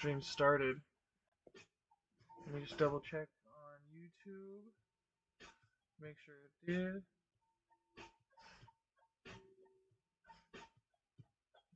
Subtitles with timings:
[0.00, 0.76] stream started.
[2.46, 4.64] Let me just double check on YouTube.
[6.00, 7.02] Make sure it did.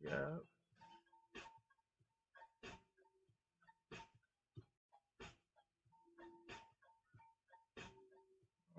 [0.02, 0.38] Yeah.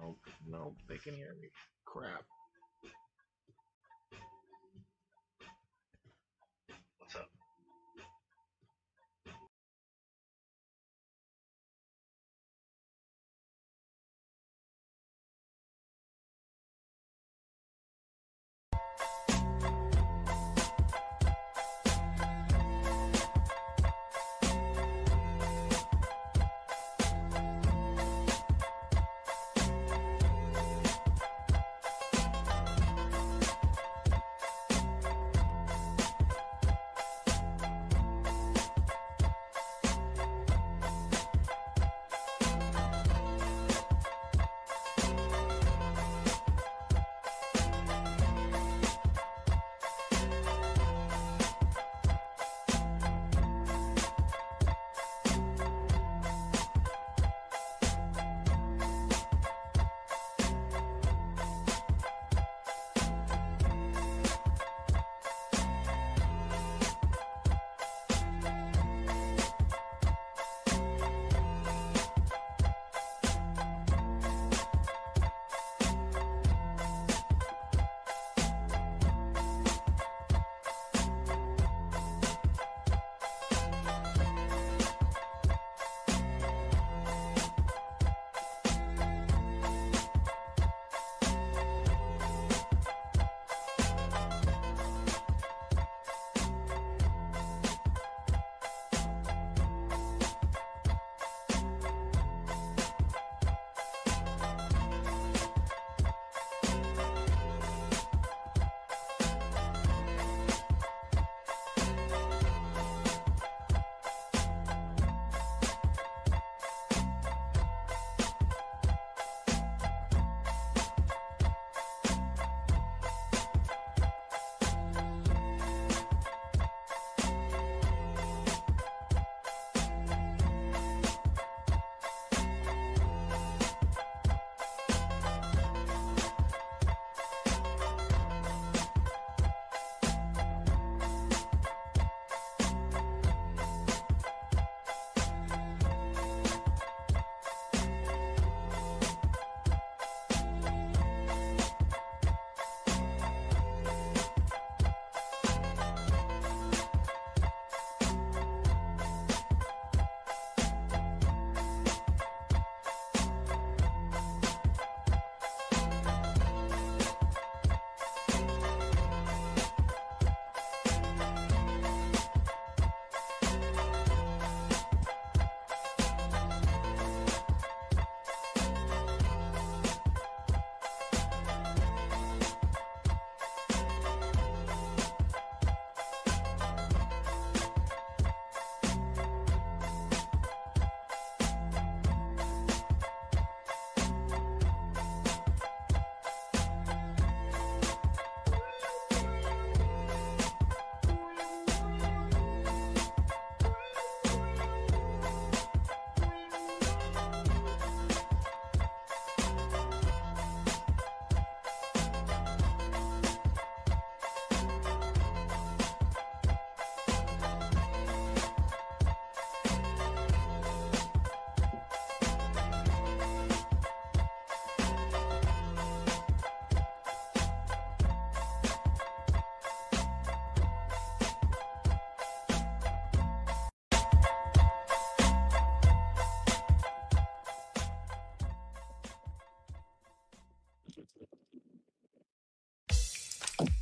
[0.01, 0.15] Oh,
[0.47, 1.49] no, they can hear me.
[1.85, 2.23] Crap.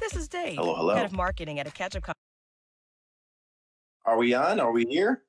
[0.04, 0.96] This is Dave, Hello, hello.
[0.96, 2.20] head of marketing at a ketchup company.
[4.04, 4.60] Are we on?
[4.60, 5.24] Are we here?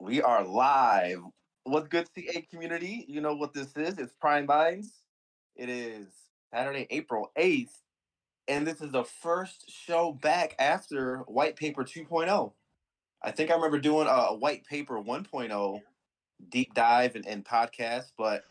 [0.00, 1.18] We are live.
[1.64, 3.04] What's good, CA community?
[3.06, 3.98] You know what this is.
[3.98, 5.02] It's Prime Minds.
[5.56, 6.06] It is
[6.54, 7.72] Saturday, April 8th.
[8.48, 12.50] And this is the first show back after White Paper 2.0.
[13.22, 15.82] I think I remember doing a White Paper 1.0
[16.48, 18.44] deep dive and, and podcast, but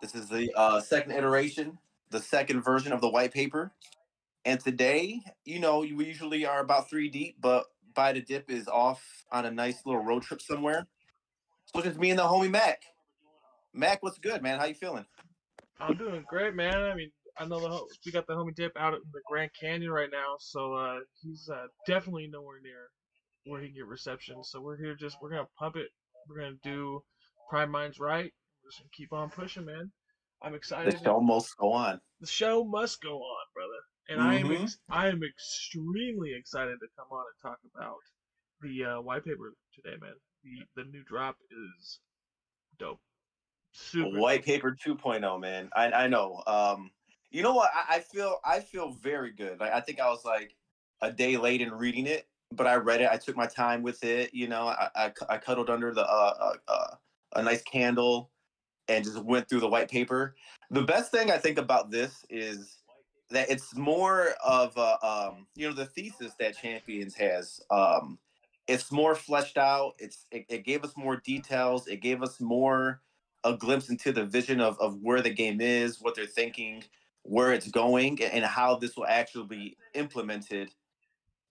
[0.00, 1.78] this is the uh, second iteration,
[2.10, 3.72] the second version of the White Paper.
[4.44, 8.68] And today, you know, we usually are about three deep, but By the Dip is
[8.68, 10.86] off on a nice little road trip somewhere.
[11.66, 12.80] So it's just me and the homie Mac.
[13.74, 14.58] Mac, what's good, man?
[14.58, 15.06] How you feeling?
[15.80, 16.74] I'm doing great, man.
[16.74, 19.50] I mean, I know the ho- we got the homie Dip out in the Grand
[19.60, 22.88] Canyon right now, so uh, he's uh, definitely nowhere near
[23.44, 24.42] where he can get reception.
[24.42, 25.88] So we're here just we're gonna pump it.
[26.28, 27.02] We're gonna do
[27.50, 28.32] Prime Minds right.
[28.62, 29.90] We're just gonna keep on pushing, man.
[30.42, 30.92] I'm excited.
[30.92, 32.00] The show must go on.
[32.20, 33.80] The show must go on, brother.
[34.08, 37.96] And I am ex- I am extremely excited to come on and talk about
[38.60, 40.12] the uh, white paper today, man.
[40.44, 42.00] The the new drop is
[42.78, 43.00] dope.
[43.72, 44.18] Super.
[44.18, 45.68] White paper 2.0, man.
[45.74, 46.42] I I know.
[46.46, 46.90] Um,
[47.30, 47.70] you know what?
[47.74, 49.58] I, I feel I feel very good.
[49.58, 50.54] Like I think I was like
[51.02, 53.10] a day late in reading it, but I read it.
[53.10, 54.32] I took my time with it.
[54.32, 56.94] You know, I I, I cuddled under the uh, uh, uh,
[57.34, 58.30] a nice candle
[58.88, 60.34] and just went through the white paper.
[60.70, 62.78] The best thing I think about this is
[63.30, 67.60] that it's more of a um, you know the thesis that Champions has.
[67.70, 68.18] Um,
[68.68, 69.94] it's more fleshed out.
[69.98, 71.86] It's it, it gave us more details.
[71.86, 73.00] It gave us more
[73.44, 76.82] a glimpse into the vision of, of where the game is, what they're thinking,
[77.22, 80.70] where it's going, and how this will actually be implemented,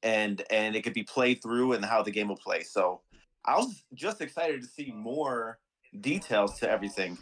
[0.04, 2.64] and and it could be played through, and how the game will play.
[2.64, 3.02] So
[3.46, 5.60] I was just excited to see more
[6.02, 7.18] details to everything.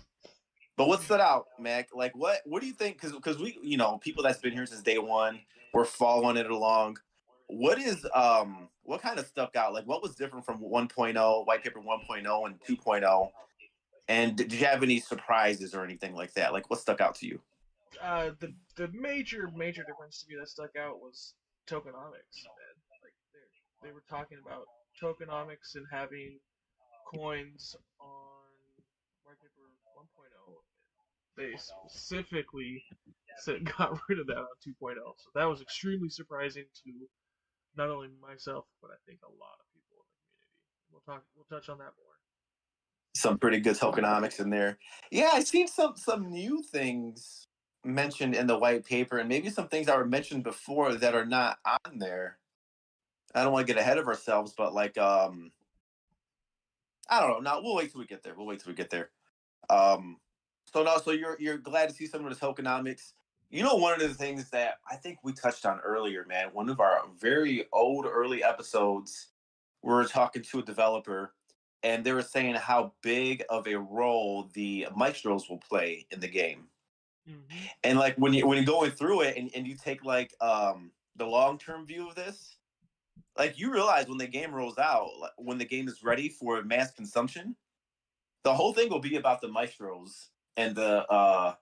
[0.76, 1.90] But what stood out, Mac?
[1.94, 2.96] Like, what what do you think?
[2.98, 5.40] Because because we, you know, people that's been here since day one,
[5.74, 6.98] we're following it along.
[7.48, 9.74] What is um what kind of stuck out?
[9.74, 13.30] Like, what was different from 1.0, white paper 1.0 and 2.0?
[14.10, 16.52] And did you have any surprises or anything like that?
[16.52, 17.40] Like, what stuck out to you?
[18.02, 21.36] Uh, the the major major difference to me that stuck out was
[21.68, 22.42] tokenomics.
[22.44, 22.76] Man.
[23.02, 24.66] Like they they were talking about
[25.02, 26.40] tokenomics and having
[27.14, 28.50] coins on
[29.24, 30.10] white paper 1.0.
[31.38, 32.84] They specifically
[33.38, 34.96] said got rid of that on 2.0.
[34.96, 36.92] So that was extremely surprising to
[37.76, 40.70] not only myself but I think a lot of people in the community.
[40.92, 41.24] We'll talk.
[41.36, 42.14] We'll touch on that more.
[43.16, 44.78] Some pretty good tokenomics in there.
[45.12, 47.48] Yeah, I've seen some some new things
[47.86, 51.26] mentioned in the white paper, and maybe some things that were mentioned before that are
[51.26, 52.38] not on there.
[53.36, 55.52] I don't want to get ahead of ourselves, but like um
[57.10, 57.40] I don't know.
[57.40, 58.34] Now we'll wait till we get there.
[58.36, 59.10] We'll wait till we get there.
[59.70, 60.18] Um
[60.74, 63.14] so no, so you're you're glad to see some of the tokenomics.
[63.50, 66.70] You know, one of the things that I think we touched on earlier, man, one
[66.70, 69.28] of our very old early episodes,
[69.84, 71.34] we were talking to a developer
[71.84, 76.28] and they were saying how big of a role the maestros will play in the
[76.28, 76.64] game.
[77.30, 77.58] Mm-hmm.
[77.84, 80.92] And like when you when you're going through it and, and you take like um
[81.16, 82.58] the long term view of this,
[83.38, 86.64] like you realize when the game rolls out, like, when the game is ready for
[86.64, 87.56] mass consumption,
[88.44, 91.56] the whole thing will be about the maestros and the uh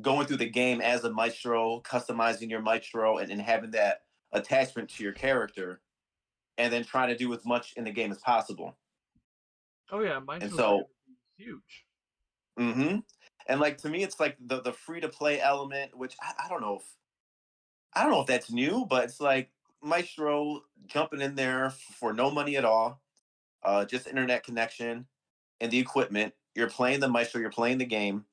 [0.00, 4.02] going through the game as a maestro, customizing your maestro and, and having that
[4.32, 5.80] attachment to your character,
[6.56, 8.76] and then trying to do as much in the game as possible.
[9.90, 10.88] Oh yeah, and so-
[11.36, 11.86] huge.
[12.58, 12.98] Mm-hmm.
[13.46, 16.48] And like to me, it's like the the free to play element, which I, I
[16.48, 16.84] don't know if
[17.94, 19.50] I don't know if that's new, but it's like
[19.82, 23.02] Maestro jumping in there for no money at all,
[23.64, 25.06] uh, just internet connection
[25.60, 26.34] and the equipment.
[26.54, 28.24] You're playing the Maestro, you're playing the game,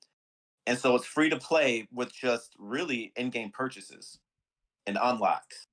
[0.66, 4.20] and so it's free to play with just really in-game purchases
[4.86, 5.68] and unlocks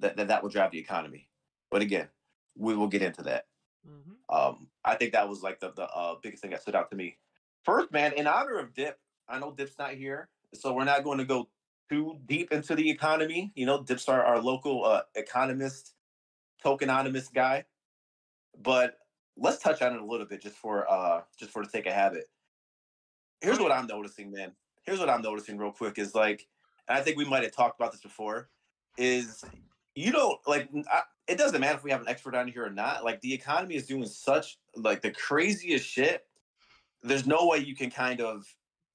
[0.00, 1.28] that that, that will drive the economy.
[1.70, 2.08] But again,
[2.56, 3.46] we will get into that.
[3.88, 4.34] Mm-hmm.
[4.34, 6.96] Um, I think that was like the the uh, biggest thing that stood out to
[6.96, 7.18] me.
[7.64, 8.98] First, man, in honor of Dip,
[9.28, 11.48] I know Dip's not here, so we're not going to go
[11.90, 13.52] too deep into the economy.
[13.54, 15.94] You know, Dip's our, our local uh, economist,
[16.64, 17.64] tokenomics guy.
[18.60, 18.98] But
[19.36, 21.92] let's touch on it a little bit just for uh just for the sake of
[21.92, 22.24] habit.
[23.40, 24.52] Here's what I'm noticing, man.
[24.84, 26.46] Here's what I'm noticing real quick is like,
[26.88, 28.50] and I think we might have talked about this before,
[28.96, 29.44] is
[29.94, 32.70] you don't like I, it doesn't matter if we have an expert on here or
[32.70, 33.04] not.
[33.04, 36.26] Like the economy is doing such like the craziest shit.
[37.02, 38.46] There's no way you can kind of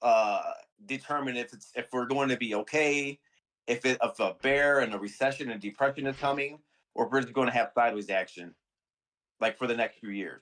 [0.01, 0.51] uh
[0.85, 3.19] determine if it's if we're going to be okay,
[3.65, 6.59] if it if a bear and a recession and depression is coming,
[6.93, 8.53] or if we're just going to have sideways action,
[9.39, 10.41] like for the next few years.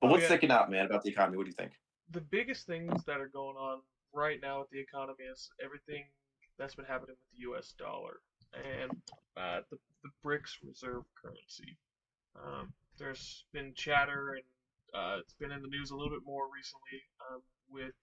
[0.00, 0.28] But Oh, what's yeah.
[0.28, 1.36] sticking out, man, about the economy?
[1.36, 1.72] What do you think?
[2.10, 3.80] the biggest things that are going on
[4.12, 6.04] right now with the economy is everything
[6.58, 7.72] that's been happening with the U.S.
[7.78, 8.20] dollar
[8.52, 8.90] and
[9.38, 11.76] uh, the the BRICS reserve currency.
[12.36, 14.44] Um, there's been chatter and
[14.94, 17.00] uh, it's been in the news a little bit more recently
[17.32, 17.40] um,
[17.70, 17.94] with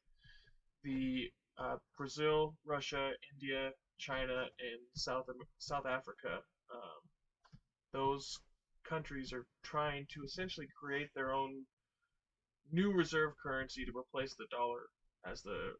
[0.84, 5.28] the uh, Brazil, Russia, India, China, and South
[5.60, 6.40] South Africa.
[6.74, 7.02] Um,
[7.94, 8.40] those
[8.96, 11.64] countries are trying to essentially create their own
[12.74, 14.82] new reserve currency to replace the dollar
[15.26, 15.72] as the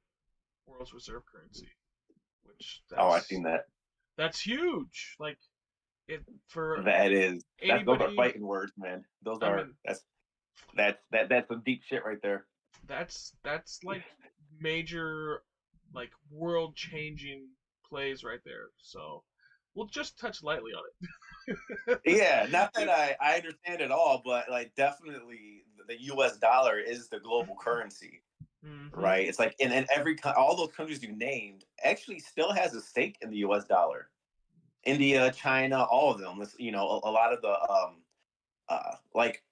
[0.66, 1.68] world's reserve currency.
[2.46, 3.66] Which that's, Oh, I've seen that.
[4.18, 5.16] that's huge.
[5.20, 5.38] Like
[6.08, 9.04] it for That is that's those are fighting words, man.
[9.24, 10.02] Those I are mean- that's
[10.76, 12.46] that's that that's some deep shit right there.
[12.88, 14.04] that's that's like
[14.60, 15.44] major
[15.94, 17.48] like world changing
[17.90, 18.70] plays right there.
[18.78, 19.24] So
[19.76, 21.10] we'll just touch lightly on it.
[22.06, 26.38] Yeah, not that I I understand it all, but like definitely the U.S.
[26.38, 28.22] dollar is the global currency,
[28.64, 28.90] Mhm.
[28.94, 29.28] right?
[29.28, 33.18] It's like in, in every all those countries you named actually still has a stake
[33.22, 33.66] in the U.S.
[33.66, 34.10] dollar.
[34.84, 36.44] India, China, all of them.
[36.58, 37.98] You know, a, a lot of the um,
[38.70, 39.44] uh, like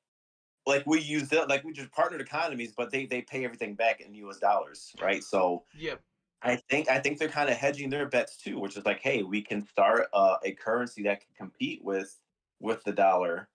[0.65, 4.01] like we use it like we just partnered economies, but they they pay everything back
[4.01, 4.39] in U.S.
[4.39, 5.23] dollars, right?
[5.23, 6.01] So Yep.
[6.41, 9.23] I think I think they're kind of hedging their bets too, which is like, hey,
[9.23, 12.17] we can start uh, a currency that can compete with
[12.59, 13.49] with the dollar,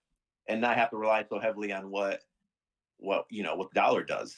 [0.47, 2.21] and not have to rely so heavily on what
[2.97, 4.35] what you know what the dollar does.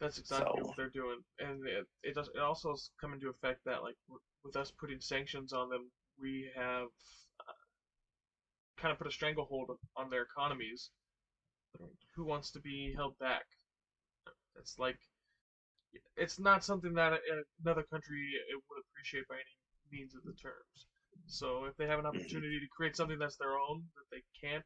[0.00, 2.28] That's exactly So- what they're doing, and it it does.
[2.34, 3.96] It also is coming to effect that like
[4.44, 6.88] with us putting sanctions on them, we have
[7.48, 7.52] uh,
[8.76, 10.90] kind of put a stranglehold on their economies.
[12.16, 13.44] Who wants to be held back?
[14.58, 14.98] It's like
[16.16, 17.12] it's not something that
[17.62, 18.20] another country
[18.54, 20.86] uh, would appreciate by any means of the terms.
[21.26, 24.64] So if they have an opportunity to create something that's their own that they can't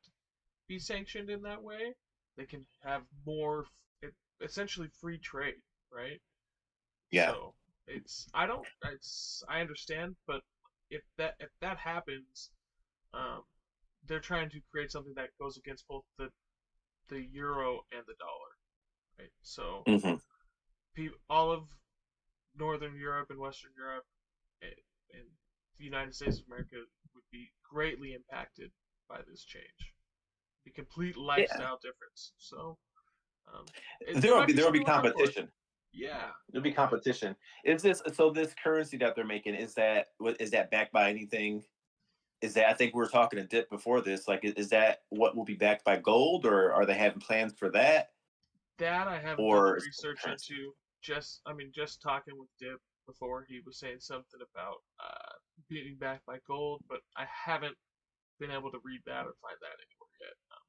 [0.69, 1.95] be sanctioned in that way,
[2.37, 3.67] they can have more
[4.03, 4.13] it,
[4.43, 5.61] essentially free trade,
[5.93, 6.21] right?
[7.11, 7.35] Yeah.
[7.35, 7.55] So
[7.87, 10.43] it's I don't it's I understand, but
[10.91, 12.51] if that if that happens,
[13.15, 13.43] um,
[14.07, 16.29] they're trying to create something that goes against both the
[17.09, 18.53] the euro and the dollar,
[19.19, 19.31] right?
[19.43, 20.19] So hmm pe-
[21.29, 21.65] all of
[22.59, 24.05] Northern Europe and Western Europe
[24.63, 24.73] and,
[25.13, 25.25] and
[25.79, 26.77] the United States of America
[27.15, 28.71] would be greatly impacted
[29.09, 29.65] by this change.
[30.65, 32.33] The complete lifestyle difference.
[32.39, 32.79] So
[33.53, 33.65] um,
[34.21, 35.11] There will be there will be something to look out for.
[35.13, 35.49] competition.
[35.93, 36.31] Yeah.
[36.51, 37.37] There'll be competition.
[37.65, 38.31] Is this so?
[38.31, 41.63] This currency that they're making is that what is that backed by anything?
[42.41, 44.27] Is that I think we were talking a dip before this.
[44.27, 47.71] Like, is that what will be backed by gold, or are they having plans for
[47.71, 48.11] that?
[48.79, 50.75] That I haven't Or done the is it research into.
[51.05, 55.35] Just, I mean, just talking with Dip before, he was saying something about uh,
[55.69, 57.77] being backed by gold, but I haven't
[58.41, 60.33] been able to read that or find that anywhere yet.
[60.51, 60.65] Um,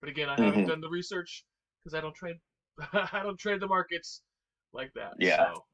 [0.00, 0.68] but again, I haven't Mhm.
[0.68, 1.44] done the research
[1.78, 2.40] because I don't trade.
[3.12, 4.22] I don't trade the markets
[4.72, 5.14] like that.
[5.18, 5.52] Yeah.
[5.52, 5.64] So,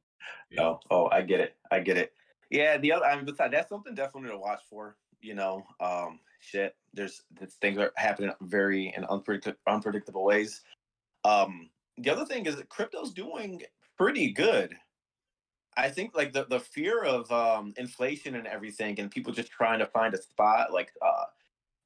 [0.51, 0.63] yeah.
[0.63, 1.57] Oh, oh, I get it.
[1.71, 2.13] I get it.
[2.51, 4.97] Yeah, the other, I mean, besides that's something definitely to watch for.
[5.21, 6.75] You know, um, shit.
[6.95, 10.63] There's, there's things are happening very in unpredict- unpredictable ways.
[11.25, 13.63] Um, the other thing is that crypto's doing
[14.01, 14.75] pretty good.
[15.77, 19.79] I think like the, the fear of um, inflation and everything, and people just trying
[19.81, 20.91] to find a spot, like,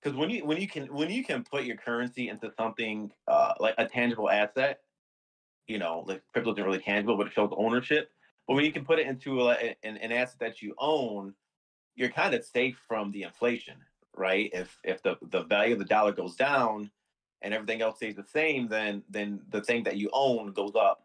[0.01, 3.55] because when you when you can when you can put your currency into something uh,
[3.59, 4.83] like a tangible asset,
[5.67, 8.11] you know, like crypto isn't really tangible, but it shows ownership.
[8.47, 11.35] But when you can put it into a, an, an asset that you own,
[11.97, 13.79] you're kind of safe from the inflation,
[14.17, 14.51] right?
[14.53, 16.93] If if the, the value of the dollar goes down
[17.43, 21.04] and everything else stays the same, then then the thing that you own goes up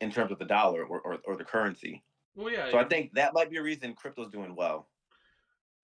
[0.00, 2.02] in terms of the dollar or, or, or the currency.
[2.34, 2.70] Well, yeah.
[2.70, 4.88] So I think that might be a reason crypto's doing well.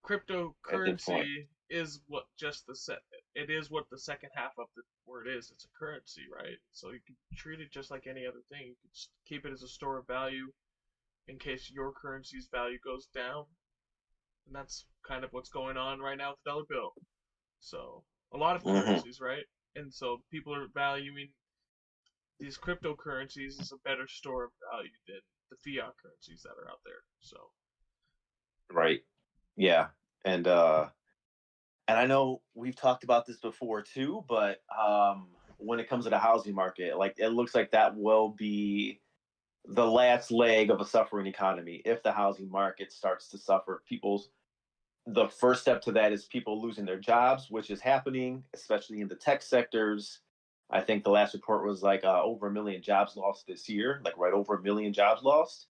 [0.05, 2.99] cryptocurrency is what just the set.
[3.35, 5.51] It is what the second half of the word is.
[5.53, 6.57] It's a currency, right?
[6.73, 8.63] So you can treat it just like any other thing.
[8.69, 10.51] You can just keep it as a store of value
[11.29, 13.45] in case your currency's value goes down,
[14.47, 16.93] and that's kind of what's going on right now with the dollar bill.
[17.61, 18.03] So
[18.33, 18.85] a lot of Mhm.
[18.87, 19.45] currencies, right?
[19.77, 21.33] And so people are valuing
[22.41, 25.21] these cryptocurrencies is a better store of value than
[25.51, 27.03] the fiat currencies that are out there.
[27.21, 27.37] So
[28.73, 29.01] Right.
[29.57, 29.89] Yeah.
[30.25, 30.89] And uh
[31.87, 35.29] and I know we've talked about this before too, but um
[35.59, 39.01] when it comes to the housing market, like it looks like that will be
[39.67, 43.83] the last leg of a suffering economy if the housing market starts to suffer.
[43.87, 44.31] People's
[45.07, 49.09] the first step to that is people losing their jobs, which is happening, especially in
[49.09, 50.21] the tech sectors.
[50.71, 54.01] I think the last report was like uh, over a million jobs lost this year,
[54.05, 55.67] like right over a million jobs lost.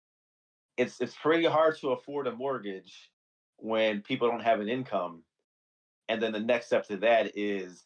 [0.78, 3.10] It's it's pretty hard to afford a mortgage
[3.58, 5.24] when people don't have an income.
[6.10, 7.86] And then the next step to that is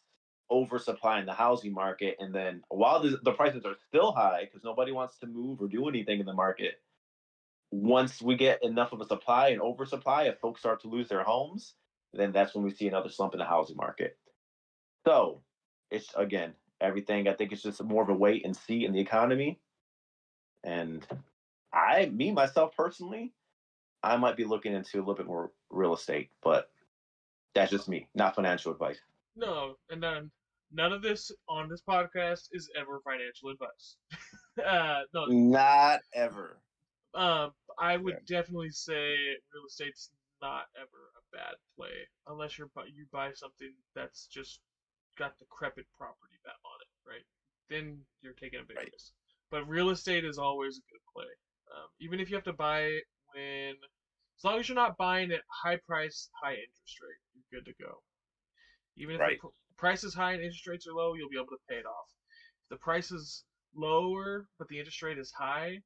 [0.50, 2.16] oversupplying the housing market.
[2.18, 5.68] And then while the, the prices are still high because nobody wants to move or
[5.68, 6.80] do anything in the market,
[7.70, 11.22] once we get enough of a supply and oversupply, if folks start to lose their
[11.22, 11.74] homes,
[12.12, 14.16] then that's when we see another slump in the housing market.
[15.04, 15.42] So
[15.90, 16.54] it's again
[16.84, 17.28] everything.
[17.28, 19.58] I think it's just more of a wait and see in the economy.
[20.62, 21.06] And
[21.72, 23.32] I, me myself personally,
[24.02, 26.70] I might be looking into a little bit more real estate, but
[27.54, 28.98] that's just me, not financial advice.
[29.36, 30.30] No, and then
[30.72, 33.96] none of this on this podcast is ever financial advice.
[34.64, 36.58] uh, no, Not ever.
[37.14, 39.16] um, I would definitely say
[39.52, 40.10] real estate's
[40.42, 44.60] not ever a bad play unless you're you buy something that's just
[45.16, 46.33] got decrepit property va- on it,
[47.06, 47.24] right?
[47.70, 48.92] Then you're taking a big Right.
[48.92, 49.12] risk.
[49.50, 51.30] But real estate is always a good play,
[51.74, 53.74] um, even if you have to buy it when,
[54.38, 57.84] as long as you're not buying at high price, high interest rate, you're good to
[57.84, 58.02] go.
[58.96, 59.40] Even if Right.
[59.40, 61.86] the price is high and interest rates are low, you'll be able to pay it
[61.86, 62.08] off.
[62.64, 63.44] If the price is
[63.74, 65.80] lower but the interest rate is high,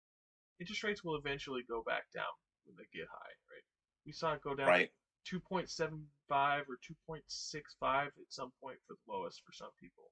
[0.60, 2.32] interest rates will eventually go back down
[2.64, 3.64] when they get high, right?
[4.06, 4.90] We saw it go down Right.
[5.26, 6.78] to 2.75 or
[7.10, 10.10] 2.65 at some point for the lowest for some people.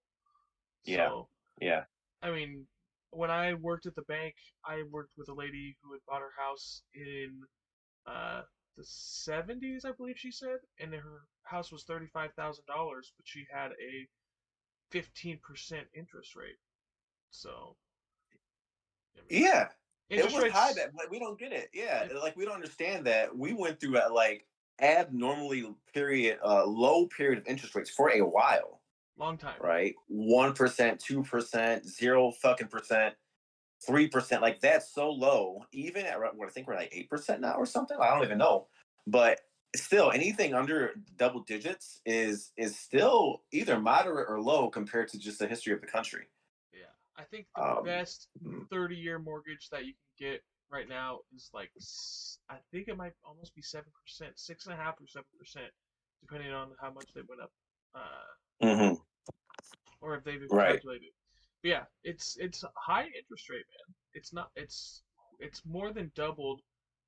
[0.86, 1.08] Yeah.
[1.08, 1.28] So,
[1.60, 1.84] Yeah.
[2.22, 2.66] I mean,
[3.10, 6.32] when I worked at the bank, I worked with a lady who had bought her
[6.36, 7.42] house in
[8.06, 8.42] uh,
[8.76, 12.32] the 70s, I believe she said, and her house was $35,000,
[12.66, 14.06] but she had a
[14.92, 15.40] 15%
[15.94, 16.56] interest rate.
[17.30, 17.76] So,
[19.16, 19.68] I mean, Yeah.
[20.08, 21.70] it was rates, high back, but we don't get it.
[21.72, 23.36] Yeah, It- like we don't understand that.
[23.36, 24.46] We went through a like
[24.80, 28.82] abnormally period, uh, low period of interest rates for a while,
[29.18, 29.56] long time.
[29.60, 29.94] right?
[30.08, 33.14] One percent, two percent, zero fucking percent,
[33.86, 34.42] three percent.
[34.42, 35.64] Like that's so low.
[35.72, 37.96] Even at what I think we're like eight percent now or something.
[38.00, 38.68] I don't even know,
[39.06, 39.40] but
[39.74, 45.38] still, anything under double digits is is still either moderate or low compared to just
[45.38, 46.26] the history of the country.
[46.72, 48.68] Yeah, I think the Um, best mm.
[48.68, 51.70] 30-year mortgage that you can get right now is like
[52.48, 55.70] I think it might almost be seven percent, six and a half or seven percent,
[56.20, 57.50] depending on how much they went up,
[57.94, 58.30] uh,
[58.62, 58.94] Mm-hmm.
[60.00, 60.72] or if they've Right.
[60.72, 61.10] calculated.
[61.62, 63.94] But yeah, it's it's high interest rate, man.
[64.14, 64.50] It's not.
[64.56, 65.02] It's
[65.38, 66.62] it's more than doubled,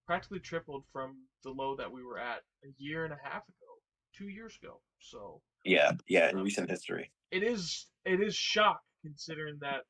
[0.07, 3.81] practically tripled from the low that we were at a year and a half ago,
[4.13, 4.81] two years ago.
[4.99, 7.11] So Yeah, yeah, in Um, recent history.
[7.31, 9.85] it is it is shock considering that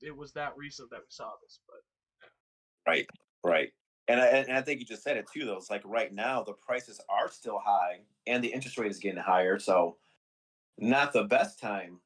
[0.00, 1.76] it was that recent that we saw this, but.
[2.86, 3.08] Right,
[3.44, 3.72] right.
[4.08, 5.56] And I, and I think you just said it too, though.
[5.56, 9.20] It's like right now the prices are still high and the interest rate is getting
[9.22, 9.60] higher.
[9.60, 9.96] So,
[10.78, 12.00] not the best time,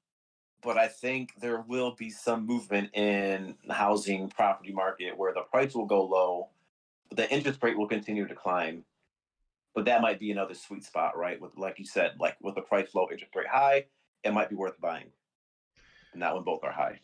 [0.63, 5.43] but I think there will be some movement in the housing property market where the
[5.43, 6.49] price will go low,
[7.09, 8.85] but the interest rate will continue to climb.
[9.75, 11.41] But that might be another sweet spot, right?
[11.41, 13.87] With like you said, like with the price low, interest rate high,
[14.25, 15.11] it might be worth buying.
[16.15, 16.99] Not when both are high.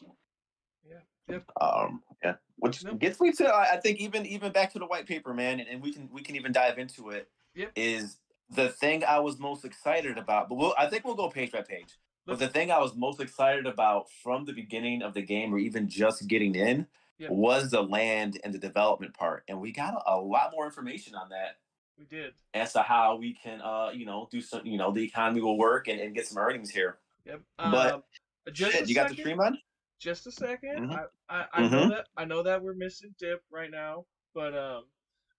[0.88, 0.96] Yeah.
[1.28, 1.44] Yep.
[1.60, 2.98] Um, yeah, which Nope.
[2.98, 5.68] gets me to I I think even even back to the white paper, man, and,
[5.68, 7.28] and we can we can even dive into it.
[7.54, 7.72] Yep.
[7.76, 8.16] Is
[8.54, 11.62] the thing I was most excited about, but we'll, I think we'll go page by
[11.62, 11.98] page.
[12.24, 15.58] But the thing I was most excited about from the beginning of the game, or
[15.58, 16.86] even just getting in,
[17.18, 17.30] Yep.
[17.30, 21.14] was the land and the development part, and we got a, a lot more information
[21.14, 21.58] on that
[21.96, 22.34] We did.
[22.52, 25.56] as to how we can, uh, you know, do some, you know, the economy will
[25.58, 26.98] work and, and get some earnings here.
[27.26, 27.42] Yep.
[27.58, 28.02] But, um,
[28.52, 29.58] just Shit, you got the second, stream on?
[30.00, 31.08] Just a 2nd Mhm.
[31.28, 31.88] I, I, I know Mhm.
[31.90, 34.86] that I know that we're missing Dip right now, but um,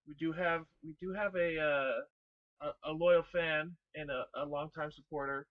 [0.07, 2.01] we do have we do have a uh,
[2.63, 5.45] a, a loyal fan and a, a longtime supporter,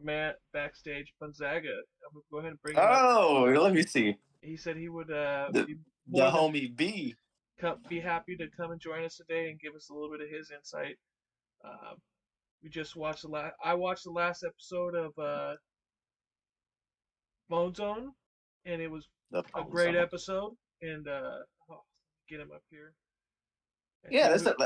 [0.00, 1.68] a man backstage, Gonzaga.
[1.68, 2.88] I'm gonna go ahead and bring him up.
[2.92, 4.16] Oh, let me see.
[4.42, 5.76] He said he would uh The- be,
[6.08, 7.14] The homie B.
[7.60, 10.20] come, be happy to come and join us today and give us a little bit
[10.22, 10.96] of his insight.
[11.64, 11.96] Um,
[12.62, 13.54] we just watched the last.
[13.64, 15.54] I watched the last episode of uh,
[17.48, 18.12] Bone Zone,
[18.64, 20.02] and it was a great Zone.
[20.02, 20.52] episode.
[20.82, 21.38] And uh,
[21.70, 21.82] oh,
[22.28, 22.94] get him up here.
[24.04, 24.56] I Yeah, that's it.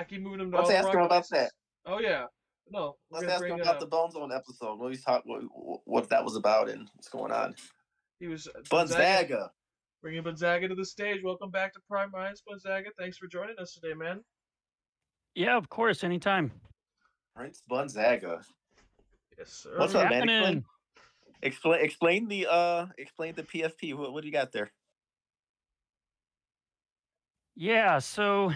[0.00, 1.30] Let- I keep moving him to Let's ask wrong him about places.
[1.30, 1.52] that.
[1.86, 2.24] Oh yeah,
[2.70, 2.96] no.
[3.10, 4.78] Let's ask bring him about uh, the Bone Zone episode.
[4.78, 5.42] What he's talk, what,
[5.84, 7.54] what that was about and what's going on.
[8.18, 9.50] He was uh, Gonzaga.
[10.02, 11.20] Bringing Gonzaga to the stage.
[11.22, 12.88] Welcome back to Prime Minds, Gonzaga.
[12.98, 14.20] Thanks for joining us today, man.
[15.34, 16.50] Yeah, of course, anytime.
[17.36, 18.40] Prince Gonzaga.
[19.38, 19.74] Yes, sir.
[19.76, 20.22] What's up, man?
[20.22, 20.64] Explain,
[21.42, 23.94] explain, explain the uh, explain the PFP.
[23.94, 24.70] What, what do you got there?
[27.56, 28.52] Yeah, so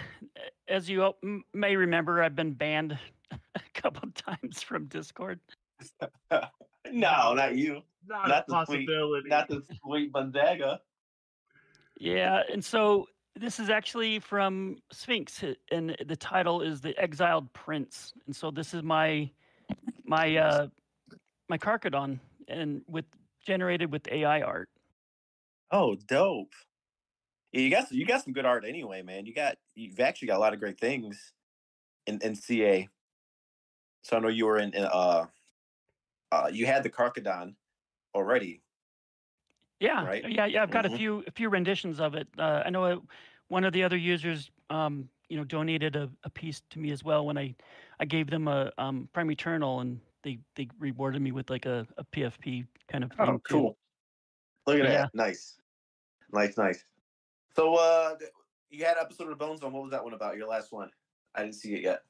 [0.67, 1.13] as you
[1.53, 2.97] may remember, I've been banned
[3.31, 5.39] a couple times from Discord.
[6.31, 7.81] no, not you.
[8.07, 8.89] Not, Not a the sweet-
[9.27, 10.79] Not the sweet Gonzaga.
[11.99, 18.13] Yeah, and so this is actually from Sphinx, and the title is "The Exiled Prince."
[18.25, 19.29] And so this is my
[20.05, 20.67] my uh,
[21.49, 23.05] my Karkadon, and with
[23.45, 24.69] generated with AI art.
[25.71, 26.53] Oh, dope.
[27.55, 29.25] Yeah, you got you got some good art anyway, man.
[29.25, 31.33] You got you've actually got a lot of great things
[32.07, 32.89] in, in CA.
[34.03, 35.27] So I know you were in, in uh
[36.31, 37.55] uh you had the Karkadon
[38.15, 38.63] already.
[39.79, 40.23] Yeah, Right?
[40.23, 40.63] yeah, yeah.
[40.63, 40.85] I've got Mhm.
[40.85, 42.27] a few a few renditions of it.
[42.37, 42.99] Uh, I know uh
[43.47, 47.03] one of the other users, um, you know, donated a, a piece to me as
[47.03, 47.55] well when I
[47.99, 51.87] I gave them a um, Prime Eternal, and they they rewarded me with like a,
[51.97, 53.37] a PFP kind of thing.
[53.37, 53.67] Oh, too.
[53.67, 53.77] cool.
[54.67, 55.07] Look at Yeah.
[55.07, 55.11] that.
[55.13, 55.59] Nice.
[56.31, 56.85] Nice, nice.
[57.55, 58.15] So uh
[58.69, 60.37] you had episode of Bone Zone what was that one about?
[60.37, 60.89] Your last one.
[61.33, 62.01] I didn't see it yet.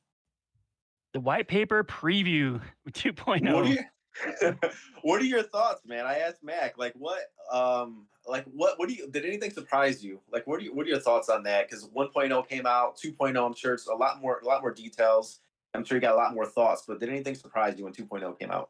[1.14, 3.54] the white paper preview 2.0.
[3.54, 4.60] What are your
[5.02, 6.06] What are your thoughts, man?
[6.06, 7.20] I asked Mac, like, what,
[7.52, 9.10] um, like, what, what do you?
[9.10, 10.20] Did anything surprise you?
[10.32, 11.70] Like, what are you, what are your thoughts on that?
[11.70, 15.40] Because 1.0 came out, 2.0, I'm sure it's a lot more, a lot more details.
[15.74, 16.84] I'm sure you got a lot more thoughts.
[16.88, 18.70] But did anything surprise you when 2.0 came out?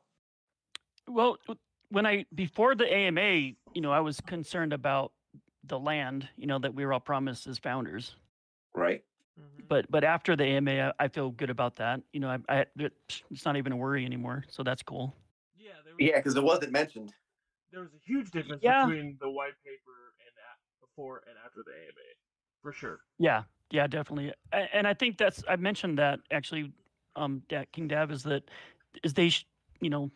[1.07, 1.37] Well,
[1.89, 5.11] when I before the AMA, you know, I was concerned about
[5.67, 8.15] the land, you know, that we were all promised as founders.
[8.73, 9.03] Right.
[9.39, 9.67] Mhm.
[9.67, 12.01] But but after the AMA, I, I feel good about that.
[12.13, 15.15] You know, I, I it's not even a worry anymore, so that's cool.
[15.57, 17.13] Yeah, there was, Yeah, because it wasn't mentioned.
[17.71, 18.85] there was a huge difference Yeah.
[18.85, 22.07] between the white paper and a- before and after the AMA,
[22.61, 22.99] for sure.
[23.17, 24.33] Yeah, yeah, definitely.
[24.53, 26.71] A- And I think that's I mentioned that actually,
[27.15, 28.43] um, King Dav is that
[29.03, 29.31] is they,
[29.81, 30.11] you know,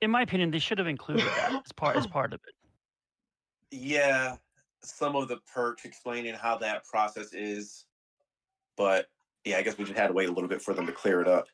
[0.00, 2.54] in my opinion, they should have included that as part as part of it.
[3.70, 4.36] Yeah,
[4.82, 7.84] some of the perks explaining how that process is,
[8.76, 9.06] but
[9.44, 11.20] yeah, I guess we just had to wait a little bit for them to clear
[11.20, 11.48] it up.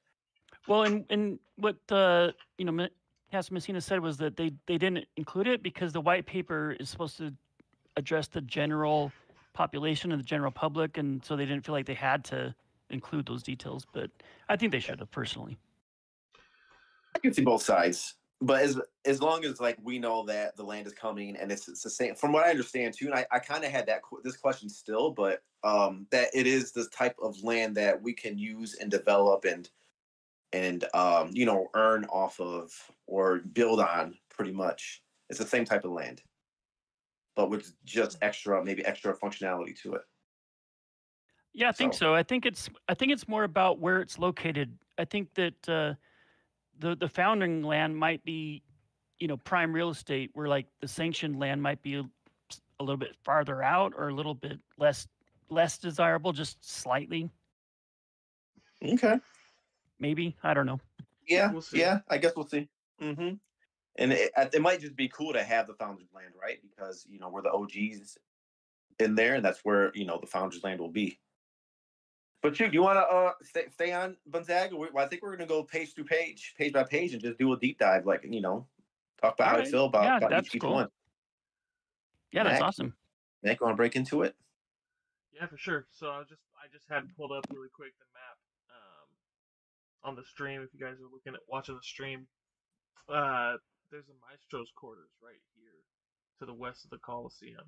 [0.67, 2.89] Well, and and what uh, you know, Ma-
[3.33, 7.17] Casamassina said was that they they didn't include it because the white paper is supposed
[7.19, 7.33] to
[7.97, 9.13] address the general
[9.53, 12.55] population and the general public, and so they didn't feel like they had to
[12.91, 13.87] include those details.
[13.93, 14.11] But
[14.49, 15.59] I think they should have personally.
[17.15, 20.63] I can see both sides, but as as long as like we know that the
[20.63, 23.27] land is coming and it's, it's the same, from what I understand too, and I,
[23.33, 27.17] I kind of had that this question still, but um, that it is the type
[27.23, 29.69] of land that we can use and develop and
[30.53, 32.71] and um, you know earn off of
[33.07, 35.03] or build on pretty much.
[35.31, 36.23] It's the same type of land,
[37.35, 40.03] but with just extra maybe extra functionality to it.
[41.55, 42.15] Yeah, I think So- so.
[42.15, 44.77] I think it's I think it's more about where it's located.
[44.99, 45.95] I think that uh,
[46.79, 48.63] the the founding land might be,
[49.19, 52.05] you know, prime real estate, where like the sanctioned land might be a,
[52.81, 55.07] a little bit farther out or a little bit less
[55.51, 57.31] less desirable, just slightly,
[58.83, 59.19] Okay.
[59.99, 60.37] maybe.
[60.43, 60.81] I don't know.
[61.29, 61.79] Yeah, We'll see.
[61.81, 62.01] yeah.
[62.09, 62.69] I guess we'll see.
[63.01, 63.35] Mm-hmm.
[63.97, 66.59] And it, it might just be cool to have the Founders Land, right?
[66.63, 68.19] Because you know we're the OGs
[68.99, 71.19] in there, and that's where you know the Founders Land will be.
[72.45, 74.77] But you, you want to uh stay stay on Gonzaga?
[74.77, 77.51] We, I think we're gonna go page through page, page by page, and just do
[77.55, 78.67] a deep dive, like you know,
[79.19, 79.71] talk about how you Alright.
[79.73, 80.89] feel about, Yeah, about that's each, each one.
[82.33, 82.69] Yeah, that's Mac?
[82.69, 82.93] awesome.
[83.43, 84.37] Nick, want to break into it?
[85.33, 85.87] Yeah, for sure.
[85.91, 88.37] So I just I just had pulled up really quick the map
[88.69, 90.61] um, on the stream.
[90.61, 92.27] If you guys are looking at watching the stream,
[93.09, 93.57] uh,
[93.91, 95.81] there's a Maestro's quarters right here
[96.41, 97.65] to the west of the Coliseum,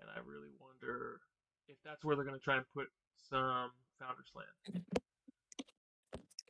[0.00, 1.20] and I really wonder
[1.68, 2.88] if that's where they're gonna try and put
[3.30, 4.84] some Founders Land.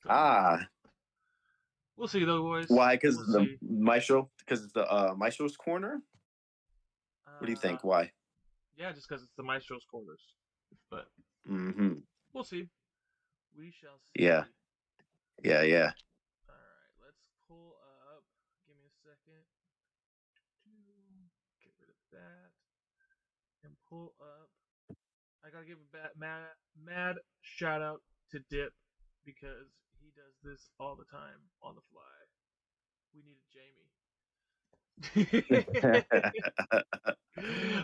[0.02, 0.58] So, Ah,
[1.96, 2.66] we'll see though, boys.
[2.68, 2.96] why?
[2.96, 3.58] Because We'll the see.
[3.62, 6.00] Maestro, because it's the uh, Maestro's corner.
[7.38, 7.80] What do you think?
[7.80, 8.10] Uh, Why?
[8.76, 10.20] Yeah, just because it's the Maestro's quarters,
[10.90, 11.06] but
[11.50, 11.94] Mm-hmm.
[12.32, 12.68] we'll see.
[13.56, 14.24] We shall see.
[14.24, 14.44] Yeah.
[15.42, 15.92] Yeah, yeah.
[16.48, 17.76] All right, let's pull
[18.10, 18.24] up.
[18.66, 19.44] Give me a second.
[21.62, 22.50] Get rid of that.
[23.64, 24.48] And pull up.
[25.43, 26.40] I gotta give a bad, mad,
[26.84, 28.72] mad shout out to Dip
[29.24, 29.68] because
[30.00, 32.02] he does this all the time on the fly.
[33.14, 33.90] We needed Jamie.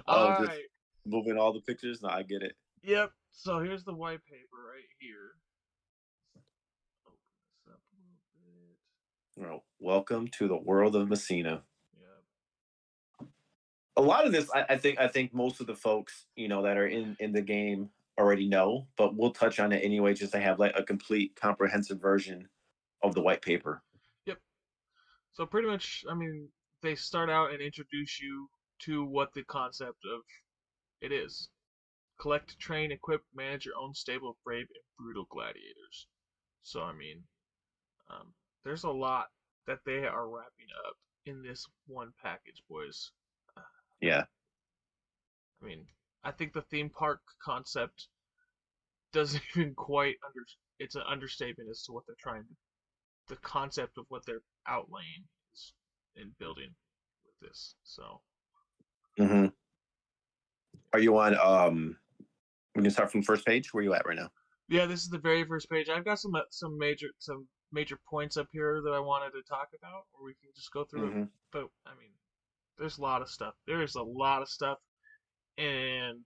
[0.06, 0.62] Oh, all just- right.
[1.06, 2.02] Moving all the pictures.
[2.02, 2.54] No, I get it.
[2.83, 3.11] Yep.
[3.33, 5.33] So here's the white paper right here.
[7.06, 8.76] Open this up a little
[9.37, 9.50] bit.
[9.50, 11.62] Well, welcome to the world of Messina.
[13.96, 16.62] A lot of this, I, I think, I think most of the folks, you know,
[16.62, 20.33] that are in in the game already know, but we'll touch on it anyway, just
[20.33, 22.48] to have like a complete, comprehensive version
[23.03, 23.83] of the white paper.
[24.26, 24.38] Yep
[25.33, 26.48] so pretty much, I mean,
[26.83, 28.48] they start out and introduce you
[28.81, 30.20] to what the concept of
[31.00, 31.48] it is.
[32.20, 36.07] Collect, train, equip, manage your own stable of brave and brutal gladiators.
[36.62, 37.22] So I mean,
[38.11, 39.29] um, there's a lot
[39.66, 43.12] that they are wrapping up in this one package, boys.
[44.00, 44.24] Yeah,
[45.62, 45.86] I mean,
[46.24, 48.08] I think the theme park concept
[49.12, 50.44] doesn't even quite under.
[50.78, 52.56] It's an understatement as to what they're trying to.
[53.28, 55.74] The concept of what they're outlaying is
[56.16, 56.74] in building
[57.24, 57.76] with this.
[57.84, 58.22] So
[59.16, 59.46] hmm
[60.92, 61.36] Are you on?
[61.38, 61.98] Um,
[62.74, 63.72] we can start from first page.
[63.74, 64.30] Where you at right now?
[64.68, 65.88] yeah, this is the very first page.
[65.88, 69.42] I've got some uh, some major some major points up here that I wanted to
[69.42, 71.14] talk about, or we can just go through it.
[71.14, 71.30] Mhm.
[71.52, 72.12] But I mean,
[72.81, 73.55] there's a lot of stuff.
[73.66, 74.79] There's a lot of stuff,
[75.59, 76.19] and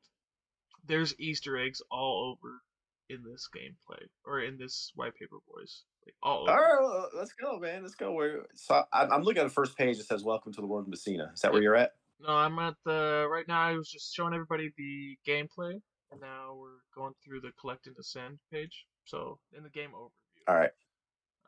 [0.87, 2.63] there's Easter eggs all over
[3.11, 5.83] in this gameplay or in this white paper, boys.
[6.07, 6.51] Like all over.
[6.51, 7.83] All right, let's go, man.
[7.83, 8.13] Let's go.
[8.13, 8.47] Where?
[8.55, 9.99] So I'm, I'm looking at the first page.
[9.99, 11.91] It says, "Welcome to the world of Messina." Is that where you're at?
[12.21, 13.61] No, I'm at the right now.
[13.61, 15.81] I was just showing everybody the gameplay,
[16.13, 18.87] and now we're going through the collect and ascend page.
[19.05, 20.49] So in the game overview.
[20.49, 20.71] All right.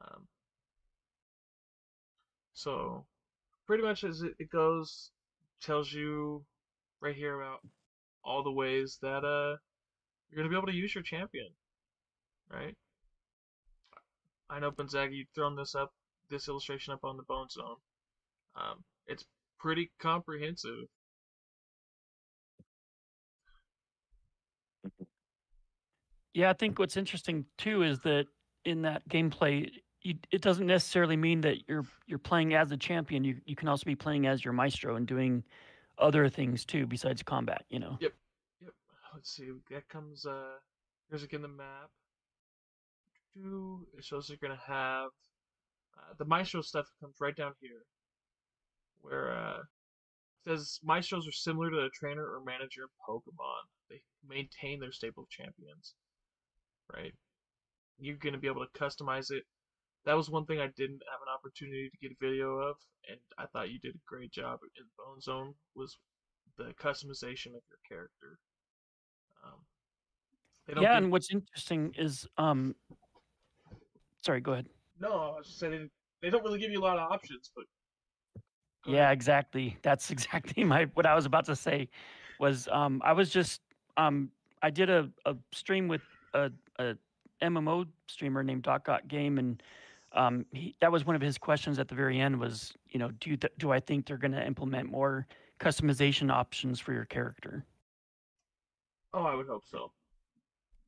[0.03, 0.27] Um,
[2.53, 3.07] so,
[3.67, 5.11] pretty much as it, goes,
[5.61, 6.45] tells you
[7.01, 7.61] right here about
[8.25, 9.57] all the ways that uh
[10.29, 11.49] you're gonna be able to use your champion,
[12.53, 12.75] right?
[14.49, 15.93] I know Gonzaga, you've thrown this up,
[16.31, 17.77] this illustration up on the Bone Zone.
[18.55, 19.25] Um, it's
[19.59, 20.87] pretty comprehensive.
[26.33, 28.27] Yeah, I think what's interesting too is that
[28.65, 29.71] in that gameplay,
[30.07, 33.25] you, it doesn't necessarily mean that you're you're playing as a champion.
[33.25, 35.43] You you can also be playing as your maestro and doing
[35.99, 37.65] other things too besides combat.
[37.71, 37.99] You know.
[38.01, 38.13] Yep.
[38.63, 38.75] Yep.
[39.15, 39.51] Let's see.
[39.71, 40.25] That comes.
[40.25, 40.59] Uh,
[41.11, 41.91] here's again the map.
[43.99, 45.11] It shows you're gonna have
[45.99, 47.83] uh, the maestro stuff comes right down here,
[49.03, 49.59] where uh,
[50.47, 53.67] says maestros are similar to a trainer or manager in Pokemon.
[53.91, 55.95] They maintain their stable of champions,
[56.95, 57.13] right?
[57.99, 59.43] You're gonna be able to customize it.
[60.07, 62.77] That was one thing I didn't have an opportunity to get a video of,
[63.11, 65.55] and I thought you did a great job in Bone Zone.
[65.75, 65.99] Was
[66.57, 68.39] the customization of your character.
[69.45, 72.75] Um, Yeah, and what's interesting is, um,
[74.25, 74.69] sorry, go ahead.
[74.99, 75.91] No, I was just saying
[76.23, 77.65] they don't really give you a lot of options, but
[78.87, 79.13] Yeah, ahead.
[79.13, 79.77] exactly.
[79.83, 81.89] That's exactly my what I was about to say.
[82.39, 83.61] Was um, I was just
[83.97, 84.31] um,
[84.63, 86.03] I did a, a stream with
[86.35, 86.97] a, a
[87.43, 89.63] MMO streamer named Doc Got Game, and
[90.17, 92.39] um, he, that was one of his questions at the very end.
[92.39, 95.27] Was you know, do you th- do I think they're going to implement more
[95.61, 97.65] customization options for your character?
[99.15, 99.93] Oh, I would hope so.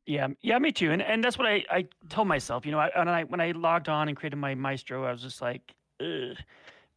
[0.07, 0.91] Yeah, yeah, me too.
[0.91, 2.65] And and that's what I, I told myself.
[2.65, 5.23] You know, I, when I when I logged on and created my maestro, I was
[5.23, 6.37] just like, Ugh.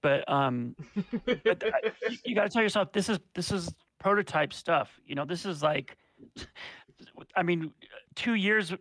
[0.02, 0.76] but um,
[1.26, 5.00] but I, you, you got to tell yourself this is this is prototype stuff.
[5.06, 5.98] You know, this is like,
[7.36, 7.74] I mean,
[8.16, 8.74] two years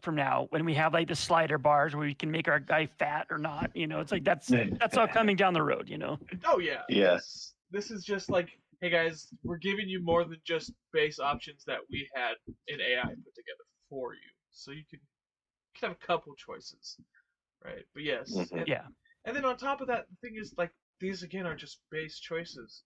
[0.00, 2.86] from now when we have like the slider bars where we can make our guy
[2.98, 3.70] fat or not.
[3.74, 4.48] You know, it's like that's
[4.78, 5.88] that's all coming down the road.
[5.88, 6.18] You know.
[6.44, 6.82] oh yeah.
[6.88, 7.54] Yes.
[7.70, 8.48] This, this is just like,
[8.80, 12.32] hey guys, we're giving you more than just base options that we had
[12.68, 14.20] in AI put together for you,
[14.50, 16.96] so you can, you can have a couple choices,
[17.64, 17.84] right?
[17.94, 18.52] But yes, Mhm.
[18.58, 18.86] and, Yeah.
[19.24, 20.70] and then on top of that, the thing is like
[21.00, 22.82] these again are just base choices.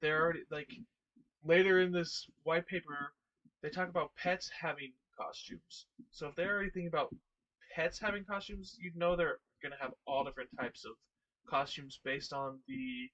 [0.00, 0.70] They're already like
[1.44, 3.12] later in this white paper,
[3.62, 5.86] they talk about pets having costumes.
[6.10, 7.14] So if they're anything about
[7.74, 10.92] pets having costumes, you know they're gonna have all different types of
[11.48, 13.10] costumes based on the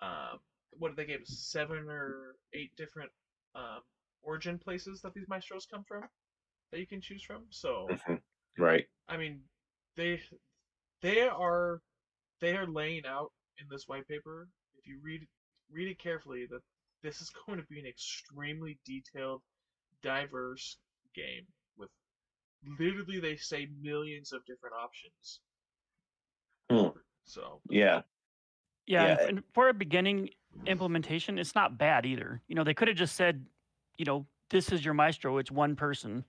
[0.00, 0.38] um,
[0.72, 3.10] what did they give seven or eight different
[3.54, 3.80] um,
[4.22, 6.04] origin places that these maestros come from
[6.72, 7.44] that you can choose from.
[7.50, 8.22] So Mhm.
[8.58, 8.88] Right.
[9.08, 9.42] I mean,
[9.96, 10.22] they
[11.00, 11.80] they are
[12.40, 14.48] they are laying out in this white paper.
[14.76, 15.26] If you read
[15.70, 16.62] read it carefully, that
[17.02, 19.42] this is going to be an extremely detailed,
[20.02, 20.78] diverse
[21.14, 21.90] game with
[22.78, 25.40] literally they say millions of different options.
[26.70, 26.98] Hmm.
[27.24, 28.02] So Yeah.
[28.86, 30.30] Yeah, and Yeah, and for a beginning
[30.66, 32.42] implementation, it's not bad either.
[32.48, 33.46] You know, they could have just said,
[33.96, 36.24] you know, this is your maestro, it's one person.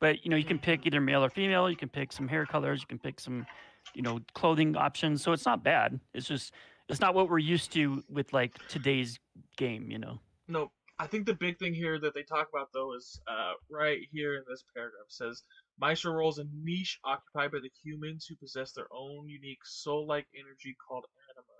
[0.00, 0.86] But, you know, you can pick Mhm.
[0.86, 3.46] either male or female, you can pick some hair colors, you can pick some,
[3.94, 5.22] you know, clothing options.
[5.22, 6.00] So it's not bad.
[6.14, 6.54] It's just
[6.88, 9.20] it's not what we're used to with like today's
[9.56, 10.18] game, you know.
[10.48, 14.00] No, I think the big thing here that they talk about though is uh, right
[14.12, 15.42] here in this paragraph It says
[15.80, 20.76] Maestro roles a niche occupied by the humans who possess their own unique soul-like energy
[20.86, 21.58] called anima.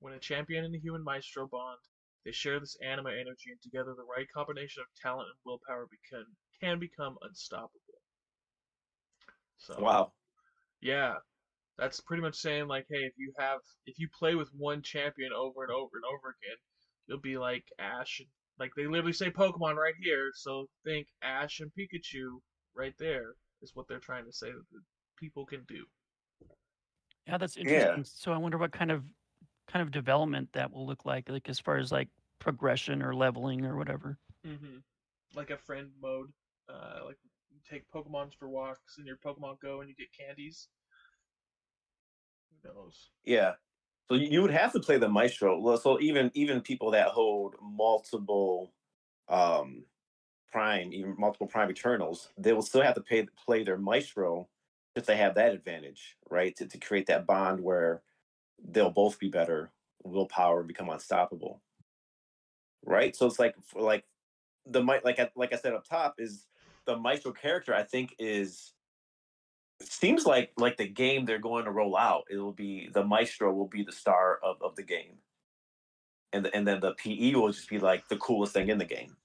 [0.00, 1.80] When a champion and a human Maestro bond,
[2.26, 6.36] they share this anima energy, and together the right combination of talent and willpower become
[6.60, 8.02] can become unstoppable.
[9.56, 10.12] So Wow.
[10.82, 11.14] yeah,
[11.78, 15.32] that's pretty much saying like, hey, if you have if you play with one champion
[15.32, 16.58] over and over and over again,
[17.06, 18.20] you'll be like Ash.
[18.20, 22.38] and- Like they literally say Pokemon right here, so think Ash and Pikachu
[22.74, 24.80] right there is what they're trying to say that the
[25.18, 25.84] people can do.
[27.26, 27.62] Yeah, that's Yeah.
[27.62, 28.04] interesting.
[28.04, 29.04] So I wonder what kind of
[29.66, 33.64] kind of development that will look like, like as far as like progression or leveling
[33.64, 34.18] or whatever.
[34.46, 34.78] Mm-hmm.
[35.34, 36.30] Like a friend mode,
[36.68, 37.16] uh, like
[37.50, 40.68] you take Pokemons for walks and your Pokemon Go and you get candies.
[42.62, 43.10] Who knows?
[43.24, 43.54] Yeah.
[44.08, 45.76] So you would have to play the maestro.
[45.76, 48.72] So even even people that hold multiple
[49.28, 49.84] um
[50.52, 54.48] prime, even multiple prime eternals, they will still have to pay play their maestro
[54.94, 56.54] if they have that advantage, right?
[56.56, 58.02] To to create that bond where
[58.62, 61.62] they'll both be better, willpower become unstoppable.
[62.84, 63.16] Right?
[63.16, 64.04] So it's like like
[64.66, 66.46] the like I, like I said up top is
[66.86, 68.72] the maestro character I think is
[69.86, 73.68] seems like like the game they're going to roll out it'll be the maestro will
[73.68, 75.18] be the star of, of the game
[76.32, 78.84] and the, and then the pe will just be like the coolest thing in the
[78.84, 79.16] game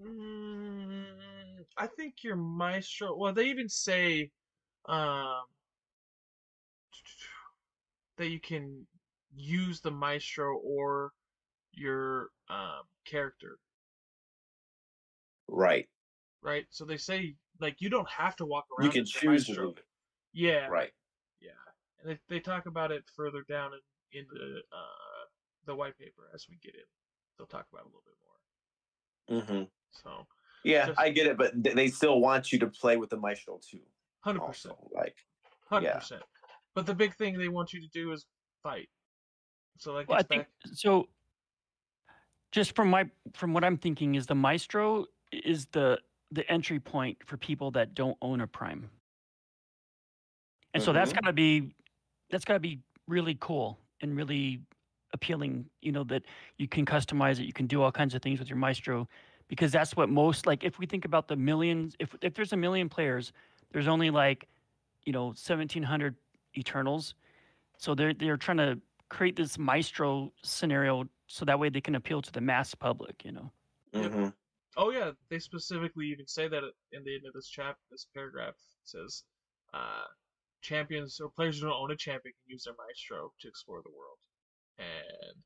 [0.00, 3.16] Mm, I think your maestro.
[3.16, 4.30] Well, they even say
[4.86, 5.42] um,
[8.16, 8.86] that you can
[9.34, 11.12] use the maestro or
[11.72, 13.58] your um, character,
[15.48, 15.88] Right.
[16.42, 16.66] right?
[16.70, 18.86] So they say like you don't have to walk around.
[18.86, 19.84] You can choose to move it.
[20.32, 20.90] Yeah, Right.
[21.40, 21.50] yeah.
[22.00, 23.72] And they they talk about it further down
[24.12, 25.24] in in the uh
[25.66, 26.80] the white paper as we get in.
[27.36, 29.58] They'll talk about it a little bit more.
[29.60, 29.64] Mm-hmm.
[30.02, 30.26] So
[30.64, 33.58] Yeah, Just- I get it, but they still want you to play with the maestro
[33.68, 33.80] too.
[34.20, 34.74] hundred percent.
[34.92, 35.16] Like
[35.68, 35.98] Hundred Yeah.
[35.98, 36.22] percent.
[36.74, 38.24] But the big thing they want you to do is
[38.62, 38.88] fight.
[39.78, 40.08] So like.
[40.08, 40.72] Well, I think back.
[40.74, 41.08] so.
[42.50, 47.18] Just from my from what I'm thinking is the Maestro is the the entry point
[47.26, 48.90] for people that don't own a Prime,
[50.74, 51.12] and so that's Mhm.
[51.12, 51.74] gotta be
[52.30, 54.60] that's gotta be really cool and really
[55.14, 55.70] appealing.
[55.82, 56.24] You know that
[56.58, 59.08] you can customize it, you can do all kinds of things with your Maestro,
[59.48, 60.64] because that's what most like.
[60.64, 63.32] If we think about the millions, if if there's a million players,
[63.72, 64.48] there's only like
[65.06, 66.16] you know 1,700
[66.56, 67.14] Eternals,
[67.78, 72.22] so they're they're trying to create this maestro scenario so that way they can appeal
[72.22, 73.52] to the mass public you know
[73.92, 74.34] Yep.
[74.78, 78.54] Oh yeah, they specifically even say that in the end of this chap this paragraph
[78.54, 79.24] it says
[79.74, 80.06] uh
[80.62, 83.90] champions or players who don't own a champion can use their maestro to explore the
[83.90, 84.18] world.
[84.78, 85.42] And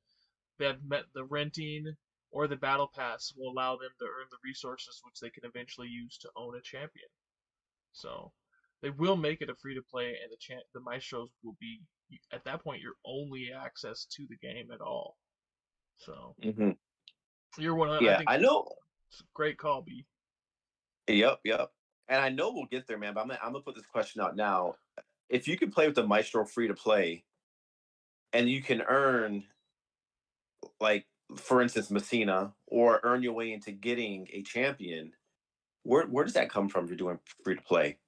[0.58, 1.96] they have met the renting
[2.30, 5.88] or the battle pass will allow them to earn the resources which they can eventually
[5.88, 7.08] use to own a champion.
[7.92, 8.32] So
[8.82, 11.80] they will make it a free to play and the cha- the maestros will be
[12.32, 15.16] at that point your only access to the game at all.
[15.96, 16.70] So mm-hmm.
[17.58, 18.68] you're one of I Yeah, think I know.
[19.34, 20.06] Great call, B.
[21.08, 21.70] Yep, yep.
[22.08, 23.14] And I know we'll get there, man.
[23.14, 24.74] But I'm gonna, I'm gonna put this question out now.
[25.28, 27.24] If you can play with the Maestro free to play,
[28.32, 29.44] and you can earn,
[30.80, 35.12] like for instance, Messina, or earn your way into getting a champion,
[35.82, 36.84] where where does that come from?
[36.84, 37.98] If you're doing free to play,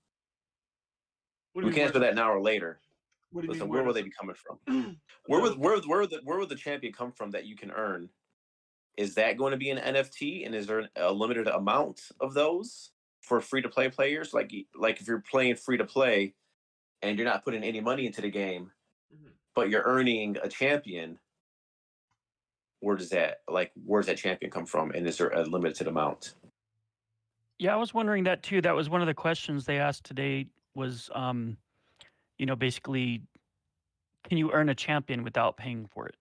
[1.54, 2.80] we can answer that now or later.
[3.30, 4.96] What do you Listen, mean, where will does they be coming from?
[5.26, 7.70] Where would where where would the where would the champion come from that you can
[7.70, 8.10] earn?
[8.96, 12.90] Is that going to be an NFT, and is there a limited amount of those
[13.22, 14.33] for free to play players?
[14.33, 16.35] Like like if you're playing free to play,
[17.02, 18.70] and you're not putting any money into the game,
[19.12, 19.33] Mhm.
[19.54, 21.18] but you're earning a champion.
[22.80, 25.87] Where does that like where does that champion come from, and is there a limited
[25.88, 26.35] amount?
[27.61, 30.44] yeah i was wondering that too that was one of the questions they asked today
[30.74, 31.57] was um
[32.37, 33.22] you know basically
[34.28, 36.16] can you earn a champion without paying for it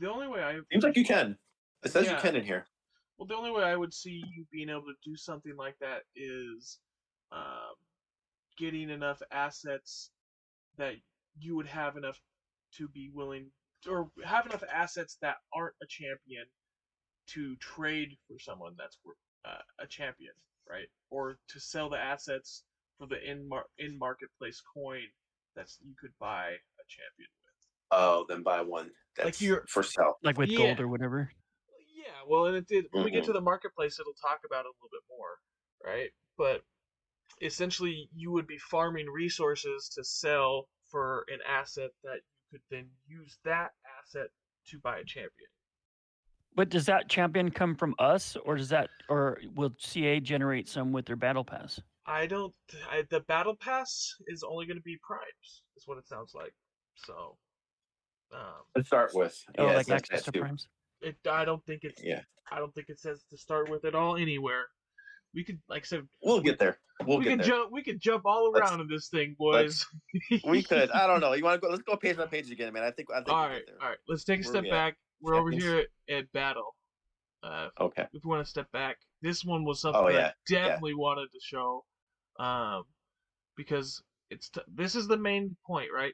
[0.00, 1.36] The only way I Seems like you can.
[1.82, 2.16] It says Yeah.
[2.16, 2.66] you can in here.
[3.18, 6.02] well, the only way I would see you being able to do something like that
[6.16, 6.80] is
[7.30, 7.74] um,
[8.58, 10.10] getting enough assets
[10.76, 10.94] that
[11.38, 12.20] you would have enough
[12.78, 13.50] to be willing,
[13.88, 16.44] or have enough assets that aren't a champion
[17.28, 19.14] to trade for someone that's wor-
[19.44, 20.32] uh, a champion,
[20.68, 20.88] right?
[21.10, 22.64] Or to sell the assets
[22.98, 25.02] for the in mar- in marketplace coin
[25.54, 27.54] that's you could buy a champion with.
[27.92, 30.18] Oh, then buy one that's you're- for sale.
[30.22, 30.58] like with Yeah.
[30.58, 31.30] gold or whatever
[32.02, 32.86] Yeah, well, and it did.
[32.90, 35.38] When we get to the marketplace, it'll talk about it a little bit more,
[35.84, 36.10] right?
[36.36, 36.64] But
[37.40, 42.86] essentially, you would be farming resources to sell for an asset that you could then
[43.06, 44.28] use that asset
[44.68, 45.48] to buy a champion.
[46.54, 50.92] but does that champion come from us or does that or will ca generate some
[50.92, 52.52] with their battle pass I don't.
[52.90, 56.52] I, the battle pass is only going to be primes, is what it sounds like.
[56.96, 57.36] So,
[58.34, 59.40] um, To start with.
[59.58, 60.40] oh Yeah, like says access that to too.
[60.40, 60.66] primes
[61.02, 61.16] it.
[61.30, 62.00] I don't think it's.
[62.02, 62.20] Yeah.
[62.50, 64.64] I don't think it says to start with at all anywhere.
[65.34, 66.78] We could, like I said, We'll get there.
[67.06, 67.46] We'll we get could there.
[67.48, 67.72] jump.
[67.72, 69.86] We could jump all Let's- around in this thing, boys.
[70.44, 70.90] We could.
[70.90, 71.32] I don't know.
[71.32, 71.70] You want to go?
[71.70, 72.82] Let's go page by page again, man.
[72.82, 73.08] I think.
[73.10, 73.98] I think all we'll right, all right.
[74.08, 74.96] Let's take a Where step we back.
[75.22, 75.78] We're over here
[76.10, 76.74] at, at battle.
[77.42, 77.68] Uh.
[77.80, 78.02] Okay.
[78.12, 81.28] if we want to step back, this one was something Oh, yeah, I definitely wanted
[81.32, 81.84] to show,
[82.38, 82.84] um,
[83.56, 86.12] because it's t- this is the main point, right?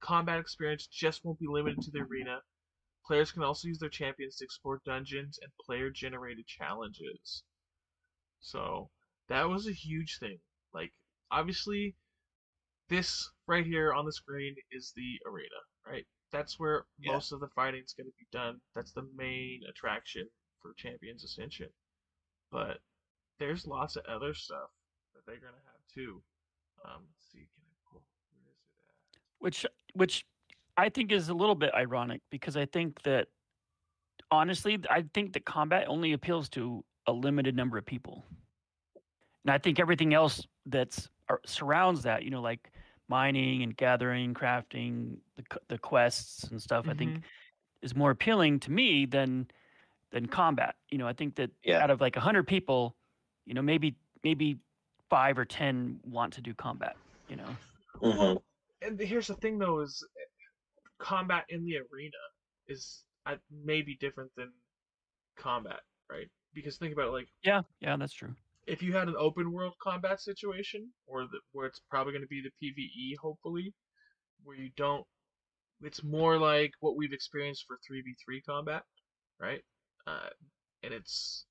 [0.00, 2.38] Combat experience just won't be limited to the arena.
[3.06, 7.42] Players can also use their champions to explore dungeons and player-generated challenges.
[8.40, 8.90] So
[9.28, 10.38] that was a huge thing.
[10.72, 10.92] Like,
[11.30, 11.96] obviously,
[12.88, 16.06] this right here on the screen is the arena, right?
[16.30, 17.12] That's where Yeah.
[17.12, 18.60] most of the fighting's going to be done.
[18.74, 20.28] That's the main attraction
[20.60, 21.72] for Champions Ascension.
[22.50, 22.80] But
[23.38, 24.70] there's lots of other stuff
[25.14, 26.22] that they're going to have too.
[26.84, 28.04] Um, let's see, can I pull?
[28.42, 29.20] Where is it at?
[29.38, 30.26] which which
[30.76, 33.28] I think is a little bit ironic because I think that
[34.30, 38.24] honestly, I think that combat only appeals to a limited number of people,
[39.44, 42.72] and I think everything else that's ar- surrounds that, you know, like
[43.08, 47.22] mining and gathering, crafting, the the quests and stuff, I think
[47.82, 49.46] is more appealing to me than
[50.10, 50.74] than combat.
[50.90, 51.82] You know, I think that Yeah.
[51.82, 52.96] out of like hundred people,
[53.46, 53.94] you know, maybe
[54.24, 54.58] maybe
[55.10, 56.96] five or ten want to do combat.
[57.28, 57.56] You know.
[58.02, 58.42] Mhm.
[58.82, 60.04] and here's the thing though is
[61.04, 62.22] combat in the arena
[62.66, 64.50] is uh, maybe different than
[65.36, 65.80] combat
[66.10, 66.28] right?
[66.54, 68.34] Because think about it like Yeah, yeah, that's true.
[68.66, 72.28] if you had an open world combat situation or the, where it's probably going to
[72.28, 73.72] be the pve hopefully
[74.44, 75.04] where you don't
[75.82, 78.82] it's more like what we've experienced for 3v3 combat
[79.40, 79.62] right?
[80.06, 80.28] Uh,
[80.82, 81.46] and it's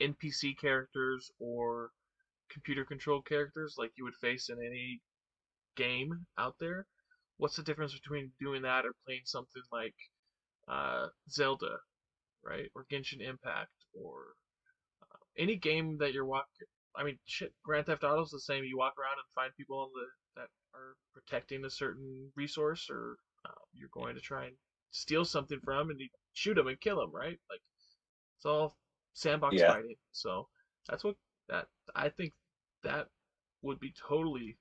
[0.00, 1.90] npc characters or
[2.50, 5.00] computer controlled characters like you would face in any
[5.76, 6.86] game out there
[7.38, 9.94] what's the difference between doing that or playing something like
[10.68, 11.78] uh, zelda
[12.44, 14.34] right or genshin impact or
[15.02, 16.66] uh, any game that you're walking
[16.96, 18.64] i mean shit grand theft auto's the same.
[18.64, 20.06] You walk around and find people on the
[20.40, 23.16] that are protecting a certain resource or
[23.46, 24.56] uh, you're going to try and
[24.92, 27.38] steal something from and you shoot them and kill them right?
[27.50, 27.60] Like
[28.36, 28.76] it's all
[29.14, 29.72] sandbox Yeah.
[29.72, 29.96] fighting.
[30.12, 30.48] So
[30.88, 31.16] that's what
[31.48, 32.32] that i think
[32.84, 33.08] that
[33.62, 34.56] would be totally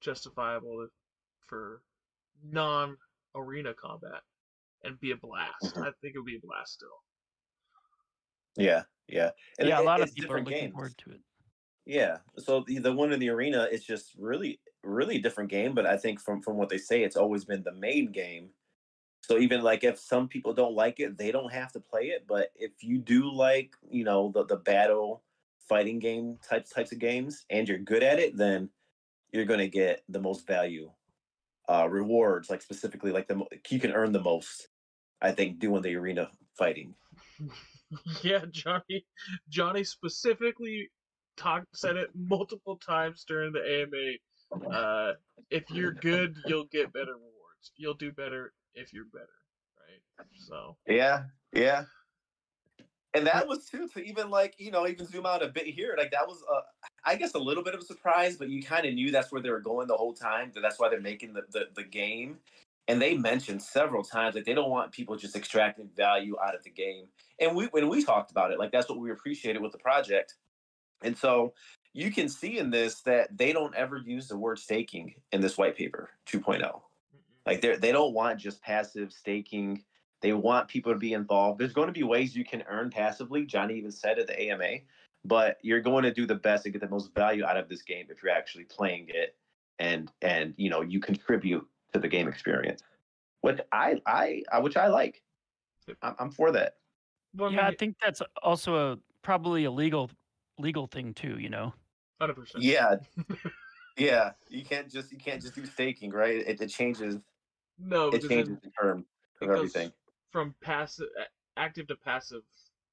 [0.00, 0.90] justifiable if,
[1.46, 1.82] for
[2.44, 2.96] non
[3.34, 4.22] arena combat
[4.84, 5.82] and be a blast Mhm.
[5.86, 7.00] i think it would be a blast still
[8.56, 9.30] Yeah, yeah.
[9.58, 10.72] And yeah, a lot of it's people are different looking games.
[10.72, 11.20] forward to it.
[11.86, 12.18] Yeah.
[12.38, 15.74] So the, the one in the arena is just really, really different game.
[15.74, 18.50] But I think from from what they say, it's always been the main game.
[19.22, 22.26] So even like if some people don't like it, they don't have to play it.
[22.26, 25.24] But if you do like, you know, the the battle
[25.58, 28.70] fighting game types types of games, and you're good at it, then
[29.32, 30.92] you're gonna get the most value,
[31.68, 32.50] uh, rewards.
[32.50, 34.68] Like specifically, like the you can earn the most.
[35.22, 36.94] I think doing the arena fighting.
[38.22, 39.04] yeah johnny
[39.48, 40.90] johnny specifically
[41.36, 45.12] talked said it multiple times during the ama uh
[45.50, 49.28] if you're good you'll get better rewards you'll do better if you're better
[49.78, 51.84] right so Yeah, yeah.
[53.14, 55.94] And that was too to even like you know even zoom out a bit here
[55.96, 58.86] like that was a, I guess a little bit of a surprise, but you kind
[58.86, 60.50] of knew that's where they were going the whole time.
[60.54, 62.38] That that's why they're making the, the the game.
[62.86, 66.62] And they mentioned several times that they don't want people just extracting value out of
[66.64, 67.06] the game.
[67.40, 70.34] And we when we talked about it, like that's what we appreciated with the project.
[71.02, 71.54] And so
[71.92, 75.56] you can see in this that they don't ever use the word staking in this
[75.56, 76.60] white paper 2.0.
[76.60, 76.80] mm-mm.
[77.46, 79.84] Like they they don't want just passive staking.
[80.24, 81.60] They want people to be involved.
[81.60, 83.44] There's going to be ways you can earn passively.
[83.44, 84.78] Johnny even said at the AMA,
[85.22, 87.82] but you're going to do the best to get the most value out of this
[87.82, 89.36] game if you're actually playing it
[89.78, 92.82] and and you know you contribute to the game experience,
[93.42, 95.22] which I I, I which I like.
[96.00, 96.76] I'm, I'm for that.
[97.34, 100.10] well, yeah, I mean, think that's also a probably a legal
[100.58, 101.36] legal thing too.
[101.38, 101.74] You know.
[102.22, 102.96] 100% Yeah,
[103.98, 104.30] yeah.
[104.48, 106.36] You can't just you can't just do staking, right?
[106.36, 107.18] It, it changes
[107.78, 109.04] no it changes then the term
[109.42, 109.92] it of goes everything,
[110.34, 111.06] from passive
[111.56, 112.42] active to passive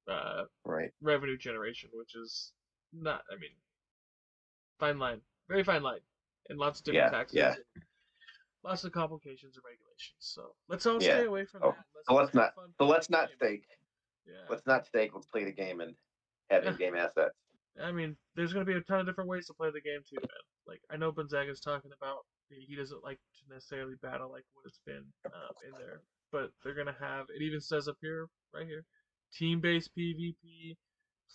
[0.08, 0.90] uh right?
[1.02, 2.52] revenue generation, which is
[2.92, 3.22] not.
[3.30, 3.50] I mean,
[4.78, 5.98] fine line, very fine line,
[6.48, 7.54] and lots of different Yeah, taxes, yeah.
[8.62, 10.20] lots of complications and regulations.
[10.20, 11.16] So let's all Yeah.
[11.18, 11.84] stay away from Oh, that.
[12.06, 13.66] so let's not- So let's not stake.
[14.24, 15.12] Yeah, Let's not stake.
[15.12, 15.96] Let's play the game and
[16.50, 17.34] have in-game assets.
[17.80, 20.18] I mean, there's gonna be a ton of different ways to play the game too,
[20.20, 20.44] man.
[20.64, 24.78] Like I know Gonzaga's talking about he doesn't like to necessarily battle like what it's
[24.86, 27.26] been um, in there, but they're gonna have.
[27.34, 28.84] It even says up here, right here,
[29.32, 30.76] team-based PvP,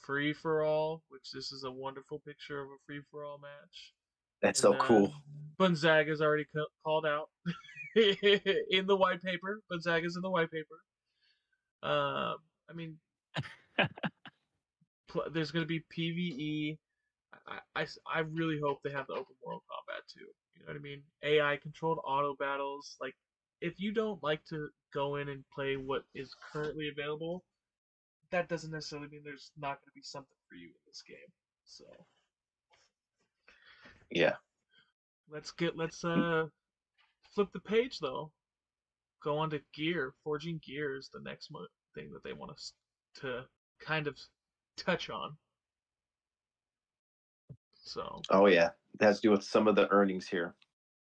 [0.05, 3.93] free for all, which this is a wonderful picture of a free for all match.
[4.41, 5.13] That's And, so uh, cool.
[5.59, 7.29] Gonzaga's already ca- called out
[7.95, 9.61] in the white paper.
[9.69, 10.79] Gonzaga's in the white paper.
[11.83, 12.37] Um,
[12.69, 12.97] I mean,
[15.07, 16.77] pl- there's going to be PVE.
[17.47, 20.25] I, I, I really hope they have the open world combat too.
[20.55, 21.01] You know what I mean?
[21.23, 22.95] AI controlled auto battles.
[23.01, 23.15] Like,
[23.61, 27.43] if you don't like to go in and play what is currently available,
[28.31, 31.17] that doesn't necessarily mean there's not going to be something for you in this game.
[31.65, 31.85] So
[34.09, 34.35] Yeah.
[35.29, 36.47] let's get let's uh
[37.33, 38.31] flip the page though.
[39.23, 40.13] Go on to gear.
[40.23, 42.73] Forging gear is the next mo- thing that they want us
[43.15, 43.45] to
[43.79, 44.17] kind of
[44.77, 45.37] touch on.
[47.75, 48.71] So Oh yeah.
[48.99, 50.55] It has to do with some of the earnings here.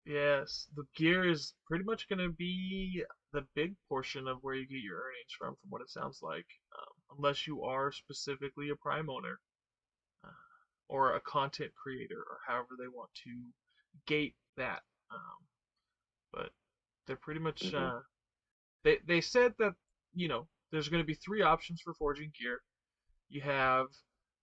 [0.05, 4.67] Yes, the gear is pretty much going to be the big portion of where you
[4.67, 6.47] get your earnings from, from what it sounds like,
[6.79, 9.39] um, unless you are specifically a Prime owner
[10.25, 10.31] uh,
[10.89, 13.31] or a content creator, or however they want to
[14.07, 14.83] gate that.
[15.11, 15.47] Um,
[16.33, 16.51] but
[17.07, 17.75] they're pretty much Mhm.
[17.75, 18.01] uh,
[18.85, 19.75] they they said that
[20.15, 22.61] you know there's going to be three options for forging gear.
[23.29, 23.87] You have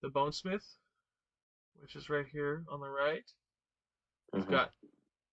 [0.01, 0.63] the bonesmith,
[1.81, 3.23] which is right here on the right.
[4.33, 4.49] You've Mhm.
[4.49, 4.71] got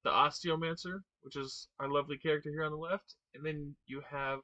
[0.06, 4.40] the Osteomancer, which is our lovely character here on the left, and then you have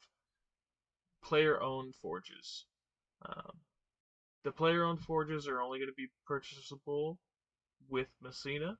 [1.24, 2.66] player-owned forges.
[3.24, 3.52] Um,
[4.44, 7.18] the player-owned forges are only going to be purchasable
[7.88, 8.76] with Messina,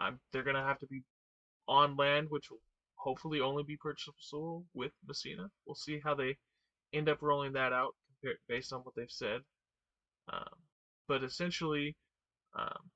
[0.00, 1.02] um, they're gonna have to be
[1.68, 2.60] on land, which will
[2.96, 5.50] hopefully only be purchasable with Messina.
[5.66, 6.36] We'll see how they
[6.92, 9.40] end up rolling that out compared, based on what they've said.
[10.32, 10.64] Um,
[11.06, 11.96] but essentially,
[12.54, 12.90] um,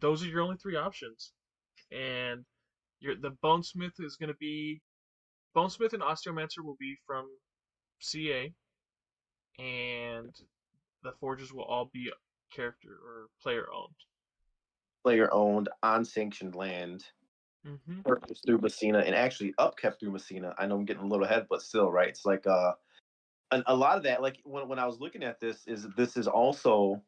[0.00, 1.32] those are your only three options,
[1.92, 2.44] and
[3.00, 4.80] your the Bonesmith is going to be
[5.56, 7.26] Bonesmith and Osteomancer will be from
[8.00, 8.52] CA,
[9.58, 10.34] and
[11.02, 12.10] the forges will all be
[12.54, 13.94] character or player owned.
[15.04, 17.04] Player owned, unsanctioned land,
[17.66, 18.00] Mm-hmm.
[18.00, 20.52] purchased through Messina, and actually upkept through Messina.
[20.58, 22.08] I know I'm getting a little ahead, but still, right?
[22.08, 22.72] It's like uh,
[23.52, 24.20] a, a lot of that.
[24.20, 27.00] Like when when I was looking at this, is this is also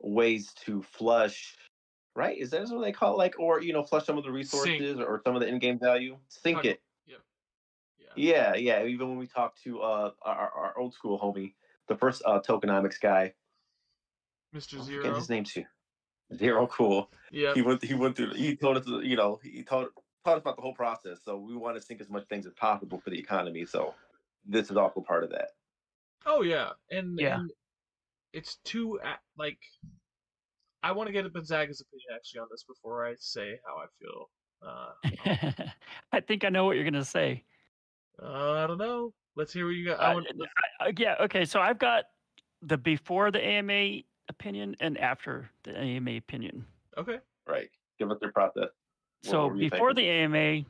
[0.00, 1.56] ways to flush,
[2.14, 2.36] right?
[2.38, 3.18] Is that what they call it?
[3.18, 5.78] Like, or you know, flush some of the resources or, or some of the in-game
[5.78, 6.82] value, sink Talk- it.
[7.06, 7.16] Yeah.
[8.14, 8.84] Yeah, yeah.
[8.84, 11.54] Even when we talked to uh our, our old school homie,
[11.88, 13.32] the first uh tokenomics guy,
[14.54, 14.74] Mr.
[14.78, 14.98] I'm Zero.
[14.98, 15.64] forgetting his name too.
[16.36, 17.10] Zero cool.
[17.30, 17.54] Yeah.
[17.54, 19.88] He went he went through he told us you know, he told
[20.24, 21.18] taught us about the whole process.
[21.24, 23.64] So we want to sink as much things as possible for the economy.
[23.66, 23.94] So
[24.46, 25.48] this is also part of that.
[26.26, 27.40] Oh yeah, and Yeah.
[27.40, 27.50] and
[28.32, 29.58] it's too a- like
[30.82, 33.86] I want to get a Gonzaga's opinion actually on this before I say how I
[34.00, 34.30] feel.
[34.64, 35.64] Uh,
[36.12, 37.44] I think I know what you're gonna say.
[38.22, 39.12] uh, I don't know.
[39.36, 40.00] Let's hear what you got.
[40.00, 41.16] I Uh, want, n- let's- I- uh, yeah.
[41.20, 41.44] Okay.
[41.44, 42.04] So I've got
[42.62, 46.64] the before the AMA opinion and after the AMA opinion.
[46.96, 47.18] okay.
[47.46, 47.70] Right.
[47.98, 48.64] Give us your process.
[48.64, 50.04] What- So what were you before thinking?
[50.32, 50.64] the AMA,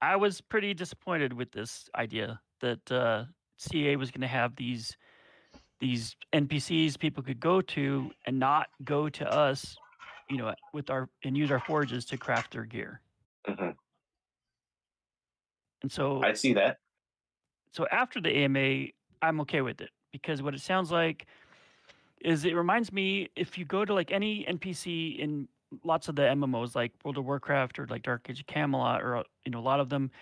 [0.00, 3.24] I was pretty disappointed with this idea that uh,
[3.58, 4.96] CA was going to have these
[5.82, 9.76] these NPCs people could go to and not go to us,
[10.30, 13.00] you know, with our and use our forges to craft their gear.
[13.48, 13.74] Mhm.
[15.82, 16.78] And so I see that.
[17.72, 21.26] so after the AMA, I'm okay with it because what it sounds like
[22.20, 25.48] is it reminds me if you go to like any NPC in
[25.82, 29.24] lots of the MMOs like World of Warcraft or like Dark Age of Camelot or
[29.44, 30.12] you know a lot of them,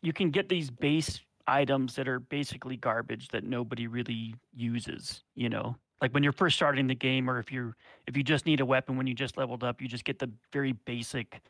[0.00, 5.22] you can get these base items that are basically garbage that nobody really uses.
[5.34, 7.76] You know, like when you're first starting the game, or if you're
[8.06, 10.30] if you just need a weapon when you just leveled up, you just get the
[10.52, 11.40] very basic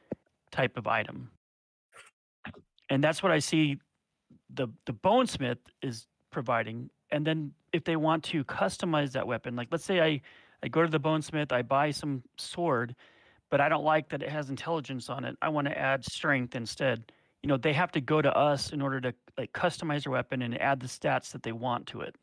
[0.51, 1.31] type of item.
[2.91, 3.79] And that's what I see
[4.55, 9.69] the the bonesmith is providing and then if they want to customize that weapon like
[9.71, 10.21] let's say i
[10.63, 12.95] i go to the bonesmith i buy some sword
[13.51, 16.55] but i don't like that it has intelligence on it i want to add strength
[16.55, 17.13] instead
[17.45, 20.43] you know they have to go to us in order to like customize their weapon
[20.43, 22.17] and add the stats that they want to it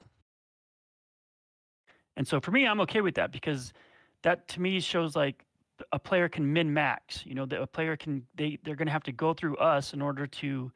[2.18, 3.72] and so for me i'm okay with that because
[4.24, 5.46] that to me shows like
[5.92, 8.92] a player can min max you know that a player can they they're going to
[8.92, 10.72] have to go through us in order to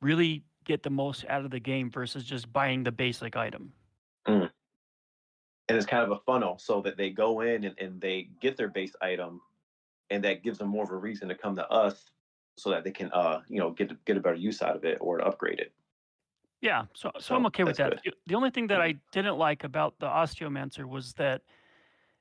[0.00, 3.72] really get the most out of the game versus just buying the basic item.
[4.26, 4.50] Mm.
[5.68, 8.56] And it's kind of a funnel so that they go in and, and they get
[8.56, 9.40] their base item
[10.10, 12.10] and that gives them more of a reason to come to us
[12.56, 14.98] so that they can uh you know get get a better use out of it
[15.00, 15.72] or upgrade it.
[16.60, 18.02] Yeah, so so I'm okay with that.
[18.04, 21.42] The- The only thing that I didn't like about the Osteomancer was that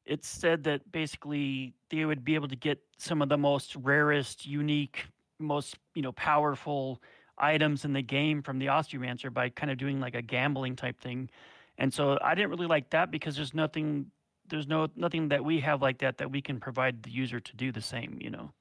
[0.05, 4.45] it said that basically they would be able to get some of the most rarest,
[4.45, 5.05] unique,
[5.39, 7.01] most you know powerful
[7.37, 10.99] items in the game from the Osteomancer by kind of doing like a gambling type
[10.99, 11.29] thing.
[11.77, 14.11] And so I didn't really like that because there's nothing
[14.47, 17.55] there's no nothing that we have like that that we can provide the user to
[17.55, 18.51] do the same, you know.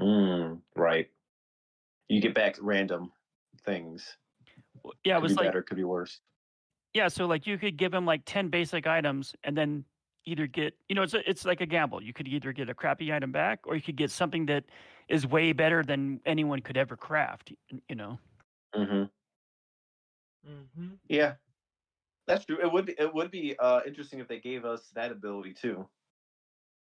[0.00, 1.10] Mm, right.
[2.08, 3.12] You get back random
[3.64, 4.16] things.
[4.82, 6.20] W- Yeah, it could was be like better, could be worse.
[6.94, 9.84] Yeah, so like you could give him like 10 basic items and then
[10.24, 12.02] either get, you know, it's a, it's like a gamble.
[12.02, 14.64] You could either get a crappy item back or you could get something that
[15.08, 18.18] is way better than anyone could ever craft, y- you know.
[18.74, 19.04] hmm
[20.46, 20.94] Mm-hmm.
[21.08, 21.34] Yeah,
[22.26, 22.58] that's true.
[22.60, 25.88] It would be it would be uh, interesting if they gave us that ability too,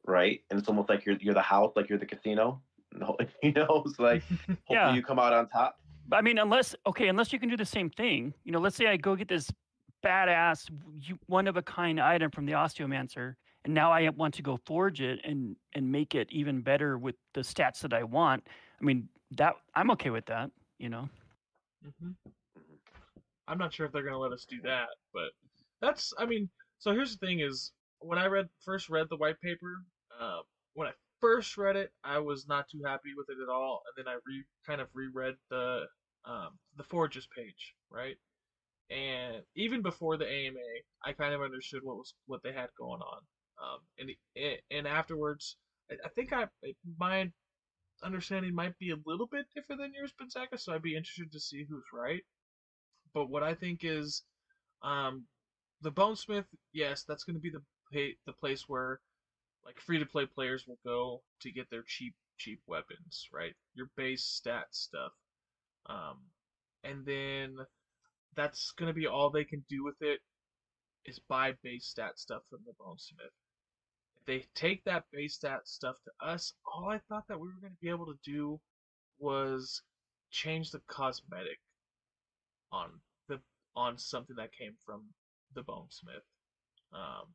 [0.06, 0.44] right?
[0.50, 2.62] And it's almost like you're you're the house, like you're the casino.
[3.00, 4.24] No, you know, it's like
[4.66, 4.96] hopefully Yeah.
[4.96, 5.78] you come out on top.
[6.12, 8.88] I mean, unless okay, unless you can do the same thing, you know, let's say
[8.88, 9.50] I go get this
[10.04, 10.70] badass
[11.28, 15.02] one of a kind item from the osteomancer and now I want to go forge
[15.02, 18.48] it and and make it even better with the stats that I want.
[18.80, 21.10] I mean, that I'm okay with that, you know.
[22.02, 22.12] hmm
[23.48, 25.32] I'm not sure if they're gonna let us do that, but
[25.82, 26.14] that's.
[26.18, 29.84] I mean, so here's the thing: is when I read first read the white paper,
[30.20, 30.40] uh,
[30.74, 30.92] when I
[31.22, 34.18] first read it, I was not too happy with it at all, and then I
[34.26, 35.86] re kind of reread the
[36.26, 38.18] um, the Forges page, right?
[38.90, 40.60] And even before the AMA,
[41.06, 43.22] I kind of understood what was what they had going on.
[43.64, 44.12] Um, and
[44.72, 45.58] and afterwards,
[45.92, 46.48] I, I think I
[46.98, 47.32] my
[48.04, 50.58] understanding might be a little bit different than yours, Gonzaga.
[50.58, 52.24] So I'd be interested to see who's right.
[53.14, 54.24] But what I think is,
[54.84, 55.26] um,
[55.82, 57.62] the Bonesmith, yes, that's going to be the
[58.26, 59.00] the place where
[59.66, 63.54] like free to play players will go to get their cheap cheap weapons, right?
[63.76, 65.12] Your base stat stuff.
[65.88, 66.18] Um,
[66.84, 67.58] and then
[68.36, 70.20] that's gonna be all they can do with it
[71.06, 73.34] is buy base stat stuff from the Bonesmith.
[74.18, 77.60] If they take that base stat stuff to us, all I thought that we were
[77.62, 78.60] gonna be able to do
[79.20, 79.82] was
[80.32, 81.60] change the cosmetic
[82.72, 82.90] on
[83.28, 83.40] the
[83.76, 85.04] on something that came from
[85.54, 86.26] the Bonesmith.
[86.94, 87.28] Um,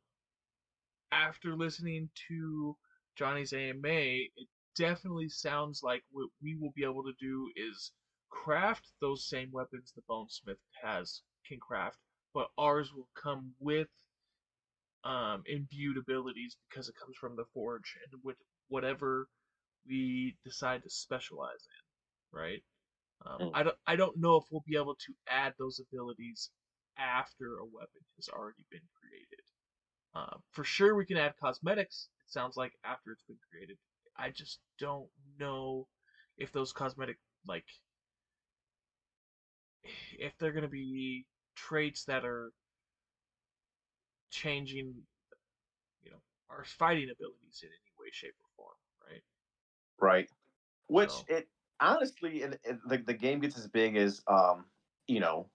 [1.11, 2.77] after listening to
[3.15, 7.91] Johnny's AMA, it definitely sounds like what we will be able to do is
[8.29, 11.97] craft those same weapons the Bonesmith has can craft,
[12.33, 13.89] but ours will come with
[15.03, 18.37] um, imbued abilities because it comes from the forge and with
[18.69, 19.27] whatever
[19.87, 22.63] we decide to specialize in, right?
[23.25, 23.51] Um, Mm.
[23.53, 26.51] I don't I don't know if we'll be able to add those abilities
[26.97, 29.46] after a weapon has already been created.
[30.17, 32.09] Um, for sure, we can add cosmetics.
[32.25, 33.77] It sounds like after it's been created.
[34.17, 35.07] I just don't
[35.39, 35.87] know
[36.37, 37.65] if those cosmetic like
[40.17, 42.51] if they're gonna be traits that are
[44.31, 44.93] changing,
[46.03, 46.17] you know,
[46.49, 48.75] our fighting abilities in any way, shape, or form,
[49.11, 49.23] right?
[49.99, 50.29] Right.
[50.87, 51.47] Which So- it
[51.79, 54.65] honestly, it, it, the the game gets as big as um,
[55.07, 55.47] you know,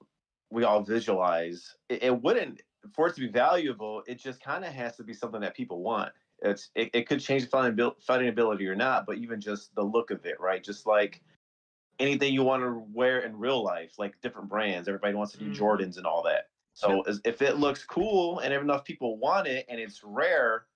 [0.50, 1.74] we all visualize.
[1.88, 2.62] It, it wouldn't
[2.94, 4.02] for it to be valuable.
[4.06, 6.12] It just kind of has to be something that people want.
[6.40, 10.10] It's it, it could change the fighting, ability or not, but even just the look
[10.10, 10.62] of it, right?
[10.62, 11.22] Just like
[11.98, 14.88] anything you want to wear in real life, like different brands.
[14.88, 15.56] Everybody wants to do Mhm.
[15.56, 16.50] Jordans and all that.
[16.74, 20.66] So if it looks cool and enough people want it and it's rare,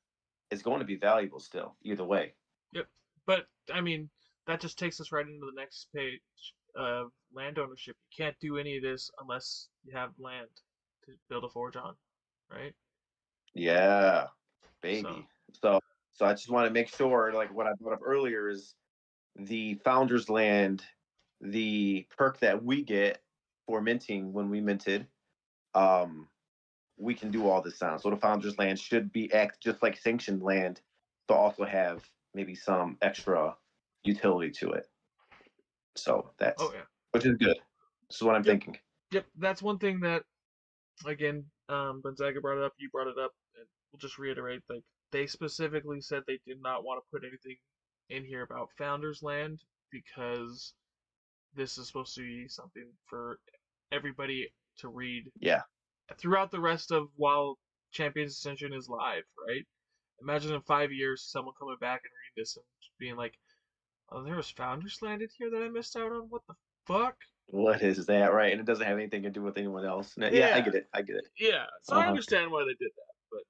[0.51, 1.77] it's going to be valuable still.
[1.83, 2.35] Either way.
[2.73, 2.87] Yep.
[3.25, 4.11] But I mean,
[4.47, 6.21] that just takes us right into the next page
[6.77, 7.97] of land ownership.
[8.11, 10.51] You can't do any of this unless you have land
[11.07, 11.95] to build a forge on,
[12.51, 12.75] right?
[13.55, 14.27] Yeah,
[14.83, 15.27] baby.
[15.63, 15.81] So,
[16.13, 18.75] so I just want to make sure, like what I brought up earlier, is
[19.37, 20.85] the founder's land,
[21.41, 23.23] the perk that we get
[23.67, 25.07] for minting when we minted,
[25.75, 26.29] um,
[26.99, 27.99] we can do all this on.
[27.99, 30.81] So the founder's land should be act just like sanctioned land,
[31.29, 33.57] but also have maybe some extra
[34.05, 34.89] utility to it.
[35.97, 36.83] So that's Oh yeah.
[37.13, 37.57] which is good.
[38.09, 38.53] This is what I'm Yep.
[38.53, 38.79] thinking.
[39.13, 40.25] Yep, that's one thing that,
[41.05, 42.73] again, um, Gonzaga brought it up.
[42.79, 44.63] You brought it up, and we'll just reiterate.
[44.69, 44.83] Like
[45.13, 47.57] they specifically said they did not want to put anything
[48.11, 50.75] in here about Founders Land because
[51.55, 53.39] this is supposed to be something for
[53.93, 55.63] everybody to read Yeah.
[56.19, 57.59] throughout the rest of while
[57.93, 59.67] Champions Ascension is live, right?
[60.21, 62.65] Imagine in five years someone coming back and reading this and
[62.99, 63.39] being like,
[64.11, 66.29] "Oh, there was Founders Land in here that I missed out on.
[66.31, 66.55] What the
[66.87, 67.17] fuck?"
[67.47, 68.53] What is that, right?
[68.53, 70.17] And it doesn't have anything to do with anyone else.
[70.17, 70.89] No, yeah, I get it.
[70.93, 71.25] I get it.
[71.39, 72.09] Yeah, so I Uh-huh.
[72.09, 73.15] understand why they did that.
[73.31, 73.43] But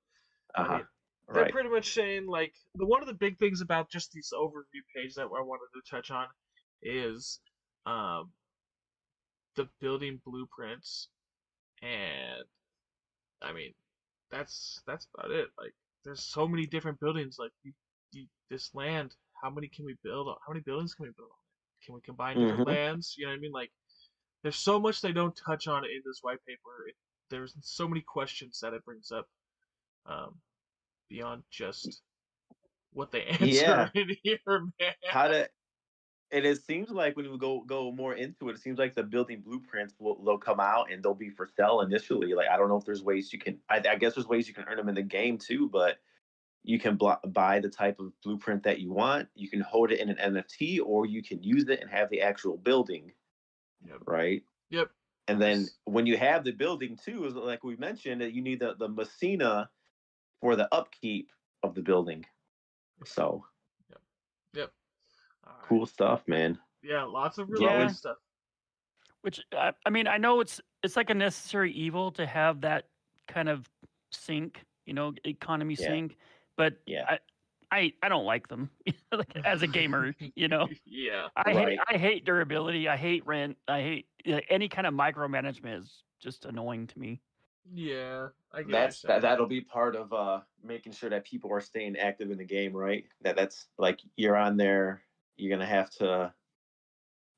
[0.55, 0.79] Uh huh.
[0.79, 0.89] mean,
[1.33, 1.53] They're Right.
[1.53, 5.15] pretty much saying like the one of the big things about just this overview page
[5.17, 6.29] that I wanted to touch on
[6.83, 7.43] is
[7.87, 8.35] um
[9.57, 11.11] the building blueprints
[11.83, 12.45] and
[13.43, 13.75] I mean
[14.31, 15.51] that's that's about it.
[15.59, 15.75] Like
[16.05, 17.75] there's so many different buildings like you,
[18.13, 20.37] you, this land, how many can we build on?
[20.47, 21.39] How many buildings can we build on?
[21.85, 22.67] Can we combine different Mhm.
[22.67, 23.15] lands?
[23.19, 23.53] You know what I mean?
[23.53, 23.73] Like
[24.47, 26.87] there's so much they don't touch on in this white paper.
[26.87, 26.95] It,
[27.31, 29.27] there's so many questions that it brings up
[30.07, 30.37] um,
[31.11, 32.03] beyond just
[32.93, 33.89] what they answer Yeah.
[33.93, 34.93] in here, man.
[35.11, 35.49] how to
[36.31, 39.03] and it seems like when we go go more into it, it seems like the
[39.03, 42.35] building blueprints will they'll come out and they'll be for sale initially.
[42.35, 43.59] Like I don't know if there's ways you can.
[43.69, 45.99] I, I guess there's ways you can earn them in the game too, but
[46.63, 49.29] you can blo- buy the type of blueprint that you want.
[49.35, 52.23] You can hold it in an NFT, or you can use it and have the
[52.23, 53.13] actual building,
[53.85, 53.99] Yep.
[54.07, 54.43] right?
[54.71, 54.91] Yep.
[55.29, 58.61] And then when you have the building too, is like we mentioned, that you need
[58.61, 59.71] the the Messina
[60.41, 61.31] for the upkeep
[61.63, 62.25] of the building.
[63.05, 63.45] So
[64.55, 64.73] Yep.
[65.47, 65.63] All right.
[65.69, 66.59] cool stuff, man.
[66.83, 67.87] Yeah, lots of really Yeah.
[67.87, 68.17] good stuff.
[69.23, 72.89] Which I, I mean, I know it's it's like a necessary evil to have that
[73.29, 73.69] kind of
[74.13, 75.87] sink, you know, economy Yeah.
[75.87, 76.17] sink.
[76.57, 77.05] But Yeah.
[77.09, 77.19] I,
[77.71, 78.71] I I don't like them
[79.13, 80.15] like, as a gamer.
[80.35, 81.29] You know, yeah.
[81.37, 81.69] I Right.
[81.69, 82.89] hate I hate durability.
[82.89, 83.59] I hate rent.
[83.69, 87.21] I hate yeah, any kind of micromanagement is just annoying to me.
[87.73, 88.29] Yeah.
[88.53, 91.61] I get that's what that, that'll be part of uh making sure that people are
[91.61, 95.03] staying active in the game right that that's like you're on there
[95.37, 96.33] you're gonna have to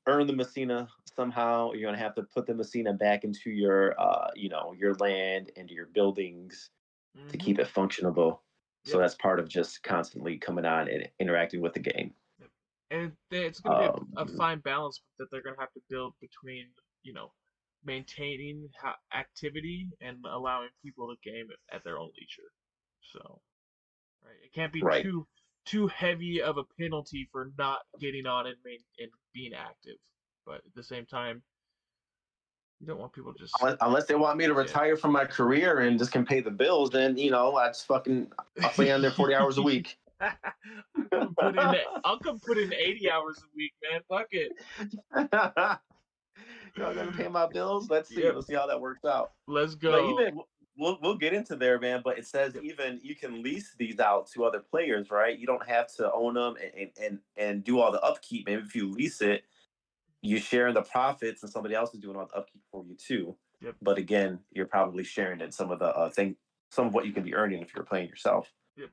[0.07, 4.29] earn the messina somehow you're gonna have to put the messina back into your uh
[4.35, 6.71] you know your land and your buildings
[7.15, 7.27] saying.
[7.29, 8.39] to keep it functionable
[8.89, 12.15] so that's part of just constantly coming on and interacting with the game.
[12.91, 13.91] And it's going to be a,
[14.23, 16.73] a Um, fine balance that they're going to have to build between
[17.03, 17.33] you know
[17.83, 18.69] maintaining
[19.13, 22.51] activity and allowing people to game at their own leisure.
[23.01, 23.41] So
[24.23, 25.01] right it can't be Right.
[25.01, 25.27] too
[25.65, 29.97] too heavy of a penalty for not getting on and main, and being active.
[30.45, 31.43] But at the same time,
[32.79, 34.59] you don't want people just Unless, unless they want me to Yeah.
[34.59, 37.85] retire from my career and just can pay the bills, then you know I just
[37.85, 38.31] fucking
[38.63, 39.97] I'll play on there forty hours a week.
[40.21, 40.35] I'll
[41.11, 44.01] come put in I'll come put in 80 hours a week, man.
[44.09, 44.51] Fuck it.
[46.77, 47.89] Y'all gonna pay my bills?
[47.89, 48.23] Let's see.
[48.23, 48.31] Yeah.
[48.31, 49.31] Let's see how that works out.
[49.47, 50.09] Let's But go.
[50.11, 50.39] even
[50.77, 52.01] we'll we'll get into there, man.
[52.03, 55.37] But it says even you can lease these out to other players, right?
[55.37, 58.45] You don't have to own them and and and do all the upkeep.
[58.45, 59.43] Maybe if you lease it,
[60.21, 62.95] you share in the profits, and somebody else is doing all the upkeep for you
[62.95, 63.35] too.
[63.61, 63.75] Yep.
[63.81, 66.35] But again, you're probably sharing in some of the uh, thing,
[66.71, 68.51] some of what you can be earning if you're playing yourself.
[68.77, 68.89] Yep,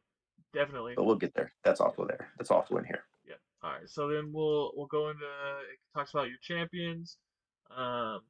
[0.53, 0.95] Definitely.
[0.97, 1.53] But we'll get there.
[1.65, 2.29] That's also there.
[2.39, 3.05] That's also in here.
[3.29, 3.35] Yeah.
[3.63, 3.89] All right.
[3.89, 7.19] So then we'll we'll go into it talks about your champions.
[7.77, 8.21] Um.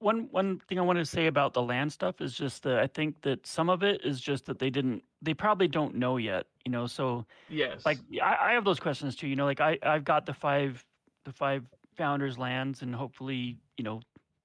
[0.00, 2.86] one one thing I want to say about the land stuff is just that I
[2.88, 6.46] think that some of it is just that they didn't they probably don't know yet,
[6.64, 6.86] you know.
[6.86, 7.86] So Yes.
[7.86, 10.84] like I, I have those questions too, you know, like I I've got the five
[11.24, 11.64] the five
[11.96, 14.00] founders lands and hopefully, you know,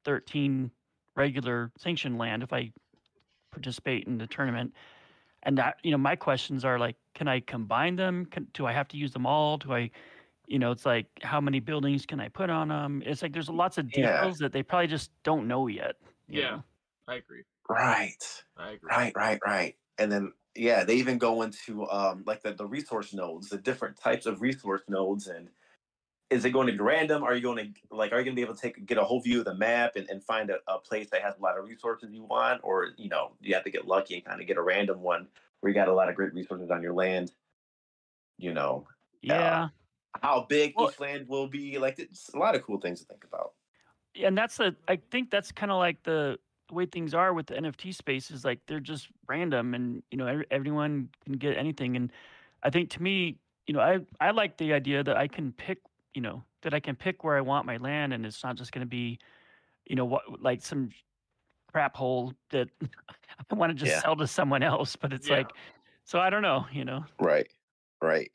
[0.05, 0.71] 13
[1.15, 2.71] regular sanctioned land if I
[3.51, 4.73] participate in the tournament.
[5.43, 8.25] And that, you know, my questions are like, can I combine them?
[8.25, 9.57] Can, do I have to use them all?
[9.57, 9.91] Do I,
[10.47, 13.03] you know, it's like, how many buildings can I put on them?
[13.05, 14.21] It's like, there's lots of Yeah.
[14.21, 15.95] details that they probably just don't know yet.
[16.27, 16.51] Yeah.
[16.51, 16.63] know?
[17.07, 17.43] I agree.
[17.69, 18.43] Right.
[18.57, 18.89] I agree.
[18.89, 19.75] Right, right, right.
[19.97, 23.97] And then yeah, they even go into um like the, the resource nodes, the different
[23.97, 25.49] types of resource nodes and
[26.29, 27.23] is it going to be random?
[27.23, 29.21] Are you going to like are you gonna be able to take get a whole
[29.21, 31.65] view of the map and, and find a, a place that has a lot of
[31.65, 32.61] resources you want?
[32.63, 35.27] Or, you know, you have to get lucky and kind of get a random one
[35.61, 37.31] where you got a lot of great resources on your land.
[38.37, 39.67] You know, uh, Yeah.
[40.21, 41.77] how big Well- each land will be.
[41.77, 43.53] Like it's a lot of cool things to think about.
[44.13, 47.47] Yeah, and that's the I think that's kind of like the, way things are with
[47.47, 51.57] the nft space is like they're just random and you know every, everyone can get
[51.57, 52.11] anything and
[52.63, 55.79] i think to me you know i i like the idea that i can pick
[56.13, 58.71] you know that i can pick where i want my land and it's not just
[58.71, 59.19] going to be
[59.85, 60.89] you know what like some
[61.71, 62.67] crap hole that
[63.51, 64.01] i want to just Yeah.
[64.01, 65.37] sell to someone else but it's Yeah.
[65.37, 65.51] like
[66.05, 67.47] so i don't know you know Right.
[68.01, 68.29] Right.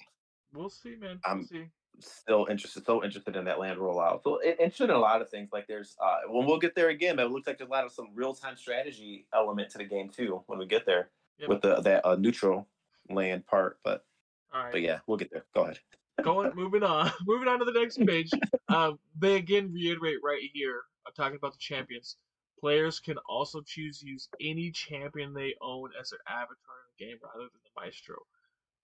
[0.53, 1.21] We'll see, man.
[1.25, 1.67] I'm- see.
[2.01, 4.23] still interested, so interested in that land rollout.
[4.25, 5.51] So in- interested in a lot of things.
[5.53, 7.85] Like there's, uh, when we'll get there again, but it looks like there's a lot
[7.85, 11.49] of some real time strategy element to the game too when we get there Yep.
[11.49, 12.67] with the that uh, neutral
[13.09, 13.79] land part.
[13.85, 14.05] But
[14.53, 14.73] All right.
[14.73, 15.45] but yeah, we'll get there.
[15.55, 15.79] Go ahead.
[16.21, 18.37] Going moving on moving on to the next page.
[18.69, 22.17] Uh, they again reiterate right here i'm talking about the champions.
[22.61, 27.05] Players can also choose to use any champion they own as their avatar in the
[27.05, 28.17] game rather than the maestro.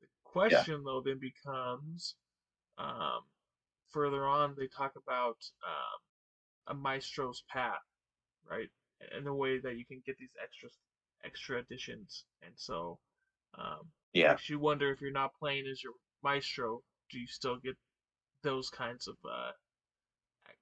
[0.01, 2.17] The question though then becomes
[2.79, 3.23] um,
[3.89, 6.01] further on they talk about um,
[6.67, 7.83] a maestro's path
[8.49, 8.69] right?
[9.13, 10.69] And the way that you can get these extra
[11.25, 12.25] extra additions.
[12.43, 12.99] And so
[13.59, 14.31] um, Yeah.
[14.31, 17.77] makes you wonder if you're not playing as your maestro, do you still get
[18.43, 19.53] those kinds of uh,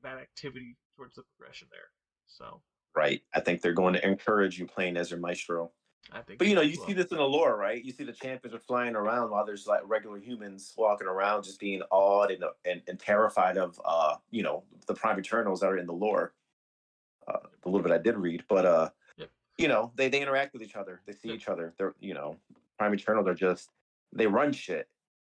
[0.02, 1.90] that activity towards the progression there?
[2.26, 2.62] So
[2.94, 3.22] Right.
[3.34, 5.70] I think they're going to encourage you playing as your maestro.
[6.12, 6.38] I think.
[6.38, 6.86] But you know, you well.
[6.86, 7.84] see this in the lore, right?
[7.84, 11.60] You see the champions are flying around while there's like regular humans walking around, just
[11.60, 15.76] being awed and and, and terrified of, uh, you know, the prime eternals that are
[15.78, 16.34] in the lore.
[17.26, 19.30] Uh, the little bit I did read, but uh, Yep.
[19.58, 21.02] you know, they they interact with each other.
[21.06, 21.36] They see Yep.
[21.36, 21.74] each other.
[21.76, 22.38] They're you know,
[22.78, 23.70] prime eternals are just
[24.12, 24.88] they run shit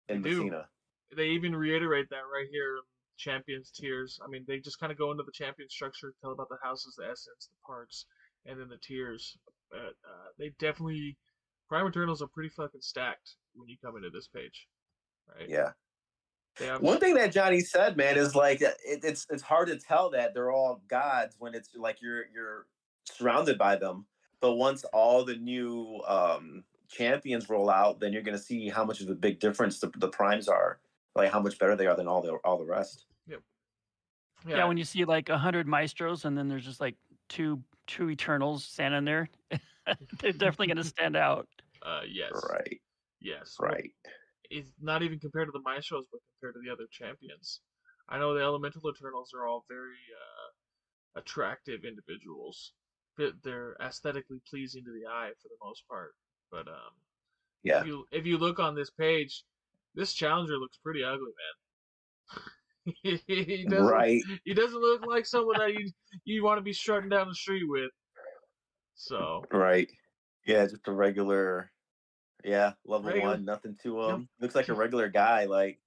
[0.08, 0.44] in They do.
[0.44, 0.68] Messina.
[1.14, 2.78] They even reiterate that right here.
[3.18, 4.18] Champions tiers.
[4.24, 6.96] I mean, they just kind of go into the champion structure, tell about the houses,
[6.98, 8.07] the essence, the parts,
[8.44, 9.38] and then the tiers.
[9.70, 11.16] But uh, they definitely
[11.68, 14.68] Prime Eternals are pretty fucking stacked when you come into this page,
[15.28, 15.48] right?
[15.48, 15.70] Yeah.
[16.59, 20.11] Have One thing that Johnny said, man, is like it, it's it's hard to tell
[20.11, 22.66] that they're all gods when it's like you're you're
[23.04, 24.07] surrounded by them.
[24.40, 29.02] But once all the new um, champions roll out, then you're gonna see how much
[29.02, 30.78] of a big difference the, the primes are,
[31.16, 33.06] like how much better they are than all the all the rest.
[33.26, 33.40] Yep.
[34.46, 36.96] yeah, when you see like a hundred maestros and then there's just like
[37.28, 39.28] two two eternals standing there
[40.20, 41.48] they're definitely going to stand out
[41.82, 42.80] uh, yes, Right,
[43.20, 43.90] yes, right.
[44.50, 47.60] It's not even compared to the Maestros, but compared to the other champions.
[48.08, 52.72] I know the Elemental Eternals are all very uh, attractive individuals.
[53.16, 56.14] They're- They're aesthetically pleasing to the eye for the most part.
[56.50, 56.94] But um,
[57.62, 59.44] Yeah, if you if you look on this page,
[59.97, 62.36] this challenger looks pretty ugly, man.
[63.26, 64.22] he doesn't right.
[64.44, 65.90] he doesn't look like someone that you
[66.24, 67.90] you want to be strutting down the street with.
[68.94, 69.90] So Right.
[70.47, 71.72] Yeah, just a regular.
[72.44, 74.11] Yeah, level Regular- one, nothing to Yep.
[74.11, 74.28] him.
[74.40, 75.80] Looks like a regular guy, like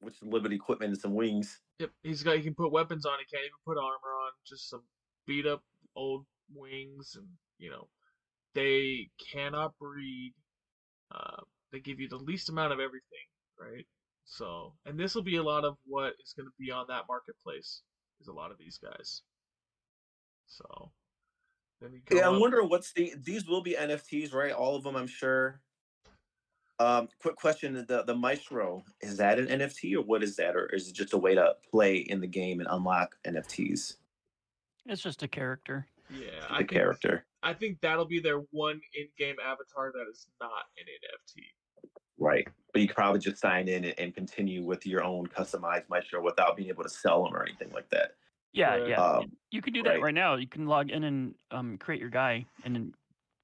[0.00, 1.60] with a little bit of equipment and some wings.
[1.78, 2.36] Yep, he's got.
[2.38, 3.18] He can put weapons on.
[3.20, 4.32] He can't even put armor on.
[4.44, 4.82] Just some
[5.26, 5.62] beat up
[5.94, 7.28] old wings, and
[7.58, 7.88] you know,
[8.54, 10.34] they cannot breed
[11.14, 11.42] uh,
[11.72, 13.26] they give you the least amount of everything,
[13.60, 13.86] right?
[14.24, 17.04] So, and this will be a lot of what is going to be on that
[17.08, 17.82] marketplace.
[18.20, 19.22] Is a lot of these guys.
[20.46, 20.90] So,
[21.80, 24.52] then you go Yeah, I'm up- wondering what's the these will be NFTs, right?
[24.52, 25.60] All of them, I'm sure.
[26.80, 30.66] Um, quick question: the the Maestro is that an NFT or what is that, or
[30.66, 33.96] is it just a way to play in the game and unlock NFTs?
[34.86, 35.86] It's just a character.
[36.10, 40.26] Yeah, The I think, character, I think that'll be their one in-game avatar that is
[40.40, 41.42] not an NFT.
[42.18, 42.46] Right?
[42.72, 46.22] But you could probably just sign in and, and continue with your own customized Maestro
[46.22, 48.12] without being able to sell them or anything like that.
[48.52, 48.88] Yeah, Correct.
[48.90, 49.02] yeah.
[49.02, 50.34] Um, you can do that right now.
[50.36, 52.94] You can log in and um, create your guy and then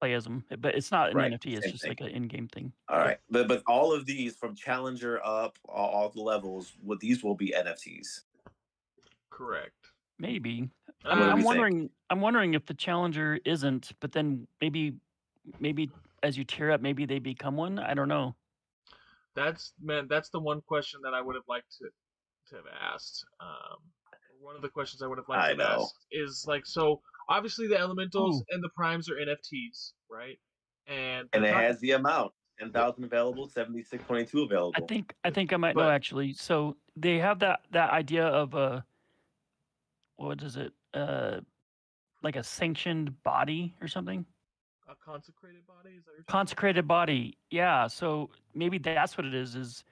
[0.01, 0.45] play as him.
[0.59, 1.55] But it's not an Right, NFT.
[1.55, 1.91] It's same just thing.
[1.91, 2.72] like an in-game thing.
[2.89, 7.01] All right, but but all of these from Challenger up, all, all the levels, what
[7.01, 8.22] these will be NFTs.
[9.31, 9.72] Correct.
[10.18, 10.68] Maybe.
[11.05, 11.47] Uh, I'm, I'm we think?
[11.47, 11.91] wondering.
[12.11, 14.95] I'm wondering if the challenger isn't, but then maybe,
[15.59, 15.91] maybe
[16.22, 17.79] as you tier up, maybe they become one.
[17.79, 18.35] I don't know.
[19.35, 20.07] That's man.
[20.09, 21.89] That's the one question that I would have liked to
[22.51, 23.24] to have asked.
[23.41, 23.78] Um,
[24.41, 25.82] one of the questions I would have liked I to have know.
[25.85, 28.45] asked is like, so obviously the elementals Ooh.
[28.51, 30.39] and the primes are NFTs, right?
[30.87, 34.74] And And it talking- has the amount: ten thousand available, seventy six twenty two available.
[34.76, 35.14] I think.
[35.24, 36.35] I think I might know actually.
[36.35, 38.85] So they have that that idea of a.
[40.16, 40.72] What is it?
[40.93, 41.41] Uh,
[42.22, 44.24] like a sanctioned body or something.
[44.89, 45.97] A consecrated body.
[45.97, 49.85] Is that what consecrated body yeah so maybe that's what it is is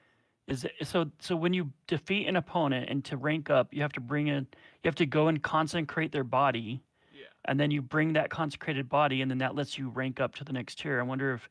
[0.49, 3.93] is it- so so when you defeat an opponent and to rank up you have
[3.93, 4.47] to bring in
[4.83, 6.83] you have to go and consecrate their body
[7.15, 7.27] Yeah.
[7.47, 10.45] and then you bring that consecrated body and then that lets you rank up to
[10.45, 11.49] the next tier i wonder if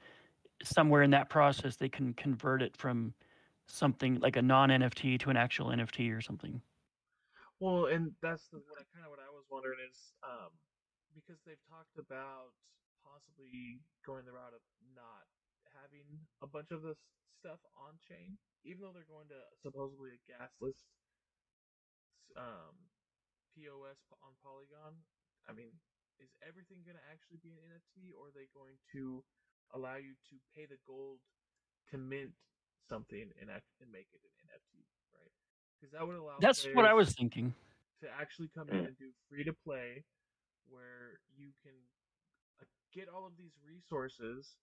[0.64, 3.14] somewhere in that process they can convert it from
[3.68, 6.62] something like a non nft to an actual nft or something
[7.60, 10.50] Well, and that's the, what I kind of what I was wondering is um,
[11.14, 12.52] because they've talked about
[13.06, 14.64] possibly going the route of
[14.96, 15.26] not
[15.78, 16.06] having
[16.42, 16.98] a bunch of this
[17.40, 20.78] stuff on chain, even though they're going to supposedly a gasless
[22.38, 22.76] um,
[23.54, 24.96] POS on Polygon.
[25.50, 25.74] I mean,
[26.22, 29.24] is everything going to actually be an NFT, or are they going to
[29.74, 31.20] allow you to pay the gold
[31.92, 32.36] to mint
[32.88, 34.86] something and act- and make it an NFT,
[35.16, 35.34] right?
[35.80, 37.54] Because that would allow that's what i was thinking
[38.02, 38.88] to actually come in Mm.
[38.94, 40.04] and do free to play
[40.70, 41.74] where you can
[42.94, 44.56] get all of these resources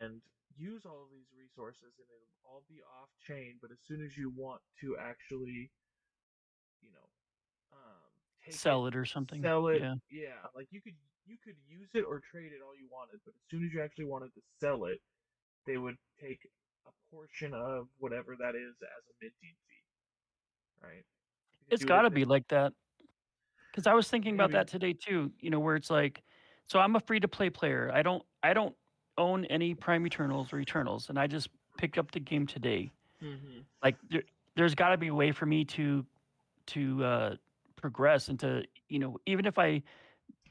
[0.00, 0.20] and
[0.56, 4.16] use all of these resources and it'll all be off chain but as soon as
[4.16, 5.70] you want to actually
[6.82, 7.08] you know
[7.72, 8.10] um
[8.44, 10.94] take sell it or something sell it yeah yeah like you could
[11.26, 13.82] you could use it or trade it all you wanted but as soon as you
[13.82, 14.98] actually wanted to sell it
[15.66, 16.40] they would take
[16.86, 19.86] a portion of whatever that is as a minting fee
[20.82, 21.04] right
[21.70, 22.72] It's it got to be like that.
[23.70, 25.30] Because I was thinking about that today too.
[25.40, 26.22] You know, where it's like,
[26.68, 27.90] so I'm a free to play player.
[27.92, 28.74] I don't, I don't
[29.16, 32.90] own any Prime Eternals or Eternals, and I just picked up the game today.
[33.22, 33.64] Mhm.
[33.82, 34.22] Like, there,
[34.54, 36.04] there's got to be a way for me to,
[36.66, 37.36] to uh,
[37.76, 39.82] progress and to, you know, even if I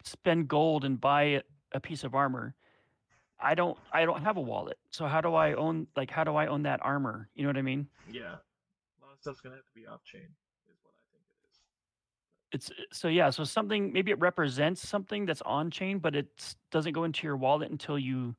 [0.04, 1.42] spend gold and buy a,
[1.74, 2.56] a piece of armor,
[3.40, 4.78] I don't, I don't have a wallet.
[4.90, 7.30] So how do I own, like, how do I own that armor?
[7.36, 7.88] You know what I mean?
[8.12, 8.22] Yeah.
[8.24, 10.28] A lot of stuff's gonna have to be off chain,
[10.68, 11.60] is what I think it is.
[12.54, 16.56] It's uh, so yeah so something maybe it represents something that's on chain but it
[16.72, 18.36] doesn't go into your wallet until you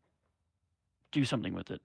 [1.13, 1.81] do something with it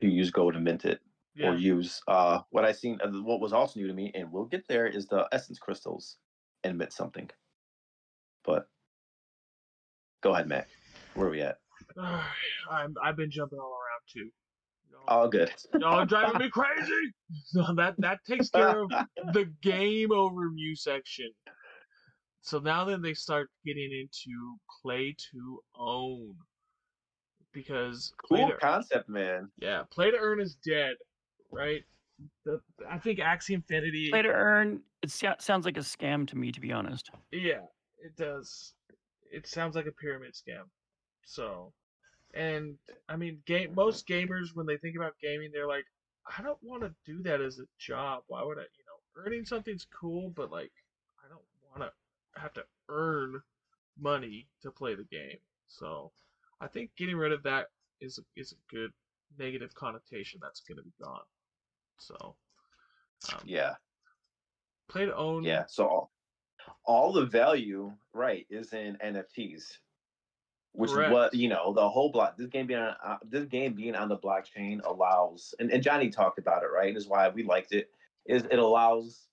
[0.00, 1.00] You use gold to mint it,
[1.34, 1.52] Yeah.
[1.52, 2.98] or use uh what I seen.
[3.02, 6.18] Uh, what was also new to me, and we'll get there, is the essence crystals
[6.64, 7.30] and mint something.
[8.44, 8.68] But
[10.22, 10.68] go ahead, Mac.
[11.14, 11.60] Where are we at?
[12.70, 14.30] I'm I've been jumping all around too.
[14.90, 15.52] Y'all, All good.
[15.78, 16.92] y'all are driving me crazy.
[17.44, 18.90] So that that takes care of
[19.32, 21.30] the game overview section.
[22.40, 26.34] So now then they start getting into play to own.
[27.52, 29.48] Because play cool to, concept, man.
[29.58, 30.94] yeah, play to earn is dead,
[31.50, 31.82] right?
[32.44, 36.50] The, I think Axie Infinity play to earn it sounds like a scam to me
[36.52, 37.60] to be honest Yeah,
[37.98, 38.72] it does.
[39.32, 40.64] It sounds like a pyramid scam.
[41.24, 41.72] So,
[42.36, 42.76] and
[43.08, 45.86] I mean, game most gamers when they think about gaming, they're like,
[46.38, 48.22] I don't want to do that as a job.
[48.28, 48.62] Why would I?
[48.62, 50.72] You know, earning something's cool, but like,
[51.24, 53.40] I don't want to have to earn
[53.98, 55.38] money to play the game.
[55.68, 56.12] So,
[56.60, 57.66] I think getting rid of that
[58.00, 58.92] is a, is a good
[59.38, 61.24] negative connotation that's going to be gone.
[61.98, 62.36] So,
[63.32, 63.74] um, Yeah,
[64.88, 65.44] play to own.
[65.44, 65.64] yeah.
[65.68, 66.12] So all,
[66.84, 69.78] all the value, right, is in NFTs,
[70.76, 71.72] which is what you know.
[71.72, 72.36] The whole block.
[72.36, 76.10] This game being on uh, this game being on the blockchain allows, and, and Johnny
[76.10, 76.88] talked about it, right?
[76.88, 77.90] And is why we liked it.
[78.26, 79.28] Is it allows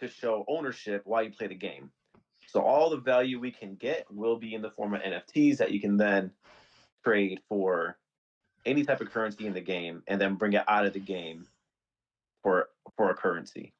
[0.00, 1.90] to show ownership while you play the game.
[2.46, 5.70] So all the value we can get will be in the form of NFTs that
[5.72, 6.32] you can then
[7.04, 7.98] trade for
[8.66, 11.46] any type of currency in the game and then bring it out of the game
[12.42, 13.74] for for a currency.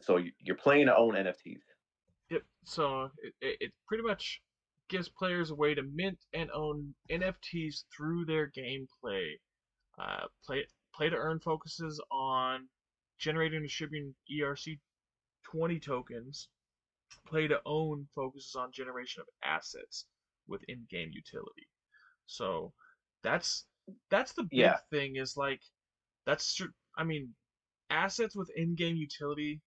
[0.00, 1.60] So you- you're playing to own NFTs.
[2.30, 2.42] Yep.
[2.64, 4.40] So it, it, it pretty much
[4.88, 9.34] gives players a way to mint and own NFTs through their gameplay.
[9.98, 12.68] Uh, play play to earn focuses on
[13.18, 14.80] generating and distributing ERC
[15.44, 16.48] 20 tokens.
[17.26, 20.06] Play to own focuses on generation of assets
[20.48, 21.68] with in-game utility.
[22.26, 22.72] So
[23.22, 23.66] that's
[24.10, 24.80] that's the big Yeah.
[24.90, 25.62] thing is like
[26.26, 26.60] that's
[26.96, 27.34] I mean
[27.90, 29.60] assets with in-game utility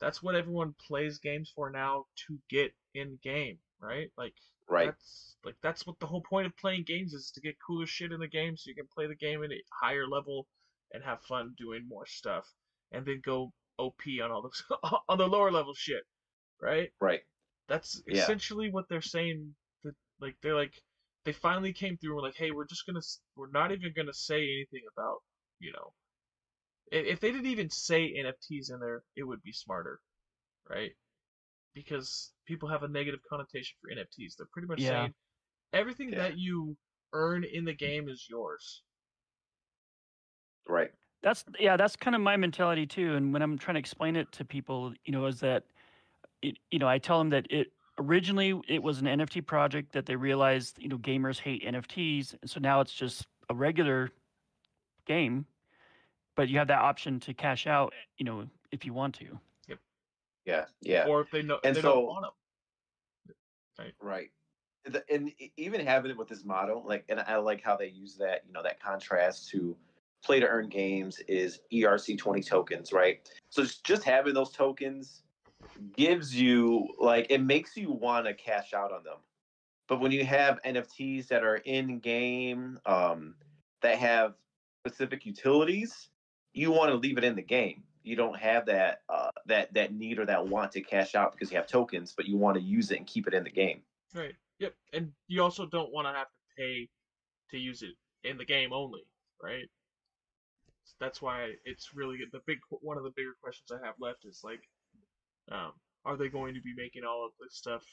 [0.00, 4.12] that's what everyone plays games for now to get in game, right?
[4.16, 4.34] Like
[4.68, 4.86] Right.
[4.86, 8.12] that's like that's what the whole point of playing games is to get cooler shit
[8.12, 10.46] in the game so you can play the game at a higher level
[10.92, 12.46] and have fun doing more stuff
[12.92, 14.76] and then go OP on all the
[15.08, 16.02] on the lower level shit,
[16.60, 16.90] right?
[17.00, 17.20] Right.
[17.68, 18.14] That's Yeah.
[18.14, 19.54] essentially what they're saying
[19.84, 20.74] that like they're like
[21.24, 23.06] they finally came through and were like, "Hey, we're just going to
[23.36, 25.18] we're not even going to say anything about,
[25.60, 25.92] you know,
[26.90, 30.00] if, if they didn't even say NFTs in there, it would be smarter,
[30.68, 30.92] right?
[31.78, 34.36] Because people have a negative connotation for NFTs.
[34.36, 35.02] They're pretty much Yeah.
[35.02, 35.14] saying
[35.72, 36.18] everything Yeah.
[36.18, 36.76] that you
[37.12, 38.82] earn in the game is yours.
[40.66, 40.92] Right.
[41.22, 43.14] That's yeah, that's kind of my mentality too.
[43.14, 45.64] And when I'm trying to explain it to people, you know, is that,
[46.42, 50.06] it, you know, I tell them that it originally it was an NFT project that
[50.06, 54.10] they realized, you know, gamers hate NFTs, and so now it's just a regular
[55.06, 55.46] game,
[56.36, 59.40] but you have that option to cash out, you know, if you want to.
[60.48, 60.64] Yeah.
[60.80, 61.06] Yeah.
[61.06, 62.24] Or if they know And they so- don't want
[63.76, 63.86] them.
[64.00, 64.30] Right.
[64.86, 68.16] The- And even having it with this model, like, and I like how they use
[68.16, 69.76] that, you know, that contrast to
[70.24, 73.28] play to earn games is ERC 20 tokens, right?
[73.50, 75.22] So just, just having those tokens
[75.96, 79.18] gives you, like, it makes you want to cash out on them.
[79.86, 83.36] But when you have NFTs that are in game, um,
[83.82, 84.34] that have
[84.84, 86.08] specific utilities,
[86.52, 87.84] you want to leave it in the game.
[88.02, 91.50] You don't have that uh, that that need or that want to cash out because
[91.50, 93.82] you have tokens, but you want to use it and keep it in the game.
[94.14, 94.34] Right.
[94.58, 94.74] Yep.
[94.92, 96.88] And you also don't want to have to pay
[97.50, 97.94] to use it
[98.24, 99.02] in the game only,
[99.42, 99.68] right?
[101.00, 102.18] That's why it's really.
[102.32, 104.60] The big one of the bigger questions I have left is like,
[105.52, 105.72] um,
[106.04, 107.84] are they going to be making all of this stuff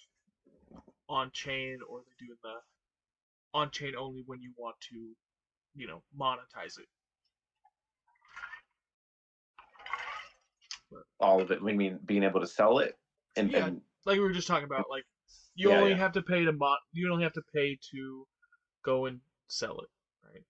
[1.10, 4.96] on chain, or are they doing the on chain only when you want to,
[5.76, 6.88] you know, monetize it?
[11.20, 11.60] All of it.
[11.62, 13.00] I mean, being able to sell it
[13.36, 13.68] and, Yeah.
[13.68, 15.06] and Like we were just talking about, like
[15.56, 15.98] you Yeah, only yeah.
[15.98, 16.78] have to pay to.
[16.92, 18.28] You only have to pay to
[18.84, 19.90] go and sell it,
[20.24, 20.44] right?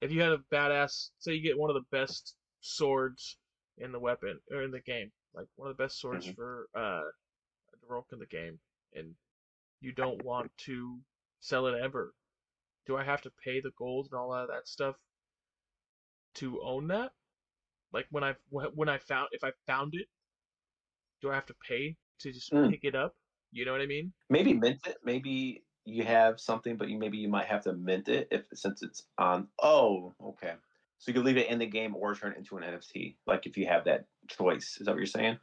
[0.00, 3.38] If you had a badass, say you get one of the best swords
[3.76, 6.34] in the weapon or in the game, like one of the best swords Mhm.
[6.34, 7.10] for uh
[7.72, 8.60] the rogue in the game,
[8.92, 9.16] and
[9.80, 11.04] you don't want to
[11.40, 12.14] sell it ever,
[12.86, 14.96] do I have to pay the gold and all of that stuff
[16.34, 17.12] to own that?
[17.92, 20.06] Like when I when I found if I found it,
[21.20, 22.70] do I have to pay to just Mm.
[22.70, 23.16] pick it up?
[23.52, 24.12] You know what I mean?
[24.28, 24.98] maybe mint it.
[25.04, 28.82] Maybe you have something, but you maybe you might have to mint it if since
[28.82, 29.48] it's on.
[29.60, 30.54] Oh, okay.
[30.98, 33.16] So you can leave it in the game or turn it into an NFT.
[33.26, 35.38] Like if you have that choice, is that what you're saying?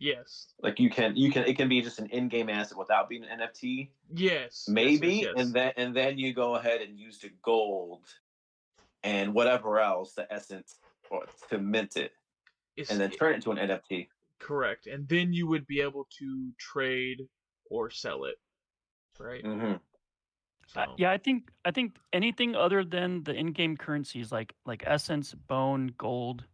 [0.00, 0.54] Yes.
[0.62, 3.38] Like you can, you can, it can be just an in-game asset without being an
[3.40, 4.64] NFT, Yes.
[4.66, 5.44] yes, maybe, yes, yes.
[5.44, 8.02] and then and then you go ahead and use the gold
[9.04, 10.80] and whatever else, the essence,
[11.10, 12.12] or to mint it,
[12.76, 14.08] It's- and then turn it into an NFT.
[14.38, 17.28] correct, and then you would be able to trade
[17.70, 18.36] or sell it,
[19.18, 19.42] right?
[19.44, 19.74] hmm
[20.66, 24.82] So, Uh, yeah, I think I think anything other than the in-game currencies like like
[24.86, 26.44] essence, bone, gold,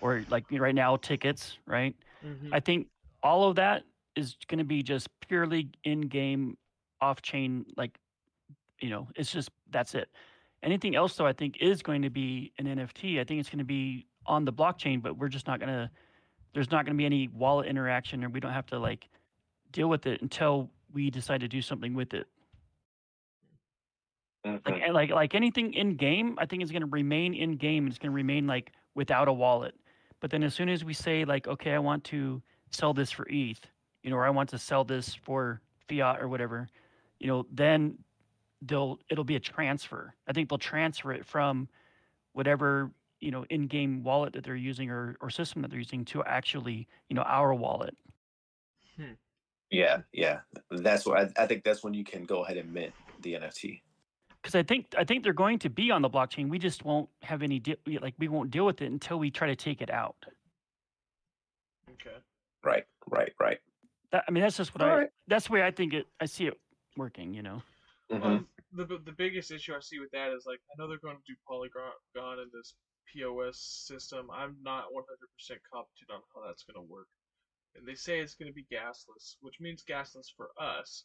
[0.00, 1.94] or like right now tickets, right?
[2.24, 2.50] mhm.
[2.52, 2.88] I think
[3.22, 3.84] all of that
[4.14, 6.56] is going to be just purely in-game,
[7.00, 7.66] off-chain.
[7.76, 7.98] Like,
[8.80, 10.08] you know, it's just that's it.
[10.62, 13.20] Anything else, though, I think is going to be an NFT.
[13.20, 15.90] I think it's going to be on the blockchain, but we're just not going to.
[16.54, 19.08] There's not going to be any wallet interaction, or we don't have to like
[19.70, 22.26] deal with it until we decide to do something with it.
[24.44, 27.86] Like like like anything in game, I think is going to remain in game.
[27.86, 29.74] It's going to remain like without a wallet.
[30.20, 33.26] But then as soon as we say like, okay, I want to sell this for
[33.28, 33.60] ETH,
[34.02, 36.68] you know, or I want to sell this for fiat or whatever,
[37.20, 37.98] you know, then
[38.62, 40.14] they'll it'll be a transfer.
[40.26, 41.68] I think they'll transfer it from
[42.32, 42.90] whatever
[43.20, 46.86] you know in-game wallet that they're using or, or system that they're using to actually
[47.08, 47.96] you know our wallet.
[48.96, 49.12] Hmm.
[49.70, 50.40] Yeah, yeah.
[50.70, 51.62] That's what I, I think.
[51.64, 53.82] That's when you can go ahead and mint the NFT.
[54.40, 56.48] because I think I think they're going to be on the blockchain.
[56.48, 59.48] We just won't have any de- like we won't deal with it until we try
[59.48, 60.16] to take it out.
[61.92, 62.16] okay.
[62.64, 63.58] Right, right, right.
[64.10, 64.96] That, I mean, that's just what All I.
[65.00, 65.10] right.
[65.26, 66.06] That's the way I think it.
[66.20, 66.54] I see it
[66.96, 67.34] working.
[67.34, 67.62] You know.
[68.10, 71.16] Um, the the biggest issue I see with that is like I know they're going
[71.16, 71.92] to do Polygon
[72.40, 72.74] in this
[73.12, 74.30] POS system.
[74.30, 77.08] I'm not 100% competent on how that's going to work.
[77.74, 81.04] And they say it's going to be gasless, which means gasless for us.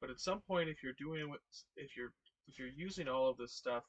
[0.00, 1.34] But at some point, if you're doing
[1.76, 2.12] if you're
[2.48, 3.84] if you're using all of this stuff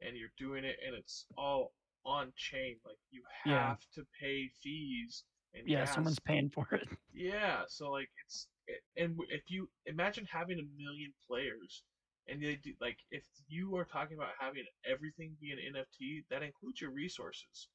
[0.00, 1.72] and you're doing it and it's all
[2.04, 4.02] on chain, like you have Yeah.
[4.02, 5.24] to pay fees
[5.54, 5.94] and Yeah, gas.
[5.94, 6.88] someone's paying for it.
[7.12, 8.53] Yeah, so like it's it-
[8.96, 11.82] and if you imagine having a million players
[12.28, 16.42] and they do like if you are talking about having everything be an NFT, that
[16.42, 17.68] includes your resources.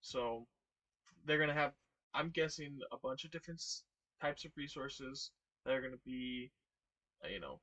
[0.00, 0.46] So
[1.24, 1.72] they're gonna have
[2.14, 3.62] I'm guessing a bunch of different
[4.20, 5.30] types of resources
[5.64, 6.50] that are gonna be
[7.24, 7.60] uh, you know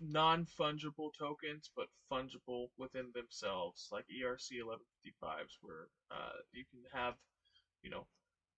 [0.00, 7.14] non fungible tokens but fungible within themselves like ERC 1155s where uh, you can have
[7.82, 8.06] you know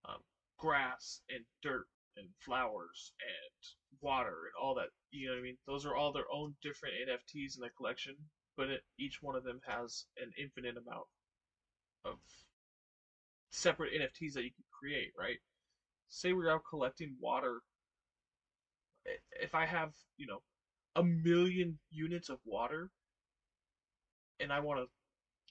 [0.09, 0.21] um,
[0.59, 1.87] grass and dirt
[2.17, 4.89] and flowers and water and all that.
[5.11, 5.57] You know what I mean?
[5.67, 8.15] Those are all their own different NFTs in the collection,
[8.57, 11.07] but it, each one of them has an infinite amount
[12.05, 12.19] of
[13.51, 15.39] separate NFTs that you can create, right?
[16.09, 17.61] Say we're out collecting water.
[19.41, 20.43] If I have, you know,
[20.97, 22.91] a million units of water
[24.41, 24.87] and I want to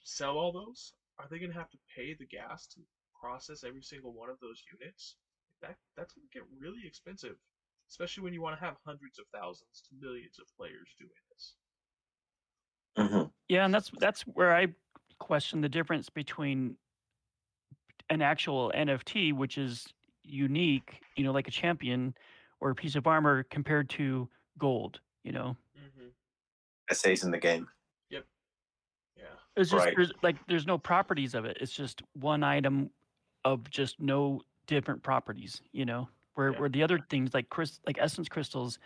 [0.04, 2.80] sell all those, are they going to have to pay the gas to
[3.20, 5.16] process every single one of those units?
[5.66, 7.36] That that's going to get really expensive,
[7.90, 11.54] especially when you want to have hundreds of thousands to millions of players doing this.
[12.96, 14.68] hmm Yeah, and that's that's where I
[15.18, 16.76] question the difference between
[18.10, 19.86] an actual NFT, which is
[20.22, 22.14] unique, you know, like a champion
[22.60, 25.00] or a piece of armor, compared to gold.
[25.22, 26.08] You know, Mm-hmm.
[26.90, 27.68] It stays in the game.
[28.10, 28.24] Yep.
[29.16, 29.24] Yeah.
[29.56, 29.96] it's just Right.
[29.96, 31.56] there's like there's no properties of it.
[31.60, 32.90] It's just one item
[33.44, 35.62] of just no different properties.
[35.72, 36.58] You know, where Yeah.
[36.60, 38.78] where the other things like Chris like essence crystals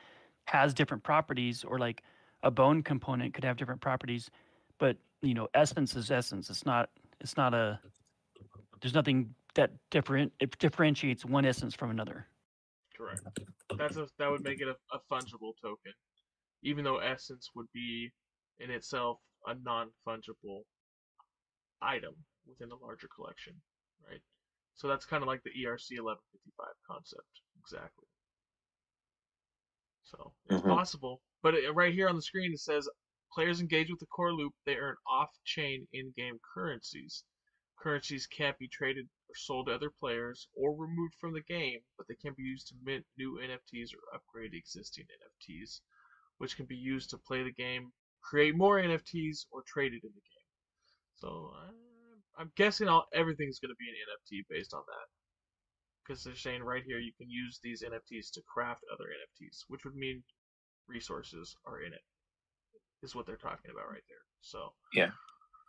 [0.46, 2.02] has different properties, or like
[2.42, 4.30] a bone component could have different properties,
[4.78, 6.50] but you know, essence is essence.
[6.50, 7.80] It's not it's not a
[8.80, 12.26] there's nothing that different it differentiates one essence from another.
[12.96, 13.22] Correct.
[13.78, 15.92] That's a, that would make it a, a fungible token,
[16.62, 18.10] even though essence would be
[18.60, 20.62] in itself a non-fungible
[21.80, 22.14] item
[22.46, 23.54] within a larger collection,
[24.08, 24.20] right?
[24.78, 28.06] So that's kind of like the ERC 1155 concept, exactly.
[30.04, 30.68] So it's Mhm.
[30.68, 32.88] possible, but it, right here on the screen it says
[33.32, 34.54] players engage with the core loop.
[34.64, 37.24] They earn off-chain in-game currencies.
[37.76, 42.06] Currencies can't be traded or sold to other players or removed from the game, but
[42.06, 45.80] they can be used to mint new NFTs or upgrade existing NFTs,
[46.38, 50.12] which can be used to play the game, create more NFTs, or trade it in
[50.14, 50.46] the game.
[51.16, 51.72] So uh,
[52.38, 55.06] I'm guessing all everything's going to be an NFT based on that,
[56.06, 59.84] because they're saying right here you can use these NFTs to craft other NFTs, which
[59.84, 60.22] would mean
[60.86, 62.00] resources are in it.
[63.02, 64.18] Is what they're talking about right there.
[64.40, 65.10] So yeah,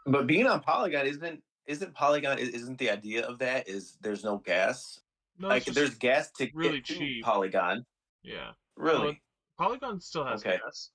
[0.07, 4.37] But being on Polygon isn't isn't Polygon isn't the idea of that is there's no
[4.37, 4.99] gas.
[5.37, 7.23] no, like there's gas to really get to cheap.
[7.23, 7.85] Polygon.
[8.23, 8.51] yeah.
[8.77, 9.21] Really?
[9.59, 10.57] Polygon still has Okay.
[10.63, 10.89] gas.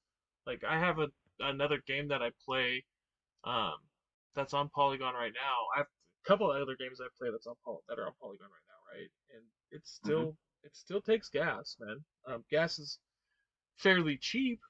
[0.47, 1.09] Like I have a
[1.41, 2.85] another game that I play,
[3.45, 3.75] um,
[4.35, 5.57] that's on Polygon right now.
[5.75, 8.15] I have a couple of other games I play that's on Poly- that are on
[8.21, 9.11] Polygon right now, right?
[9.35, 12.05] And it's still it still takes gas, man.
[12.27, 12.99] Um, gas is
[13.77, 14.61] fairly cheap,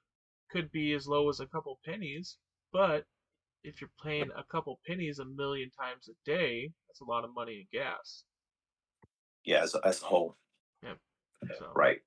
[0.50, 2.38] could be as low as a couple pennies,
[2.72, 3.04] but
[3.62, 7.34] if you're paying a couple pennies a million times a day, that's a lot of
[7.34, 8.24] money in gas.
[9.44, 10.36] Yeah, as, as a whole.
[11.58, 12.00] So Right.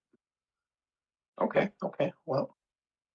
[1.40, 1.70] Okay.
[1.84, 2.14] Okay.
[2.26, 2.57] Well.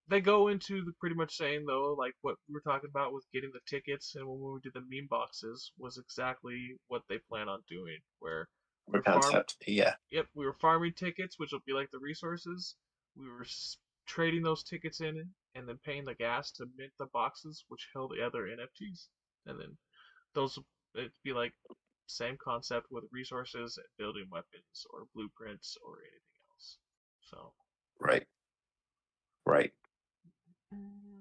[0.08, 3.24] They go into the pretty much saying though, like what we were talking about with
[3.32, 7.48] getting the tickets and when we did the meme boxes was exactly what they plan
[7.48, 7.98] on doing.
[8.18, 8.48] Where
[8.88, 9.56] The farm- concept.
[9.66, 9.94] Yeah.
[10.10, 12.74] yep, we were farming tickets, which will be like the resources.
[13.16, 13.46] We were
[14.06, 18.10] trading those tickets in and then paying the gas to mint the boxes, which held
[18.12, 19.06] the other NFTs,
[19.46, 19.76] and then
[20.34, 20.58] those
[20.94, 21.52] it'd be like
[22.06, 26.78] same concept with resources and building weapons or blueprints or anything else.
[27.20, 27.52] So.
[28.00, 28.26] Right.
[29.46, 29.72] Right.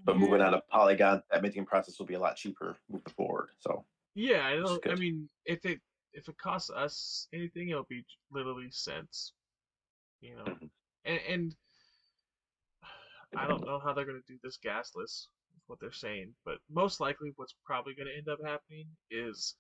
[0.04, 0.48] But moving yeah.
[0.48, 3.50] on to Polygon, that minting process will be a lot cheaper moving forward.
[3.60, 4.88] So Yeah, I don't.
[4.90, 5.80] I mean, if it
[6.14, 9.34] if it costs us anything, it'll be literally cents.
[10.22, 10.70] You know, Mhm.
[11.06, 11.56] and, and
[13.36, 15.28] I don't know how they're gonna do this gasless.
[15.68, 19.56] What they're saying, but most likely, what's probably gonna end up happening is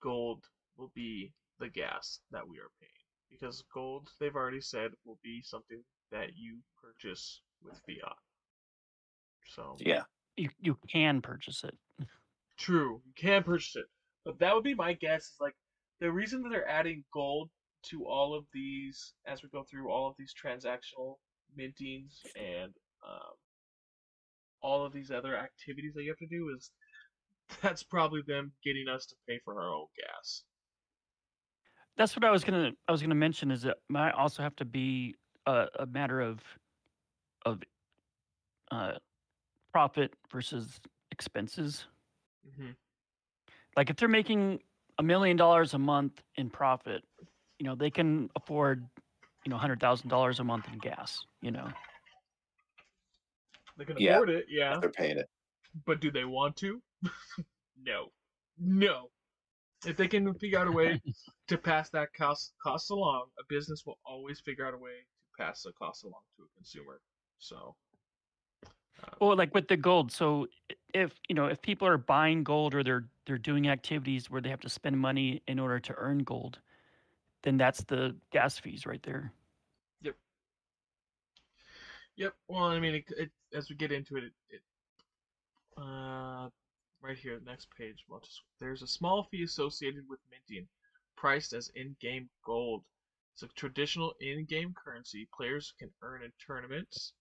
[0.00, 0.44] gold
[0.76, 2.90] will be the gas that we are paying
[3.30, 8.16] because gold, they've already said, will be something that you purchase with fiat.
[9.48, 10.02] So yeah.
[10.36, 11.74] You you can purchase it.
[12.58, 13.86] True, you can purchase it,
[14.24, 15.24] but that would be my guess.
[15.24, 15.54] Is like
[16.00, 17.50] the reason that they're adding gold
[17.90, 21.16] to all of these as we go through all of these transactional
[21.56, 22.72] mintings and
[23.06, 23.34] um,
[24.62, 26.70] all of these other activities that you have to do is
[27.62, 30.42] that's probably them getting us to pay for our own gas.
[31.96, 34.64] That's what I was gonna I was gonna mention is it might also have to
[34.64, 35.14] be
[35.46, 36.40] a, a matter of
[37.46, 37.60] of
[38.70, 38.92] uh,
[39.76, 40.80] profit versus
[41.10, 41.84] expenses.
[42.56, 42.70] hmm
[43.76, 44.60] Like if they're making
[44.96, 47.04] a million dollars a month in profit,
[47.58, 48.86] you know they can afford
[49.44, 51.26] you know hundred thousand dollars a month in gas.
[51.42, 51.68] You know,
[53.76, 54.14] They can Yeah.
[54.14, 55.28] afford it, yeah, They're paying it.
[55.84, 56.80] but do they want to?
[57.76, 58.10] no,
[58.58, 59.10] no.
[59.84, 61.02] If they can figure out a way
[61.48, 65.44] to pass that cost cost along, a business will always figure out a way to
[65.44, 66.98] pass the cost along to a consumer.
[67.40, 67.76] So,
[69.20, 70.12] Well, like with the gold.
[70.12, 70.48] So
[70.92, 74.50] if you know if people are buying gold or they're they're doing activities where they
[74.50, 76.58] have to spend money in order to earn gold,
[77.42, 79.32] then that's the gas fees right there.
[80.02, 80.16] Yep.
[82.16, 82.34] Yep.
[82.48, 84.62] Well, I mean, it, it, as we get into it, it, it
[85.78, 86.48] uh,
[87.02, 88.04] right here, next page.
[88.08, 90.66] Well, just, there's a small fee associated with minting,
[91.16, 92.82] priced as in-game gold.
[93.34, 97.12] It's a traditional in-game currency players can earn in tournaments,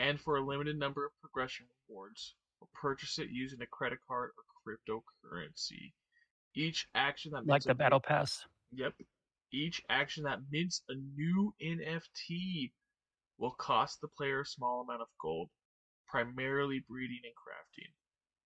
[0.00, 4.30] and for a limited number of progression rewards, or purchase it using a credit card
[4.36, 4.44] or
[4.76, 5.92] cryptocurrency.
[6.54, 8.44] Each action that Like mints a the new- battle pass.
[8.72, 8.94] Yep.
[9.52, 12.72] Each action that mints a new NFT
[13.38, 15.48] will cost the player a small amount of gold,
[16.06, 17.92] primarily breeding and crafting.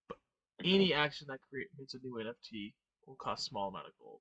[0.09, 0.19] But
[0.65, 2.75] any action that create mints a new NFT
[3.07, 4.21] will cost a small amount of gold.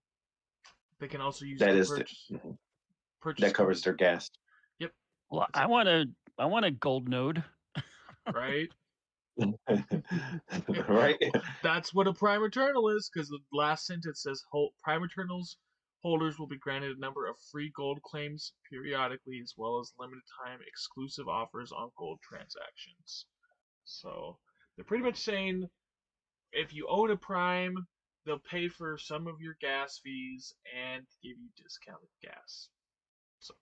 [0.99, 3.37] They can also use that is That the- purchase, mhm.
[3.47, 4.29] that covers their gas.
[4.79, 4.91] Yep.
[5.29, 6.05] Well, That's I want to
[6.39, 7.43] I want a gold node.
[8.33, 8.69] right?
[10.87, 11.17] right?
[11.63, 15.57] That's what a Prime Eternal is, because the last sentence says "Hol- Prime Eternals
[16.03, 20.23] holders will be granted a number of free gold claims periodically, as well as limited
[20.45, 23.25] time exclusive offers on gold transactions.
[23.85, 24.37] So
[24.75, 25.65] they're pretty much saying
[26.51, 27.75] if you own a Prime,
[28.25, 32.69] they'll pay for some of your gas fees and give you discounted gas.
[33.39, 33.53] So,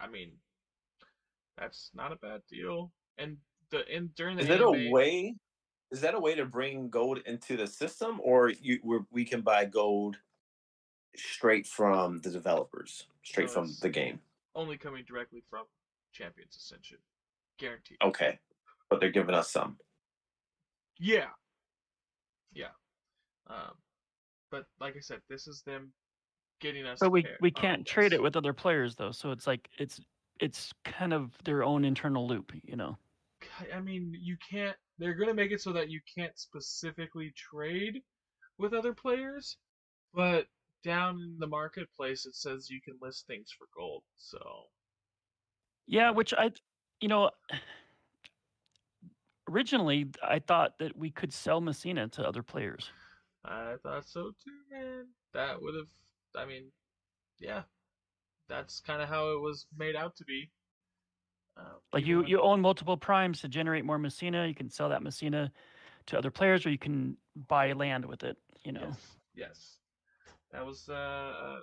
[0.00, 0.32] I mean,
[1.58, 2.92] that's not a bad deal.
[3.18, 3.36] And
[3.70, 5.34] the in during the Is it a way?
[5.90, 9.42] Is that a way to bring gold into the system, or you we're, we can
[9.42, 10.16] buy gold
[11.16, 14.20] straight from the developers, straight from the game?
[14.54, 15.64] only coming directly from
[16.12, 16.98] Champions Ascension.
[17.58, 17.98] Guaranteed.
[18.02, 18.38] Okay,
[18.90, 19.76] but they're giving us some.
[20.98, 21.26] Yeah.
[22.52, 22.66] Yeah.
[23.48, 23.74] Um,
[24.50, 25.92] but like I said, this is them
[26.60, 26.98] getting us.
[27.00, 28.18] But we we can't trade gas.
[28.18, 29.12] it with other players though.
[29.12, 30.00] So it's like it's
[30.40, 32.96] it's kind of their own internal loop, you know.
[33.74, 34.76] I mean, you can't.
[34.98, 38.02] They're gonna make it so that you can't specifically trade
[38.58, 39.56] with other players,
[40.12, 40.46] but
[40.84, 44.02] down in the marketplace it says you can list things for gold.
[44.16, 44.38] So
[45.86, 46.52] Yeah, which I,
[47.00, 47.30] you know,
[49.50, 52.90] originally I thought that we could sell Messina to other players.
[53.44, 55.06] I thought so too, man.
[55.32, 55.88] That would have.
[56.36, 56.64] I mean,
[57.38, 57.62] yeah,
[58.48, 60.50] that's kind of how it was made out to be.
[61.56, 61.62] Uh,
[61.92, 64.46] Like you, you own multiple primes to generate more Messina.
[64.46, 65.52] You can sell that Messina
[66.06, 67.16] to other players, or you can
[67.48, 68.36] buy land with it.
[68.64, 68.80] You know.
[68.82, 68.98] Yes,
[69.34, 69.78] yes.
[70.52, 71.60] That was uh.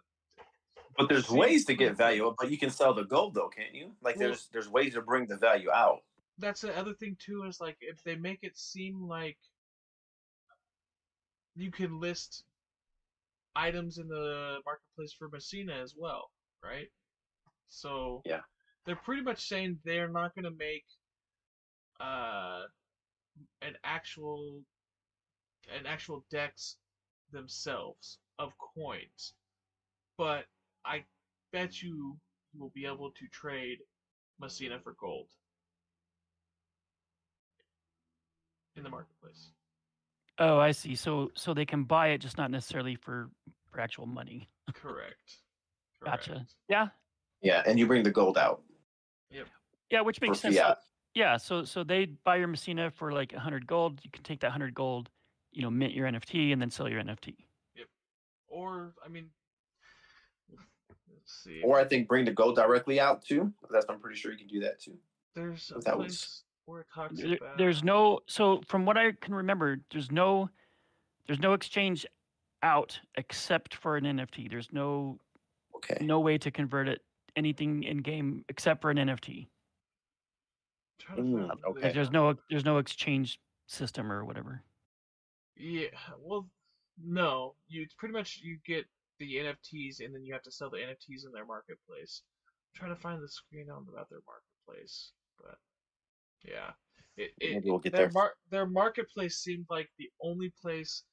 [0.98, 3.74] But there's Seems ways to get value, but you can sell the gold though, can't
[3.74, 3.92] you?
[4.02, 6.04] Like Well- there's there's ways to bring the value out.
[6.38, 7.44] That's the other thing too.
[7.44, 9.38] Is like if they make it seem like
[11.56, 12.44] you can list
[13.56, 16.32] items in the marketplace for Messina as well,
[16.64, 16.88] right?
[17.70, 18.42] So Yeah.
[18.86, 20.86] they're pretty much saying they're not going to make
[22.00, 22.64] uh
[23.62, 24.62] an actual
[25.78, 26.78] an actual DEX
[27.32, 29.34] themselves of coins,
[30.18, 30.46] but
[30.86, 31.06] I
[31.52, 32.18] bet you
[32.54, 33.80] you will be able to trade
[34.40, 35.28] Messina for gold
[38.76, 39.52] in the marketplace.
[40.40, 40.96] Oh, I see.
[40.96, 43.30] So so they can buy it, just not necessarily for
[43.70, 44.50] for actual money.
[44.74, 45.38] Correct.
[46.04, 46.46] Gotcha.
[46.68, 46.88] Yeah,
[47.42, 48.62] Yeah, and you bring the gold out
[49.30, 49.44] yeah,
[49.90, 50.02] Yeah.
[50.02, 50.56] which makes sense.
[50.56, 50.78] So- fiat.
[51.14, 54.00] Yeah, so so they buy your Messina for like hundred gold.
[54.04, 55.10] You can take that hundred gold,
[55.52, 57.36] you know, mint your NFT, and then sell your NFT.
[57.76, 57.88] Yep.
[58.48, 59.30] Or I mean,
[60.50, 61.62] let's see.
[61.64, 63.52] Or I think bring the gold directly out too.
[63.70, 64.98] That's I'm pretty sure you can do that too.
[65.36, 67.58] there's a that was- place where it talks There, about.
[67.58, 70.50] there's no so from what I can remember, there's no
[71.28, 72.06] there's no exchange
[72.64, 74.50] out except for an NFT.
[74.50, 75.20] There's no
[75.84, 76.04] Okay.
[76.06, 77.02] no way to convert it
[77.36, 79.48] anything in game except for an NFT.
[81.18, 81.92] Mm, okay.
[81.92, 84.64] There's no there's no exchange system or whatever.
[85.58, 85.88] Yeah.
[86.20, 86.50] Well,
[87.04, 87.56] no.
[87.68, 88.86] You pretty much you get
[89.20, 92.22] the NFTs and then you have to sell the NFTs in their marketplace.
[92.76, 95.58] I'm trying to find the screen on about their marketplace, but
[96.48, 96.72] yeah.
[97.18, 98.12] It, it, Maybe we'll get their there.
[98.14, 101.04] Mar- their marketplace seemed like the only place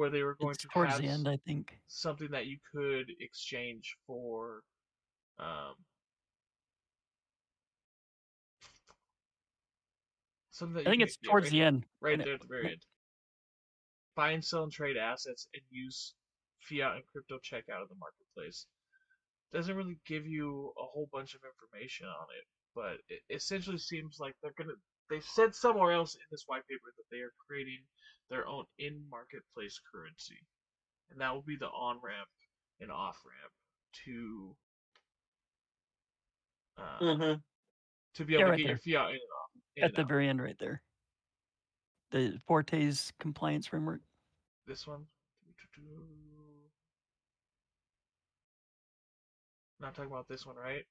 [0.00, 1.78] where they were going It's to towards have the end, I think.
[1.86, 4.62] something that you could exchange for
[5.38, 5.74] um
[10.50, 11.84] something I think it's towards right, the end.
[12.00, 12.82] right there at the very end.
[14.16, 16.14] Buy and sell and trade assets and use
[16.62, 18.66] fiat and crypto checkout in the marketplace.
[19.52, 24.16] Doesn't really give you a whole bunch of information on it, but it essentially seems
[24.18, 24.78] like they're gonna.
[25.10, 27.80] They said somewhere else in this white paper that they are creating
[28.30, 30.38] their own in-marketplace currency,
[31.10, 32.28] and that will be the on-ramp
[32.80, 33.52] and off-ramp
[34.04, 34.56] to
[36.78, 37.32] uh, hmm
[38.14, 39.50] to be Yeah, able to right get your fiat in and off.
[39.76, 40.08] In At and the out.
[40.08, 40.82] very end, right there.
[42.10, 44.00] The Forte's compliance framework.
[44.66, 45.06] This one.
[49.78, 50.84] Not talking about this one, right?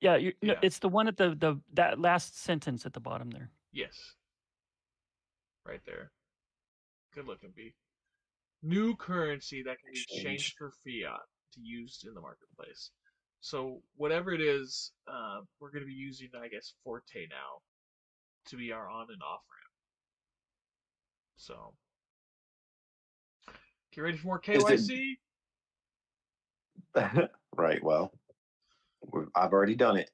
[0.00, 0.58] Yeah, you, no, Yeah.
[0.62, 3.50] it's the one at the the that last sentence at the bottom there.
[3.72, 4.14] Yes.
[5.64, 6.12] Right there.
[7.16, 7.72] Good looking B.
[8.62, 10.54] New currency that can be exchanged Exchange.
[10.58, 11.20] for fiat
[11.54, 12.90] to use in the marketplace.
[13.40, 17.62] So whatever it is, uh, we're going to be using, I guess, Forte now
[18.48, 19.72] to be our on and off ramp.
[21.36, 21.74] So
[23.94, 25.16] get ready for more it- KYC.
[27.56, 27.82] right.
[27.82, 28.12] Well,
[29.34, 30.10] I've already done it.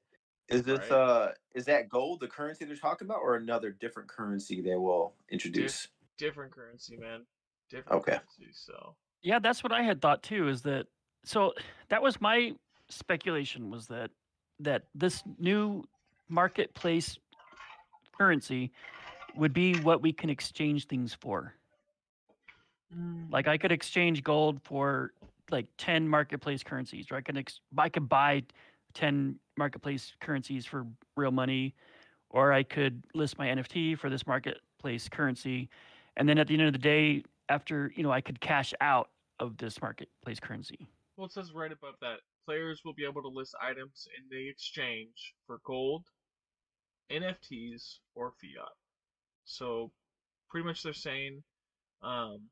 [0.49, 0.91] Is this Right.
[0.91, 5.15] uh is that gold the currency they're talking about, or another different currency they will
[5.29, 5.87] introduce?
[6.17, 7.25] Different currency, man.
[7.69, 8.17] Different Okay.
[8.17, 8.47] currency.
[8.53, 10.47] So Yeah, that's what I had thought too.
[10.49, 10.87] Is that
[11.23, 11.53] so?
[11.89, 12.55] That was my
[12.89, 13.69] speculation.
[13.69, 14.09] Was that
[14.59, 15.83] that this new
[16.27, 17.19] marketplace
[18.17, 18.71] currency
[19.35, 21.53] would be what we can exchange things for.
[23.31, 23.61] Like I mm.
[23.61, 25.13] could exchange gold for
[25.49, 28.43] like ten marketplace currencies, or I could ex- I could buy
[28.93, 30.85] ten marketplace currencies for
[31.17, 31.73] real money,
[32.29, 35.69] or I could list my NFT for this marketplace currency,
[36.17, 39.09] and then at the end of the day, after you know, I could cash out
[39.39, 40.87] of this marketplace currency.
[41.17, 44.49] Well, it says right above that players will be able to list items in the
[44.49, 46.05] exchange for gold,
[47.11, 48.71] NFTs, or fiat.
[49.45, 49.91] So,
[50.49, 51.43] pretty much they're saying
[52.01, 52.49] um,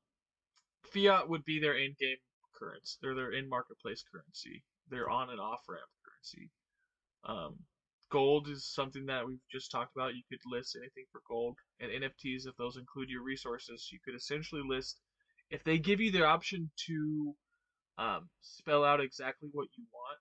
[0.83, 2.17] fiat would be their in-game
[2.53, 6.49] currency, they're their in-marketplace currency, their on and off-ramp currency.
[7.23, 7.57] Um,
[8.11, 10.15] gold is something that we've just talked about.
[10.15, 14.15] You could list anything for gold, and NFTs, if those include your resources, you could
[14.15, 14.99] essentially list.
[15.49, 17.35] If they give you the option to
[17.97, 20.19] um, spell out exactly what you want,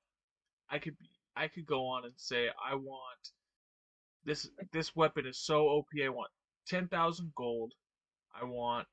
[0.71, 3.31] I could be, I could go on and say I want
[4.25, 5.87] this this weapon is so OP.
[6.05, 6.31] I want
[6.67, 7.73] ten thousand gold.
[8.35, 8.87] I want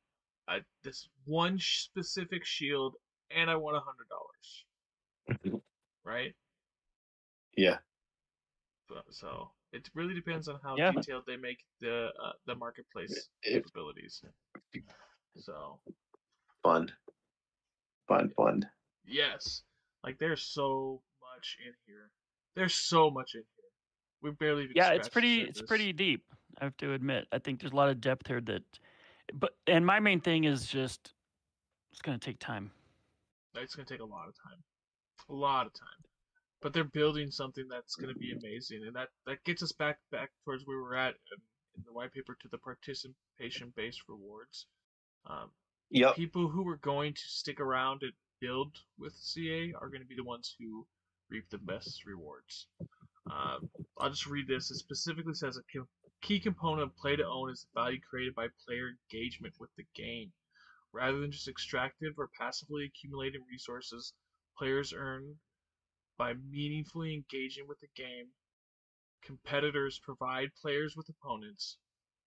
[0.48, 2.96] a, this one sh- specific shield,
[3.32, 5.62] and I want a hundred dollars.
[6.06, 6.34] Right.
[7.58, 7.80] Yeah.
[8.88, 10.92] So, so it really depends on how Yeah.
[10.92, 14.24] detailed they make the uh, the marketplace If- capabilities.
[15.38, 15.80] So
[16.64, 16.92] Fun.
[18.08, 18.30] Fun.
[18.36, 18.70] Fun.
[19.06, 19.64] yes,
[20.04, 22.10] like there's so much in here.
[22.56, 23.72] There's so much in here.
[24.22, 26.24] We barely even Yeah, it's pretty it's pretty deep.
[26.60, 27.28] I have to admit.
[27.32, 28.64] I think there's a lot of depth here that,
[29.34, 31.14] but and my main thing is just
[31.92, 32.72] it's gonna take time.
[33.56, 34.64] It's gonna take a lot of time,
[35.30, 36.04] a lot of time.
[36.62, 40.32] But they're building something that's gonna be amazing, and that that gets us back back
[40.44, 44.66] towards where we're at in, the white paper to the participation-based rewards.
[45.28, 45.52] Um,
[45.90, 46.16] Yep.
[46.16, 48.12] people who are going to stick around and
[48.42, 50.86] build with CA are going to be the ones who
[51.30, 52.68] reap the best rewards.
[53.32, 54.72] Um, I'll just read this.
[54.72, 55.64] It specifically says a
[56.22, 59.86] key component of play to own is the value created by player engagement with the
[59.96, 60.32] game.
[60.94, 64.14] Rather than just extractive or passively accumulating resources,
[64.58, 65.36] players earn
[66.18, 68.34] by meaningfully engaging with the game.
[69.22, 71.78] Competitors provide players with opponents.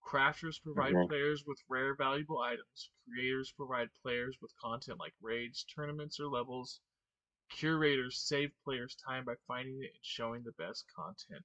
[0.03, 1.09] Crafters provide Mhm.
[1.09, 2.91] players with rare, valuable items.
[3.05, 6.81] Creators provide players with content like raids, tournaments, or levels.
[7.51, 11.45] Curators save players time by finding it and showing the best content.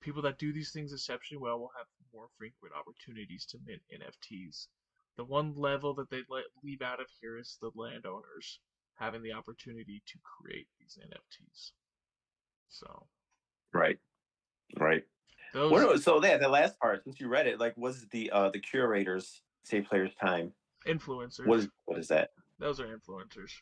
[0.00, 4.68] People that do these things exceptionally well will have more frequent opportunities to mint NFTs.
[5.16, 8.60] The one level that they let leave out of here is the landowners
[8.96, 11.72] having the opportunity to create these NFTs.
[12.68, 13.06] So
[13.72, 13.98] Right.
[14.78, 15.04] Right.
[15.52, 18.50] those What, so that the last part, since you read it, like, was the uh
[18.50, 20.52] the curators save players time?
[20.86, 22.30] influencers, What is what is that?
[22.58, 23.52] those are influencers.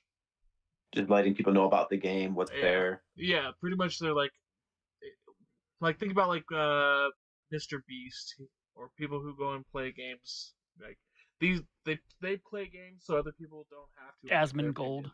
[0.94, 2.61] Just letting people know about the game, what's Yeah.
[2.61, 3.02] there.
[3.16, 4.32] Yeah, pretty much they're like,
[5.81, 7.09] like think about like uh,
[7.52, 7.81] Mr.
[7.86, 8.40] Beast
[8.74, 10.55] or people who go and play games.
[10.81, 10.98] Like
[11.44, 14.34] these, they they play games so other people don't have to.
[14.34, 14.74] like, their Asmongold.
[14.74, 15.10] Gold.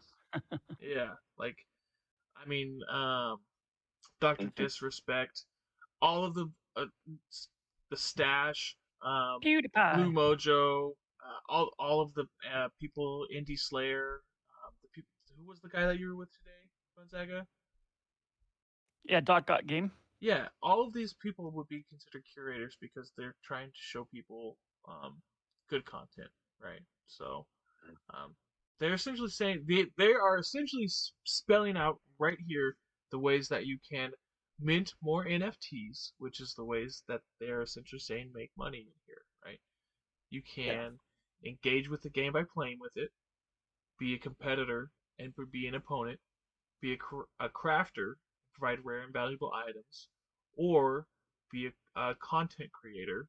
[0.80, 1.56] yeah, like
[2.40, 3.38] I mean, um,
[4.20, 4.50] Doctor.
[4.56, 5.44] Disrespect,
[6.00, 6.86] all of the uh,
[7.90, 9.96] the stash, um, PewDiePie.
[9.96, 10.90] Blue Mojo,
[11.24, 12.24] uh, all all of the
[12.54, 14.20] uh, people, Indie Slayer,
[14.64, 15.08] um, the people.
[15.36, 17.46] Who was the guy that you were with today, Gonzaga?
[19.04, 19.90] Yeah, Dot Got Game.
[20.20, 24.58] Yeah, all of these people would be considered curators because they're trying to show people
[24.86, 25.22] um,
[25.70, 26.30] good content,
[26.62, 26.82] right?
[27.06, 27.46] So
[28.12, 28.34] um,
[28.78, 30.88] they're essentially saying they they are essentially
[31.24, 32.74] spelling out right here
[33.10, 34.10] the ways that you can
[34.60, 39.22] mint more NFTs, which is the ways that they're essentially saying make money in here,
[39.44, 39.60] right?
[40.30, 40.98] You can
[41.44, 43.10] engage with the game by playing with it,
[43.98, 46.18] be a competitor and be an opponent,
[46.80, 48.14] be a, cr- a crafter,
[48.54, 50.08] provide rare and valuable items,
[50.56, 51.06] or
[51.50, 53.26] be a, a content creator,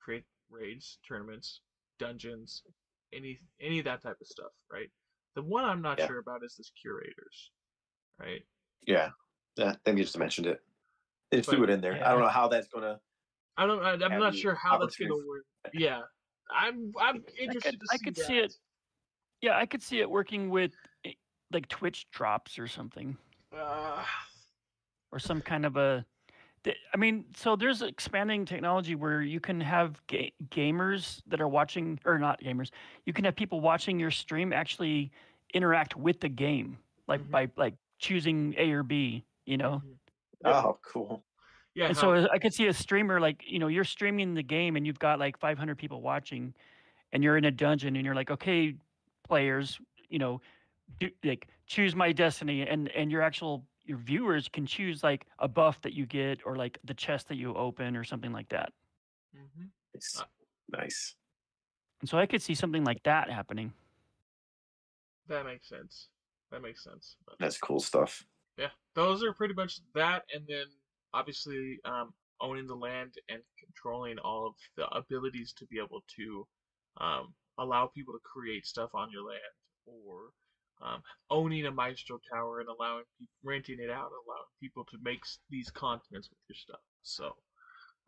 [0.00, 1.60] create raids, tournaments,
[2.00, 2.62] dungeons,
[3.12, 4.90] any any of that type of stuff, right?
[5.36, 6.06] The one I'm not Yeah.
[6.08, 7.52] sure about is this curators,
[8.18, 8.42] right?
[8.86, 9.10] Yeah,
[9.56, 9.70] yeah.
[9.70, 10.60] I think you just mentioned it.
[11.30, 11.94] They threw it in there.
[12.04, 12.98] I don't know how that's gonna.
[13.56, 13.84] I don't.
[13.84, 15.44] I, I'm not sure how that's gonna work.
[15.72, 16.00] Yeah,
[16.52, 16.92] I'm.
[17.00, 18.54] I'm interested could- to I could see it.
[19.42, 20.72] Yeah, I could see it working with
[21.04, 21.12] eh,
[21.52, 23.16] like Twitch drops or something,
[23.56, 24.04] Uh,
[25.12, 26.04] or some kind of a.
[26.64, 31.48] th- I mean, so there's expanding technology where you can have ga- gamers that are
[31.48, 32.70] watching, or not gamers.
[33.06, 35.10] You can have people watching your stream actually
[35.54, 36.78] interact with the game,
[37.08, 37.30] like Mhm.
[37.30, 39.24] by like choosing A or B.
[39.46, 39.98] You know, mhm.
[40.44, 41.24] Oh, cool.
[41.74, 41.86] Yeah.
[41.88, 44.76] and how- so I could see a streamer like you know you're streaming the game
[44.76, 46.54] and you've got like 500 people watching,
[47.12, 48.76] and you're in a dungeon and you're like, okay,
[49.24, 50.40] players, you know,
[51.00, 55.48] do, like choose my destiny, and and your actual your viewers can choose like a
[55.48, 58.72] buff that you get or like the chest that you open or something like that.
[59.34, 59.72] Mhm.
[59.92, 60.20] Nice.
[60.20, 60.24] Uh,
[60.68, 61.16] nice.
[62.00, 63.72] And so I could see something like that happening.
[65.26, 66.08] That makes sense.
[66.52, 67.16] That makes sense.
[67.26, 68.24] But That's cool stuff.
[68.56, 70.66] yeah, those are pretty much that, and then
[71.12, 76.46] obviously um, owning the land and controlling all of the abilities to be able to
[76.98, 79.40] um, allow people to create stuff on your land,
[79.84, 80.32] or
[80.82, 84.98] um, owning a maestro tower and allowing people renting it out, and allowing people to
[85.02, 85.20] make
[85.50, 86.80] these continents with your stuff.
[87.02, 87.36] So,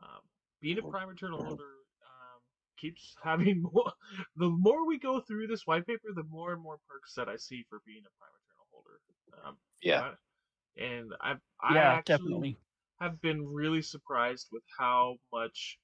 [0.02, 0.20] um,
[0.60, 1.72] being a prime eternal holder
[2.02, 2.40] um,
[2.78, 3.92] keeps having more.
[4.36, 7.36] The more we go through this white paper, the more and more perks that I
[7.36, 9.00] see for being a prime eternal holder.
[9.44, 10.14] Um, Yeah.
[10.76, 12.56] And I I yeah, actually definitely.
[13.00, 15.78] have been really surprised with how much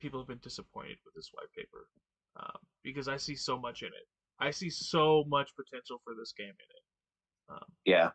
[0.00, 1.88] people have been disappointed with this white paper
[2.36, 4.06] um, because I see so much in it.
[4.38, 6.82] I see so much potential for this game in it.
[7.48, 8.10] Um, Yeah.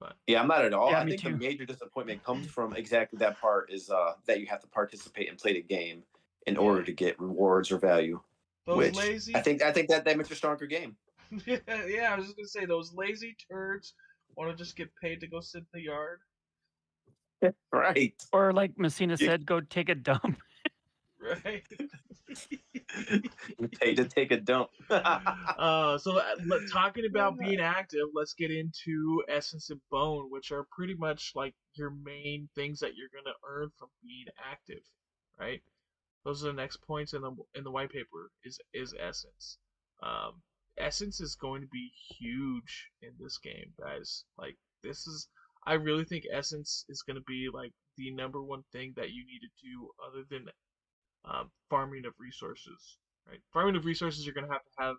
[0.00, 0.90] But- yeah, I'm not at all.
[0.90, 4.40] Yeah, I me think the major disappointment comes from exactly that part is uh that
[4.40, 6.02] you have to participate and play the game
[6.46, 8.20] in order to get rewards or value.
[8.66, 10.96] those which lazy, I think I think that that makes a stronger game.
[11.46, 13.94] yeah, yeah, I was just gonna say those lazy turds
[14.36, 16.20] want to just get paid to go sit in the yard,
[17.72, 18.14] Right.
[18.32, 19.28] Or like Messina Yeah.
[19.28, 20.38] said, go take a dump.
[21.24, 21.62] right?
[23.80, 24.70] Pay to take a dump.
[24.90, 26.34] uh, so uh,
[26.72, 31.54] talking about being active, let's get into essence and bone, which are pretty much like
[31.74, 34.82] your main things that you're gonna earn from being active,
[35.38, 35.62] right?
[36.24, 39.58] Those are the next points in the in the white paper is is essence.
[40.02, 40.42] Um,
[40.78, 44.24] essence is going to be huge in this game, guys.
[44.38, 45.28] Like this is,
[45.66, 49.24] I really think essence is going to be like the number one thing that you
[49.26, 50.46] need to do, other than
[51.24, 52.98] um, farming of resources.
[53.28, 54.96] Right, farming of resources, you're going to have to have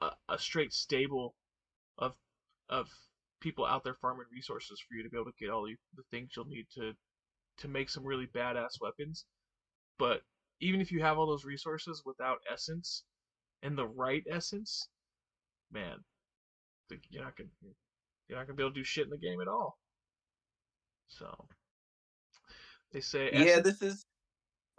[0.00, 1.34] a, a straight stable
[1.98, 2.14] of
[2.68, 2.88] of
[3.40, 6.02] people out there farming resources for you to be able to get all the, the
[6.10, 6.92] things you'll need to
[7.58, 9.24] to make some really badass weapons.
[9.98, 10.20] But
[10.60, 13.04] even if you have all those resources without essence
[13.62, 14.88] and the right essence,
[15.72, 15.96] man,
[17.10, 17.50] you're not gonna
[18.28, 19.78] you're not gonna be able to do shit in the game at all.
[21.08, 21.48] So
[22.92, 24.04] they say yeah, this is.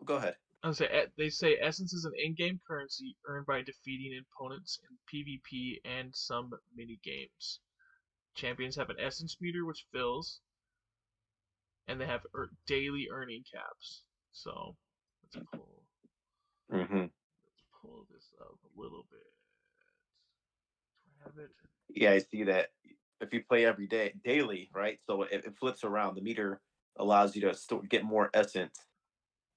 [0.05, 0.37] Go ahead.
[0.63, 5.81] I say they say essence is an in-game currency earned by defeating opponents in PvP
[5.85, 7.59] and some mini games.
[8.35, 10.41] Champions have an essence meter which fills,
[11.87, 14.03] and they have er- daily earning caps.
[14.31, 14.77] So
[15.23, 15.83] let's pull
[16.71, 17.05] hmm
[17.45, 19.33] let's pull this up a little bit.
[21.05, 21.51] Do I have it?
[21.89, 22.69] Yeah, I see that.
[23.21, 24.99] If you play every day, daily, right?
[25.05, 26.15] So it, it flips around.
[26.15, 26.61] The meter
[26.97, 28.85] allows you to get more essence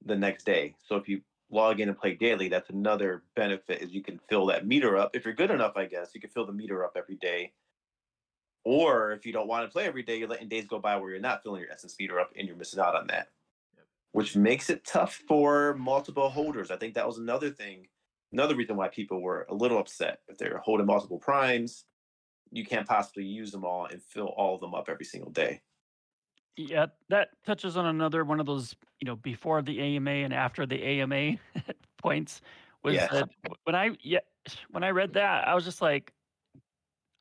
[0.05, 0.75] the next day.
[0.87, 1.21] So if you
[1.51, 5.15] log in and play daily, that's another benefit is you can fill that meter up.
[5.15, 7.53] If you're good enough, I guess you can fill the meter up every day.
[8.65, 11.11] Or if you don't want to play every day, you're letting days go by where
[11.11, 13.29] you're not filling your essence meter up and you're missing out on that.
[13.77, 13.87] Yep.
[14.13, 16.71] Which makes it tough for multiple holders.
[16.71, 17.89] I think that was another thing,
[18.33, 20.21] another reason why people were a little upset.
[20.29, 21.85] If they're holding multiple primes,
[22.53, 25.63] you can't possibly use them all and fill all of them up every single day.
[26.57, 30.67] Yeah, that touches on another one of those, you know, before the AMA and after
[30.67, 31.39] the AMA
[31.99, 32.41] points.
[32.83, 33.09] Was Yeah.
[33.09, 33.29] that
[33.65, 34.21] when I yeah
[34.71, 36.13] when I read that I was just like,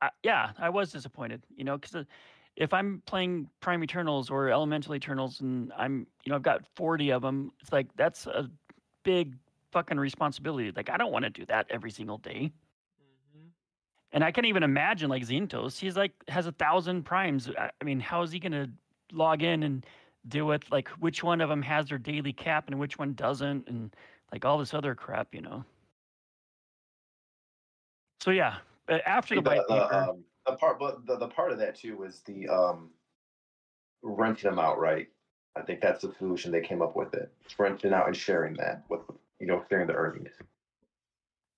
[0.00, 2.06] I, yeah, I was disappointed, you know, because
[2.56, 7.10] if I'm playing Prime Eternals or Elemental Eternals and I'm, you know, I've got 40
[7.10, 8.50] of them, it's like that's a
[9.04, 9.36] big
[9.70, 10.72] fucking responsibility.
[10.74, 12.52] Like I don't want to do that every single day.
[12.98, 13.48] hmm
[14.12, 15.78] And I can't even imagine like Zintos.
[15.78, 17.50] He's like has a thousand primes.
[17.50, 18.68] I I mean, how is he gonna
[19.12, 19.86] log in and
[20.28, 23.68] deal with like which one of them has their daily cap and which one doesn't,
[23.68, 23.94] and
[24.32, 25.64] like all this other crap, you know?
[28.20, 28.56] So yeah,
[28.88, 31.58] uh, after the the, white the, paper, um, the part, but the, the part of
[31.58, 32.90] that too was the um,
[34.02, 35.08] renting them out, right?
[35.56, 37.12] I think that's the solution they came up with.
[37.14, 39.00] It It's renting out and sharing that with
[39.40, 40.30] you know sharing the earnings.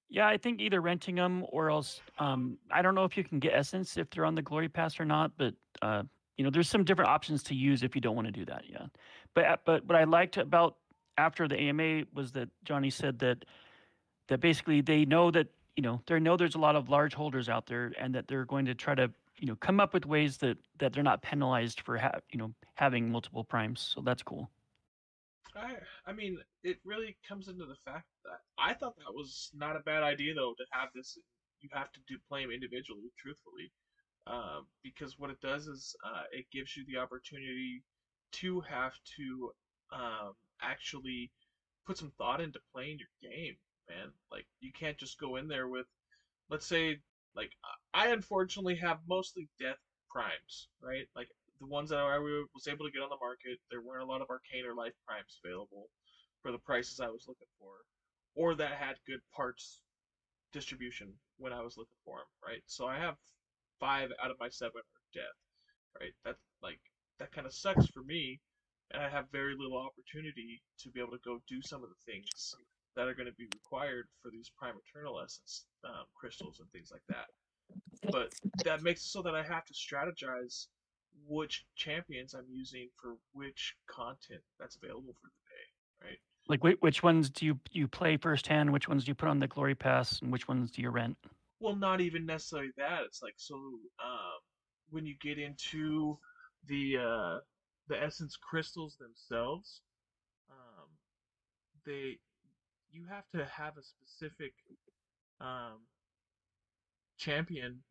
[0.09, 3.39] yeah, I think either renting them or else um, I don't know if you can
[3.39, 6.05] get essence if they're on the glory pass or not, but uh,
[6.37, 8.65] you know, there's some different options to use if you don't want to do that.
[8.69, 8.87] Yeah,
[9.35, 10.77] but uh, but what I liked about
[11.17, 13.45] after the AMA was that Johnny said that
[14.29, 17.49] that basically they know that you know they know there's a lot of large holders
[17.49, 20.39] out there and that they're going to try to you know come up with ways
[20.39, 23.93] that that they're not penalized for ha- you know having multiple primes.
[23.95, 24.51] So that's cool.
[25.57, 29.77] I I mean, it really comes into the fact that I thought that was not
[29.77, 31.19] a bad idea though to have this.
[31.61, 33.71] You have to do play them individually, truthfully,
[34.27, 37.83] um, because what it does is uh, it gives you the opportunity
[38.33, 39.51] to have to
[39.93, 40.33] um,
[40.63, 41.31] actually
[41.87, 43.55] put some thought into playing your game,
[43.89, 44.09] man.
[44.31, 45.87] Like you can't just go in there with,
[46.51, 46.99] let's say,
[47.37, 47.51] like
[47.95, 49.77] I unfortunately have mostly death
[50.11, 51.07] primes, right?
[51.17, 51.29] Like
[51.61, 54.21] the ones that I was able to get on the market, there weren't a lot
[54.23, 55.89] of arcane or life primes available
[56.43, 57.73] for the prices I was looking for,
[58.35, 59.81] or that had good parts
[60.53, 62.63] distribution when I was looking for them, right?
[62.67, 63.17] So I have
[63.81, 65.39] five out of my seven are death,
[66.01, 66.13] right?
[66.25, 66.81] That like
[67.19, 68.41] that kind of sucks for me,
[68.93, 72.13] and I have very little opportunity to be able to go do some of the
[72.13, 72.55] things
[72.97, 76.91] that are going to be required for these prime eternal essence um, crystals and things
[76.93, 77.27] like that.
[78.11, 78.35] But
[78.65, 80.67] that makes it so that I have to strategize
[81.27, 86.19] which champions I'm using for which content that's available for the day, right?
[86.49, 88.73] Like whi- which ones do you you play firsthand?
[88.73, 91.17] Which ones do you put on the glory pass, and which ones do you rent?
[91.65, 93.05] Well, not even necessarily that.
[93.05, 94.41] It's like so um,
[94.91, 96.19] when you get into
[96.67, 97.39] the uh,
[97.89, 99.83] the essence crystals themselves,
[100.51, 100.89] um,
[101.87, 102.19] they
[102.91, 104.55] you have to have a specific
[105.41, 105.87] um,
[107.19, 107.83] champion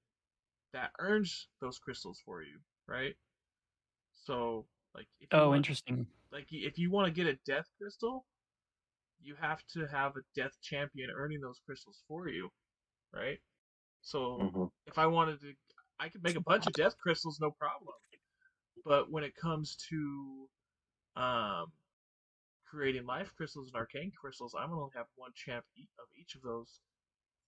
[0.74, 3.16] that earns those crystals for you, right?
[4.14, 6.08] So like if Oh, want, interesting.
[6.32, 8.26] like if you want to get a death crystal,
[9.22, 12.52] you have to have a death champion earning those crystals for you,
[13.14, 13.40] right?
[14.04, 14.72] So Mhm.
[14.88, 15.56] if I wanted to,
[16.00, 17.96] I could make a bunch of death crystals, no problem.
[18.86, 20.50] But when it comes to
[21.16, 21.74] um,
[22.66, 25.66] creating life crystals and arcane crystals, I'm gonna only have one champ
[26.00, 26.82] of each of those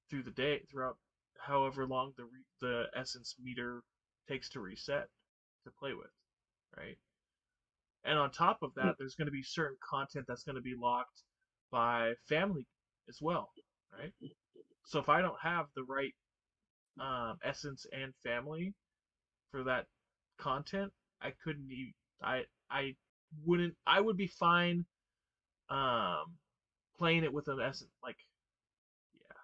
[0.10, 0.98] through the day, throughout
[1.40, 3.84] however long the re- the essence meter
[4.28, 5.10] takes to reset
[5.66, 6.12] to play with,
[6.78, 6.98] right?
[8.06, 10.76] And on top of that, there's going to be certain content that's going to be
[10.76, 11.24] locked
[11.72, 12.68] by family
[13.10, 13.52] as well,
[13.92, 14.14] right?
[14.86, 16.16] So if I don't have the right
[17.00, 18.74] um, essence and family
[19.52, 19.86] for that
[20.38, 20.92] content,
[21.22, 21.70] I couldn't.
[22.24, 22.96] I I
[23.46, 23.76] wouldn't.
[23.86, 24.86] I would be fine
[25.70, 26.26] um,
[26.98, 27.92] playing it with an essence.
[28.04, 28.18] Like,
[29.14, 29.38] yeah,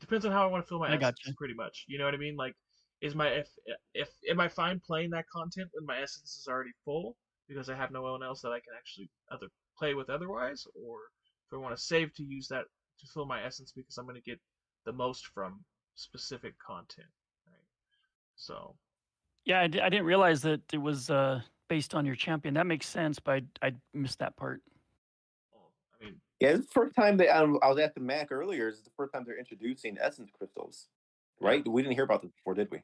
[0.00, 0.98] depends on how I want to fill my I essence.
[0.98, 1.32] gotcha.
[1.36, 2.36] Pretty much, you know what I mean?
[2.36, 2.54] Like,
[3.00, 3.48] is my if
[3.94, 7.16] if am I fine playing that content when my essence is already full
[7.48, 9.48] because I have no one else that I can actually other
[9.78, 10.98] play with otherwise, or
[11.46, 12.64] if I want to save to use that
[13.00, 14.40] to fill my essence because I'm going to get
[14.84, 17.08] the most from specific content,
[17.46, 17.56] right?
[18.36, 18.74] So
[19.44, 22.54] Yeah, I, didn't realize that it was uh, based on your champion.
[22.54, 24.62] That makes sense, but I, I missed that part.
[25.52, 28.32] well, I mean, Yeah, it's the first time that Um, I was at the Mac
[28.32, 28.68] earlier.
[28.68, 30.88] It's the first time they're introducing essence crystals,
[31.40, 31.66] right?
[31.66, 32.82] We didn't hear about this before, did we?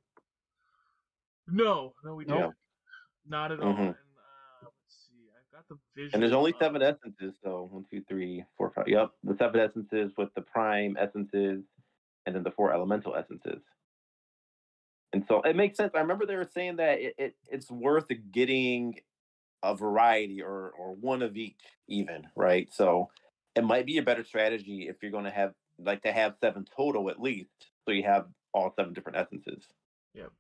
[1.50, 2.38] no, no, we Nope.
[2.40, 2.54] didn't.
[3.26, 3.72] Not at all.
[3.72, 3.78] Mhm.
[3.78, 6.10] And uh, let's see, I've got the visual.
[6.14, 8.86] And there's only seven essences, so one, two, three, four, five.
[8.88, 11.64] Yep, the seven essences with the prime essences,
[12.28, 13.62] and then the four elemental essences.
[15.14, 15.92] And so it makes sense.
[15.94, 19.00] I remember they were saying that it, it it's worth getting
[19.62, 21.56] a variety or or one of each,
[21.88, 22.68] even right.
[22.70, 23.08] So
[23.54, 26.66] it might be a better strategy if you're going to have like to have seven
[26.76, 27.48] total at least,
[27.86, 29.64] so you have all seven different essences.
[30.14, 30.30] Yep.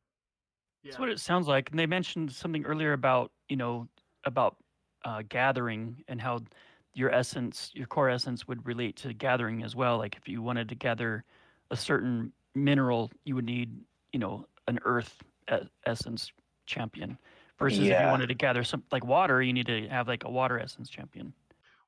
[0.82, 0.90] Yeah.
[0.90, 1.70] That's what it sounds like.
[1.70, 3.88] And they mentioned something earlier about, you know,
[4.24, 4.56] about
[5.06, 6.40] uh, gathering and how
[6.92, 9.96] your essence, your core essence would relate to gathering as well.
[9.96, 11.24] Like if you wanted to gather
[11.70, 13.70] a certain mineral, you would need,
[14.12, 15.22] you know, an earth
[15.52, 16.32] e- essence
[16.66, 17.18] champion
[17.58, 20.30] Versus if you wanted to gather some like water, you need to have like a
[20.30, 21.32] water essence champion.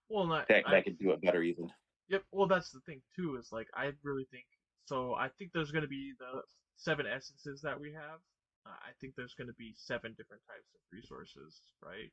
[0.08, 1.70] Well, not That, I- that could do it better even.
[2.08, 2.24] Yep.
[2.32, 3.36] Well, that's the thing too.
[3.36, 4.46] Is like I really think
[4.86, 5.14] so.
[5.14, 6.42] I think there's going to be the
[6.74, 8.18] seven essences that we have.
[8.66, 12.10] Uh, I think there's going to be seven different types of resources, right?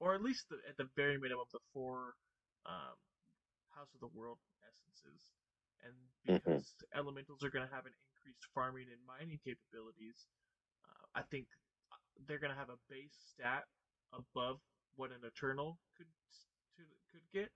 [0.00, 2.16] Or at least the, at the very minimum, of the four
[2.64, 2.96] um,
[3.76, 5.20] House of the World essences.
[5.84, 5.94] And
[6.28, 6.64] Mhm.
[6.64, 10.26] because elementals are going to have an increased farming and mining capabilities,
[10.88, 11.48] uh, I think
[12.26, 13.64] they're going to have a base stat
[14.12, 14.60] above
[14.96, 16.08] what an eternal could
[16.76, 16.82] to,
[17.12, 17.50] could get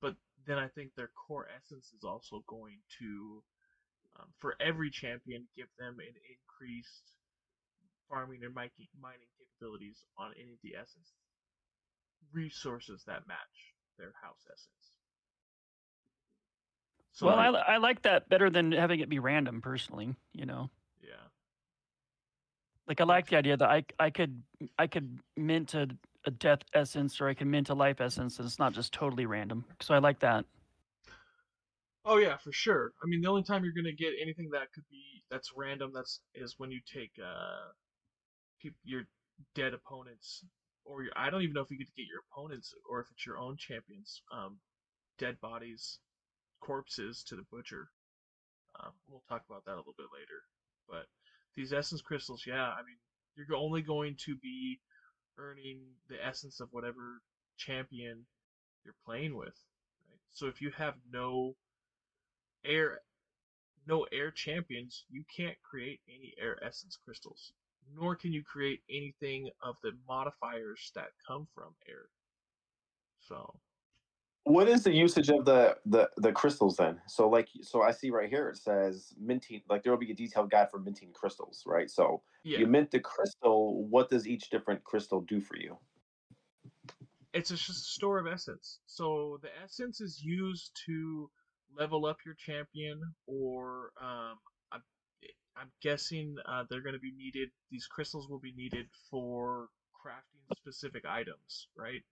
[0.00, 0.16] but
[0.46, 3.44] then I think their core essence is also going to,
[4.18, 7.16] um, for every champion, give them an increased
[8.08, 11.14] farming and mining mining capabilities on any of the essence
[12.32, 14.91] resources that match their house essence.
[17.12, 20.70] So well, I, I like that better than having it be random personally, you know.
[21.00, 21.28] yeah,
[22.86, 24.42] Like I like the idea that I I could
[24.78, 25.88] I could mint a,
[26.24, 29.26] a death essence or I can mint a life essence and it's not just totally
[29.26, 29.64] random.
[29.80, 30.44] So I like that.
[32.04, 32.92] Oh yeah, for sure.
[33.02, 36.20] I mean, the only time you're gonna get anything that could be that's random that's
[36.34, 37.72] is when you take uh,
[38.84, 39.04] your
[39.54, 40.44] dead opponents,
[40.84, 43.06] or your, I don't even know if you get to get your opponents or if
[43.10, 44.58] it's your own champions, um,
[45.18, 45.98] dead bodies,
[46.62, 47.88] corpses to the butcher.
[48.80, 50.40] Um, we'll talk about that a little bit later.
[50.88, 51.06] But
[51.54, 52.96] these essence crystals, yeah, I mean,
[53.36, 54.80] you're only going to be
[55.38, 57.20] earning the essence of whatever
[57.58, 58.24] champion
[58.84, 59.54] you're playing with.
[60.08, 60.20] Right?
[60.30, 61.54] So if you have no
[62.64, 63.00] air
[63.86, 67.52] no air champions, you can't create any air essence crystals.
[67.94, 72.06] Nor can you create anything of the modifiers that come from air.
[73.18, 73.54] So
[74.44, 77.00] What is the usage of the the the crystals then?
[77.06, 80.14] So like so I see right here it says minting like there will be a
[80.14, 81.88] detailed guide for minting crystals, right?
[81.88, 85.78] So yeah, you mint the crystal, what does each different crystal do for you?
[87.32, 88.78] it's just a store of essence.
[88.86, 91.30] So the essence is used to
[91.76, 94.38] level up your champion, or um,
[94.70, 94.82] I'm,
[95.56, 97.48] I'm guessing uh, they're going to be needed.
[97.70, 99.68] These crystals will be needed for
[100.04, 102.02] crafting specific items, right?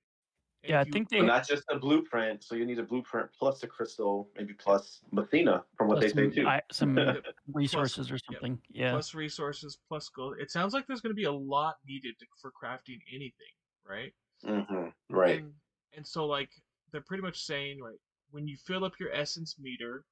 [0.63, 2.83] And Yeah, I you- think So they not just a blueprint, so you need a
[2.83, 6.47] blueprint plus a crystal, maybe plus Mathena from what plus they say some, too.
[6.47, 7.25] I, some Yep.
[7.55, 8.61] resources or something.
[8.69, 8.91] Yeah.
[8.93, 10.37] plus resources plus gold.
[10.39, 13.55] It sounds like there's going to be a lot needed to, for crafting anything,
[13.85, 14.13] right?
[14.45, 15.39] hmm Right.
[15.41, 15.55] And,
[15.97, 16.51] and so like
[16.93, 17.99] they're pretty much saying like
[18.31, 20.05] when you fill up your essence meter,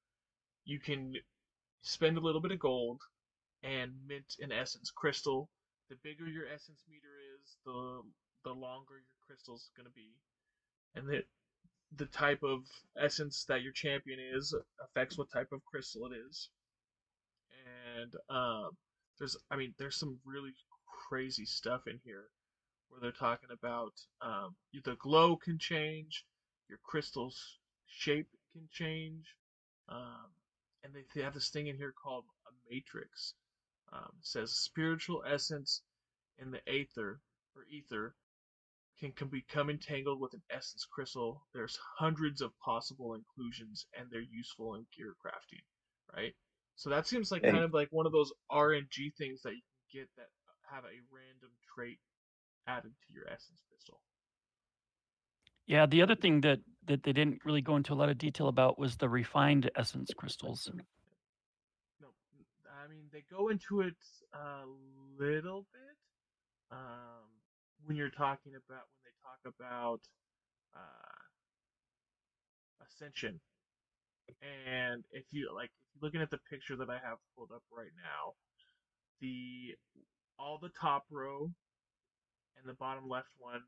[0.65, 1.15] you can
[1.83, 3.01] spend a little bit of gold
[3.63, 5.51] and mint an essence crystal.
[5.91, 7.09] The bigger your essence meter
[7.39, 8.03] is, the
[8.45, 10.15] the longer your crystal's going to be.
[10.95, 11.23] And the
[11.97, 12.65] the type of
[12.99, 16.51] essence that your champion is affects what type of crystal it is.
[17.97, 18.71] And um
[19.19, 20.55] there's I mean there's some really
[21.09, 22.27] crazy stuff in here
[22.89, 23.93] where they're talking about
[24.23, 24.55] um,
[24.85, 26.25] the glow can change,
[26.69, 29.27] your crystal's shape can change,
[29.89, 30.31] um,
[30.85, 33.35] and they, they have this thing in here called a matrix.
[33.93, 35.83] Um, says spiritual essence
[36.39, 37.21] in the aether
[37.57, 38.15] or ether
[38.99, 41.47] can, can become entangled with an essence crystal.
[41.55, 45.63] There's hundreds of possible inclusions, and they're useful in gear crafting,
[46.15, 46.35] right?
[46.77, 49.63] So that seems like And- kind of like one of those RNG things that you
[49.93, 50.29] can get that
[50.71, 51.99] have a random trait
[52.67, 54.01] added to your essence crystal.
[55.67, 58.49] Yeah, the other thing that that they didn't really go into a lot of detail
[58.49, 60.71] about was the refined essence crystals.
[62.01, 62.09] No,
[62.73, 63.97] I mean they go into it
[64.33, 64.65] a
[65.19, 65.97] little bit
[66.71, 67.29] um,
[67.85, 70.01] when you're talking about when they talk about
[70.75, 71.23] uh,
[72.87, 73.41] ascension,
[74.43, 77.93] and if you like, if looking at the picture that I have pulled up right
[77.97, 78.35] now,
[79.21, 79.75] the
[80.39, 81.51] all the top row
[82.57, 83.63] and the bottom left one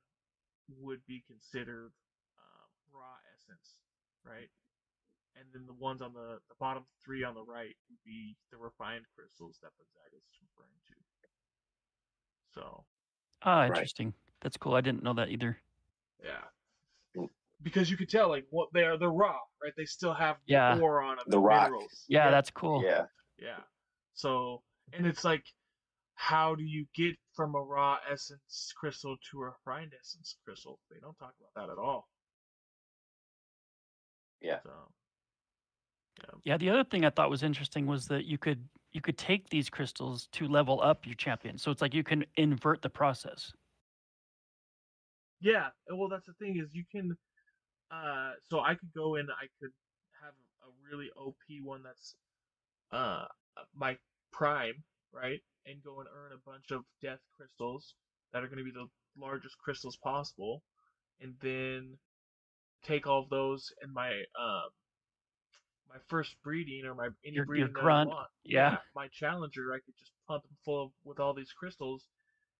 [0.78, 1.90] would be considered
[2.38, 3.82] um, raw essence,
[4.22, 4.50] right?
[5.38, 8.58] And then the ones on the, the bottom three on the right would be the
[8.58, 10.96] refined crystals that Gonzaga is referring to.
[12.54, 12.84] So,
[13.42, 14.12] Ah, interesting.
[14.40, 14.74] That's cool.
[14.74, 15.58] I didn't know that either.
[16.22, 16.42] yeah.
[17.62, 19.72] Because you could tell, like, what they are, they're raw, right?
[19.76, 20.78] They still have the Yeah.
[20.80, 21.64] ore on them, The rock.
[21.64, 22.04] minerals.
[22.08, 22.82] Yeah, that's cool.
[22.82, 23.04] Yeah.
[23.38, 23.60] Yeah.
[24.14, 24.62] So,
[24.94, 25.44] and it's like,
[26.14, 30.80] how do you get from a raw essence crystal to a refined essence crystal?
[30.90, 32.08] They don't talk about that at all.
[34.40, 34.60] Yeah.
[34.62, 34.70] So,
[36.44, 39.48] Yeah, the other thing I thought was interesting was that you could you could take
[39.50, 41.58] these crystals to level up your champion.
[41.58, 43.52] So it's like you can invert the process.
[45.40, 45.68] yeah.
[45.90, 47.16] Well, that's the thing is you can.
[47.90, 49.26] Uh, so I could go in.
[49.30, 49.70] I could
[50.22, 52.14] have a really OP one that's
[52.92, 53.26] uh
[53.74, 53.96] my
[54.32, 55.40] prime, right?
[55.66, 57.94] And go and earn a bunch of death crystals,
[58.32, 58.88] that are going to be the
[59.18, 60.62] largest crystals possible,
[61.20, 61.98] and then
[62.84, 64.70] take all of those and my um
[65.90, 68.28] my first breeding or my any Your- your breeding that grunt, I want.
[68.44, 68.78] yeah.
[68.94, 72.06] my challenger, I could just pump him full of with all these crystals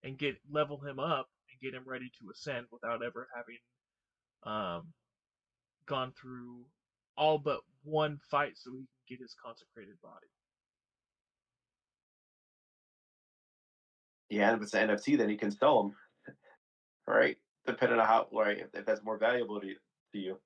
[0.03, 3.59] and get level him up and get him ready to ascend without ever having
[4.45, 4.93] um
[5.87, 6.65] gone through
[7.17, 10.27] all but one fight so he can get his consecrated body.
[14.29, 15.97] Yeah, and if it's an NFT, then you can sell them,
[17.07, 17.37] right?
[17.67, 19.77] Depending on how, right, if, if that's more valuable to you.
[20.13, 20.39] To you.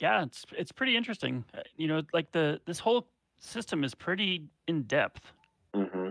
[0.00, 1.44] Yeah, it's it's pretty interesting.
[1.54, 3.06] Uh, You know, like the this whole
[3.38, 5.32] system is pretty in depth.
[5.74, 6.10] hmm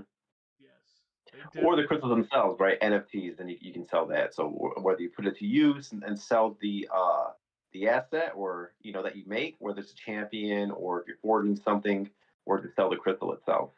[0.59, 1.63] Yes.
[1.63, 2.79] Or the crystals themselves, right?
[2.81, 4.33] NFTs, then you, you can sell that.
[4.33, 4.47] So
[4.81, 7.29] whether you put it to use and, and sell the uh
[7.71, 11.17] the asset, or you know that you make, whether it's a champion or if you're
[11.21, 12.09] forging something,
[12.45, 13.71] or to sell the crystal itself.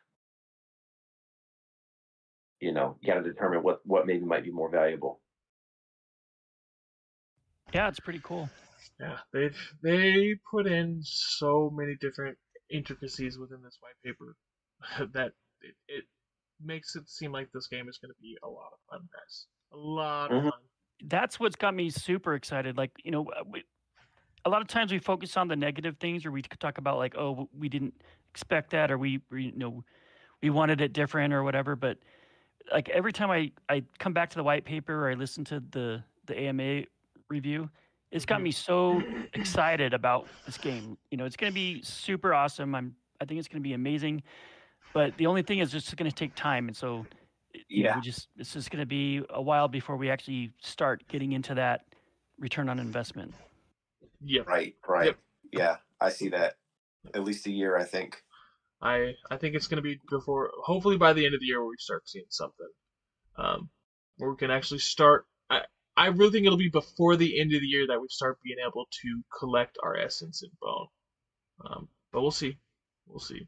[2.59, 5.19] You know, you got to determine what what maybe might be more valuable.
[7.73, 8.49] Yeah, it's pretty cool.
[8.99, 12.37] Yeah, they've they put in so many different
[12.69, 14.35] intricacies within this white paper
[15.13, 16.05] that it, it
[16.63, 19.47] makes it seem like this game is going to be a lot of fun, guys.
[19.73, 20.51] A lot of Mhm.
[20.51, 20.59] fun.
[21.03, 22.77] That's what's got me super excited.
[22.77, 23.63] Like, you know, uh, we,
[24.45, 27.15] a lot of times we focus on the negative things, or we talk about like,
[27.17, 27.95] oh, we didn't
[28.29, 29.83] expect that, or we, we you know,
[30.41, 31.75] we wanted it different, or whatever.
[31.75, 31.99] But
[32.71, 35.59] like every time I I come back to the white paper, or I listen to
[35.59, 36.83] the the AMA
[37.29, 37.69] review,
[38.11, 39.01] it's got me so
[39.33, 40.97] excited about this game.
[41.11, 42.75] You know, it's going to be super awesome.
[42.75, 44.23] I'm I think it's going to be amazing.
[44.93, 47.05] But the only thing is just going to take time, and so
[47.69, 47.95] you know, Yeah.
[47.95, 51.53] we just it's just going to be a while before we actually start getting into
[51.55, 51.85] that
[52.39, 53.33] return on investment.
[54.23, 54.41] Yeah.
[54.45, 55.05] Right, right.
[55.07, 55.17] Yep.
[55.53, 56.55] Yeah, I see that.
[57.13, 58.21] At least a year, I think.
[58.81, 61.59] I I think it's going to be before, hopefully by the end of the year,
[61.61, 62.67] where we start seeing something,
[63.37, 63.69] um,
[64.17, 65.25] where we can actually start.
[65.97, 68.57] I really think it'll be before the end of the year that we start being
[68.65, 70.87] able to collect our essence in bone.
[71.65, 72.57] Um, but we'll see,
[73.07, 73.47] we'll see.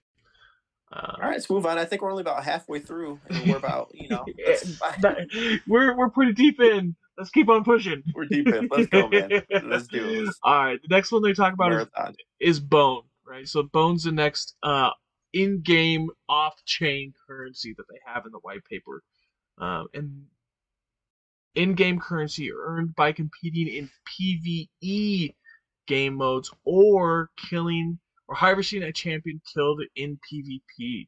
[0.91, 1.79] Uh, All right, let's move on.
[1.79, 5.01] I think we're only about halfway through, and we're about you know that's fine.
[5.01, 6.95] that- we're we're pretty deep in.
[7.17, 8.03] Let's keep on pushing.
[8.13, 8.67] we're deep in.
[8.71, 9.29] Let's go, man.
[9.63, 10.25] Let's do it.
[10.25, 11.87] Let's All right, the next one they talk about is
[12.39, 13.47] is Bone, right?
[13.47, 14.91] So Bone's the next uh,
[15.31, 19.03] in-game off-chain currency that they have in the white paper,
[19.59, 20.25] um, and
[21.55, 25.35] in-game currency earned by competing in PVE
[25.87, 31.07] game modes or killing or harvesting a champion killed in PvP.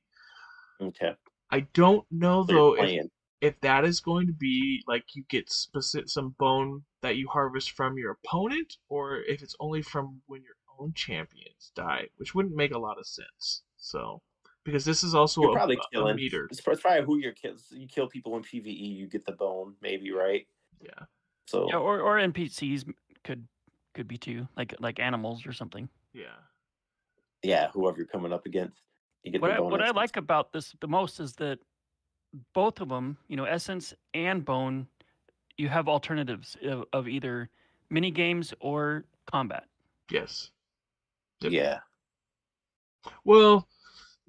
[0.81, 1.15] Okay.
[1.51, 3.05] I don't know though if,
[3.41, 7.72] if that is going to be like you get specific some bone that you harvest
[7.72, 12.55] from your opponent, or if it's only from when your own champions die, which wouldn't
[12.55, 13.63] make a lot of sense.
[13.77, 14.22] So,
[14.66, 16.16] because this is also You're a, probably a- a killing.
[16.16, 16.48] meter.
[16.52, 17.58] It's, it's probably who you're killing.
[17.72, 20.46] You kill people in PVE, you get the bone, maybe, right?
[20.82, 21.06] Yeah,
[21.48, 22.92] So Yeah, or or NPCs
[23.24, 23.48] could
[23.94, 25.88] could be too, like like animals or something.
[26.14, 26.36] yeah,
[27.44, 28.82] yeah, whoever you're coming up against,
[29.24, 31.60] you get What the I, what I like about this the most is that
[32.54, 34.88] both of them, you know, Essence and Bone,
[35.58, 37.50] you have alternatives of, of either
[37.90, 39.66] mini games or combat.
[40.12, 40.52] yes.
[41.42, 41.52] Yep.
[41.54, 41.80] Yeah.
[43.24, 43.68] Well,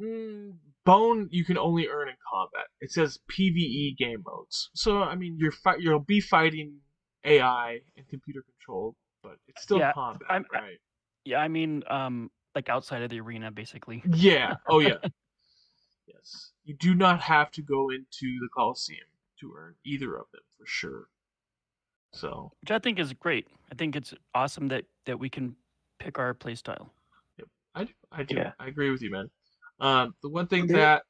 [0.00, 0.52] mm,
[0.84, 2.66] bone you can only earn in combat.
[2.80, 4.70] It says PVE game modes.
[4.74, 6.74] So I mean, you're fi- you'll be fighting
[7.24, 10.78] AI and computer controlled, but it's still Yeah, combat, I'm- I- right?
[11.24, 14.02] Yeah, I mean, um, like outside of the arena, basically.
[14.08, 14.54] Yeah.
[14.68, 14.98] Oh yeah.
[16.06, 16.52] yes.
[16.64, 19.06] You do not have to go into the Coliseum
[19.40, 21.08] to earn either of them for sure.
[22.12, 23.46] So Which I think is great.
[23.70, 25.56] I think it's awesome that that we can
[25.98, 26.92] pick our play style.
[27.74, 28.52] I do, I do, Yeah.
[28.58, 29.28] I agree with you, man.
[29.80, 31.02] Um, the one thing Here- that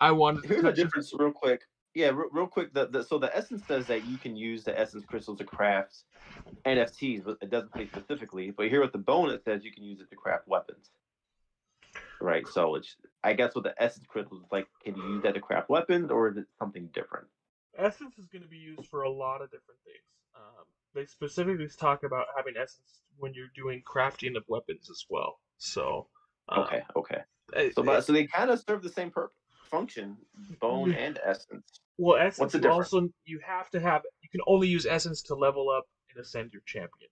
[0.00, 1.62] I wanted to Here's the touch on- difference, real quick.
[1.94, 2.72] Yeah, real, real quick.
[2.72, 6.04] The, the so the essence says that you can use the essence crystal to craft
[6.64, 8.50] NFTs, but it doesn't say specifically.
[8.50, 10.90] But here with the bone, it says you can use it to craft weapons.
[12.20, 12.46] Right.
[12.48, 15.40] So it's I guess with the essence crystal, it's like can you use that to
[15.40, 17.26] craft weapons, or is it something different?
[17.78, 20.04] essence is going to be used for a lot of different things.
[20.36, 25.40] Um, they specifically talk about having essence when you're doing crafting of weapons as well.
[25.56, 26.06] So
[26.50, 26.82] um, Okay.
[26.96, 27.22] Okay.
[27.54, 29.30] It- So, but, so they kind of serve the same pur-
[29.70, 30.16] function,
[30.60, 31.80] bone and essence.
[31.98, 32.92] well, essence what's the you difference?
[32.92, 36.52] also you have to have you can only use essence to level up and ascend
[36.52, 37.10] your champion,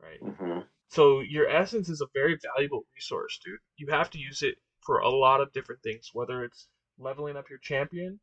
[0.00, 0.20] right?
[0.20, 3.58] hmm So your essence is a very valuable resource, dude.
[3.76, 7.50] You have to use it for a lot of different things, whether it's leveling up
[7.50, 8.18] your champion,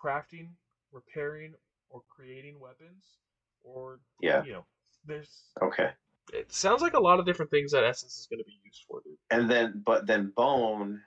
[0.00, 0.50] crafting,
[0.92, 1.54] repairing,
[1.90, 3.18] or creating weapons,
[3.62, 4.44] or Yeah.
[4.44, 4.66] you know,
[5.04, 5.92] there's Okay.
[6.32, 8.84] It sounds like a lot of different things that essence is going to be used
[8.88, 9.16] for, dude.
[9.30, 11.02] And then, but then bone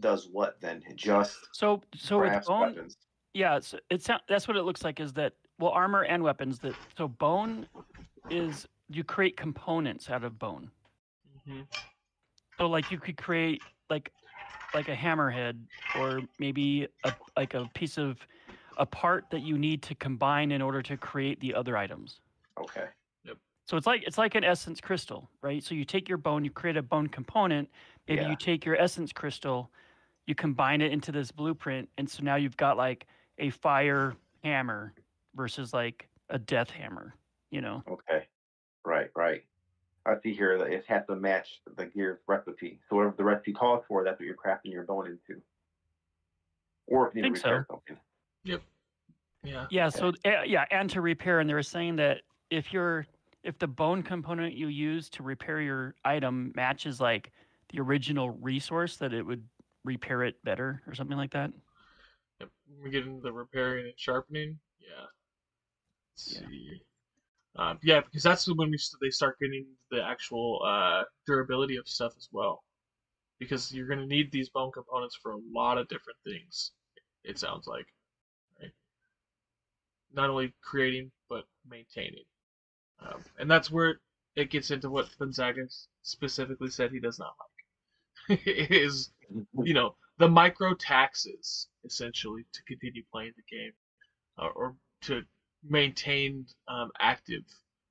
[0.00, 0.82] does what then?
[0.96, 2.96] Just So so with Bone, weapons.
[3.32, 5.00] yeah, it's, it sound, that's what it looks like.
[5.00, 7.66] Is that well armor and weapons that so bone
[8.30, 10.70] is you create components out of bone.
[11.46, 11.62] hmm
[12.58, 14.12] So like you could create like
[14.72, 15.60] like a hammerhead
[15.94, 18.18] or maybe a like a piece of
[18.76, 22.20] a part that you need to combine in order to create the other items.
[22.58, 22.86] Okay.
[23.66, 25.62] So it's like it's like an essence crystal, right?
[25.62, 27.68] So you take your bone, you create a bone component.
[28.06, 28.30] Maybe Yeah.
[28.30, 29.70] you take your essence crystal,
[30.26, 33.06] you combine it into this blueprint, and so now you've got like
[33.38, 34.92] a fire hammer
[35.34, 37.14] versus like a death hammer.
[37.50, 37.82] You know?
[37.88, 38.26] Okay.
[38.84, 39.44] Right, right.
[40.04, 42.80] I see here that it has to match the gear's recipe.
[42.90, 45.40] So whatever the recipe calls for, that's what you're crafting your bone into.
[46.86, 47.48] Or if you need Think to so.
[47.50, 47.96] repair something.
[48.42, 48.62] Yep.
[49.42, 49.66] Yeah.
[49.70, 49.88] Yeah.
[49.88, 52.20] So uh, yeah, and to repair, and they were saying that
[52.50, 53.06] if you're
[53.44, 57.30] if the bone component you use to repair your item matches like
[57.68, 59.44] the original resource, that it would
[59.84, 61.52] repair it better or something like that.
[62.40, 62.48] Yep.
[62.66, 65.06] When we get into the repairing and sharpening, yeah.
[66.12, 66.48] Let's Yeah.
[66.48, 66.82] see.
[67.56, 71.86] Um, yeah, because that's when we st- they start getting the actual uh, durability of
[71.86, 72.64] stuff as well.
[73.38, 76.72] Because you're going to need these bone components for a lot of different things.
[77.24, 77.86] It sounds like,
[78.60, 78.72] right?
[80.12, 82.24] Not only creating but maintaining,
[83.00, 84.00] um, and that's where
[84.36, 85.66] it gets into what Gonzaga
[86.02, 87.34] specifically said he does not
[88.28, 88.40] like.
[88.46, 89.10] is
[89.62, 93.72] you know the micro taxes essentially to continue playing the game
[94.38, 95.22] or, or to
[95.68, 97.42] maintain um, active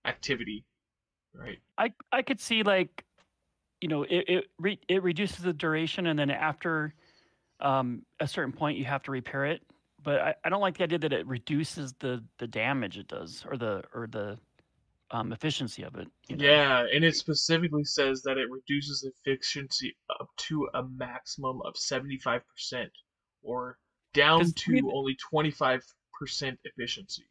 [0.05, 0.65] activity
[1.35, 3.03] right I I could see like,
[3.81, 6.93] you know, it it re- it reduces the duration, and then after
[7.59, 9.61] um, a certain point, you have to repair it.
[10.01, 13.45] But I, I don't like the idea that it reduces the the damage it does,
[13.49, 14.37] or the or the
[15.13, 16.07] um, efficiency of it.
[16.27, 16.43] you know?
[16.45, 22.41] yeah and it specifically says that it reduces efficiency up to a maximum of 75%
[23.43, 23.77] or
[24.13, 25.81] down to to me- only 25%
[26.63, 27.23] efficiency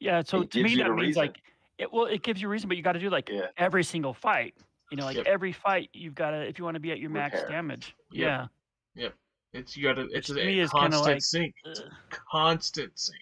[0.00, 0.22] Yeah.
[0.24, 1.20] So It to me, that means reason.
[1.22, 1.36] like
[1.78, 1.92] it.
[1.92, 3.46] Well, it gives you a reason, but you got to do like Yeah.
[3.56, 4.54] every single fight.
[4.90, 5.26] You know, like Yep.
[5.26, 7.50] every fight, you've got to if you want to be at your max Repair.
[7.50, 7.94] damage.
[8.12, 8.50] Yep.
[8.94, 9.08] Yeah.
[9.52, 11.90] it's you gotta it's Which a is constant like, sink it's a
[12.30, 13.18] constant sink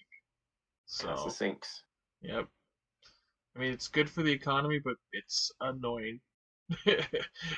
[0.85, 1.83] so That's the sinks.
[2.21, 2.47] Yep.
[3.55, 6.19] I mean, it's good for the economy, but it's annoying.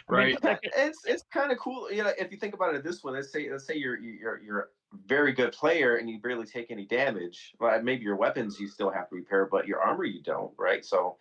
[0.08, 0.38] right?
[0.44, 1.92] Yeah, it's it's kind of cool.
[1.92, 4.42] You know, if you think about it this way, let's say let's say you're you're
[4.42, 4.66] you're a
[5.06, 7.54] very good player and you barely take any damage.
[7.60, 10.84] Well, maybe your weapons you still have to repair, but your armor you don't, right?
[10.86, 11.18] So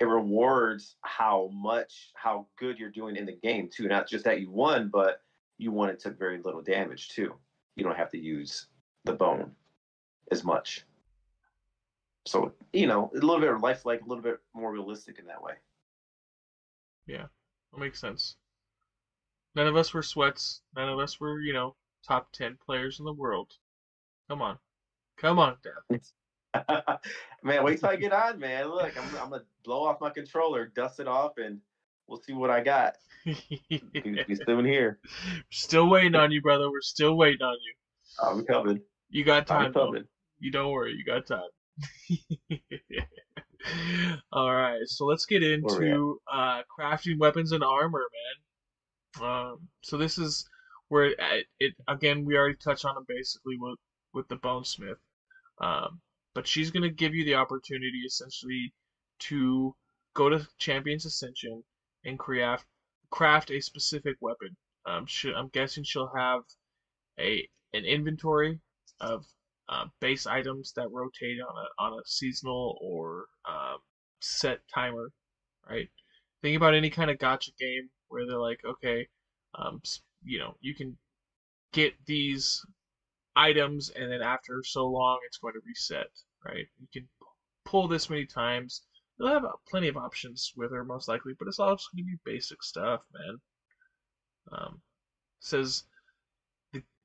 [0.00, 3.88] it rewards how much how good you're doing in the game too.
[3.88, 5.20] Not just that you won, but
[5.58, 7.34] you won and took very little damage too.
[7.76, 8.68] You don't have to use
[9.04, 9.52] the bone
[10.30, 10.84] as much.
[12.26, 15.42] So you know, a little bit of lifelike, a little bit more realistic in that
[15.42, 15.54] way.
[17.06, 17.26] Yeah,
[17.72, 18.36] that makes sense.
[19.54, 20.62] None of us were sweats.
[20.74, 21.76] None of us were, you know,
[22.06, 23.52] top 10 players in the world.
[24.28, 24.58] Come on.
[25.16, 26.00] Come on, Dev.
[27.42, 28.66] man, wait till I get on, man.
[28.66, 31.60] Look, I'm, I'm gonna blow off my controller, dust it off, and
[32.08, 32.94] we'll see what I got.
[33.24, 34.98] We, we still in here.
[35.50, 36.70] still waiting on you, brother.
[36.70, 37.74] We're still waiting on you.
[38.22, 38.80] I'm coming.
[39.08, 39.86] You got time, I'm though.
[39.86, 40.04] coming.
[40.38, 41.48] You don't worry, you got time.
[44.32, 45.98] All right, so let's get Where we at?
[45.98, 48.02] into uh, crafting weapons and armor,
[49.20, 49.30] man.
[49.30, 50.46] Um, so this is
[50.88, 53.78] where it, it again we already touched on it basically with
[54.12, 54.96] with the bonesmith,
[55.60, 56.00] um,
[56.34, 58.72] but she's gonna give you the opportunity essentially
[59.20, 59.74] to
[60.14, 61.62] go to Champions Ascension
[62.04, 62.66] and craft
[63.10, 64.56] craft a specific weapon.
[64.86, 66.42] Um, she, I'm guessing she'll have
[67.18, 68.60] a an inventory
[69.00, 69.24] of
[69.68, 73.78] uh, base items that rotate on a on a seasonal or um,
[74.20, 75.10] set timer,
[75.68, 75.88] right?
[76.42, 79.06] Think about any kind of gacha game where they're like, okay,
[79.54, 79.80] um,
[80.22, 80.96] you know, you can
[81.72, 82.64] get these
[83.36, 86.06] items, and then after so long, it's going to reset,
[86.44, 86.66] right?
[86.78, 87.08] You can
[87.64, 88.82] pull this many times.
[89.18, 92.04] They'll have uh, plenty of options with her, most likely, but it's all just going
[92.04, 93.38] to be basic stuff, man.
[94.52, 94.82] Um,
[95.40, 95.84] says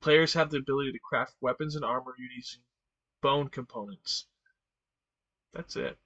[0.00, 2.60] players have the ability to craft weapons and armor using
[3.20, 4.26] bone components.
[5.52, 5.98] That's it.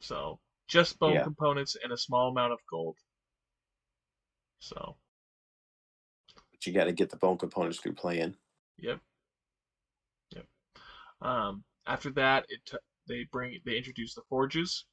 [0.00, 1.24] So just bone Yeah.
[1.24, 2.98] components and a small amount of gold.
[4.60, 4.96] So
[6.50, 8.36] But you got to get the bone components through playing.
[8.78, 9.00] Yep.
[10.34, 10.46] Yep.
[11.20, 14.86] Um, after that, it t- they bring they introduce the forges,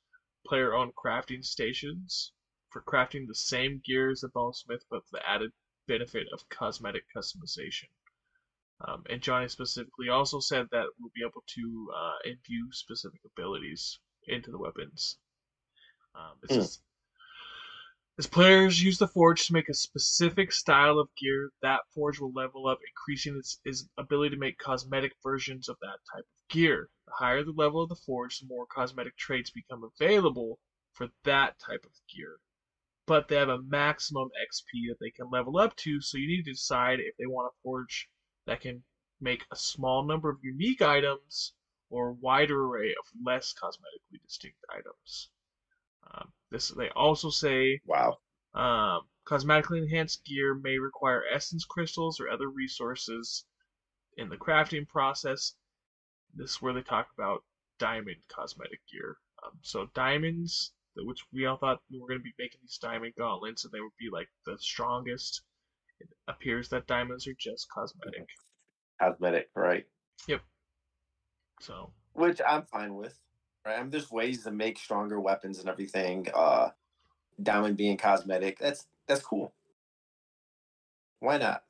[0.45, 2.33] player-owned crafting stations
[2.69, 5.51] for crafting the same gear as the bonesmith, but with the added
[5.87, 7.89] benefit of cosmetic customization.
[8.87, 13.99] Um, and Johnny specifically also said that we'll be able to uh, imbue specific abilities
[14.27, 15.17] into the weapons.
[16.15, 16.83] Um, it Hmm.
[18.17, 22.33] As players use the forge to make a specific style of gear, that forge will
[22.33, 26.89] level up, increasing its, its ability to make cosmetic versions of that type of gear.
[27.07, 30.59] The higher the level of the forge, the more cosmetic traits become available
[30.91, 32.39] for that type of gear.
[33.05, 36.43] But they have a maximum XP that they can level up to, so you need
[36.43, 38.09] to decide if they want a forge
[38.45, 38.83] that can
[39.21, 41.53] make a small number of unique items
[41.89, 45.29] or a wider array of less cosmetically distinct items.
[46.11, 48.19] Um, this they also say Wow.
[48.53, 53.45] um, cosmetically enhanced gear may require essence crystals or other resources
[54.17, 55.55] in the crafting process.
[56.33, 57.43] This is where they talk about
[57.77, 59.17] diamond cosmetic gear.
[59.43, 63.13] Um, so diamonds, which we all thought we were going to be making these diamond
[63.17, 65.41] gauntlets, and they would be like the strongest.
[65.99, 68.27] It appears that diamonds are just cosmetic.
[69.01, 69.85] Cosmetic, right?
[70.27, 70.41] Yep.
[71.59, 73.17] So which I'm fine with.
[73.65, 76.27] Right, I mean, there's ways to make stronger weapons and everything.
[76.33, 76.69] Uh,
[77.41, 79.53] diamond being cosmetic, that's that's cool.
[81.19, 81.63] Why not?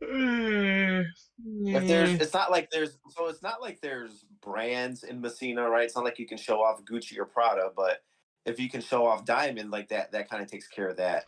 [0.00, 5.84] If there's, it's not like there's, so it's not like there's brands in Messina, right?
[5.84, 8.02] It's not like you can show off Gucci or Prada, but
[8.44, 11.24] if you can show off diamond like that, that kind of takes care of that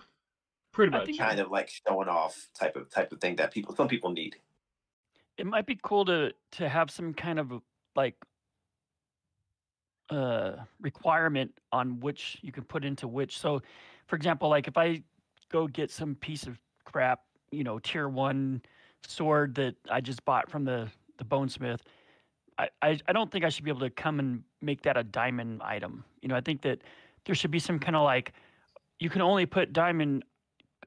[0.79, 1.07] pretty I much.
[1.07, 4.11] think- kind of like showing off type of type of thing that people, some people
[4.13, 4.37] need.
[5.37, 7.47] it might be cool to to have some kind of
[7.97, 8.15] like
[10.11, 13.61] uh requirement on which you can put into which so
[14.07, 15.03] for example like if i
[15.51, 18.63] go get some piece of crap you know tier one
[19.07, 20.89] sword that i just bought from the
[21.19, 21.81] the bonesmith
[22.57, 25.03] I, I i don't think i should be able to come and make that a
[25.05, 26.79] diamond item you know i think that
[27.27, 28.33] there should be some kind of like
[29.01, 30.25] you can only put diamond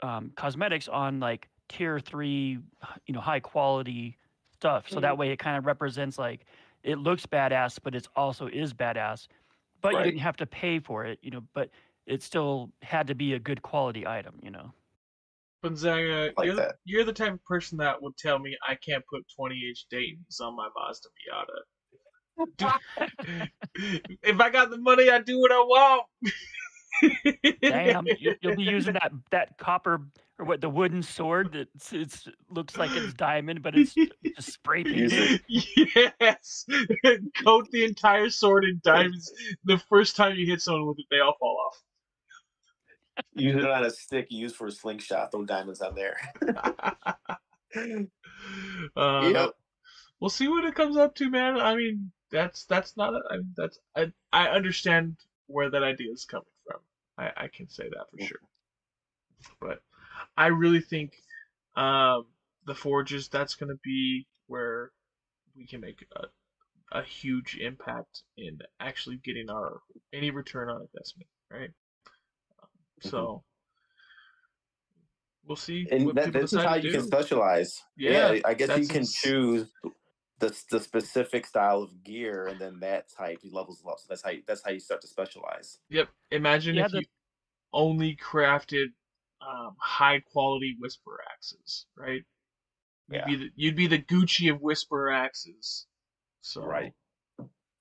[0.01, 2.59] um, cosmetics on like tier three
[3.07, 4.17] you know high quality
[4.53, 4.89] stuff.
[4.89, 6.45] So that way it kind of represents like
[6.83, 9.27] it looks badass but it also is badass.
[9.81, 11.69] But you didn't have to pay for it you know but
[12.05, 14.73] it still had to be a good quality item you know?
[15.63, 19.03] Gonzaga, Like you're, the, you're the type of person that would tell me I can't
[19.07, 21.61] put 20H Dayton's on my Mazda Miata.
[22.57, 23.51] Dude,
[24.23, 26.03] if I got the money, I'd do what I want.
[27.61, 30.01] damn you, you'll be using that that copper
[30.39, 33.93] or what the wooden sword that it's, it's looks like it's diamond but it's
[34.35, 35.41] just spray Use painted
[36.19, 36.65] yes.
[37.43, 39.31] Coat the entire sword in diamonds.
[39.65, 41.81] The first time you hit someone with it, they all fall off.
[43.33, 45.31] Use it on a stick you use for a slingshot.
[45.31, 46.17] Throw diamonds on there.
[48.95, 49.51] Uh, Yep.
[50.19, 51.59] We'll see what it comes up to, man.
[51.59, 53.13] I mean, that's that's not.
[53.13, 56.50] A, I mean, that's I I understand where that idea is coming from.
[57.21, 58.27] I I can say that for Yeah.
[58.27, 58.39] sure.
[59.59, 59.81] But
[60.37, 61.13] I really think
[61.75, 62.25] um
[62.65, 64.91] the forges that's going to be where
[65.55, 66.25] we can make a
[66.93, 69.81] a huge impact in actually getting our
[70.13, 71.71] any return on investment, right?
[72.61, 72.69] Um,
[72.99, 73.43] So
[75.45, 76.91] we'll see and what that, this is how you do.
[76.91, 77.81] can specialize.
[77.97, 79.67] Yeah, I guess you can choose
[80.41, 83.99] the the specific style of gear, and then that type levels up.
[83.99, 85.79] So that's how you, that's how you start to specialize.
[85.89, 86.09] Yep.
[86.31, 87.05] Imagine Yeah, if the- you
[87.73, 88.87] only crafted
[89.41, 92.21] um, high quality whisper axes, right?
[93.09, 93.25] You'd Yeah.
[93.25, 95.87] be the, you'd be the Gucci of whisper axes.
[96.41, 96.93] So Right.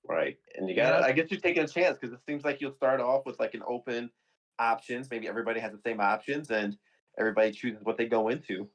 [0.03, 0.99] Right, and you got.
[0.99, 3.39] to I guess you're taking a chance because it seems like you'll start off with
[3.39, 4.09] like an open
[4.59, 5.09] options.
[5.09, 6.75] Maybe everybody has the same options, and
[7.19, 8.67] everybody chooses what they go into.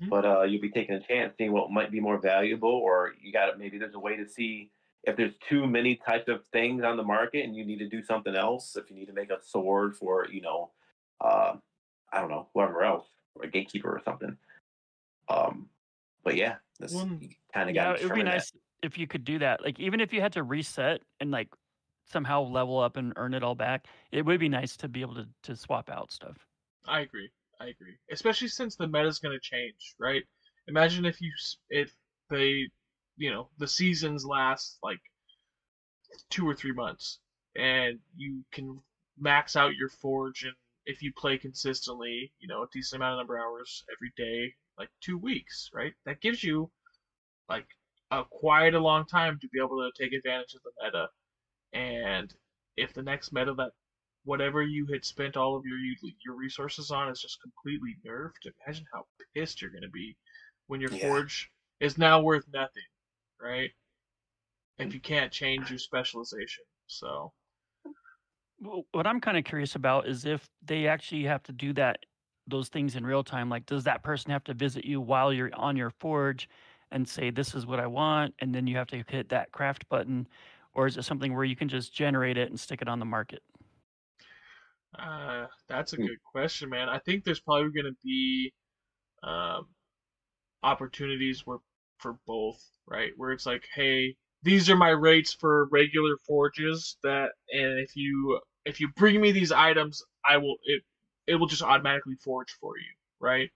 [0.00, 0.10] Mhm.
[0.10, 3.32] But uh, you'll be taking a chance, seeing what might be more valuable, or you
[3.32, 4.70] got to maybe there's a way to see
[5.04, 8.02] if there's too many types of things on the market, and you need to do
[8.02, 8.76] something else.
[8.76, 10.72] If you need to make a sword for, you know,
[11.20, 11.56] uh,
[12.12, 14.36] I don't know, whoever else, or a gatekeeper or something.
[15.28, 15.70] Um,
[16.24, 17.08] but yeah, this Well,
[17.52, 18.00] kind of yeah got.
[18.00, 18.52] it would be nice
[18.82, 21.48] if you could do that like even if you had to reset and like
[22.06, 25.14] somehow level up and earn it all back it would be nice to be able
[25.14, 26.46] to, to swap out stuff
[26.86, 27.30] I agree.
[27.60, 27.96] I agree.
[28.10, 30.24] Especially since the meta's going to change, right?
[30.66, 31.32] Imagine if you
[31.70, 31.94] if
[32.30, 32.68] they,
[33.16, 35.00] you know, the seasons last like
[36.30, 37.18] two or three months,
[37.56, 38.80] and you can
[39.18, 40.54] max out your forge, and
[40.86, 44.54] if you play consistently, you know, a decent amount of number of hours every day,
[44.78, 45.94] like two weeks, right?
[46.06, 46.70] That gives you
[47.48, 47.66] like
[48.10, 51.08] a quite a long time to be able to take advantage of the meta.
[51.72, 52.34] And
[52.76, 53.72] if the next meta that
[54.24, 55.78] whatever you had spent all of your
[56.24, 60.16] your resources on is just completely nerfed, imagine how pissed you're gonna be
[60.66, 61.08] when your Yeah.
[61.08, 61.50] forge
[61.80, 62.82] is now worth nothing,
[63.40, 63.70] right?
[64.78, 64.94] If mm.
[64.94, 66.64] you can't change your specialization.
[66.86, 67.32] So
[68.92, 72.04] what I'm kind of curious about is if they actually have to do that,
[72.46, 73.50] those things in real time.
[73.50, 76.48] Like, does that person have to visit you while you're on your forge
[76.90, 79.88] and say, "This is what I want," and then you have to hit that craft
[79.88, 80.26] button,
[80.74, 83.04] or is it something where you can just generate it and stick it on the
[83.04, 83.42] market?
[84.96, 86.06] Uh, that's a Hmm.
[86.06, 86.88] good question, man.
[86.88, 88.52] I think there's probably going to be
[89.22, 89.68] um,
[90.62, 91.58] opportunities where
[91.98, 93.12] for both, right?
[93.16, 98.40] Where it's like, hey, these are my rates for regular forges that, and if you
[98.64, 100.82] if you bring me these items, I will it
[101.26, 103.50] it will just automatically forge for you, right?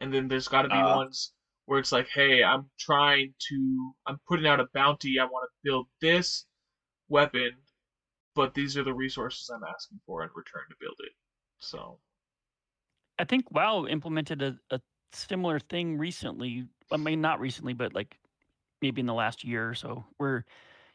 [0.00, 0.84] And then there's got to be Uh.
[0.84, 1.32] ones
[1.66, 5.18] where it's like, hey, I'm trying to, I'm putting out a bounty.
[5.20, 6.46] I want to build this
[7.08, 7.52] weapon,
[8.34, 11.12] but these are the resources I'm asking for in return to build it.
[11.58, 11.98] So,
[13.18, 14.80] I think WoW implemented a, a
[15.12, 16.66] similar thing recently.
[16.90, 18.16] I mean, not recently, but like
[18.80, 20.44] maybe in the last year or so, where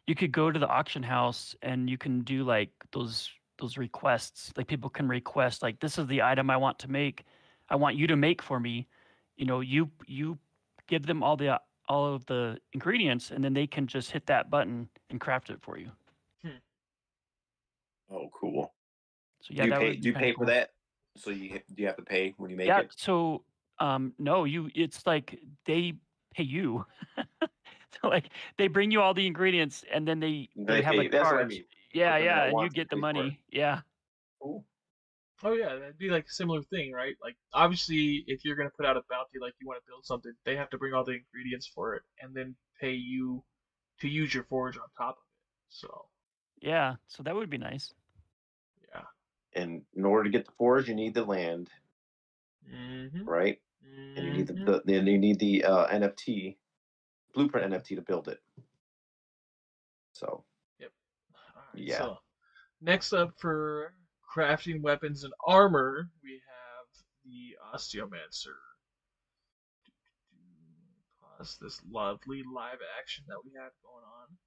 [0.08, 4.52] you could go to the auction house and you can do like those those requests.
[4.58, 7.26] Like people can request like this is the item I want to make.
[7.70, 8.88] I want you to make for me.
[9.38, 10.38] You know, you you
[10.88, 14.50] give them all the all of the ingredients, and then they can just hit that
[14.50, 15.92] button and craft it for you.
[18.10, 18.74] Oh, cool.
[19.42, 19.96] So yeah, do you that pay?
[19.96, 20.48] would Do you kinda for cool.
[20.48, 20.72] that?
[21.18, 22.92] So you do you have to pay when you make yeah it?
[22.96, 23.44] so
[23.80, 25.94] um no you it's like they
[26.34, 26.86] pay you
[28.02, 30.98] so like they bring you all the ingredients and then they they, They have pay-
[30.98, 31.66] like that's what I cards mean.
[31.94, 33.34] yeah Something yeah that and you wants to get the pay for it.
[33.34, 33.82] money yeah
[34.42, 34.66] Cool.
[35.44, 37.16] oh yeah, that'd be like a similar thing, right?
[37.24, 40.34] Like obviously, if you're gonna put out a bounty, like you want to build something,
[40.46, 43.44] they have to bring all the ingredients for it and then pay you
[44.02, 45.36] to use your forge on top of it.
[45.70, 46.08] So,
[46.62, 47.94] yeah so that would be nice
[48.94, 49.04] yeah.
[49.54, 51.70] And in order to get the forge, you need the land,
[52.68, 53.24] Mm-hmm.
[53.26, 53.60] right?
[54.16, 54.66] And you need the, Mhm.
[54.66, 56.58] the then you need the uh, NFT,
[57.34, 58.40] blueprint NFT to build it.
[60.14, 60.44] So
[60.80, 60.92] Yep.
[61.56, 61.98] Alright, Yeah.
[61.98, 62.20] So,
[62.82, 63.94] next up for
[64.36, 66.88] crafting weapons and armor, we have
[67.26, 68.58] the Osteomancer.
[71.22, 74.38] Pause this lovely live action that we have going on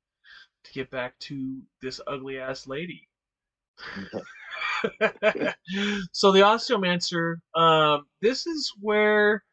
[0.64, 3.08] to get back to this ugly ass lady.
[6.12, 9.44] so the Osteomancer, um, this is where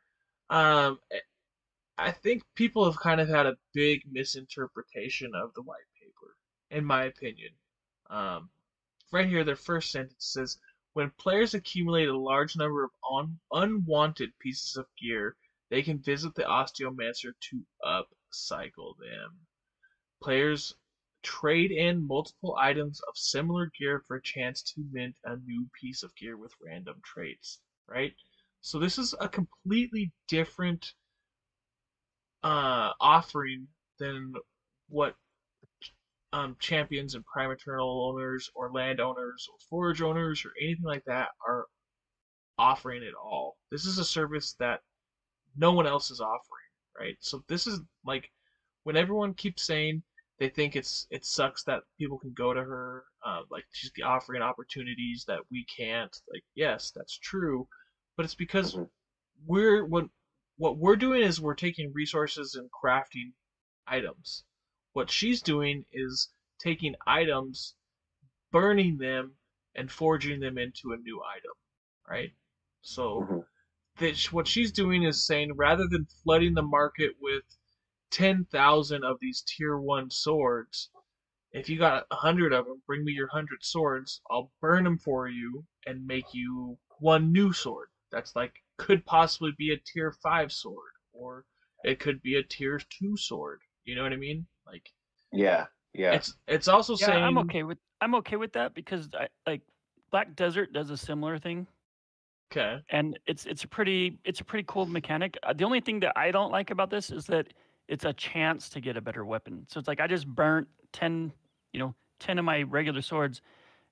[0.50, 1.00] um,
[1.98, 6.36] I think people have kind of had a big misinterpretation of the white paper,
[6.70, 7.52] in my opinion.
[8.10, 8.50] Um,
[9.12, 10.58] right here, their first sentence says,
[10.94, 15.38] "When players accumulate a large number of un- unwanted pieces of gear,
[15.70, 19.48] they can visit the Osteomancer to upcycle them.
[20.26, 20.74] Players
[21.22, 26.02] trade in multiple items of similar gear for a chance to mint a new piece
[26.02, 28.16] of gear with random traits." Right.
[28.62, 30.96] So this is a completely different
[32.44, 33.68] uh, offering
[34.00, 34.34] than
[34.90, 35.16] what
[36.34, 41.06] um, champions and prime eternal owners or land owners or forage owners or anything like
[41.06, 41.68] that are
[42.58, 43.58] offering at all.
[43.70, 44.82] This is a service that
[45.56, 46.70] no one else is offering,
[47.00, 47.18] right?
[47.20, 48.32] So this is like
[48.84, 50.02] when everyone keeps saying
[50.40, 54.42] they think it's it sucks that people can go to her, uh, like she's offering
[54.42, 56.16] opportunities that we can't.
[56.32, 57.68] Like yes, that's true,
[58.18, 58.90] but it's because Mhm.
[59.46, 60.10] we're what
[60.58, 63.34] what we're doing is we're taking resources and crafting
[63.88, 64.44] items.
[64.94, 66.30] What she's doing is
[66.60, 67.76] taking items,
[68.52, 69.38] burning them,
[69.76, 71.54] and forging them into a new item,
[72.08, 72.34] right?
[72.82, 73.46] So Mhm.
[73.98, 77.44] that sh- what she's doing is saying rather than flooding the market with
[78.16, 80.90] 10,000 of these tier 1 swords,
[81.52, 84.98] if you got a 100 of them, bring me your 100 swords, I'll burn them
[84.98, 87.88] for you and make you one new sword.
[88.12, 91.44] That's like could possibly be a tier 5 sword or
[91.84, 93.60] it could be a tier 2 sword.
[93.84, 94.48] You know what I mean?
[94.66, 94.90] Like
[95.34, 96.14] yeah, yeah.
[96.14, 99.62] it's it's also yeah saying i'm okay with i'm okay with that because i like
[100.12, 101.68] black desert does a similar thing
[102.52, 102.82] okay.
[102.90, 105.38] and it's it's a pretty it's a pretty cool mechanic.
[105.44, 107.48] Uh, the only thing that I don't like about this is that
[107.88, 109.66] it's a chance to get a better weapon.
[109.70, 111.32] So it's like I just burnt ten,
[111.74, 113.42] you know, ten of my regular swords,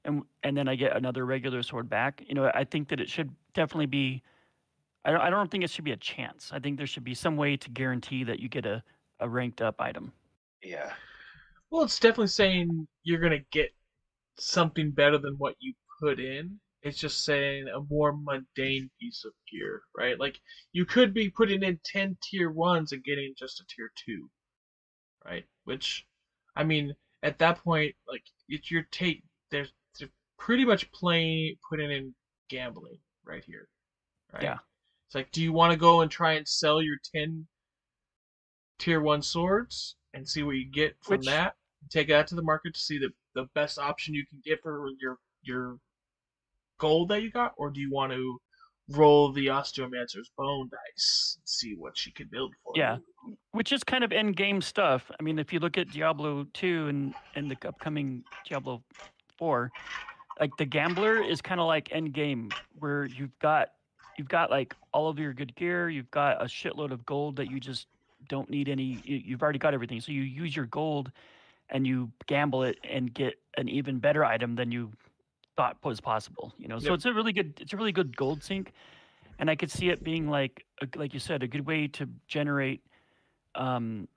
[0.06, 2.24] and and then I get another regular sword back.
[2.28, 4.24] You know, I think that it should definitely be.
[5.06, 6.52] I don't, I don't think it should be a chance.
[6.54, 8.82] I think there should be some way to guarantee that you get a,
[9.20, 10.14] a ranked up item.
[10.64, 10.94] yeah.
[11.70, 13.72] Well, it's definitely saying you're gonna get
[14.38, 16.60] something better than what you put in.
[16.84, 20.20] It's just saying a more mundane piece of gear, right?
[20.20, 20.40] Like
[20.74, 24.30] you could be putting in ten tier ones and getting just a tier two,
[25.26, 25.46] right?
[25.64, 26.06] Which,
[26.58, 26.94] I mean,
[27.24, 29.24] at that point, like it's your take.
[29.50, 32.14] There's they're pretty much playing putting in
[32.50, 33.70] gambling right here,
[34.34, 34.44] right?
[34.44, 34.58] Yeah.
[35.08, 37.48] It's like, do you want to go and try and sell your ten
[38.78, 41.56] tier one swords and see what you get from Which- that?
[41.90, 44.90] Take that to the market to see the the best option you can get for
[45.00, 45.78] your your
[46.78, 48.38] gold that you got, or do you want to
[48.90, 52.96] roll the Osteomancer's bone dice and see what she can build for Yeah.
[52.98, 53.38] you?
[53.52, 55.10] which is kind of end game stuff.
[55.18, 58.84] I mean, if you look at Diablo 2 and, and the upcoming Diablo
[59.38, 59.72] 4,
[60.42, 63.70] like the gambler is kind of like end game where you've got
[64.18, 67.50] you've got like all of your good gear, you've got a shitload of gold that
[67.50, 67.88] you just
[68.28, 69.00] don't need any.
[69.06, 71.12] You, you've already got everything, so you use your gold
[71.70, 74.92] and you gamble it and get an even better item than you
[75.56, 76.54] thought was possible.
[76.58, 76.94] You know, so Yep.
[76.96, 78.74] it's a really good it's a really good gold sink,
[79.40, 82.10] and I could see it being like a, like you said a good way to
[82.28, 82.82] generate.
[83.56, 84.08] Um,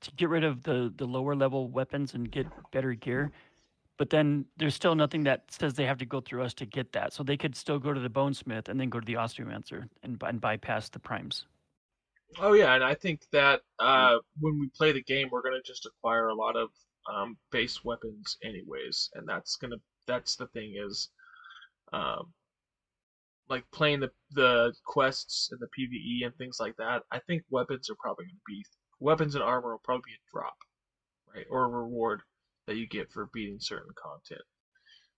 [0.00, 3.32] to get rid of the the lower level weapons and get better gear
[3.96, 6.92] but then there's still nothing that says they have to go through us to get
[6.92, 7.12] that.
[7.12, 10.20] So they could still go to the bonesmith and then go to the osteomancer and,
[10.22, 11.46] and bypass the primes.
[12.40, 15.86] Oh yeah, and I think that uh, when we play the game, we're gonna just
[15.86, 16.70] acquire a lot of
[17.12, 19.76] um, base weapons anyways, and that's gonna
[20.06, 21.08] that's the thing is,
[21.92, 22.32] um,
[23.48, 27.02] like playing the the quests and the PVE and things like that.
[27.10, 28.64] I think weapons are probably gonna be
[29.00, 30.56] weapons and armor will probably be a drop,
[31.34, 32.22] right, or a reward
[32.66, 34.40] that you get for beating certain content.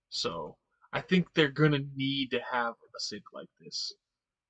[0.09, 0.57] So
[0.93, 3.93] I think they're gonna need to have a sink like this,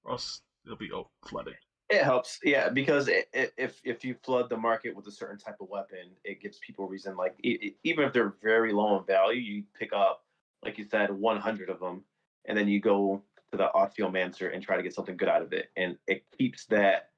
[0.04, 1.56] or else it'll be oh, flooded.
[1.90, 5.38] It helps, yeah, because it, it, if if you flood the market with a certain
[5.38, 7.16] type of weapon, it gives people reason.
[7.16, 10.26] Like e- even if they're very low in value, you pick up,
[10.64, 12.04] like you said, 100 of them,
[12.46, 13.22] and then you go
[13.52, 16.66] to the osteomancer and try to get something good out of it, and it keeps
[16.66, 17.10] that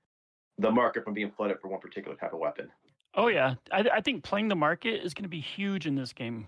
[0.58, 2.70] the market from being flooded for one particular type of weapon.
[3.16, 6.14] Oh yeah, I, I think playing the market is going to be huge in this
[6.14, 6.48] game.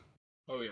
[0.50, 0.72] Oh yeah,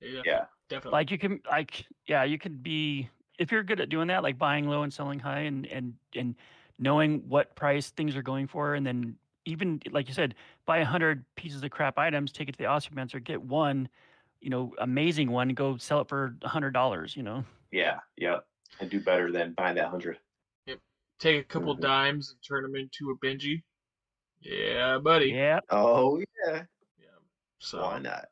[0.00, 0.96] yeah, Yeah, definitely.
[0.96, 4.38] Like you can like yeah, you could be if you're good at doing that, like
[4.38, 6.34] buying low and selling high, and and and
[6.78, 10.34] knowing what price things are going for, and then even like you said,
[10.66, 13.88] buy hundred pieces of crap items, take it to the osteomancer, get one,
[14.40, 17.16] you know, amazing one, go sell it for a hundred dollars.
[17.16, 17.44] You know.
[17.72, 18.38] yeah, yeah,
[18.80, 20.18] and do better than buying that hundred.
[20.66, 20.78] Yep.
[21.18, 21.80] Take a couple Mhm.
[21.80, 23.62] dimes and turn them into a Benji.
[24.40, 25.30] Yeah, buddy.
[25.32, 25.60] Yeah.
[25.70, 26.64] Oh yeah,
[26.98, 27.18] Yeah.
[27.58, 28.26] So, why not?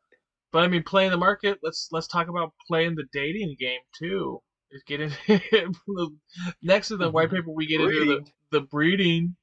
[0.53, 1.59] but I mean, playing the market.
[1.63, 4.41] Let's let's talk about playing the dating game too.
[4.71, 6.17] Is get into
[6.63, 9.37] next to the white paper, we get into the the breeding.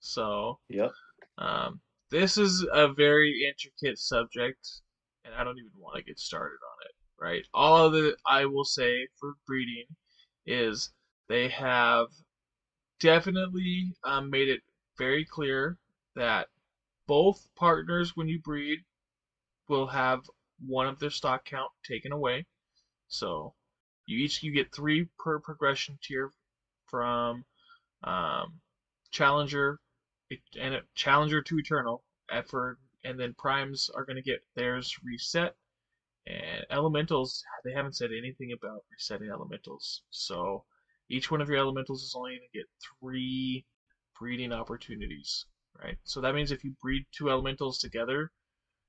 [0.00, 0.92] So, Yep.
[1.38, 1.80] um,
[2.10, 4.66] this is a very intricate subject,
[5.28, 6.94] and I don't even want to get started on it.
[7.20, 7.44] Right?
[7.52, 9.86] All that I will say for breeding
[10.46, 10.90] is
[11.28, 12.06] they have
[13.00, 14.60] definitely um, made it
[14.96, 15.76] very clear
[16.16, 16.48] that
[17.06, 18.78] both partners, when you breed,
[19.68, 20.20] will have
[20.66, 22.46] one of their stock count taken away.
[23.08, 23.54] So
[24.06, 26.30] you each you get three per progression tier
[26.86, 27.44] from
[28.04, 28.60] um,
[29.10, 29.78] Challenger
[30.60, 32.78] and Challenger to Eternal effort,
[33.08, 35.54] and then Primes are going to get theirs reset.
[36.26, 40.02] And Elementals, they haven't said anything about resetting Elementals.
[40.10, 40.64] So
[41.08, 42.66] each one of your Elementals is only going to get
[43.00, 43.64] three
[44.18, 45.46] breeding opportunities,
[45.82, 45.96] right?
[46.04, 48.30] So that means if you breed two Elementals together,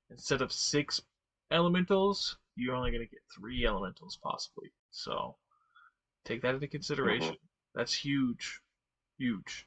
[0.09, 1.01] instead of six
[1.49, 4.69] Elementals, you're only going to get three Elementals possibly.
[4.91, 5.37] So
[6.25, 7.35] take that into consideration.
[7.35, 7.73] Mm-hmm.
[7.73, 8.59] That's huge,
[9.17, 9.65] huge.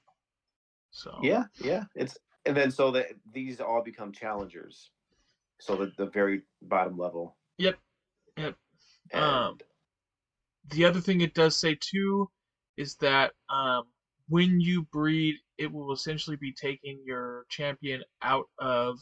[0.90, 1.84] So Yeah, yeah.
[1.94, 4.90] It's and then so that these all become challengers.
[5.60, 7.36] So the the very bottom level.
[7.58, 7.78] Yep.
[8.36, 8.56] Yep.
[9.12, 9.58] And Um,
[10.70, 12.30] the other thing it does say too
[12.76, 13.84] is that um,
[14.28, 18.98] when you breed, it will essentially be taking your champion out of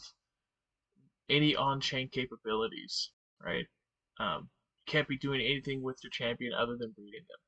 [1.29, 3.11] any on-chain capabilities,
[3.43, 3.65] right?
[4.19, 4.49] Um,
[4.85, 7.39] you can't be doing anything with your champion other than breeding them.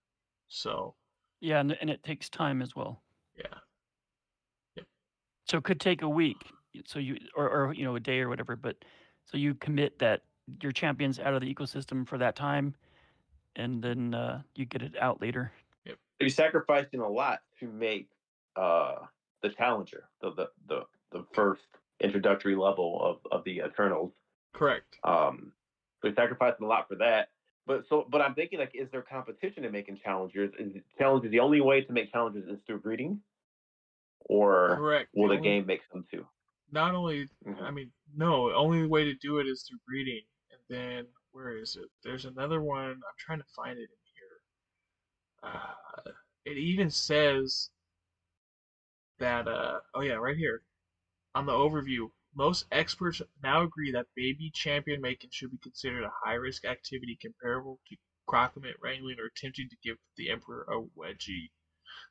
[0.47, 0.95] So
[1.41, 3.03] Yeah, and, and it takes time as well.
[3.37, 3.57] yeah,
[5.53, 6.51] So it could take a week.
[6.87, 8.75] So you or, or you know a day or whatever, but
[9.23, 10.23] so you commit that
[10.63, 12.73] your champion's out of the ecosystem for that time,
[13.55, 15.51] and then uh, you get it out later.
[15.85, 15.97] Yep.
[16.19, 18.09] you're sacrificing a lot to make
[18.55, 18.95] uh
[19.43, 20.81] the challenger, the the the,
[21.11, 21.61] the first
[21.99, 24.11] introductory level of, of the Eternals.
[24.53, 24.97] correct.
[25.03, 25.51] Um
[26.01, 27.29] so you're sacrificing a lot for that.
[27.67, 30.51] But so but I'm thinking like is there competition in making challengers?
[30.57, 33.21] Is it- challengers the only way to make challengers is through breeding?
[34.25, 35.09] Or Correct.
[35.13, 36.27] will the only- game make them too?
[36.71, 37.61] not only Mhm.
[37.61, 40.25] I mean, no, only way to do it is through breeding.
[40.49, 41.91] And then where is it?
[42.01, 42.89] There's another one.
[42.91, 44.41] I'm trying to find it in here.
[45.43, 45.75] Uh,
[46.45, 47.69] it even says
[49.19, 50.65] that uh oh yeah, right here.
[51.35, 56.09] On the overview, most experts now agree that baby champion making should be considered a
[56.23, 57.95] high risk activity comparable to
[58.27, 61.51] crocomit wrangling or attempting to give the emperor a wedgie.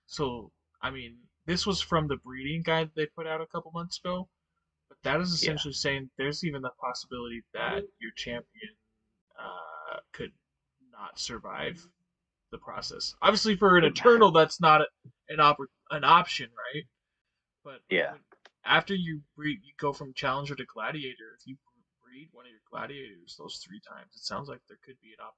[0.07, 3.99] So I mean, this was from the breeding guide they put out a couple months
[3.99, 4.29] ago.
[4.89, 5.51] But that is Yeah.
[5.53, 8.77] essentially saying there's even the possibility that your champion
[9.39, 10.33] uh, could
[10.91, 11.85] not survive
[12.51, 13.15] the process.
[13.23, 14.83] Obviously, for an eternal, that's not
[15.29, 15.59] an op-
[15.91, 16.85] an option, right?
[17.65, 18.19] But Yeah.
[18.65, 21.35] after you breed, you go from challenger to gladiator.
[21.41, 21.57] If you
[22.03, 25.21] breed one of your gladiators those three times, it sounds like there could be an
[25.21, 25.35] op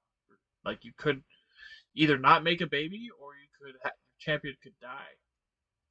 [0.64, 1.22] like you could
[1.94, 5.14] either not make a baby or you could ha- your champion could die.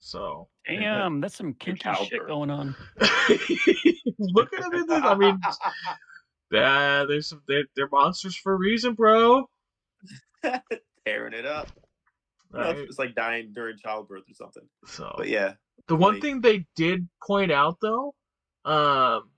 [0.06, 2.76] So Damn, that's some kinky shit going on.
[4.20, 5.02] look at them in this.
[5.02, 5.40] I mean,
[6.54, 9.50] uh, there's some they're, they're monsters for a reason, bro.
[11.06, 11.70] Tearing it up.
[12.52, 12.78] Right?
[12.78, 14.68] It's like dying during childbirth or something.
[14.86, 15.54] So But yeah,
[15.88, 18.14] The one Like- thing they did point out though,
[18.66, 19.30] um,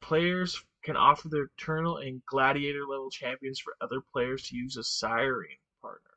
[0.00, 4.88] players can offer their eternal and gladiator level champions for other players to use as
[4.88, 5.48] siren
[5.82, 6.09] partners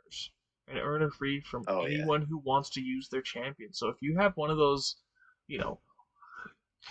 [0.67, 2.05] and earn a free from Oh, yeah.
[2.05, 3.73] anyone who wants to use their champion.
[3.73, 4.95] So if you have one of those,
[5.47, 5.79] you know,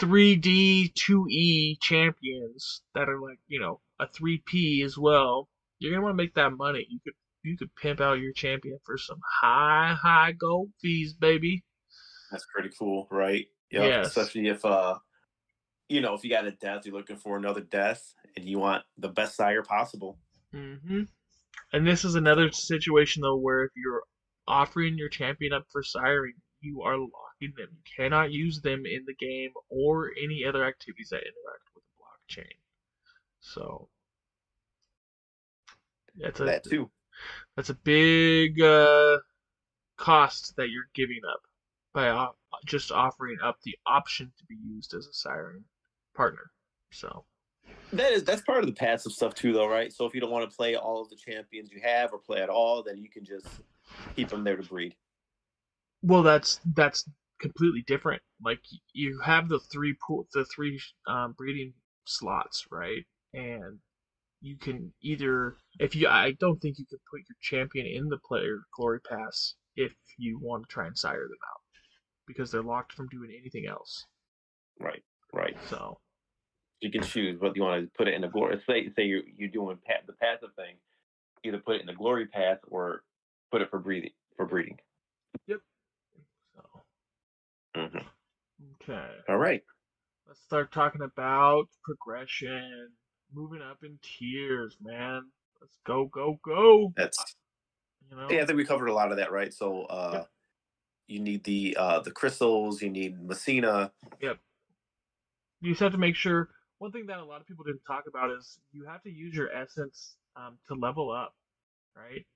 [0.01, 6.13] 3D 2E champions that are like, you know, a 3P as well, you're gonna want
[6.15, 6.87] to make that money.
[6.89, 11.65] You could you could pimp out your champion for some high, high gold fees, baby.
[12.31, 13.47] that's pretty cool, right?
[13.71, 14.03] Yeah, Yes.
[14.03, 14.99] especially if uh,
[15.89, 18.85] you know, if you got a death, you're looking for another death, and you want
[18.99, 20.19] the best sire possible.
[20.53, 21.03] hmm
[21.73, 24.03] And this is another situation though where if you're
[24.47, 27.69] offering your champion up for siring, you are locking them.
[27.71, 32.43] You cannot use them in the game or any other activities that interact with the
[32.43, 32.57] blockchain.
[33.41, 33.89] So
[36.17, 36.91] that's a that too.
[37.57, 39.19] that's a big uh,
[39.97, 41.41] cost that you're giving up
[41.95, 42.29] by
[42.67, 45.65] just offering up the option to be used as a siren
[46.15, 46.51] partner.
[46.91, 47.25] So
[47.93, 49.93] That is that's part of the passive stuff too, though, right?
[49.93, 52.41] So if you don't want to play all of the champions you have or play
[52.41, 53.47] at all, then you can just
[54.17, 54.95] keep them there to breed.
[56.03, 57.09] Well, that's that's
[57.41, 58.23] completely different.
[58.43, 58.61] Like
[58.95, 61.75] you have the three pool, the three um, breeding
[62.07, 63.05] slots, right?
[63.35, 63.79] And
[64.41, 68.19] you can either, if you, I don't think you could put your champion in the
[68.27, 71.61] player glory pass if you want to try and sire them out,
[72.27, 74.05] because they're locked from doing anything else.
[74.81, 75.03] Right,
[75.33, 75.57] right.
[75.69, 75.99] So
[76.83, 78.61] You can choose whether you want to put it in the glory.
[78.69, 80.77] Say, say you're you're doing pa- the passive thing,
[81.45, 83.05] either put it in the glory path or
[83.53, 84.11] put it for breeding.
[84.37, 84.79] For breeding.
[85.49, 86.63] so
[87.77, 87.99] hmm
[88.83, 89.63] okay, All right.
[90.29, 92.91] let's start talking about progression,
[93.33, 95.23] moving up in tiers, man.
[95.61, 96.93] Let's go, go, go.
[96.97, 97.37] That's
[98.11, 98.29] You know.
[98.31, 98.43] yeah.
[98.43, 99.55] I think we covered a lot of that, right?
[99.55, 100.29] So uh, Yep.
[101.09, 102.83] you need the uh the crystals.
[102.83, 103.93] You need Messina.
[104.21, 104.39] Yep.
[105.61, 106.51] You just have to make sure
[106.83, 109.37] one thing that a lot of people didn't talk about is you have to use
[109.37, 111.35] your essence um, to level up
[111.97, 112.27] right?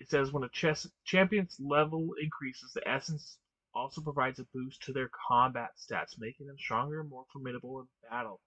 [0.00, 3.38] It says when a chess champion's level increases the essence
[3.74, 7.86] also provides a boost to their combat stats making them stronger and more formidable in
[8.10, 8.40] battle.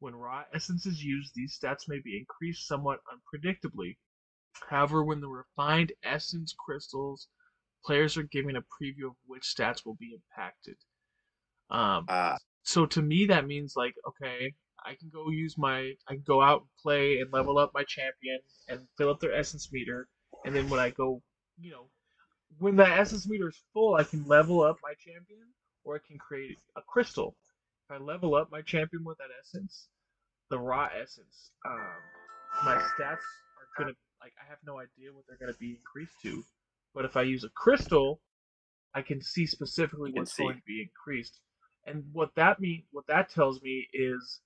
[0.00, 3.98] When raw essence is used these stats may be increased somewhat unpredictably.
[4.68, 7.28] However when the refined essence crystals
[7.84, 10.76] players are given a preview of which stats will be impacted.
[11.70, 14.54] Um, Uh, so to me that means like okay
[14.84, 17.84] i can go use my i can go out and play and level up my
[17.84, 18.38] champion
[18.68, 20.08] and fill up their essence meter.
[20.44, 21.22] And then when i go
[21.58, 21.86] you know
[22.58, 25.46] when the essence meter is full i can level up my champion
[25.84, 27.36] or i can create a crystal.
[27.88, 29.88] If i level up my champion with that essence
[30.50, 31.80] the raw essence um,
[32.64, 33.24] my stats
[33.58, 36.42] are gonna like i have no idea what they're gonna be increased to.
[36.94, 38.20] But if i use a crystal
[38.94, 40.42] i can see specifically what's see.
[40.42, 41.40] going to be increased.
[41.86, 44.40] And what that mean what that tells me is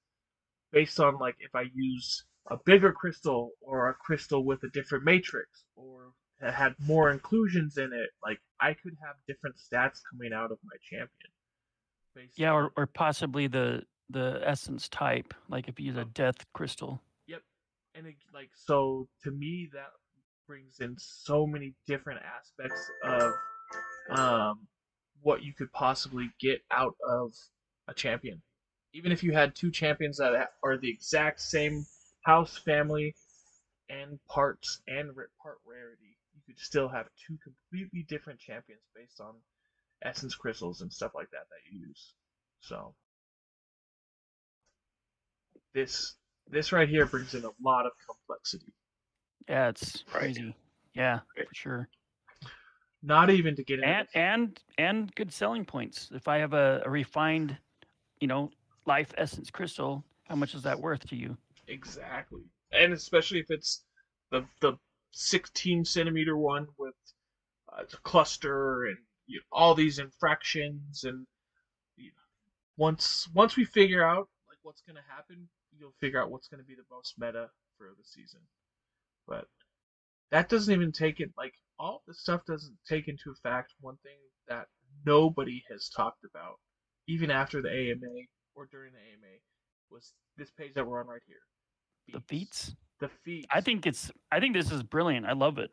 [0.76, 5.04] based on like if I use a bigger crystal or a crystal with a different
[5.04, 10.34] matrix or that had more inclusions in it, like I could have different stats coming
[10.34, 12.28] out of my champion.
[12.34, 17.00] Yeah, or, or possibly the the essence type, like if you use a death crystal.
[17.26, 17.40] Yep.
[17.94, 19.92] And it, like so to me that
[20.46, 23.32] brings in so many different aspects of
[24.10, 24.66] um
[25.22, 27.32] what you could possibly get out of
[27.88, 28.42] a champion.
[28.97, 31.85] Even if you had two champions that are the exact same
[32.23, 33.14] house family
[33.90, 39.35] and parts and part rarity, you could still have two completely different champions based on
[40.02, 42.14] essence crystals and stuff like that that you use.
[42.62, 42.94] So
[45.74, 46.14] this
[46.48, 48.73] this right here brings in a lot of complexity.
[49.47, 50.23] Yeah, it's Right.
[50.23, 50.56] crazy.
[50.94, 51.48] Yeah, Right.
[51.48, 51.89] for sure.
[53.02, 56.10] Not even to get into And the- and and good selling points.
[56.12, 57.59] If I have a, a refined,
[58.20, 58.51] you know,
[58.86, 61.36] life essence crystal, how much is that worth to you?
[61.68, 62.42] exactly,
[62.72, 63.84] and especially if it's
[64.30, 64.74] the the
[65.12, 66.94] 16 centimeter one with
[67.72, 71.26] uh, a cluster and you know, all these infractions and
[71.96, 72.22] you know,
[72.76, 75.48] once once we figure out like what's gonna happen,
[75.78, 77.48] you'll figure out what's gonna be the most meta
[77.78, 78.40] for the season.
[79.26, 79.46] But
[80.30, 84.18] that doesn't even take it like all this stuff doesn't take into effect one thing
[84.48, 84.66] that
[85.04, 86.58] nobody has talked about,
[87.06, 88.26] even after the AMA
[88.56, 89.34] or during the AMA,
[89.90, 91.36] was this page that we're on right here.
[92.12, 92.74] The feats.
[93.00, 93.46] The feats.
[93.50, 94.10] I think it's.
[94.32, 95.26] I think this is brilliant.
[95.26, 95.70] I love it.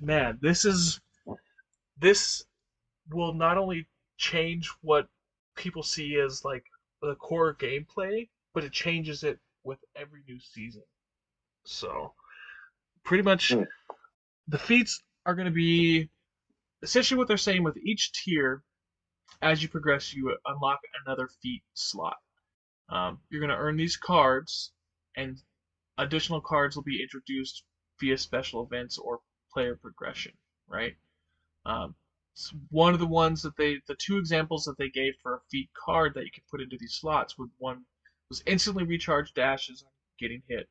[0.00, 1.00] man, this is
[1.98, 2.44] this
[3.10, 3.86] will not only
[4.16, 5.08] change what
[5.56, 6.64] people see as like
[7.02, 10.82] the core gameplay, but it changes it with every new season.
[11.64, 12.14] So,
[13.04, 13.66] pretty much, Mm.
[14.48, 16.08] the feats are going to be
[16.82, 18.62] essentially what they're saying with each tier.
[19.42, 22.16] As you progress, you unlock another feat slot.
[22.88, 24.72] Um, you're going to earn these cards,
[25.16, 25.36] and
[25.98, 27.64] additional cards will be introduced
[28.00, 29.20] via special events or
[29.52, 30.32] player progression,
[30.68, 30.94] right?
[31.66, 31.96] Um,
[32.70, 35.68] one of the ones that they, the two examples that they gave for a feat
[35.84, 37.84] card that you could put into these slots would one
[38.28, 40.68] was instantly recharge dashes on getting hit,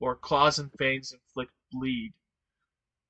[0.00, 2.12] or claws and fangs inflict bleed,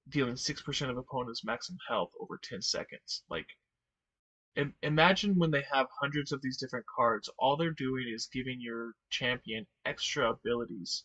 [0.08, 3.22] dealing six percent of opponent's maximum health over ten seconds.
[3.28, 3.46] Like,
[4.82, 8.92] imagine when they have hundreds of these different cards, all they're doing is giving your
[9.10, 11.04] champion extra abilities,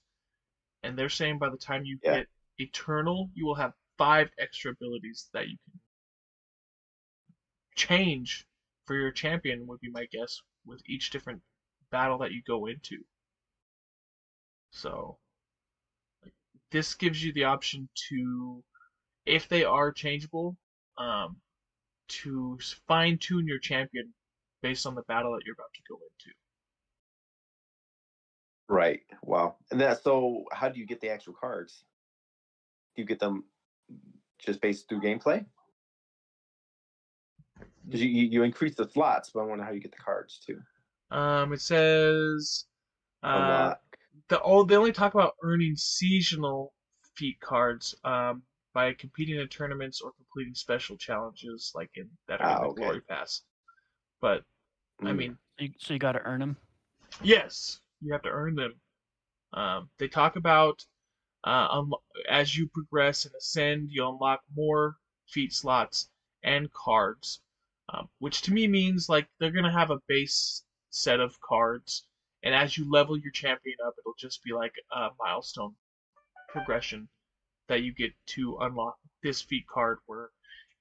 [0.83, 2.13] and they're saying by the time you Yeah.
[2.15, 2.29] hit
[2.59, 5.79] Eternal, you will have five extra abilities that you can
[7.75, 8.45] change
[8.85, 11.41] for your champion would be my guess with each different
[11.91, 13.03] battle that you go into.
[14.71, 15.19] So
[16.23, 16.33] like,
[16.71, 18.63] this gives you the option to
[19.25, 20.57] if they are changeable,
[20.97, 21.37] um,
[22.11, 22.57] to
[22.87, 24.13] fine tune your champion
[24.61, 26.35] based on the battle that you're about to go into.
[28.67, 29.01] Right.
[29.23, 29.55] Wow.
[29.71, 31.83] And that so how do you get the actual cards?
[32.95, 33.45] Do you get them
[34.39, 35.45] just based through gameplay?
[37.85, 40.39] Because you, you you increase the slots, but I wonder how you get the cards
[40.45, 40.61] too.
[41.09, 42.65] Um, it says
[43.23, 43.73] uh,
[44.29, 46.73] the oh they only talk about earning seasonal
[47.15, 52.49] feat cards um, by competing in tournaments or completing special challenges like in that are
[52.49, 52.81] Ah, in the okay.
[52.81, 53.43] glory pass.
[54.21, 54.45] But
[55.05, 55.13] I Mm.
[55.13, 56.57] mean, So you, so you got to earn them.
[57.23, 58.79] yes, you have to earn them.
[59.53, 60.85] Um, they talk about
[61.43, 66.09] uh, unlo- as you progress and ascend, you unlock more feat slots
[66.43, 67.41] and cards,
[67.89, 72.07] um, which to me means like they're gonna have a base set of cards,
[72.43, 75.75] and as you level your champion up, it'll just be like a milestone
[76.49, 77.09] progression
[77.71, 79.99] that you get to unlock this feat card.
[80.07, 80.31] Where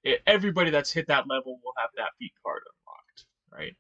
[0.05, 3.77] it, everybody that's hit that level will have that feat card unlocked, right?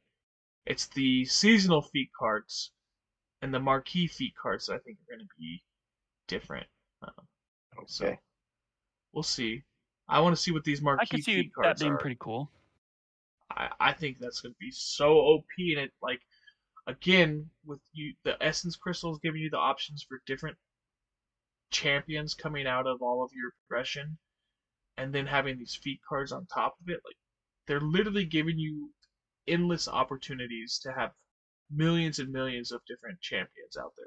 [0.66, 2.72] It's the seasonal feat cards
[3.42, 5.62] and the marquee feat cards that I think are going to be
[6.28, 6.68] different.
[7.02, 7.26] Um,
[7.86, 8.18] so Okay.
[9.12, 9.64] we'll see.
[10.08, 11.98] I want to see what these marquee I could see feat that cards being are.
[11.98, 12.50] pretty cool.
[13.50, 16.20] I, I think that's going to be so OP, and it like
[16.86, 20.58] again with you the essence crystals giving you the options for different
[21.70, 24.18] champions coming out of all of your progression,
[24.96, 27.00] and then having these feat cards on top of it.
[27.04, 27.16] Like
[27.66, 28.90] they're literally giving you
[29.48, 31.12] endless opportunities to have
[31.72, 34.06] millions and millions of different champions out there.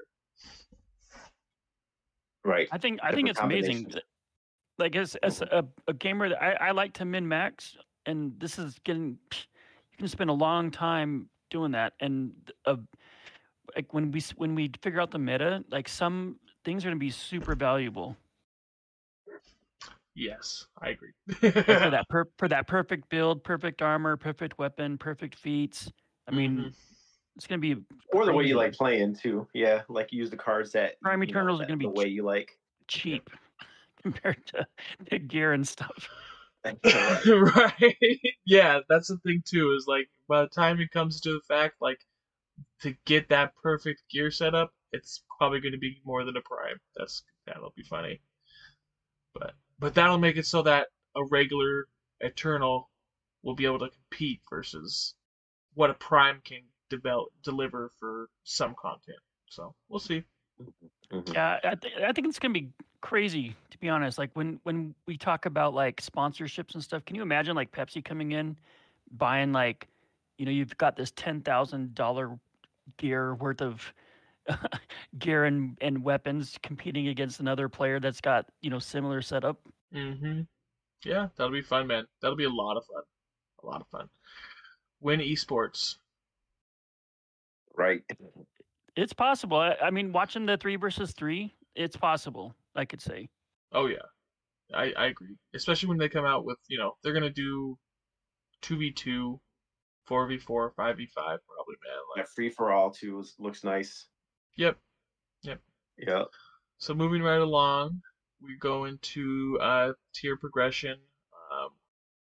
[2.46, 2.68] Right.
[2.72, 3.86] I think I think it's amazing.
[3.90, 4.04] that-
[4.78, 8.58] Like as as a, a gamer, that I, I like to min max, and this
[8.60, 9.18] is getting.
[9.32, 12.34] You can spend a long time doing that, and
[12.66, 12.78] uh,
[13.76, 17.00] like when we when we figure out the meta, like some things are going to
[17.00, 18.16] be super valuable
[20.16, 21.12] Yes, I agree.
[21.26, 25.92] for that per, for that perfect build, perfect armor, perfect weapon, perfect feats.
[26.28, 26.74] I mean, Mhm.
[27.36, 27.82] it's going to be
[28.14, 29.48] Or the way you like playing too.
[29.54, 32.08] Yeah, like use the cards that Prime you know, Eternals are gonna be the way
[32.08, 32.58] you like.
[32.88, 33.30] cheap
[34.04, 34.68] compared to
[35.10, 36.10] the gear and stuff.
[36.66, 37.98] right.
[38.46, 39.74] Yeah, that's the thing too.
[39.78, 42.00] Is like by the time it comes to the fact, like
[42.82, 46.80] to get that perfect gear setup, it's probably going to be more than a prime.
[46.96, 48.22] That's that'll be funny.
[49.34, 51.88] But but that'll make it so that a regular
[52.22, 52.90] eternal
[53.42, 55.16] will be able to compete versus
[55.74, 59.18] what a prime can develop deliver for some content.
[59.50, 60.24] So we'll see.
[61.12, 61.34] Mhm.
[61.34, 62.70] Yeah, I, th- I think it's gonna be
[63.02, 64.18] crazy to be honest.
[64.18, 68.04] Like when when we talk about like sponsorships and stuff, can you imagine like Pepsi
[68.04, 68.56] coming in,
[69.12, 69.88] buying like,
[70.38, 72.38] you know, you've got this ten thousand dollar
[72.98, 73.94] gear worth of
[75.20, 79.60] gear and and weapons competing against another player that's got you know similar setup.
[79.94, 80.42] Mm-hmm.
[81.06, 82.06] Yeah, that'll be fun, man.
[82.22, 83.04] That'll be a lot of fun.
[83.64, 84.10] A lot of fun.
[85.02, 85.96] Win esports.
[87.76, 88.02] Right.
[88.96, 89.58] It's possible.
[89.58, 92.56] I, I mean, watching the three versus three, it's possible.
[92.76, 93.30] I could say.
[93.72, 94.06] Oh yeah,
[94.74, 95.36] I I agree.
[95.54, 97.78] Especially when they come out with you know they're gonna do
[98.62, 99.40] two v two,
[100.06, 102.00] four v four, five v five probably, man.
[102.16, 104.08] Like That free for all too looks nice.
[104.56, 104.78] Yep.
[105.44, 105.60] Yep.
[105.98, 106.24] Yeah.
[106.78, 108.02] So moving right along,
[108.42, 110.98] we go into uh tier progression.
[111.52, 111.70] Um,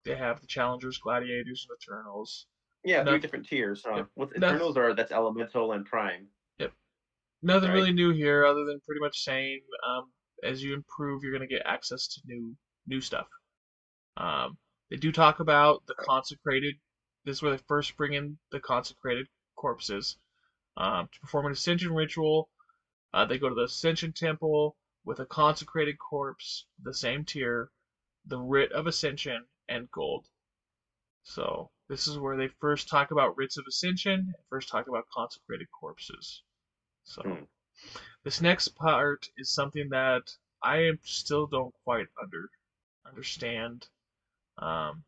[0.05, 2.47] they have the challengers, gladiators, and eternals.
[2.83, 3.83] Yeah, No- three different tiers.
[3.85, 4.03] Huh?
[4.17, 4.31] Yep.
[4.37, 6.27] No- Eternals are that's Elemental and Prime.
[6.59, 6.73] Yep.
[7.41, 7.75] Nothing Right.
[7.75, 10.11] really new here, other than pretty much saying, um,
[10.43, 12.55] as you improve, you're gonna get access to new
[12.87, 13.27] new stuff.
[14.17, 14.57] Um,
[14.89, 16.75] they do talk about the consecrated.
[17.25, 20.17] This is where they first bring in the consecrated corpses
[20.79, 22.49] um, to perform an ascension ritual.
[23.13, 27.71] Uh, they go to the ascension temple with a consecrated corpse, the same tier,
[28.25, 30.27] the writ of ascension, and gold.
[31.23, 35.07] So this is where they first talk about writs of ascension, and first talk about
[35.13, 36.43] consecrated corpses.
[37.03, 37.43] So Hmm.
[38.23, 40.23] this next part is something that
[40.63, 42.49] I still don't quite under
[43.05, 43.87] understand.
[44.57, 45.05] Um,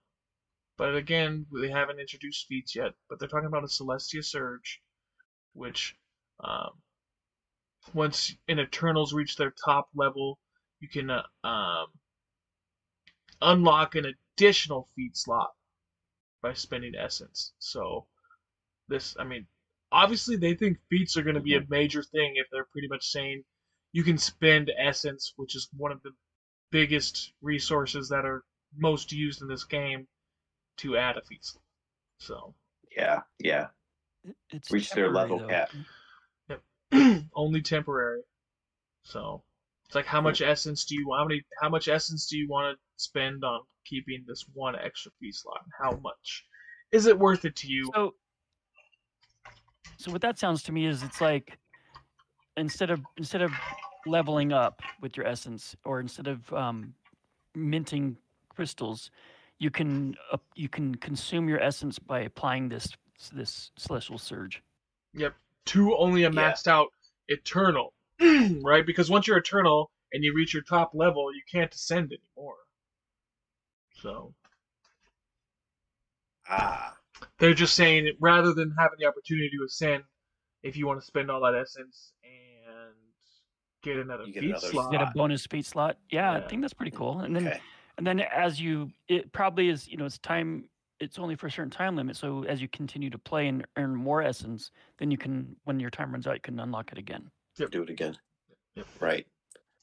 [0.77, 2.93] but again, they haven't introduced feats yet.
[3.09, 4.81] But they're talking about a Celestial Surge,
[5.53, 5.95] which
[6.43, 6.71] um,
[7.93, 10.39] once in Eternals reach their top level,
[10.79, 11.87] you can uh, um,
[13.41, 14.05] unlock an
[14.37, 15.51] additional feat slot
[16.41, 17.53] by spending essence.
[17.59, 18.07] So
[18.87, 19.45] this, I mean,
[19.91, 23.05] obviously they think feats are going to be a major thing if they're pretty much
[23.05, 23.43] saying
[23.91, 26.11] you can spend essence, which is one of the
[26.71, 28.43] biggest resources that are
[28.77, 30.07] most used in this game,
[30.77, 31.63] to add a feat slot.
[32.19, 32.55] So
[32.95, 33.67] Yeah, yeah.
[34.23, 35.67] It- It's Reach their level temporary,
[36.49, 36.57] though.
[36.91, 37.23] cap.
[37.35, 38.21] only temporary.
[39.03, 39.43] So
[39.85, 42.77] it's like how much essence do you how many how much essence do you want
[42.77, 45.63] to spend on keeping this one extra feat slot?
[45.81, 46.45] How much
[46.91, 47.89] is it worth it to you?
[47.95, 48.15] So,
[49.97, 51.57] so what that sounds to me is it's like
[52.57, 53.51] instead of instead of
[54.05, 56.93] leveling up with your essence, or instead of um,
[57.55, 58.17] minting
[58.49, 59.09] crystals,
[59.59, 62.89] you can uh, you can consume your essence by applying this
[63.29, 64.61] this celestial surge.
[65.13, 65.35] Yep,
[65.67, 66.51] to only a Yeah.
[66.51, 66.89] maxed out
[67.27, 67.93] eternal,
[68.61, 68.85] right?
[68.85, 72.57] Because once you're eternal and you reach your top level, you can't ascend anymore.
[74.01, 74.33] So
[76.47, 76.97] Ah,
[77.39, 80.03] they're just saying rather than having the opportunity to ascend,
[80.63, 82.95] if you want to spend all that essence and
[83.83, 85.97] get another You get feat another slot, Get a bonus speed slot.
[86.11, 87.19] Yeah, I think that's pretty cool.
[87.19, 87.59] And then okay.
[87.97, 90.65] and then as you it probably is you know it's time
[91.01, 93.93] it's only for a certain time limit so as you continue to play and earn
[93.95, 97.29] more essence then you can when your time runs out you can unlock it again
[97.57, 97.71] Yep.
[97.71, 98.17] Do it again.
[98.75, 98.87] Yep.
[98.99, 99.27] Right.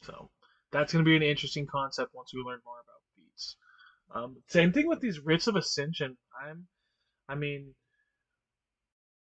[0.03, 0.31] So
[0.73, 3.57] that's going to be an interesting concept once we learn more about feats.
[4.15, 6.17] Um, same thing with these writs of ascension.
[6.43, 6.67] I'm,
[7.29, 7.75] I mean,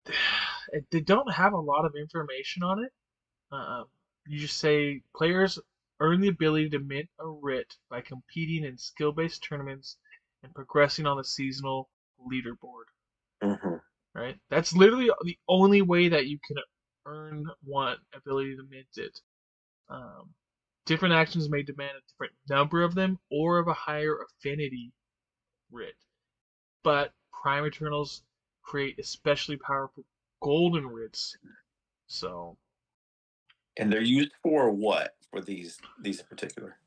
[0.91, 2.93] they don't have a lot of information on it.
[3.51, 3.85] Uh,
[4.27, 5.59] you just say players
[6.01, 9.97] earn the ability to mint a writ by competing in skill-based tournaments
[10.43, 11.89] and progressing on the seasonal
[12.21, 12.87] leaderboard.
[13.43, 13.77] hmm
[14.15, 14.37] Right?
[14.51, 16.57] That's literally the only way that you can
[17.07, 19.21] earn one ability to mint it.
[19.89, 20.31] Um,
[20.87, 24.93] different actions may demand a different number of them or of a higher affinity
[25.71, 25.95] writ.
[26.83, 28.23] But Prime Eternals
[28.63, 30.05] create especially powerful
[30.43, 31.37] golden writs.
[32.07, 32.57] So,
[33.77, 35.15] And they're used for what?
[35.31, 36.79] For these these in particular.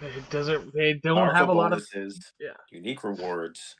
[0.00, 1.86] It doesn't, they don't Powerful have a lot of.
[2.38, 2.50] yeah.
[2.70, 3.76] Unique rewards.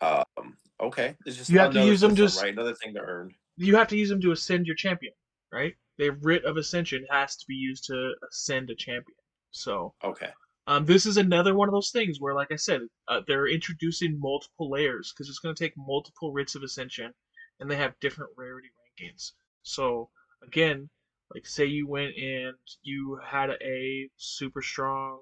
[0.00, 0.56] Um.
[0.80, 1.16] Okay.
[1.26, 2.52] It's just You have to use them just- right.
[2.52, 3.34] Another thing to earn.
[3.56, 5.12] You have to use them to ascend your champion,
[5.52, 5.74] right?
[5.98, 9.16] The writ of ascension has to be used to ascend a champion.
[9.50, 10.30] So, Okay.
[10.68, 14.20] Um, this is another one of those things where, like I said, uh, they're introducing
[14.20, 17.12] multiple layers because it's going to take multiple writs of ascension,
[17.58, 18.68] and they have different rarity
[19.00, 19.32] rankings.
[19.62, 20.10] So
[20.46, 20.88] again,
[21.34, 25.20] like say you went and you had a super strong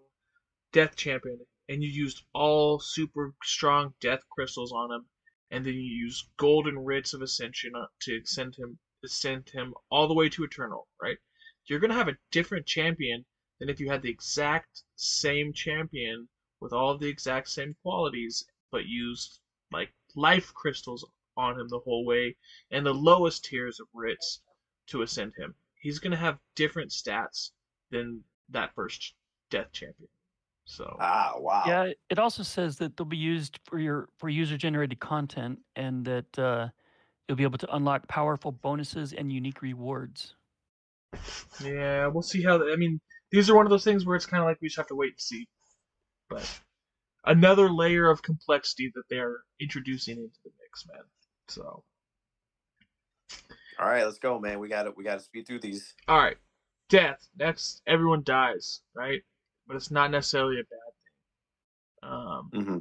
[0.73, 1.39] death champion,
[1.69, 5.07] and you used all super strong death crystals on him,
[5.51, 10.15] and then you use golden writs of ascension to ascend him, ascend him all the
[10.15, 11.19] way to eternal, right?
[11.65, 13.25] You're going to have a different champion
[13.59, 16.29] than if you had the exact same champion
[16.61, 19.41] with all the exact same qualities, but used
[19.73, 21.05] like life crystals
[21.37, 22.37] on him the whole way
[22.71, 24.41] and the lowest tiers of writs
[24.87, 25.55] to ascend him.
[25.87, 27.51] He's gonna have different stats
[27.91, 29.15] than that first
[29.51, 30.09] death champion.
[30.65, 31.35] So Ah.
[31.37, 31.63] Wow.
[31.67, 36.05] yeah it also says that they'll be used for your for user generated content and
[36.05, 36.69] that uh,
[37.29, 40.35] you'll be able to unlock powerful bonuses and unique rewards
[41.63, 42.71] yeah, we'll see how.
[42.71, 43.01] I mean,
[43.31, 44.95] these are one of those things where it's kind of like we just have to
[44.95, 45.49] wait and see.
[46.29, 46.61] But
[47.25, 51.03] another layer of complexity that they're introducing into the mix, man.
[51.49, 51.85] So
[53.79, 54.05] All right.
[54.05, 54.59] Let's go, man.
[54.59, 55.95] We got to We got to speed through these.
[56.09, 56.37] All right,
[56.89, 57.29] death.
[57.37, 59.23] That's everyone dies, right?
[59.67, 60.93] But it's not necessarily a bad
[62.03, 62.11] thing.
[62.11, 62.79] Um, hmm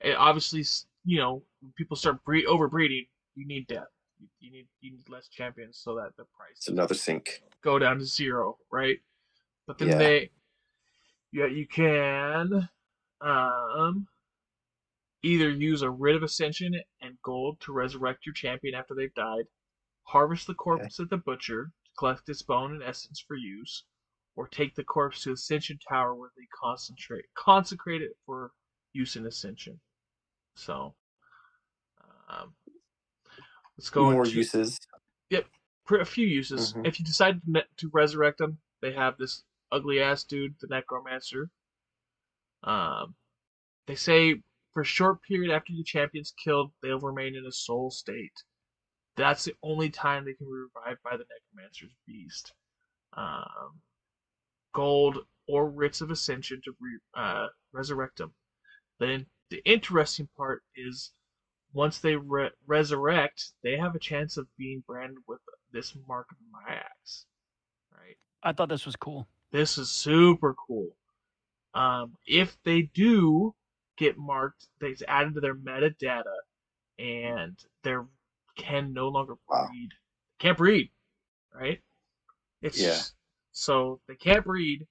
[0.00, 0.64] it obviously,
[1.04, 3.88] you know, when people start breed overbreeding, you need death.
[4.18, 7.42] You, you need you need less champions so that the price It's another sink.
[7.62, 8.98] go down to zero, right?
[9.66, 9.98] But then Yeah.
[9.98, 10.30] they,
[11.32, 12.68] yeah, you can,
[13.22, 14.06] um,
[15.22, 19.44] either use a writ of ascension and gold to resurrect your champion after they've died,
[20.04, 23.84] harvest the corpse at the butcher to collect its bone and essence for use,
[24.36, 28.52] or take the corpse to Ascension Tower where they concentrate consecrate it for
[28.92, 29.80] use in Ascension.
[30.56, 30.94] So,
[32.28, 32.54] um,
[33.76, 34.78] let's go More into- uses.
[35.30, 35.46] Yep,
[36.00, 36.72] a few uses.
[36.74, 36.86] Mhm.
[36.86, 41.50] If you decide to, to resurrect them, they have this ugly ass dude, the Necromancer.
[42.62, 43.16] Um,
[43.86, 47.90] they say for a short period after the champion's killed, they'll remain in a soul
[47.90, 48.32] state.
[49.16, 52.52] That's the only time they can be revived by the Necromancer's beast.
[53.16, 53.80] Um,
[54.72, 58.32] gold or writs of ascension to re- uh, resurrect them.
[58.98, 61.12] Then the interesting part is
[61.72, 65.40] once they re- resurrect, they have a chance of being branded with
[65.72, 67.24] this mark of Myax.
[67.92, 68.16] Right?
[68.42, 69.26] I thought this was cool.
[69.52, 70.96] This is super cool.
[71.74, 73.54] Um, if they do
[73.96, 76.24] get marked, it's added to their metadata,
[76.98, 77.96] and they
[78.56, 79.68] can no longer Wow.
[79.68, 79.90] breed.
[80.38, 80.90] Can't breed,
[81.54, 81.80] right?
[82.62, 83.04] It's Yeah.
[83.52, 84.86] so they can't breed,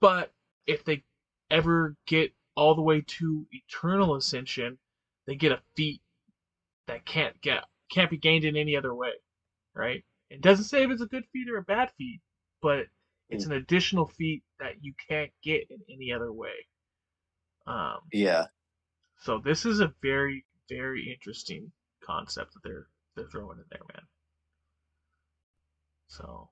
[0.00, 0.32] but
[0.66, 1.04] if they
[1.50, 4.78] ever get all the way to eternal ascension,
[5.26, 6.02] they get a feat
[6.86, 9.12] that can't get can't be gained in any other way,
[9.74, 10.04] right?
[10.30, 12.20] It doesn't say if it's a good feat or a bad feat,
[12.62, 12.86] but
[13.30, 16.66] it's an additional feat that you can't get in any other way.
[17.66, 18.46] Um, Yeah.
[19.16, 21.72] so this is a very very interesting
[22.04, 24.02] concept that they're they're throwing in there, man.
[26.08, 26.48] So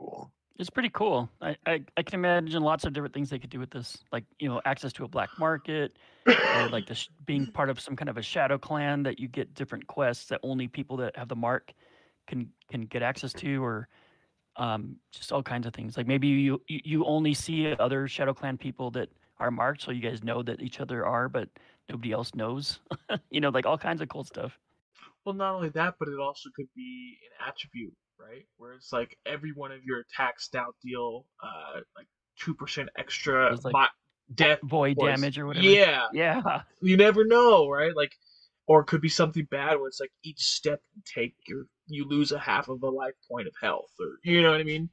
[0.00, 0.32] Cool.
[0.58, 1.30] It's pretty cool.
[1.40, 4.24] I, I, I can imagine lots of different things they could do with this, like
[4.38, 5.96] you know, access to a black market,
[6.26, 9.28] or like the sh- being part of some kind of a shadow clan that you
[9.28, 11.72] get different quests that only people that have the mark
[12.26, 13.88] can can get access to, or
[14.56, 15.96] um, just all kinds of things.
[15.96, 19.08] Like maybe you you you only see other shadow clan people that
[19.38, 21.48] are marked, so you guys know that each other are, but
[21.88, 22.80] nobody else knows.
[23.30, 24.58] you know, like all kinds of cool stuff.
[25.24, 28.46] Well, not only that, but it also could be an attribute, right?
[28.56, 32.06] Where it's like every one of your attacks now deal uh like
[32.38, 35.20] two percent extra like mi- death Void points.
[35.20, 35.66] damage or whatever.
[35.66, 36.62] Yeah, Yeah.
[36.80, 37.94] you never know, right?
[37.94, 38.12] Like,
[38.66, 42.08] or it could be something bad where it's like each step you take, you you
[42.08, 44.88] lose a half of a life point of health, or you know what I mean?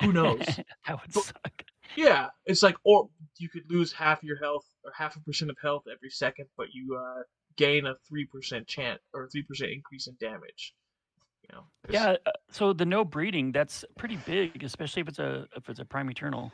[0.00, 0.38] Who knows?
[0.86, 1.62] that would But- suck.
[1.96, 3.08] yeah, it's like, or
[3.38, 6.68] you could lose half your health or half a percent of health every second, but
[6.72, 7.22] you uh
[7.56, 10.74] gain a three percent chance or three percent increase in damage.
[11.42, 15.46] You know, Yeah, uh, so the no breeding, that's pretty big, especially if it's a
[15.56, 16.52] if it's a prime eternal.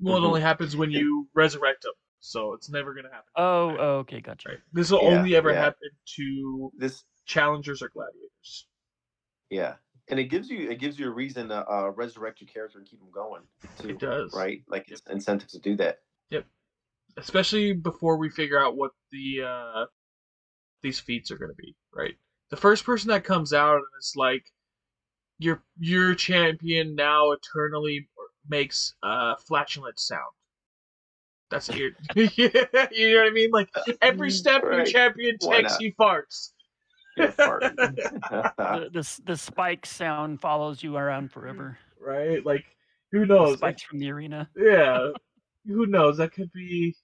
[0.00, 0.24] Well, it Mhm.
[0.24, 3.30] only happens when you resurrect them, so it's never gonna happen.
[3.36, 4.48] Oh, oh okay, gotcha.
[4.50, 4.58] Right.
[4.72, 5.60] This will Yeah, only ever yeah.
[5.60, 8.66] happen to This challengers or gladiators.
[9.48, 9.76] Yeah,
[10.08, 12.86] and it gives you it gives you a reason to uh, resurrect your character and
[12.86, 13.42] keep them going.
[13.78, 14.64] Too, It does, right?
[14.66, 16.02] Like it's incentive to do that.
[17.20, 19.84] Especially before we figure out what the uh,
[20.82, 21.74] these feats are gonna be.
[21.94, 22.14] Right.
[22.50, 24.44] The first person that comes out and it's like
[25.38, 28.08] your your champion now eternally
[28.48, 30.32] makes uh flatulent sound.
[31.50, 31.96] That's weird.
[32.14, 33.50] you know what I mean?
[33.50, 33.70] Like
[34.02, 36.50] every step your champion takes, he farts.
[37.16, 41.76] The, the the spike sound follows you around forever.
[42.00, 42.44] right?
[42.46, 42.64] Like,
[43.12, 43.28] who knows?
[43.28, 43.58] The knows?
[43.58, 44.48] spikes from the arena.
[44.56, 45.10] yeah,
[45.66, 46.16] who knows?
[46.16, 46.94] That could be.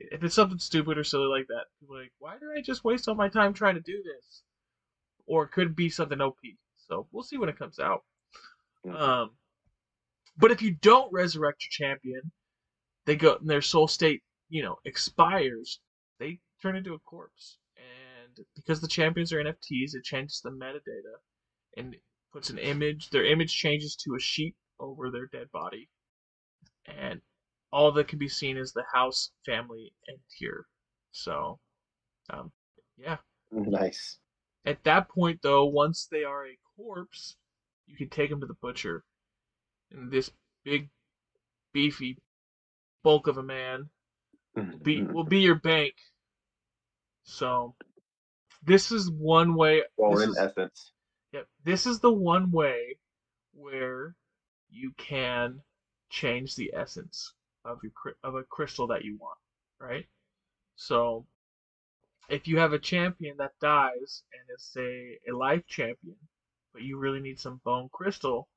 [0.00, 3.14] If it's something stupid or silly like that, like, why did I just waste all
[3.14, 4.42] my time trying to do this?
[5.26, 6.38] Or it could be something OP.
[6.76, 8.04] So we'll see when it comes out.
[8.94, 9.30] Um,
[10.36, 12.30] but if you don't resurrect your champion,
[13.06, 15.80] they go and their soul state, you know, expires.
[16.18, 21.16] They turn into a corpse, and because the champions are NFTs, it changes the metadata
[21.76, 21.96] and
[22.32, 23.10] puts an image.
[23.10, 25.88] Their image changes to a sheet over their dead body,
[26.86, 27.20] and
[27.72, 30.66] all that can be seen is the house, family, and here.
[31.12, 31.58] So,
[32.30, 32.52] um,
[32.96, 33.18] yeah.
[33.50, 34.18] nice.
[34.64, 37.36] At that point, though, once they are a corpse,
[37.86, 39.04] you can take them to the butcher,
[39.90, 40.30] and this
[40.64, 40.90] big,
[41.72, 42.18] beefy
[43.02, 43.90] bulk of a man
[44.82, 45.12] be Mhm.
[45.12, 45.94] will be your bank.
[47.22, 47.76] So,
[48.62, 49.84] this is one way.
[49.96, 50.92] Well, in is- essence,
[51.32, 51.48] Yep.
[51.64, 52.98] This is the one way
[53.52, 54.16] where
[54.70, 55.62] you can
[56.10, 57.34] change the essence
[57.68, 57.92] of your
[58.24, 59.38] of a crystal that you want,
[59.80, 60.06] right?
[60.76, 61.26] So
[62.28, 66.16] if you have a champion that dies and is say a life champion,
[66.72, 68.48] but you really need some bone crystal,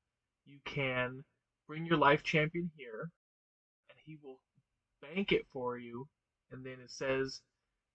[0.45, 1.23] you can
[1.67, 3.09] bring your life champion here
[3.89, 4.39] and he will
[5.01, 6.07] bank it for you
[6.51, 7.41] and then it says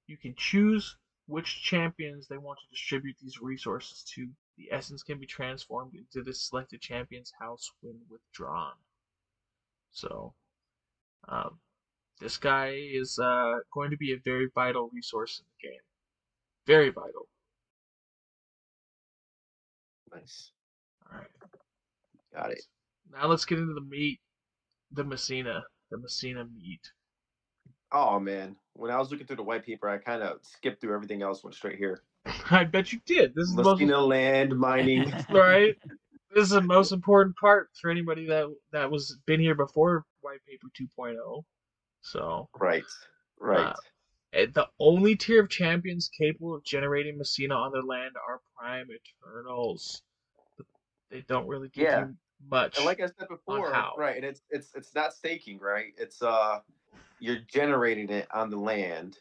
[0.07, 0.97] you can choose
[1.27, 4.29] which champions they want to distribute these resources to.
[4.57, 8.75] The essence can be transformed into the selected champion's house when withdrawn.
[9.91, 10.35] So,
[11.29, 11.59] um,
[12.21, 15.81] this guy is uh, going to be a very vital resource in the game.
[16.67, 17.29] Very vital.
[20.15, 20.53] Nice.
[21.11, 21.29] All right.
[22.35, 22.63] Got it.
[23.13, 24.21] Now let's get into the meat,
[24.93, 26.81] the Messina, the Messina meat.
[27.93, 30.95] Oh man, when I was looking through the white paper, I kind of skipped through
[30.95, 31.45] everything else.
[31.45, 32.03] Went straight here.
[32.51, 33.35] I bet you did.
[33.35, 35.13] This is the most Messina land mining.
[35.31, 35.77] right.
[36.35, 40.05] This is the most important part for anybody that that was been here before
[40.37, 40.69] White Paper
[41.17, 41.43] 2.0.
[42.03, 42.85] So right.
[43.39, 43.67] Right.
[44.35, 48.89] Uh, the only tier of champions capable of generating Messina on their land are Prime
[48.91, 50.03] Eternals.
[51.11, 52.01] They don't really give Yeah.
[52.01, 52.17] you
[52.51, 52.77] much.
[52.77, 54.17] and like I said before, right?
[54.17, 55.95] And it's it's it's not staking, right?
[55.97, 56.61] It's uh,
[57.19, 59.17] you're generating it on the land,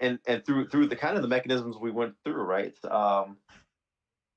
[0.00, 2.74] and and through through the kind of the mechanisms we went through, right?
[2.84, 3.38] Um,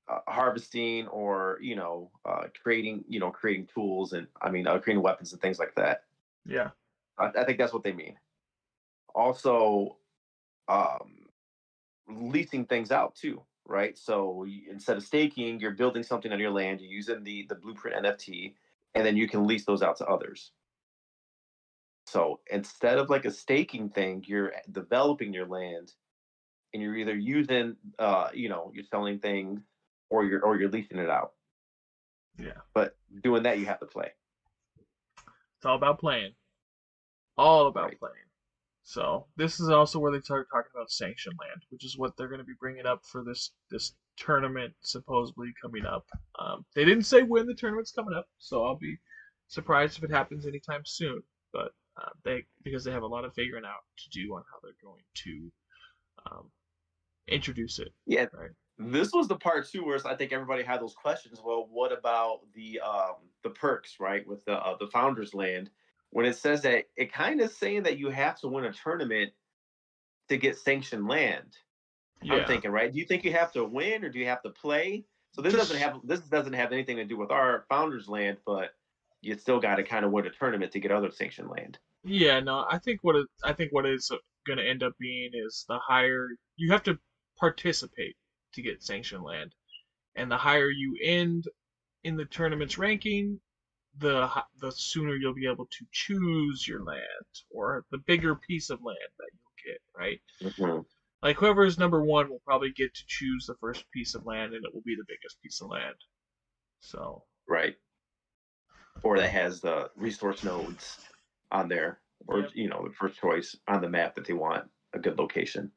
[0.08, 4.78] uh, harvesting or you know uh, creating you know creating tools and I mean uh,
[4.78, 6.04] creating weapons and things like that.
[6.44, 6.70] yeah.
[7.18, 8.16] I, I think that's what they mean.
[9.14, 9.96] Also,
[10.68, 11.26] um,
[12.08, 13.96] leasing things out too, right?
[13.96, 16.80] So y- instead of staking, you're building something on your land.
[16.80, 18.54] You're using the the blueprint NFT,
[18.94, 20.52] and then you can lease those out to others.
[22.06, 25.92] So instead of like a staking thing, you're developing your land,
[26.72, 29.60] and you're either using, uh, you know, you're selling things,
[30.12, 31.32] or you're or you're leasing it out.
[32.38, 32.60] Yeah.
[32.74, 34.10] But doing that, you have to play.
[35.56, 36.32] It's all about playing.
[37.36, 37.98] All about Right.
[37.98, 38.14] playing.
[38.84, 42.28] So this is also where they start talking about sanction land, which is what they're
[42.28, 46.04] going to be bringing up for this this tournament supposedly coming up.
[46.38, 48.98] Um, they didn't say when the tournament's coming up, so I'll be
[49.48, 51.22] surprised if it happens anytime soon.
[51.52, 54.58] But uh, they because they have a lot of figuring out to do on how
[54.62, 55.52] they're going to
[56.30, 56.50] um,
[57.28, 57.92] introduce it.
[58.06, 58.26] Yeah.
[58.32, 58.50] Right.
[58.90, 61.40] This was the part too where I think everybody had those questions.
[61.44, 64.26] Well, what about the um the perks, right?
[64.26, 65.70] With the uh, the founders land,
[66.10, 69.32] when it says that it kind of saying that you have to win a tournament
[70.28, 71.56] to get sanctioned land.
[72.22, 72.34] Yeah.
[72.34, 72.92] I'm thinking, right?
[72.92, 75.04] Do you think you have to win or do you have to play?
[75.32, 78.70] So this doesn't have this doesn't have anything to do with our founders land, but
[79.22, 81.78] you still got to kind of win a tournament to get other sanctioned land.
[82.04, 84.10] Yeah, no, I think what it, I think what it's
[84.46, 86.98] going to end up being is the higher you have to
[87.38, 88.16] participate
[88.54, 89.54] to get sanctioned land,
[90.16, 91.48] and the higher you end
[92.04, 93.40] in the tournament's ranking,
[93.98, 94.28] the
[94.60, 98.98] the sooner you'll be able to choose your land or the bigger piece of land
[99.18, 99.82] that you'll get.
[99.96, 100.86] Right, Mhm.
[101.22, 104.54] like whoever is number one will probably get to choose the first piece of land,
[104.54, 105.96] and it will be the biggest piece of land.
[106.80, 107.76] So Right.
[109.02, 111.00] Or that has the resource nodes
[111.50, 112.50] on there, or Yep.
[112.54, 115.72] you know, the first choice on the map that they want a good location.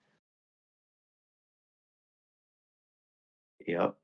[3.66, 3.95] Yep.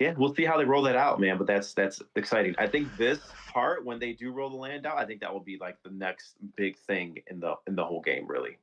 [0.00, 1.38] Yeah, we'll see how they roll that out, man.
[1.38, 2.54] But that's that's exciting.
[2.58, 5.40] I think this part, when they do roll the land out, I think that will
[5.40, 8.58] be like the next big thing in the in the whole game, really.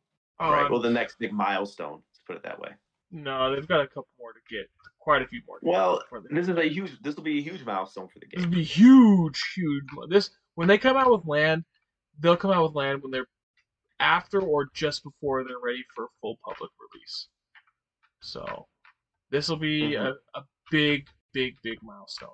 [0.51, 0.65] right.
[0.65, 2.01] um, Well, the next big milestone.
[2.09, 2.69] Let's put it that way.
[3.11, 5.59] no, they've got a couple more to get, quite a few more.
[5.59, 6.91] To Well, this is a huge.
[7.01, 8.41] This will be a huge milestone for the game.
[8.41, 8.59] This game.
[8.59, 9.85] be huge, huge.
[10.09, 11.63] This when they come out with land,
[12.19, 13.27] they'll come out with land when they're
[13.99, 17.27] after or just before they're ready for full public release.
[18.19, 18.67] So
[19.31, 22.29] this will be a, a big, big, big milestone.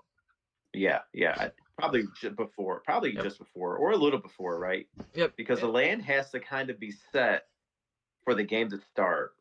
[0.74, 1.50] Yeah, yeah.
[1.78, 3.24] Probably just before, probably Yep.
[3.24, 4.88] just before, or a little before, right?
[5.16, 5.34] Yep.
[5.36, 7.48] Because the land has to kind of be set
[8.24, 9.34] for the game to start,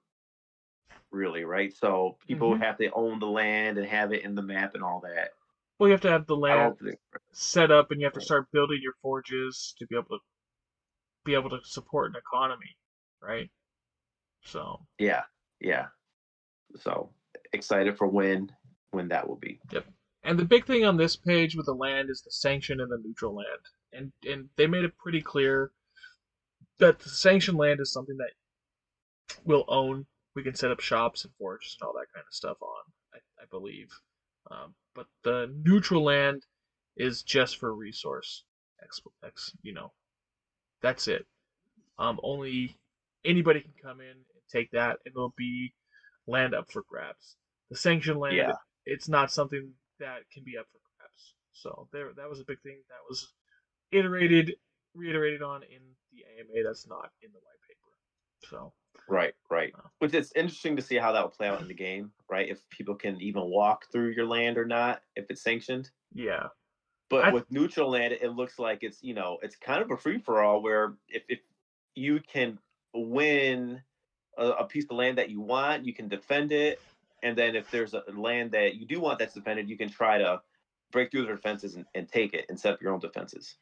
[1.10, 1.72] really, right?
[1.72, 2.60] So people Mhm.
[2.60, 5.32] have to own the land and have it in the map and all that.
[5.78, 6.98] well, you have to have the land think,
[7.32, 10.18] set up, and you have to start building your forges to be able to
[11.24, 12.76] be able to support an economy,
[13.22, 13.50] right?
[14.44, 15.24] So yeah,
[15.58, 15.88] yeah.
[16.76, 17.12] So
[17.52, 18.50] excited for when
[18.90, 19.60] when that will be.
[19.70, 19.86] Yep.
[20.24, 23.00] And the big thing on this page with the land is the sanction and the
[23.02, 23.60] neutral land.
[23.92, 25.72] And and they made it pretty clear
[26.78, 28.32] that the sanctioned land is something that
[29.44, 30.06] we'll own.
[30.34, 33.18] We can set up shops and forges and all that kind of stuff on, I,
[33.42, 33.88] I believe.
[34.50, 36.44] Um, but the neutral land
[36.96, 38.44] is just for resource
[38.82, 39.92] ex, ex you know.
[40.82, 41.26] That's it.
[41.98, 42.78] Um, only
[43.24, 45.74] anybody can come in and take that, and it'll be
[46.26, 47.36] land up for grabs.
[47.70, 48.52] The sanctioned land Yeah.
[48.86, 51.34] it's not something that can be up for grabs.
[51.52, 53.32] So there, that was a big thing that was
[53.92, 54.56] iterated,
[54.94, 55.80] reiterated on in
[56.12, 56.64] the AMA.
[56.64, 58.48] That's not in the white paper.
[58.48, 58.72] So
[59.08, 59.72] Right, right.
[59.74, 59.90] Wow.
[59.98, 62.48] Which it's interesting to see how that will play out in the game, right?
[62.48, 65.90] If people can even walk through your land or not, if it's sanctioned.
[66.12, 66.48] yeah,
[67.08, 69.96] But I- with neutral land, it looks like it's you know it's kind of a
[69.96, 71.40] free for all where if if
[71.94, 72.58] you can
[72.94, 73.82] win
[74.38, 76.82] a, a piece of land that you want, you can defend it,
[77.22, 80.18] and then if there's a land that you do want that's defended, you can try
[80.18, 80.42] to
[80.92, 83.56] break through their defenses and, and take it and set up your own defenses.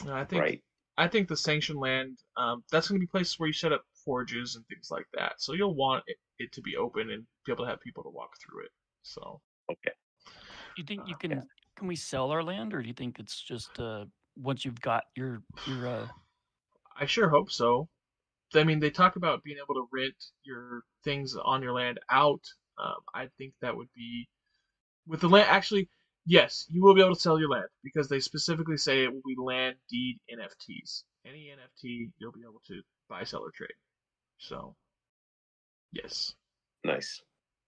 [0.00, 0.62] And I think Right.
[0.98, 3.84] I think the sanctioned land um, that's going to be places where you set up
[4.04, 5.40] forges and things like that.
[5.40, 8.10] So you'll want it, it to be open and be able to have people to
[8.10, 8.70] walk through it.
[9.02, 9.92] So Okay.
[10.76, 11.16] You think you Okay.
[11.16, 14.80] can can we sell our land, or do you think it's just uh, once you've
[14.80, 16.08] got your your uh,
[16.96, 17.88] I sure hope so.
[18.56, 22.42] I mean, they talk about being able to rent your things on your land out.
[22.78, 24.28] Um, I think that would be
[25.06, 25.48] with the land.
[25.50, 25.88] Actually,
[26.26, 29.22] yes, you will be able to sell your land because they specifically say it will
[29.26, 31.04] be land deed NFTs.
[31.26, 33.70] Any NFT you'll be able to buy, sell, or trade.
[34.38, 34.76] So,
[35.92, 36.34] yes.
[36.84, 37.22] Nice.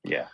[0.05, 0.29] Yeah.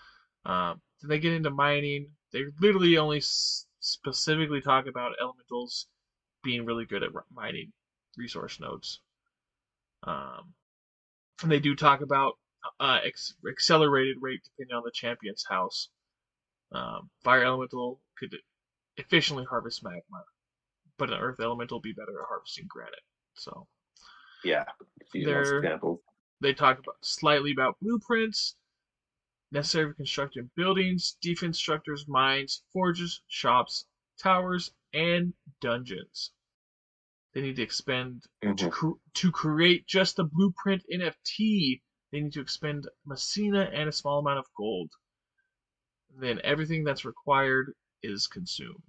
[0.45, 2.09] Um, then they get into mining.
[2.33, 5.87] They literally only s- specifically talk about elementals
[6.43, 7.73] being really good at r- mining
[8.17, 9.01] resource nodes.
[10.05, 10.55] Um,
[11.43, 12.35] and they do talk about
[12.81, 15.89] uh, ex- accelerated rate depending on the champion's house.
[16.73, 18.37] Um, fire elemental could
[18.97, 20.25] efficiently harvest magma,
[20.99, 23.01] but an earth elemental be better at harvesting granite.
[23.35, 23.67] So
[24.43, 24.65] Yeah.
[25.13, 26.01] Use those They're- examples.
[26.41, 28.57] they talk about slightly about blueprints
[29.53, 33.87] necessary for constructing buildings, defense structures, mines, forges, shops,
[34.19, 36.33] towers, and dungeons.
[37.35, 38.71] They need to expend to, Mhm.
[38.71, 41.83] cr- to create just the blueprint NFT.
[42.13, 44.93] They need to expend Messina and a small amount of gold.
[46.17, 48.83] Then everything that's required is consumed.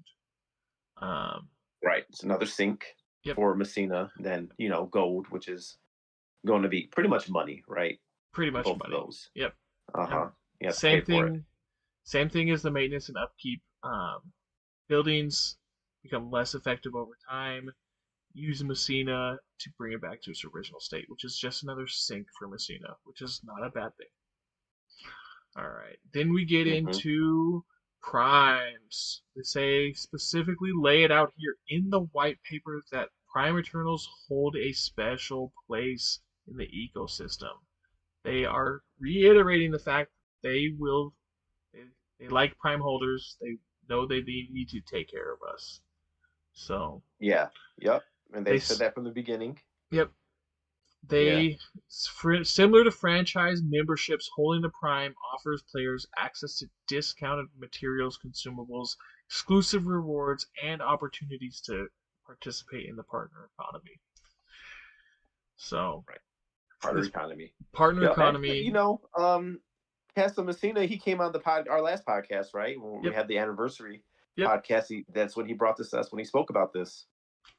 [0.98, 1.50] Um,
[1.84, 2.06] Right.
[2.10, 3.36] It's another sink Yep.
[3.36, 4.12] for Messina.
[4.18, 5.78] Then you know gold, which is
[6.46, 8.00] going to be pretty much money, right?
[8.32, 8.94] pretty much Both money.
[8.96, 9.30] of those.
[9.34, 9.58] Yep.
[9.94, 10.32] Uh huh.
[10.60, 10.72] Yeah.
[10.72, 11.46] same thing
[12.04, 14.34] same thing as the maintenance and upkeep um,
[14.90, 15.58] buildings
[16.04, 17.72] become less effective over time
[18.36, 22.28] use messina to bring it back to its original state which is just another sink
[22.38, 24.08] for messina which is not a bad thing
[25.58, 26.78] all right then we get Mhm.
[26.78, 27.66] into
[28.02, 34.08] primes they say specifically lay it out here in the white paper that prime eternals
[34.28, 37.58] hold a special place in the ecosystem
[38.24, 40.12] they are reiterating the fact
[40.44, 41.14] they will
[41.74, 41.84] they,
[42.20, 43.58] they like prime holders they
[43.90, 45.82] know they need need to take care of us
[46.54, 47.50] so Yeah.
[47.80, 48.04] Yep.
[48.36, 49.58] And they, They said that from the beginning.
[49.92, 50.12] yep
[51.08, 51.56] they
[52.16, 58.96] fr- similar to franchise memberships holding the prime offers players access to discounted materials consumables
[59.28, 61.86] exclusive rewards and opportunities to
[62.26, 64.00] participate in the partner economy
[65.58, 66.18] so right.
[66.82, 67.54] Partner economy.
[67.72, 69.60] partner Yeah, and, economy You know, um,
[70.16, 72.80] Pastor Messina, he came on the pod, our last podcast, right?
[72.80, 74.04] When we had the anniversary
[74.38, 74.66] Yep.
[74.66, 74.88] podcast.
[74.90, 77.06] He, that's when he brought this to us when he spoke about this.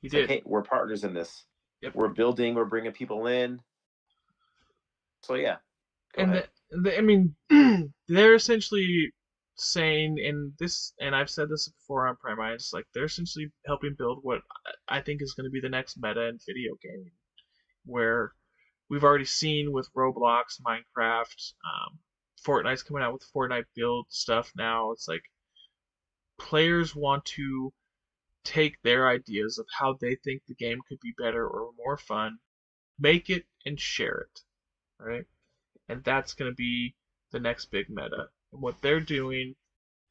[0.00, 1.44] He It's like, did hey, we're partners in this.
[1.82, 1.94] Yep.
[1.94, 2.54] We're building.
[2.54, 3.60] We're bringing people in.
[5.22, 5.56] So yeah.
[6.16, 7.34] And the, the, I mean,
[8.08, 9.12] they're essentially
[9.56, 13.94] saying, and this, and I've said this before on Prime Minds, like they're essentially helping
[13.98, 14.40] build what
[14.88, 17.12] I I think is going to be the next meta in video gaming,
[17.84, 18.32] where
[18.88, 21.98] we've already seen with Roblox, Minecraft, um,
[22.46, 24.92] Fortnite's coming out with Fortnite build stuff now.
[24.92, 25.22] It's like
[26.38, 27.72] players want to
[28.46, 32.38] take their ideas of how they think the game could be better or more fun,
[32.98, 34.40] make it and share it,
[35.04, 35.24] right?
[35.88, 36.94] And that's going to be
[37.32, 38.28] the next big meta.
[38.52, 39.56] And what they're doing,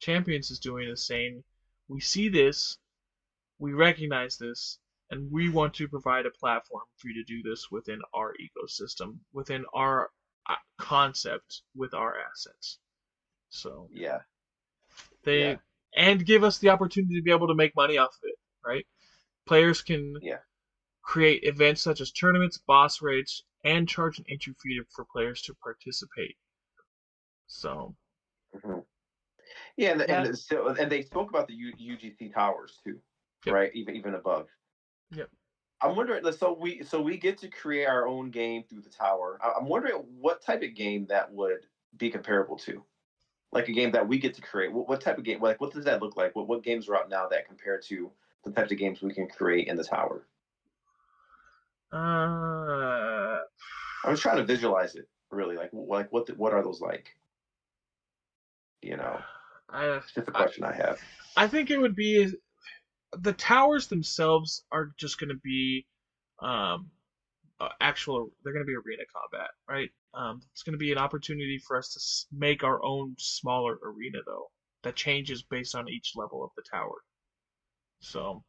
[0.00, 1.42] Champions is doing, is saying,
[1.88, 2.76] we see this,
[3.58, 4.78] we recognize this,
[5.10, 9.18] and we want to provide a platform for you to do this within our ecosystem,
[9.32, 10.10] within our
[10.48, 12.78] uh, concept, with our assets.
[13.48, 14.18] So yeah.
[15.24, 15.56] they Yeah.
[15.96, 18.86] And give us the opportunity to be able to make money off of it, right?
[19.46, 20.38] Players can Yeah.
[21.02, 25.54] create events such as tournaments, boss raids, and charge an entry fee for players to
[25.54, 26.36] participate.
[27.46, 27.96] So
[28.54, 28.84] Mhm.
[29.76, 30.24] Yeah, and, Yeah.
[30.24, 33.00] and still, and they spoke about the U, UGC towers too,
[33.44, 33.54] Yep.
[33.54, 33.74] right?
[33.74, 34.48] Even even above.
[35.10, 35.30] Yep.
[35.82, 36.30] I'm wondering.
[36.32, 39.38] So we so we get to create our own game through the tower.
[39.42, 41.66] I'm wondering what type of game that would
[41.96, 42.84] be comparable to,
[43.56, 44.72] like a game that we get to create.
[44.72, 45.40] What, what type of game?
[45.40, 46.36] Like, what does that look like?
[46.36, 48.10] What what games are out now that compare to
[48.44, 50.26] the types of games we can create in the tower?
[51.92, 53.38] uh
[54.04, 55.08] I was trying to visualize it.
[55.30, 57.16] Really, like like what the, what are those like?
[58.82, 59.18] You know,
[59.70, 60.98] I it's just a I- question I have.
[61.36, 62.32] I think it would be
[63.18, 65.86] the towers themselves are just going to be
[66.40, 66.90] um
[67.60, 69.90] uh, actual they're going to be arena combat, right?
[70.14, 74.18] Um it's going to be an opportunity for us to make our own smaller arena
[74.26, 74.50] though
[74.82, 76.96] that changes based on each level of the tower.
[78.00, 78.44] So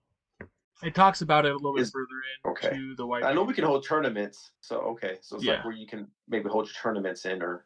[0.83, 2.05] it talks about it a little bit further
[2.45, 2.69] in okay.
[2.69, 5.53] to the white I know we can hold tournaments, so okay, so it's Yeah.
[5.55, 7.65] like where you can maybe hold your tournaments in or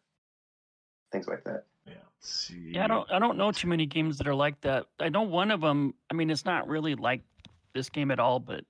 [1.12, 1.66] things like that.
[1.86, 1.94] Yeah.
[2.20, 2.72] see.
[2.74, 4.86] Yeah, I don't I don't know too many games that are like that.
[5.00, 5.94] I know one of them.
[6.10, 7.22] I mean, it's not really like
[7.74, 8.64] this game at all, but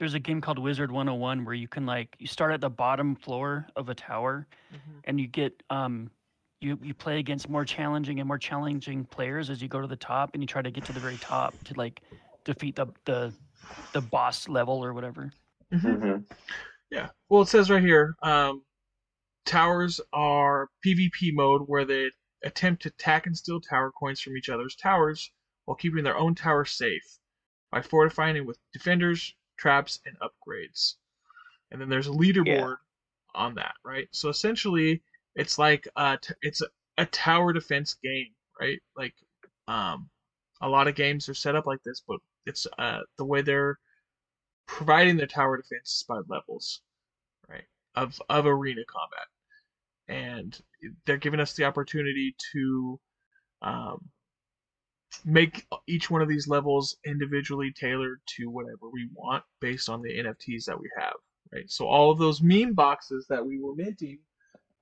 [0.00, 3.14] there's a game called Wizard 101 where you can like you start at the bottom
[3.14, 5.00] floor of a tower Mhm.
[5.04, 6.10] and you get um
[6.62, 9.96] you you play against more challenging and more challenging players as you go to the
[9.96, 12.00] top, and you try to get to the very top to like
[12.44, 13.32] defeat the the
[13.92, 15.30] the boss level or whatever.
[15.72, 16.24] Mhm.
[16.90, 17.10] Yeah.
[17.28, 18.64] Well, it says right here, um,
[19.46, 22.10] towers are PvP mode where they
[22.42, 25.30] attempt to attack and steal tower coins from each other's towers
[25.66, 27.18] while keeping their own tower safe
[27.70, 30.94] by fortifying it with defenders, traps, and upgrades.
[31.70, 32.76] And then there's a leaderboard
[33.34, 34.08] on that, right?
[34.10, 35.02] So essentially,
[35.36, 36.66] it's like uh, t- it's a,
[36.98, 38.80] a tower defense game, right?
[38.96, 39.14] Like,
[39.68, 40.08] um,
[40.62, 43.78] a lot of games are set up like this, but it's uh the way they're
[44.66, 46.80] providing their tower defense is by levels,
[47.48, 47.64] right?
[47.94, 49.26] Of of arena combat,
[50.08, 50.60] and
[51.06, 53.00] they're giving us the opportunity to
[53.62, 54.10] um,
[55.24, 60.18] make each one of these levels individually tailored to whatever we want based on the
[60.18, 61.14] NFTs that we have,
[61.52, 61.70] right?
[61.70, 64.18] So all of those meme boxes that we were minting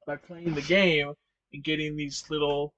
[0.06, 1.12] by playing the game
[1.52, 2.74] and getting these little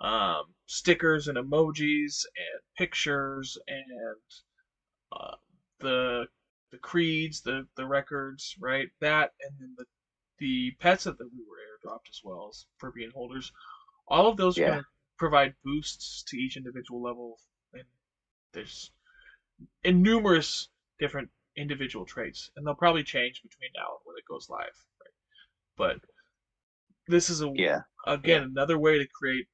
[0.00, 3.84] um, stickers and emojis and pictures and
[5.12, 5.34] uh,
[5.80, 6.26] the
[6.70, 8.88] the creeds, the the records, right?
[9.00, 9.84] That and then the
[10.38, 13.52] the pets that we were airdropped as well as for being holders.
[14.08, 14.70] All of those are Yeah.
[14.70, 14.86] going to
[15.18, 17.38] provide boosts to each individual level,
[17.72, 17.84] and
[18.52, 18.90] there's
[19.84, 24.48] in numerous different individual traits, and they'll probably change between now and when it goes
[24.50, 24.84] live.
[25.00, 25.12] Right?
[25.76, 26.00] But
[27.08, 27.80] this is a Yeah.
[28.06, 29.46] again another way to create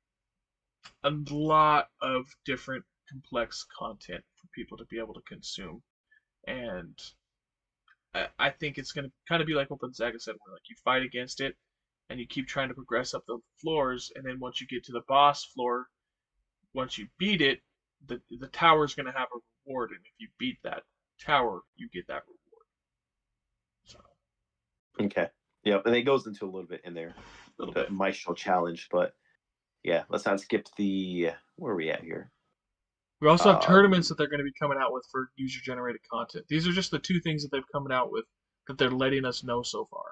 [1.04, 5.82] a lot of different complex content for people to be able to consume
[6.46, 6.98] and
[8.14, 10.68] I, I think it's going to kind of be like what Gonzaga said where like
[10.68, 11.54] you fight against it
[12.12, 14.92] and you keep trying to progress up the floors and then once you get to
[14.92, 15.86] the boss floor
[16.74, 17.60] once you beat it
[18.08, 20.84] the the tower's going to have a reward and if you beat that
[21.24, 22.66] tower you get that reward
[23.84, 24.00] so
[25.00, 25.28] Okay.
[25.64, 25.86] Yep.
[25.86, 27.16] And it goes into a little bit in there,
[27.58, 29.14] a little the bit Maestro challenge, but
[29.84, 32.30] yeah, let's not skip the where are we at here?
[33.20, 35.60] We also have Um, tournaments that they're going to be coming out with for user
[35.64, 36.46] generated content.
[36.48, 38.26] These are just the two things that they've coming out with
[38.68, 40.04] that they're letting us know so far.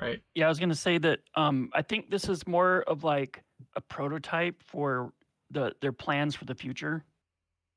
[0.00, 0.22] Right?
[0.34, 1.20] Yeah, I was gonna say that.
[1.34, 3.42] Um, I think this is more of like
[3.74, 5.12] a prototype for
[5.50, 7.04] the their plans for the future.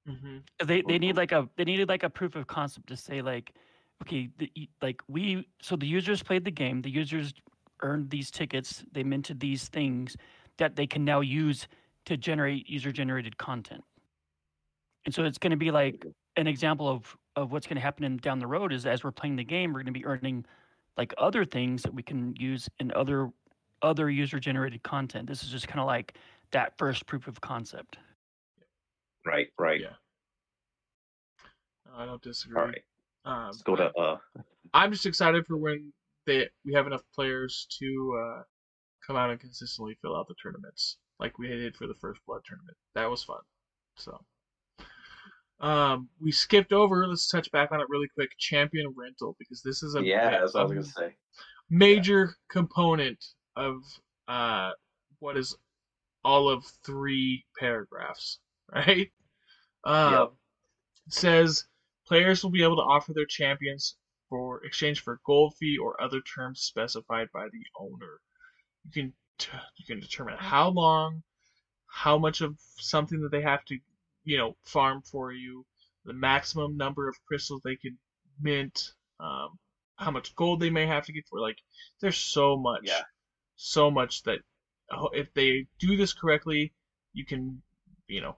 [0.08, 0.40] Mm-hmm.
[0.60, 3.22] 'Cause They they need like a they needed like a proof of concept to say
[3.22, 3.56] like,
[4.04, 4.52] okay, the,
[4.82, 7.34] like we so the users played the game, the users
[7.82, 10.16] earned these tickets, they minted these things
[10.58, 11.68] that they can now use
[12.06, 13.84] to generate user generated content.
[15.06, 18.04] And so it's going to be like an example of of what's going to happen
[18.04, 20.46] in, down the road is as we're playing the game, we're going to be earning
[21.02, 23.32] like other things that we can use in other
[23.82, 25.28] other user generated content.
[25.28, 26.16] This is just kind of like
[26.52, 27.98] that first proof of concept.
[29.26, 29.82] Right, right.
[29.82, 29.98] Yeah.
[31.98, 32.62] I don't disagree.
[32.62, 32.84] All right.
[33.26, 34.18] Um, Let's go to uh
[34.76, 35.92] I'm just excited for when
[36.28, 38.42] they we have enough players to uh,
[39.06, 42.42] come out and consistently fill out the tournaments like we did for the first blood
[42.46, 42.78] tournament.
[42.94, 43.42] That was fun.
[43.98, 44.20] So
[45.62, 47.08] um, we skipped over.
[47.08, 48.32] Let's touch back on it really quick.
[48.40, 51.16] Champion rental because this is a yeah, that's what I was gonna say.
[51.70, 53.24] major component
[53.56, 53.84] of
[54.28, 54.72] uh,
[55.20, 55.56] what is
[56.24, 58.40] all of three paragraphs,
[58.76, 59.12] right?
[59.86, 60.34] Um, Yep.
[61.10, 61.66] Says
[62.08, 63.98] players will be able to offer their champions
[64.30, 68.20] for exchange for gold fee or other terms specified by the owner.
[68.86, 71.24] You can t- you can determine how long,
[71.88, 73.80] how much of something that they have to,
[74.24, 75.66] you know, farm for you,
[76.06, 77.98] the maximum number of crystals they can
[78.40, 79.58] mint, um,
[79.98, 81.40] how much gold they may have to get for.
[81.40, 81.58] Like,
[82.02, 83.04] there's so much, Yeah.
[83.56, 84.40] so much that
[85.14, 86.74] if they do this correctly,
[87.14, 87.62] you can,
[88.08, 88.38] you know,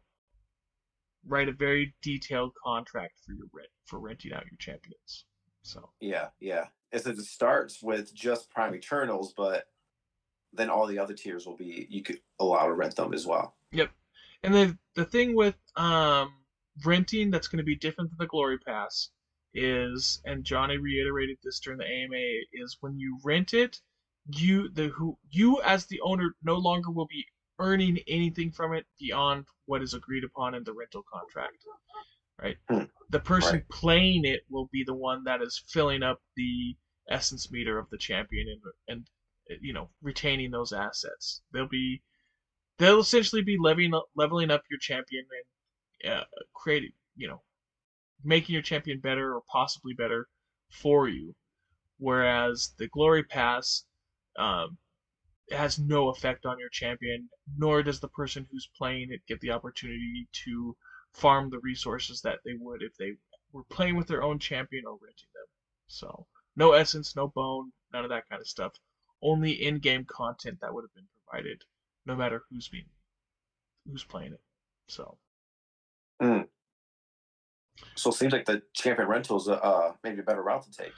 [1.26, 5.26] write a very detailed contract for your rent for renting out your champions.
[5.62, 6.68] So Yeah, yeah.
[6.92, 9.68] Says it starts with just Prime Eternals, but
[10.52, 13.56] then all the other tiers will be you could allow to rent them as well.
[13.72, 13.90] Yep.
[14.44, 16.34] And then the thing with um,
[16.86, 19.10] renting that's going to be different than the Glory Pass
[19.54, 22.18] is, and Johnny reiterated this during the AMA,
[22.54, 23.80] is when you rent it,
[24.28, 27.26] you the who you as the owner no longer will be
[27.60, 31.58] earning anything from it beyond what is agreed upon in the rental contract.
[32.42, 32.58] Right.
[32.70, 32.84] Hmm.
[33.10, 33.70] The person Right.
[33.70, 36.76] playing it will be the one that is filling up the
[37.10, 38.62] essence meter of the champion and
[39.50, 41.42] and you know retaining those assets.
[41.54, 42.02] They'll be
[42.80, 45.46] they'll essentially be leveling up, leveling up your champion and
[46.08, 46.24] uh,
[46.54, 47.42] creating, you know,
[48.24, 50.28] making your champion better or possibly better
[50.70, 51.36] for you.
[51.98, 53.84] Whereas the glory pass
[54.38, 54.78] um,
[55.52, 59.52] has no effect on your champion, nor does the person who's playing it get the
[59.52, 60.76] opportunity to
[61.14, 63.14] farm the resources that they would if they
[63.52, 65.48] were playing with their own champion or renting them.
[65.88, 68.74] So no essence, no bone, none of that kind of stuff.
[69.22, 71.62] Only in-game content that would have been provided
[72.06, 72.90] no matter who's being
[73.90, 74.42] who's playing it.
[74.88, 75.18] So
[77.96, 80.94] So it seems like the champion rentals uh maybe a better route to take.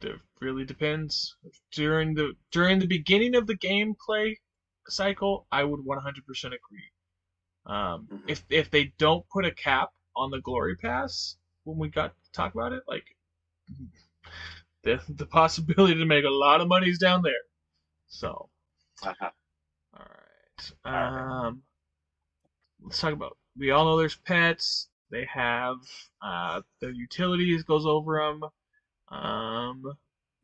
[0.00, 1.36] it really depends.
[1.72, 4.36] During the during the beginning of the gameplay
[4.88, 6.90] cycle, I would 100% agree.
[7.66, 8.22] Um, Mhm.
[8.28, 12.32] If if they don't put a cap on the glory pass when we got to
[12.32, 13.04] talk about it, like
[14.82, 17.44] the the possibility to make a lot of money is down there.
[18.08, 18.48] So.
[19.02, 19.30] Uh-huh.
[19.94, 20.06] All
[20.84, 21.46] right.
[21.46, 21.62] Um,
[22.82, 23.36] let's talk about.
[23.58, 24.88] We all know there's pets.
[25.10, 25.76] They have
[26.22, 28.44] uh, their utilities goes over them.
[29.08, 29.82] Um,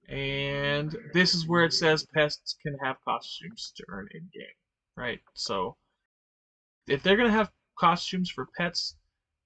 [0.09, 4.47] and this is where it says pests can have costumes to earn in game,
[4.97, 5.21] right?
[5.35, 5.77] So
[6.87, 8.97] if they're gonna have costumes for pets,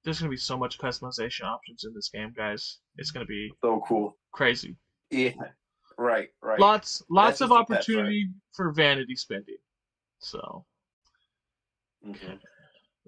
[0.05, 2.79] there's gonna be so much customization options in this game, guys.
[2.97, 4.17] It's gonna be So cool.
[4.33, 4.77] crazy.
[5.11, 5.33] Yeah.
[5.97, 6.61] Right, right.
[6.61, 7.79] Lots, lots That's of the pets, right?
[7.79, 9.59] opportunity for vanity spending.
[10.21, 10.65] So
[12.05, 12.41] Mhm.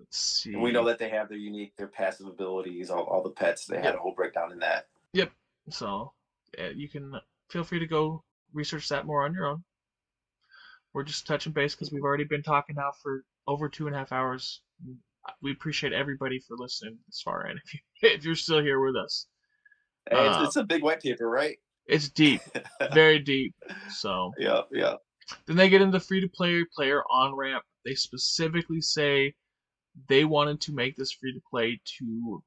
[0.01, 0.53] Let's see.
[0.53, 3.67] And we know that they have their unique, their passive abilities, all, all the pets.
[3.67, 4.89] They had a whole breakdown in that.
[5.13, 5.31] Yep.
[5.71, 6.13] So
[6.59, 7.13] yeah, you can
[7.49, 9.63] feel free to go research that more on your own.
[10.93, 13.99] We're just touching base because we've already been talking now for over two and a
[13.99, 14.63] half hours.
[15.43, 18.97] We appreciate everybody for listening this far, and if you if you're still here with
[18.97, 19.27] us,
[20.11, 21.59] Hey, it's, Uh, it's a big white paper, right?
[21.87, 22.41] it's deep,
[22.95, 23.55] very deep.
[23.91, 24.95] So yeah, yeah.
[25.47, 27.65] then they get into free to play player on ramp.
[27.85, 29.35] They specifically say
[30.09, 32.43] they wanted to make this free to play to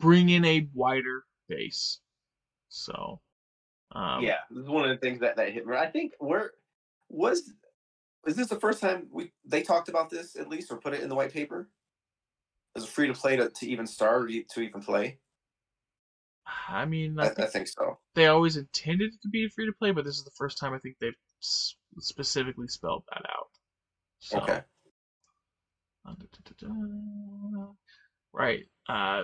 [0.00, 2.00] bring in a wider base.
[2.68, 3.20] So
[3.92, 5.76] um, yeah, this is one of the things that, that hit me.
[5.76, 6.50] I think we're
[7.08, 7.52] was
[8.26, 11.00] is this the first time we they talked about this at least or put it
[11.00, 11.70] in the white paper?
[12.74, 15.18] As a free to play to, to even start or to even play?
[16.68, 17.98] I mean, I I, I think think so.
[18.14, 20.74] they always intended it to be free to play, but this is the first time
[20.74, 23.48] I think they've specifically spelled that out.
[24.18, 24.60] So, Okay.
[28.32, 28.64] Right.
[28.88, 29.22] Uh,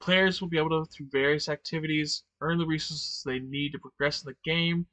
[0.00, 4.22] players will be able to, through various activities, earn the resources they need to progress
[4.22, 4.86] in the game.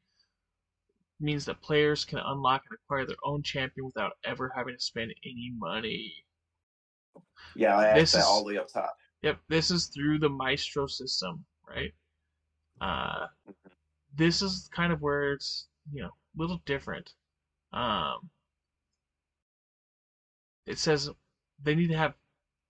[1.19, 5.13] Means that players can unlock and acquire their own champion without ever having to spend
[5.23, 6.13] any money.
[7.55, 8.93] Yeah, I This that is- all the way up top.
[9.21, 11.93] Yep, this is through the Maestro system, right?
[12.81, 13.27] Uh,
[14.15, 17.13] this is kind of where it's you know a little different.
[17.71, 18.29] Um,
[20.65, 21.09] it says
[21.61, 22.15] they need to have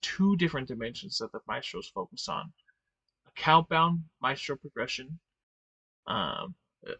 [0.01, 2.53] two different dimensions that the Maestros focus on:
[3.27, 5.19] account-bound Maestro progression,
[6.07, 6.55] um,
[6.87, 6.93] uh,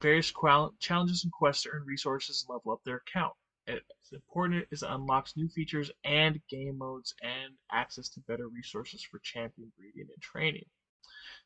[0.00, 3.34] various qual- challenges and quests to earn resources and level up their account.
[3.66, 9.02] It's important is it unlocks new features and game modes and access to better resources
[9.02, 10.66] for champion breeding and training.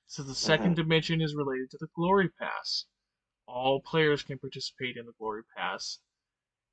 [0.07, 2.85] So the 2nd dimension is related to the Glory Pass.
[3.47, 6.01] All players can participate in the Glory Pass,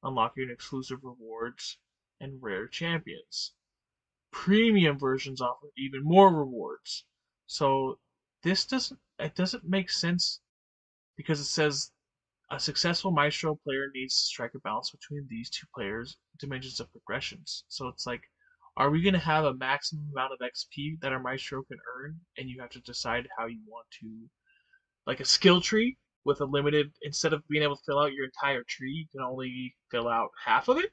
[0.03, 1.77] unlocking exclusive rewards
[2.19, 3.53] and rare champions.
[4.31, 7.05] Premium versions offer even more rewards.
[7.47, 7.99] So
[8.43, 10.41] this doesn't it doesn't make sense
[11.15, 11.91] because it says
[12.51, 16.91] a successful Maestro player needs to strike a balance between these two players' dimensions of
[16.91, 17.65] progressions.
[17.67, 18.21] So it's like,
[18.77, 22.19] are we going to have a maximum amount of XP that our Maestro can earn,
[22.37, 24.29] and you have to decide how you want to,
[25.05, 28.25] like a skill tree with a limited, instead of being able to fill out your
[28.25, 30.91] entire tree, you can only fill out half of it?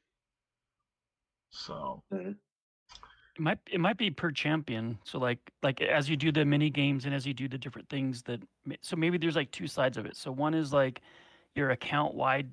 [1.54, 2.02] So,
[3.36, 4.98] It might it might be per champion.
[5.04, 7.88] So like like as you do the mini games and as you do the different
[7.88, 8.40] things that
[8.80, 10.16] so maybe there's like two sides of it.
[10.16, 11.00] So one is like
[11.54, 12.50] your account wide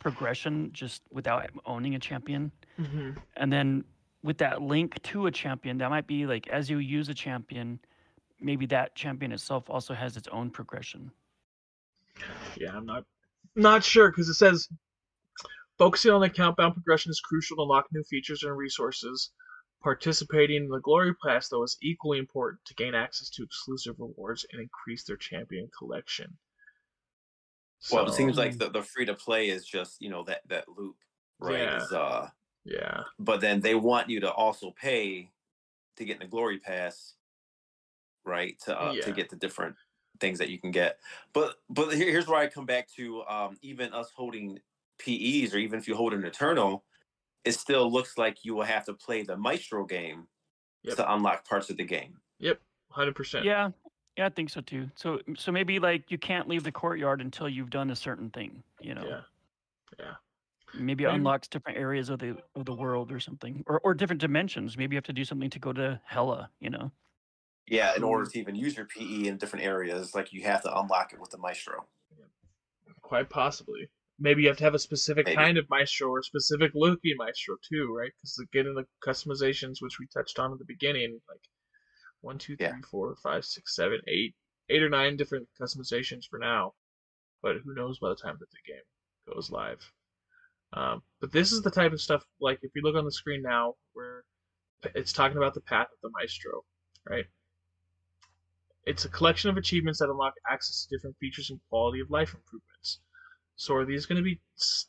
[0.00, 2.52] progression just without owning a champion.
[2.80, 3.16] mhm.
[3.36, 3.84] And then
[4.22, 7.80] with that link to a champion, that might be like as you use a champion,
[8.40, 11.10] maybe that champion itself also has its own progression.
[12.56, 13.04] Yeah, I'm not
[13.56, 14.68] not sure because it says
[15.78, 19.32] focusing on the countbound progression is crucial to unlock new features and resources.
[19.82, 24.46] Participating in the Glory Pass, though, is equally important to gain access to exclusive rewards
[24.52, 26.38] and increase their champion collection.
[27.90, 30.68] Well, it seems like the, the free to play is just, you know, that that
[30.68, 30.96] loop,
[31.38, 31.60] right?
[31.60, 31.84] Yeah.
[31.84, 32.30] Is, uh
[32.64, 35.30] yeah, but then they want you to also pay
[35.96, 37.14] to get in the glory pass
[38.24, 39.02] right to uh, Yeah.
[39.02, 39.76] to get the different
[40.20, 40.98] things that you can get
[41.32, 44.58] but but here, here's where i come back to um even us holding
[44.98, 46.84] pes or even if you hold an eternal
[47.44, 50.26] it still looks like you will have to play the maestro game
[50.82, 50.96] Yep.
[50.96, 53.44] to unlock parts of the game yep, hundred percent.
[53.44, 53.70] Yeah.
[54.16, 54.88] Yeah, I think so too.
[54.94, 58.62] So so maybe like you can't leave the courtyard until you've done a certain thing,
[58.80, 59.04] you know.
[59.04, 59.20] yeah,
[59.98, 60.12] yeah.
[60.72, 63.64] Maybe it Maybe- unlocks different areas of the of the world or something.
[63.66, 64.76] Or or different dimensions.
[64.76, 66.92] Maybe you have to do something to go to Hella, you know.
[67.66, 68.32] yeah in order mm.
[68.32, 71.30] to even use your pe in different areas like you have to unlock it with
[71.30, 71.86] the maestro
[73.02, 73.88] Quite possibly.
[74.18, 75.36] Maybe you have to have a specific Maybe.
[75.36, 78.12] kind of maestro or specific looking maestro too, right?
[78.16, 81.40] Because getting the customizations, which we touched on at the beginning, like
[82.20, 82.76] one, two, three, Yeah.
[82.90, 84.34] four, five, six, seven, eight,
[84.70, 86.74] eight or nine different customizations for now.
[87.42, 88.82] But who knows by the time that the game
[89.34, 89.92] goes live.
[90.72, 93.42] Um, but this is the type of stuff, like if you look on the screen
[93.42, 94.24] now, where
[94.94, 96.64] it's talking about the path of the maestro,
[97.08, 97.26] right?
[98.86, 102.34] It's a collection of achievements that unlock access to different features and quality of life
[102.34, 103.00] improvements.
[103.56, 104.40] So are these going to be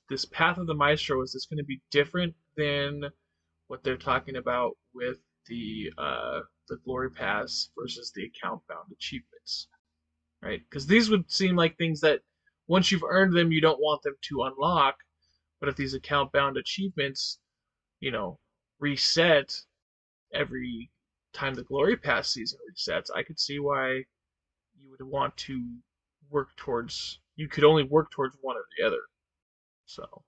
[0.09, 1.21] this path of the maestro?
[1.21, 3.03] Is this going to be different than
[3.67, 9.67] what they're talking about with the uh, the glory pass versus the account bound achievements,
[10.41, 10.61] right?
[10.69, 12.21] Because these would seem like things that
[12.67, 14.95] once you've earned them, you don't want them to unlock.
[15.59, 17.39] But if these account bound achievements,
[17.99, 18.39] you know,
[18.79, 19.53] reset
[20.33, 20.91] every
[21.33, 24.03] time the glory pass season resets, I could see why
[24.79, 25.63] you would want to
[26.29, 27.19] work towards.
[27.35, 29.01] You could only work towards one or the other.
[29.85, 30.23] So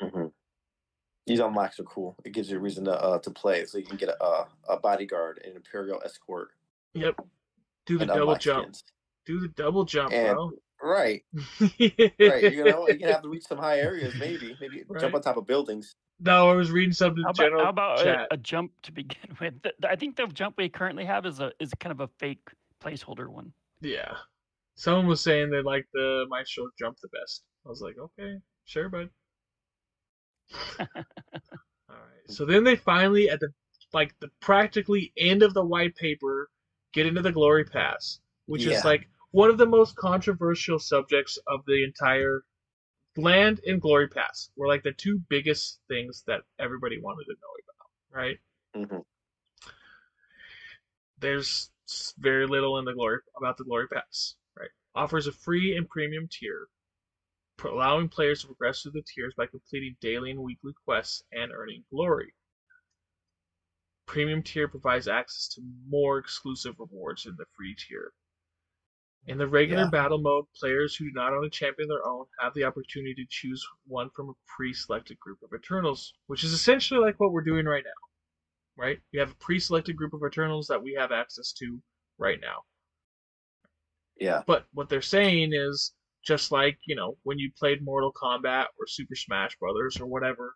[0.00, 0.26] hmm
[1.26, 2.16] These unlocks are cool.
[2.24, 4.46] It gives you a reason to uh, to play, so you can get a a,
[4.70, 6.50] a bodyguard, an imperial escort,
[6.94, 7.16] Yep.
[7.86, 8.64] Do the double jump.
[8.64, 8.84] skins.
[9.26, 10.50] Do the double jump, And- bro.
[10.82, 11.24] Right,
[12.20, 12.52] right.
[12.52, 15.00] You know, you can have to reach some high areas, maybe, maybe Right.
[15.00, 15.94] jump on top of buildings.
[16.20, 18.28] no, I was reading something How in about, general how about chat.
[18.30, 19.62] a, a jump to begin with?
[19.62, 22.08] Th- th- I think the jump we currently have is a is kind of a
[22.18, 22.46] fake
[22.84, 23.52] placeholder one.
[23.80, 24.16] Yeah.
[24.76, 27.44] Someone was saying they like the Maestro jump the best.
[27.66, 29.10] I was like, okay, sure, bud.
[31.90, 32.30] Alright.
[32.30, 33.52] So then they finally at the
[33.92, 36.50] like the practically end of the white paper
[36.92, 38.78] get into the glory pass, which Yeah.
[38.78, 42.44] is like one of the most controversial subjects of the entire
[43.16, 47.54] land and glory pass were like the two biggest things that everybody wanted to know
[47.64, 47.90] about,
[48.22, 48.38] right?
[48.74, 49.00] hmm
[51.18, 51.70] there's
[52.18, 54.45] very little in the glory about the glory pass right
[54.96, 56.66] offers a free and premium tier
[57.64, 61.84] allowing players to progress through the tiers by completing daily and weekly quests and earning
[61.90, 62.32] glory
[64.06, 68.12] premium tier provides access to more exclusive rewards in the free tier
[69.26, 69.90] in the regular Yeah.
[69.90, 73.14] battle mode players who do not own a champion of their own have the opportunity
[73.14, 77.42] to choose one from a pre-selected group of eternals which is essentially like what we're
[77.42, 78.06] doing right now
[78.76, 78.98] right?
[79.12, 81.80] We have a pre-selected group of Eternals that we have access to
[82.18, 82.62] right now.
[84.18, 85.92] Yeah, But what they're saying is
[86.24, 90.54] just like, you know, when you played Mortal Kombat or Super Smash Brothers or whatever,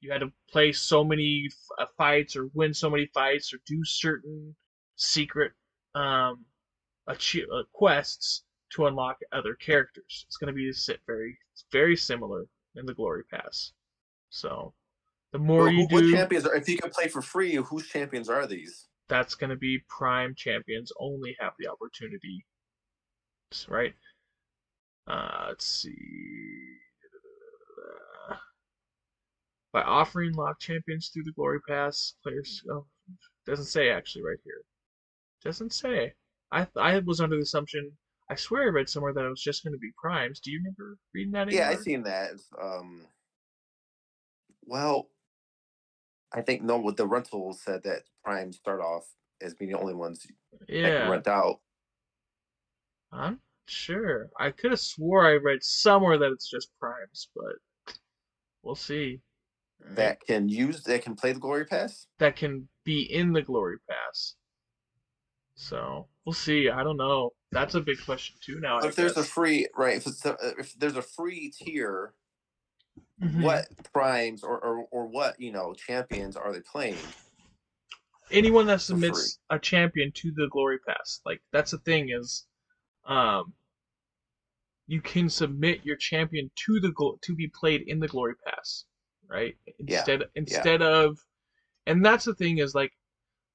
[0.00, 3.58] you had to play so many f- uh, fights or win so many fights or
[3.66, 4.54] do certain
[4.96, 5.52] secret
[5.94, 6.44] um,
[7.08, 10.24] achie- uh, quests to unlock other characters.
[10.26, 10.72] It's going to be
[11.06, 11.36] very,
[11.70, 13.72] very similar in the Glory Pass.
[14.30, 14.74] So,
[15.32, 16.54] the more Well, you who- do, champions are?
[16.56, 18.88] If you can play for free, whose champions are these?
[19.06, 22.42] that's going to be prime champions only have the opportunity
[23.68, 23.94] right
[25.06, 25.94] uh let's see
[29.72, 32.86] by offering lock champions through the glory pass players oh,
[33.46, 34.62] doesn't say actually right here
[35.42, 36.12] doesn't say
[36.52, 37.90] i i was under the assumption
[38.30, 40.58] i swear i read somewhere that it was just going to be primes do you
[40.58, 42.30] remember reading that Yeah, I seen that.
[42.60, 43.06] Um,
[44.66, 45.08] well,
[46.32, 46.78] I think no.
[46.78, 49.04] What the rental said that primes start off
[49.42, 51.60] as being the only ones that can yeah rent out.
[53.14, 57.54] I'm sure i could have swore i read somewhere that it's just primes but
[58.62, 59.20] we'll see?
[59.94, 62.06] That can use that can play the Glory Pass.
[62.18, 64.34] that can be in the glory pass.
[65.56, 66.70] So we'll see.
[66.70, 67.30] I don't know.
[67.52, 68.58] That's a big question too.
[68.60, 72.14] Now, I if there's a free right, if, it's a, if there's a free tier,
[73.22, 73.42] Mhm.
[73.42, 76.98] what primes or, or or what you know champions are they playing?
[78.30, 82.46] anyone that submits a champion to the glory pass, like that's the thing is,
[83.06, 83.52] um,
[84.86, 88.84] you can submit your champion to the glo- to be played in the glory pass,
[89.28, 89.56] right?
[89.78, 91.18] Yeah, Instead instead of,
[91.86, 92.92] and that's the thing is like,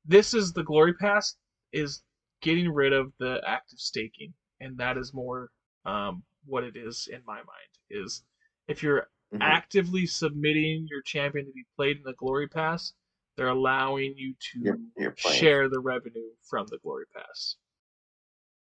[0.05, 1.35] this is the glory pass
[1.71, 2.01] is
[2.41, 5.49] getting rid of the active staking, and that is more
[5.85, 8.23] um what it is in my mind is
[8.67, 9.41] if you're Mhm.
[9.41, 12.93] actively submitting your champion to be played in the glory pass,
[13.35, 17.55] they're allowing you to You're- you're share the revenue from the glory pass.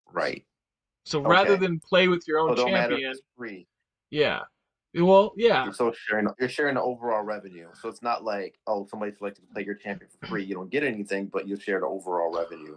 [0.07, 0.47] Right.
[1.05, 3.67] So rather than play with your own matter champion, free.
[4.11, 4.41] yeah.
[4.95, 5.65] Well, yeah.
[5.65, 7.69] You're so sharing you're sharing the overall revenue.
[7.75, 10.45] So it's not like oh somebody selected to play your champion for free.
[10.45, 12.77] You don't get anything, but you share the overall revenue.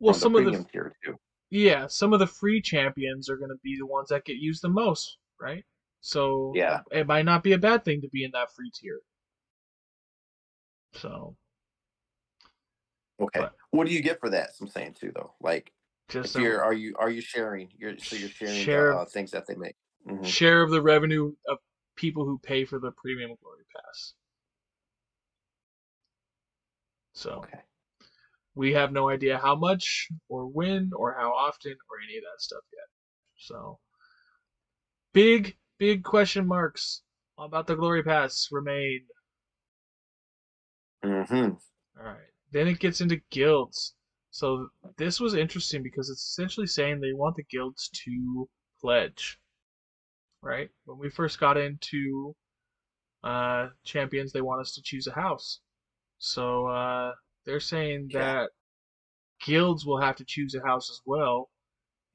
[0.00, 1.16] Well, some the of the tier too.
[1.50, 4.62] yeah, some of the free champions are going to be the ones that get used
[4.62, 5.62] the most, right?
[6.00, 6.80] So Yeah.
[6.90, 9.00] it might not be a bad thing to be in that free tier.
[10.94, 11.36] So
[13.20, 13.40] Okay.
[13.40, 14.50] But- what do you get for that?
[14.60, 15.34] I'm saying too though.
[15.40, 15.72] Like
[16.10, 17.68] just if you're are you are you sharing?
[17.78, 19.76] You're so you're sharing Share- the uh, things that they make.
[20.08, 20.24] Mhm.
[20.26, 21.58] share of the revenue of
[21.96, 24.14] people who pay for the premium glory pass.
[27.12, 27.60] So Okay.
[28.54, 32.40] we have no idea how much or when or how often or any of that
[32.40, 32.88] stuff yet.
[33.36, 33.78] So
[35.12, 37.02] big, big question marks
[37.38, 39.06] about the glory pass remain.
[41.02, 41.50] hmm
[41.98, 42.30] All right.
[42.52, 43.94] Then it gets into guilds.
[44.30, 48.48] So this was interesting because it's essentially saying they want the guilds to
[48.80, 49.38] pledge.
[50.42, 50.70] Right?
[50.84, 52.34] When we first got into
[53.22, 55.60] uh, champions, they want us to choose a house.
[56.18, 57.12] So uh,
[57.44, 58.20] they're saying Yeah.
[58.20, 58.50] that
[59.44, 61.50] guilds will have to choose a house as well,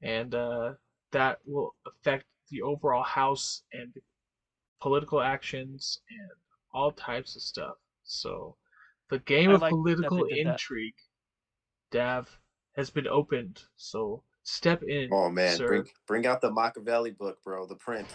[0.02, 0.74] and uh,
[1.12, 3.92] that will affect the overall house and
[4.80, 6.30] political actions and
[6.72, 7.76] all types of stuff.
[8.04, 8.56] So
[9.10, 10.94] the game I of like political intrigue,
[11.90, 12.38] Dav,
[12.76, 13.62] has been opened.
[13.76, 15.08] So step in.
[15.12, 15.66] Oh man, sir.
[15.66, 17.66] bring bring out the Machiavelli book, bro.
[17.66, 18.12] The Prince.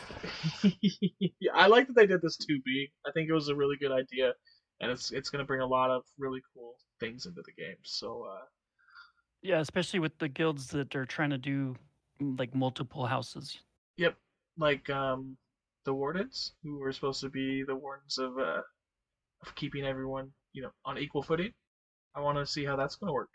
[1.19, 2.91] yeah, I like that they did this too, B.
[3.06, 4.33] I think it was a really good idea,
[4.80, 7.77] and it's it's gonna bring a lot of really cool things into the game.
[7.83, 8.45] So uh,
[9.41, 11.75] Yeah, especially with the guilds that are trying to do
[12.22, 13.59] mm, like multiple houses.
[13.98, 14.16] Yep,
[14.58, 15.38] like um,
[15.85, 18.61] the wardens who were supposed to be the wardens of uh,
[19.41, 21.51] of keeping everyone you know on equal footing.
[22.16, 23.30] I want to see how that's going to work.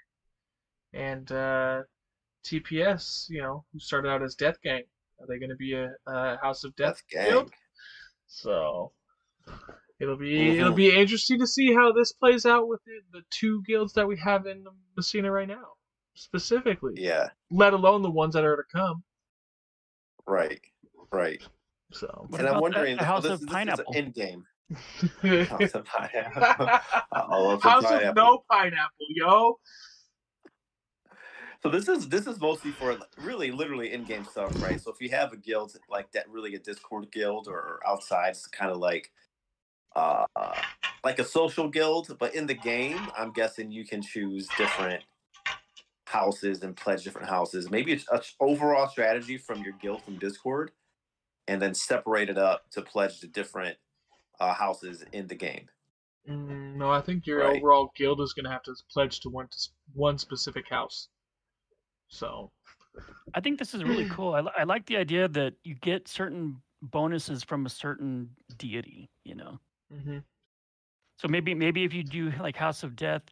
[0.93, 1.83] And uh,
[2.45, 4.83] TPS, you know, who started out as Death Gang,
[5.21, 7.45] are they going to be a, a House of Death Death guild?
[7.51, 7.53] Gang.
[8.29, 8.93] So
[10.01, 10.77] it'll be it'll Mhm.
[10.77, 14.17] be interesting to see how this plays out with the, the two guilds that we
[14.19, 15.75] have in the Messina right now,
[16.15, 16.95] specifically.
[16.97, 17.29] Yeah.
[17.51, 19.03] Let alone the ones that are to come.
[20.27, 20.61] Right.
[21.13, 21.43] Right.
[21.93, 22.29] So.
[22.37, 23.85] And I'm wondering, the this, House this, of this Pineapple?
[23.93, 24.45] is an end game.
[25.47, 26.43] House of Pineapple.
[27.13, 28.15] I love some House of pineapple.
[28.25, 29.59] no pineapple, yo.
[31.67, 34.81] So this is this is mostly for really literally in-game stuff, right?
[34.81, 38.47] So if you have a guild like that, really a Discord guild or outside, it's
[38.47, 39.11] kind of like
[39.97, 40.27] uh
[41.05, 45.05] like a social guild, but in the game, I'm guessing you can choose different
[46.07, 47.71] houses and pledge different houses.
[47.71, 50.73] Maybe it's a overall strategy from your guild from Discord,
[51.49, 53.79] and then separate it up to pledge the different
[54.41, 55.69] uh, houses in the game.
[56.29, 57.57] Mm, no, I think your Right.
[57.57, 59.59] overall guild is gonna have to pledge to one to
[59.95, 61.09] one specific house.
[62.09, 62.51] So
[63.35, 64.35] I think this is really cool.
[64.35, 69.35] I, I like the idea that you get certain bonuses from a certain deity, you
[69.35, 69.59] know.
[69.93, 70.23] mhm.
[71.19, 73.23] So maybe maybe if you do like House of Death,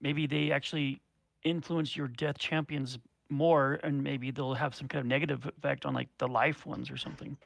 [0.00, 1.00] maybe they actually
[1.44, 2.98] influence your death champions
[3.30, 6.90] more and maybe they'll have some kind of negative effect on like the life ones
[6.90, 7.36] or something.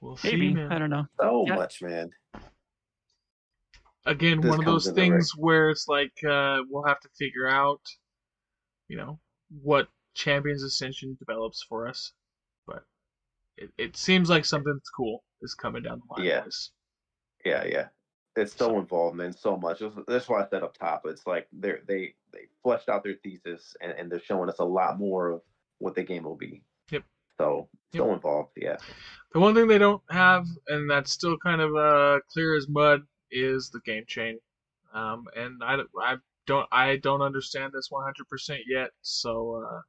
[0.00, 0.54] we'll see, Maybe.
[0.54, 0.70] man.
[0.70, 1.06] I don't know.
[1.18, 1.56] So Yeah.
[1.56, 2.10] much, man.
[4.04, 7.00] Again, This one of those in the right- things where it's like uh, we'll have
[7.00, 7.80] to figure out,
[8.92, 9.18] you know,
[9.62, 12.12] what Champions Ascension develops for us.
[12.66, 12.84] But
[13.56, 16.26] it, it seems like something that's cool is coming down the line.
[16.28, 16.44] Yeah.
[17.44, 17.86] Yeah, yeah.
[18.36, 19.32] It's so So- involved, man.
[19.32, 19.80] So much.
[20.06, 21.06] That's, why I said up top.
[21.06, 24.64] It's like they're they they fleshed out their thesis and, and they're showing us a
[24.64, 25.40] lot more of
[25.78, 26.62] what the game will be.
[26.90, 27.04] Yep.
[27.38, 28.00] So Yep.
[28.02, 28.50] so involved.
[28.56, 28.76] Yeah.
[29.32, 33.00] The one thing they don't have, and that's still kind of uh, clear as mud,
[33.30, 34.38] is the game chain.
[34.92, 39.80] Um, and I, I don't I don't understand this 100% yet, so uh,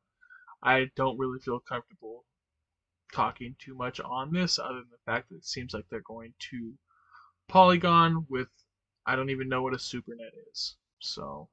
[0.63, 2.25] I don't really feel comfortable
[3.13, 6.33] talking too much on this, other than the fact that it seems like they're going
[6.51, 6.73] to
[7.47, 8.49] Polygon with
[9.05, 10.77] I don't even know what a supernet is.
[10.99, 11.49] So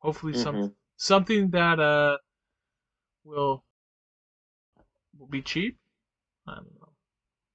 [0.00, 0.74] hopefully some Mhm.
[0.96, 2.18] something that uh
[3.24, 3.64] will
[5.18, 5.78] will be cheap.
[6.46, 6.92] I don't know.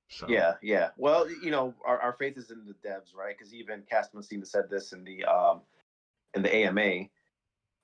[0.09, 0.89] So Yeah, yeah.
[0.97, 3.35] Well, you know, our, our faith is in the devs, right?
[3.37, 5.61] Because even Castman Steven said this in the um
[6.35, 7.05] in the AMA.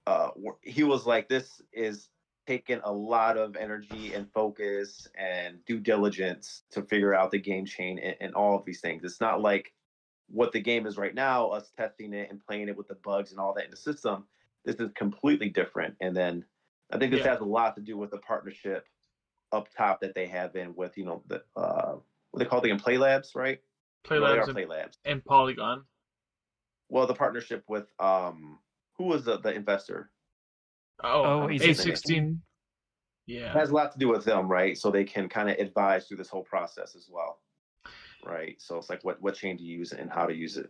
[0.07, 0.29] Uh,
[0.61, 2.09] he was like, "This is
[2.47, 7.65] taking a lot of energy and focus and due diligence to figure out the game
[7.65, 9.03] chain and, and all of these things.
[9.03, 9.73] It's not like
[10.27, 13.31] what the game is right now, us testing it and playing it with the bugs
[13.31, 14.25] and all that in the system.
[14.65, 15.95] This is completely different.
[16.01, 16.43] And then
[16.91, 17.31] I think this Yeah.
[17.31, 18.87] has a lot to do with the partnership
[19.51, 21.97] up top that they have in with, you know, the uh
[22.31, 23.61] what they call the in Plai Labs, right?
[24.03, 24.97] Plai Labs and, Plai Labs.
[25.05, 25.83] and Polygon.
[26.91, 28.59] Well, the partnership with um
[28.97, 30.11] who was the, the investor?
[31.01, 32.37] Oh, Oh, A A16.
[33.25, 33.45] Yeah.
[33.45, 34.77] It has a lot to do with them, right?
[34.77, 37.39] So they can kind of advise through this whole process as well.
[38.25, 38.61] Right.
[38.61, 40.69] So it's like what what chain to use and how to use it.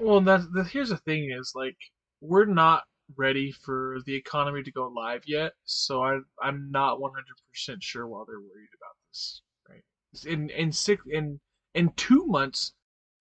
[0.00, 1.76] Well, and that's the, here's the thing is like
[2.20, 2.82] we're not
[3.16, 8.24] ready for the economy to go live yet, so I I'm not 100% sure why
[8.26, 9.42] they're worried about this.
[9.68, 9.84] Right?
[10.26, 11.38] In in six in
[11.74, 12.72] in two months,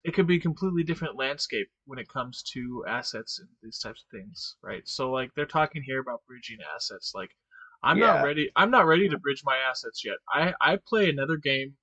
[0.04, 4.04] it could be a completely different landscape when it comes to assets and these types
[4.04, 4.88] of things, right?
[4.88, 7.14] So like they're talking here about bridging assets.
[7.16, 7.32] Like
[7.84, 8.14] I'm Yeah.
[8.14, 8.50] not ready.
[8.56, 10.18] I'm not ready to bridge my assets yet.
[10.34, 11.76] I I play another game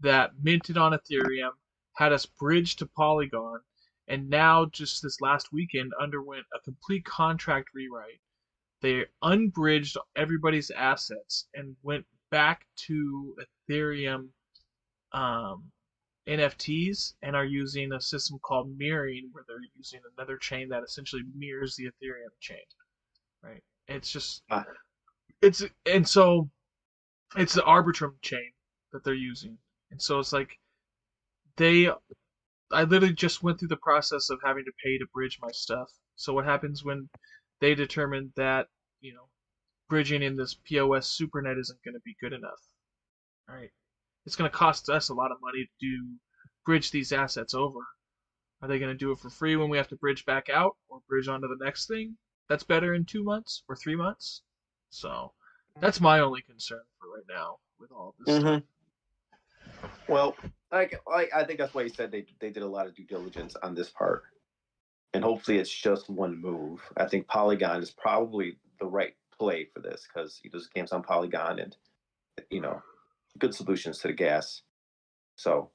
[0.00, 1.52] that minted on Ethereum,
[1.94, 3.60] had us bridge to Polygon,
[4.08, 8.20] and now just this last weekend underwent a complete contract rewrite.
[8.82, 13.36] They unbridged everybody's assets and went back to
[13.70, 14.30] Ethereum
[15.12, 15.70] um,
[16.28, 21.22] NFTs and are using a system called mirroring, where they're using another chain that essentially
[21.34, 22.64] mirrors the Ethereum chain.
[23.42, 23.62] Right?
[23.88, 24.64] It's just Ah.
[25.42, 26.50] it's and so
[27.36, 28.52] it's the Arbitrum chain
[28.92, 29.58] that they're using,
[29.90, 30.58] and so it's like
[31.56, 31.90] they.
[32.70, 35.90] I literally just went through the process of having to pay to bridge my stuff.
[36.16, 37.08] So what happens when
[37.60, 38.68] they determine that
[39.00, 39.28] you know
[39.88, 42.60] bridging in this POS SuperNet isn't going to be good enough?
[43.48, 43.70] Right?
[44.28, 46.06] It's going to cost us a lot of money to do
[46.66, 47.78] bridge these assets over.
[48.60, 50.76] Are they going to do it for free when we have to bridge back out
[50.90, 52.14] or bridge onto the next thing?
[52.46, 54.42] That's better in two months or three months.
[54.90, 55.32] So
[55.80, 58.38] that's my only concern for right now with all of this.
[58.38, 59.78] Mm-hmm.
[59.78, 59.98] stuff.
[60.10, 60.36] Well,
[60.70, 63.06] like, like I think that's why you said they they did a lot of due
[63.06, 64.24] diligence on this part,
[65.14, 66.82] and hopefully it's just one move.
[66.98, 70.92] I think Polygon is probably the right play for this because you know, this game's
[70.92, 71.74] on Polygon and
[72.50, 72.82] you know
[73.38, 74.62] good solutions to the gas.
[75.36, 75.70] So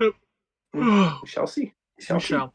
[0.00, 0.12] Yep.
[0.74, 0.82] we
[1.26, 1.72] shall see.
[1.98, 2.26] We shall We see.
[2.28, 2.54] shall.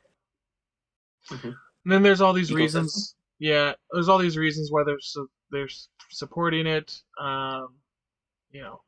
[1.29, 1.43] Mhm.
[1.85, 2.55] And then there's all these Ecosystem.
[2.55, 3.15] reasons.
[3.39, 5.69] Yeah, there's all these reasons why they're su- they're
[6.09, 7.01] supporting it.
[7.19, 7.79] Um,
[8.49, 8.81] you know,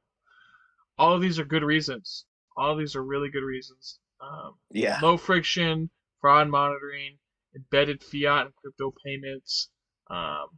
[0.97, 2.25] all of these are good reasons.
[2.55, 3.99] All of these are really good reasons.
[4.19, 4.99] Um, Yeah.
[5.01, 5.89] low friction,
[6.21, 7.19] fraud monitoring,
[7.55, 9.69] embedded fiat and crypto payments,
[10.09, 10.57] um,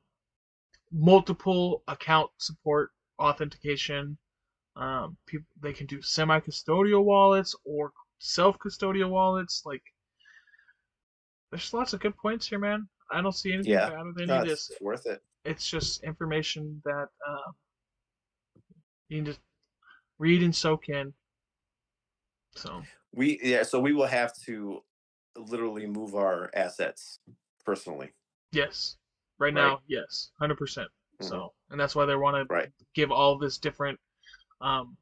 [0.91, 4.17] multiple account support authentication.
[4.79, 9.63] Um, people they can do semi-custodial wallets or self-custodial wallets.
[9.65, 9.83] Like,
[11.51, 12.87] there's lots of good points here, man.
[13.11, 13.89] I don't see anything Yeah.
[13.89, 14.77] bad with any No, of it's this.
[14.81, 15.21] worth it.
[15.43, 17.53] It's just information that um,
[19.09, 19.37] you need to
[20.17, 21.13] read and soak in.
[22.55, 22.81] So.
[23.13, 23.63] We yeah.
[23.63, 24.81] So we will have to
[25.35, 27.19] literally move our assets
[27.65, 28.13] personally.
[28.51, 28.97] Yes.
[29.39, 29.53] Right Right.
[29.53, 30.89] now, yes, hundred percent.
[31.21, 32.69] So, and that's why they want to Right.
[32.93, 33.99] give all this different,
[34.61, 34.97] um,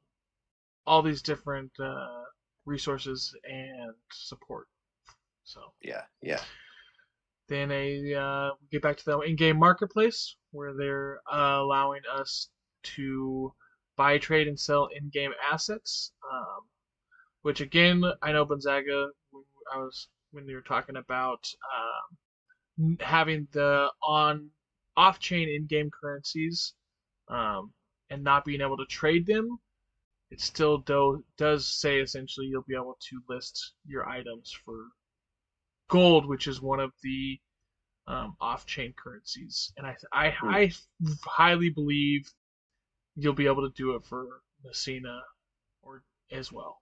[0.86, 2.24] all these different uh,
[2.66, 4.68] resources and support.
[5.44, 6.04] So Yeah.
[6.22, 6.42] Yeah.
[7.48, 12.50] then a uh, we get back to the in-game marketplace where they're uh, allowing us
[12.84, 13.54] to
[13.96, 16.12] buy, trade, and sell in-game assets.
[16.32, 16.68] Um,
[17.42, 19.08] which again, I know Gonzaga.
[19.74, 24.50] I was when they were talking about um, having the on
[24.98, 26.74] off-chain in-game currencies
[27.30, 27.72] um,
[28.10, 29.60] and not being able to trade them.
[30.32, 34.88] It still do, does say essentially you'll be able to list your items for
[35.90, 37.40] gold, which is one of the
[38.08, 40.48] um, off-chain currencies, and I I, Hmm.
[40.50, 40.74] I
[41.26, 42.30] highly believe
[43.16, 45.22] you'll be able to do it for Messina
[45.84, 46.82] or as well,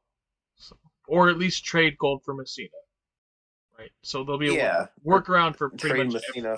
[0.58, 2.70] so, or at least trade gold for Messina,
[3.78, 3.92] right?
[4.04, 4.88] So there'll be a Yeah.
[5.06, 6.58] workaround for pretty Trade much Messina.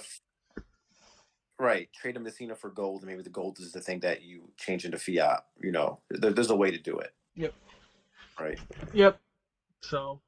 [1.60, 1.90] Right.
[1.94, 4.86] Trade a Messina for gold, and maybe the gold is the thing that you change
[4.86, 5.44] into fiat.
[5.62, 7.14] You know, there, there's a way to do it.
[7.36, 7.54] Yep.
[8.40, 8.60] Right.
[8.94, 9.20] Yep.
[9.82, 10.22] So,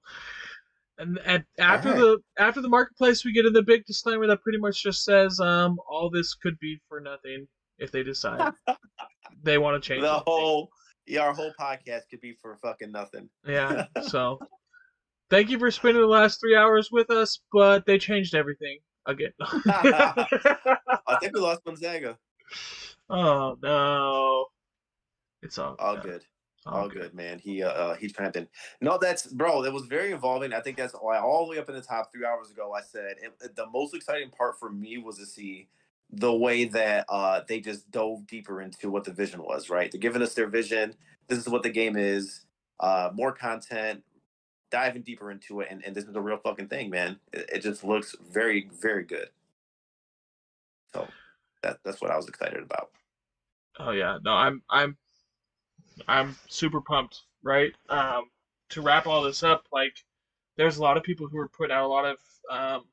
[0.98, 1.20] and
[1.60, 2.02] after Alright.
[2.02, 5.40] the after the marketplace, we get in the big disclaimer that pretty much just says,
[5.40, 8.54] um, all this could be for nothing if they decide
[9.44, 10.02] they want to change.
[10.02, 10.24] The anything.
[10.26, 10.70] whole
[11.06, 13.30] yeah, our whole podcast could be for fucking nothing.
[13.46, 13.86] Yeah.
[14.04, 14.40] So,
[15.30, 19.32] thank you for spending the last three hours with us, but they changed everything again.
[19.42, 22.18] I think we lost Gonzaga.
[23.10, 24.46] oh no.
[25.42, 26.24] It's all All good.
[26.66, 27.40] All good, man.
[27.40, 28.48] He uh, uh he's to.
[28.82, 29.62] No, that's bro.
[29.64, 30.54] That was very involving.
[30.54, 32.82] I think that's why all the way up in the top three hours ago, I
[32.82, 35.68] said it, the most exciting part for me was to see
[36.12, 39.70] the way that uh they just dove deeper into what the vision was.
[39.70, 40.94] Right, they're giving us their vision.
[41.28, 42.46] This is what the game is.
[42.80, 44.02] Uh, more content,
[44.72, 47.20] diving deeper into it, and, and this is a real fucking thing, man.
[47.34, 49.30] It, it just looks very, very good.
[50.94, 51.08] So
[51.64, 52.90] that that's what I was excited about.
[53.80, 54.98] Oh yeah, no, I'm I'm
[56.08, 57.72] I'm super pumped, right?
[57.90, 58.26] Um,
[58.70, 59.94] to wrap all this up, like
[60.58, 62.18] there's a lot of people who are putting out a lot of
[62.50, 62.84] um,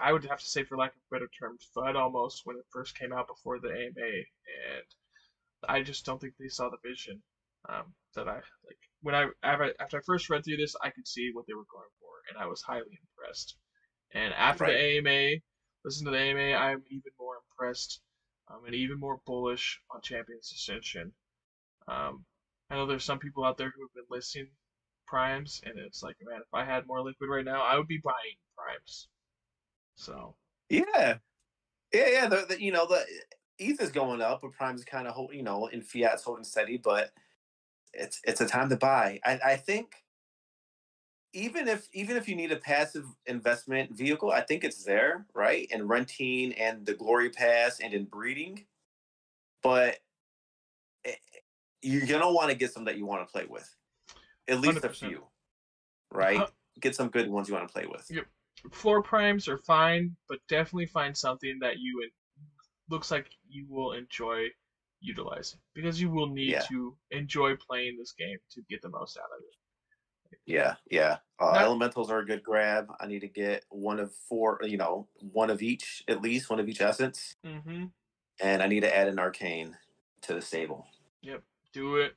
[0.00, 2.98] I would have to say, for lack of better term, FUD almost when it first
[2.98, 4.84] came out before the AMA, and
[5.66, 7.22] I just don't think they saw the vision
[7.68, 8.78] um, that I like.
[9.02, 11.66] When I after after I first read through this, I could see what they were
[11.70, 13.56] going for, and I was highly impressed.
[14.12, 14.72] And after Right.
[14.72, 15.40] the AMA,
[15.84, 18.00] listen to the AMA, I'm even more impressed
[18.48, 21.14] um, and even more bullish on Champions Ascension.
[21.88, 22.26] Um,
[22.70, 24.48] I know there's some people out there who have been listing
[25.06, 27.98] primes, and it's like, man, if I had more liquid right now, I would be
[28.02, 29.08] buying primes.
[29.96, 30.36] So
[30.68, 31.18] Yeah,
[31.92, 32.28] yeah, yeah.
[32.28, 33.04] The, the, you know, the
[33.58, 36.78] ETH is going up, but Prime's kind of hold, you know, in fiat's holding steady,
[36.78, 37.12] but
[37.92, 39.20] it's it's a time to buy.
[39.24, 39.94] I, I think
[41.34, 45.66] even if even if you need a passive investment vehicle, I think it's there, right?
[45.70, 48.64] In renting and the glory pass and in breeding.
[49.62, 49.98] But
[51.04, 51.18] it,
[51.80, 53.68] you're gonna want to get some that you want to play with.
[54.48, 54.94] At least a 100%.
[54.94, 55.24] few.
[56.10, 56.40] Right?
[56.40, 56.46] Uh,
[56.80, 58.06] get some good ones you want to play with.
[58.10, 58.26] Yep.
[58.72, 62.08] Floor primes are fine, but definitely find something that you
[62.88, 64.46] looks like you will enjoy
[65.02, 66.62] utilizing because you will need Yeah.
[66.62, 70.38] to enjoy playing this game to get the most out of it.
[70.46, 71.18] Yeah, yeah.
[71.38, 72.86] Uh, Not- elementals are a good grab.
[73.00, 76.58] I need to get one of four, you know, one of each at least, one
[76.60, 77.86] of each essence, Mm-hmm.
[78.40, 79.76] and I need to add an arcane
[80.22, 80.86] to the stable.
[81.22, 81.42] Yep.
[81.72, 82.16] Do it.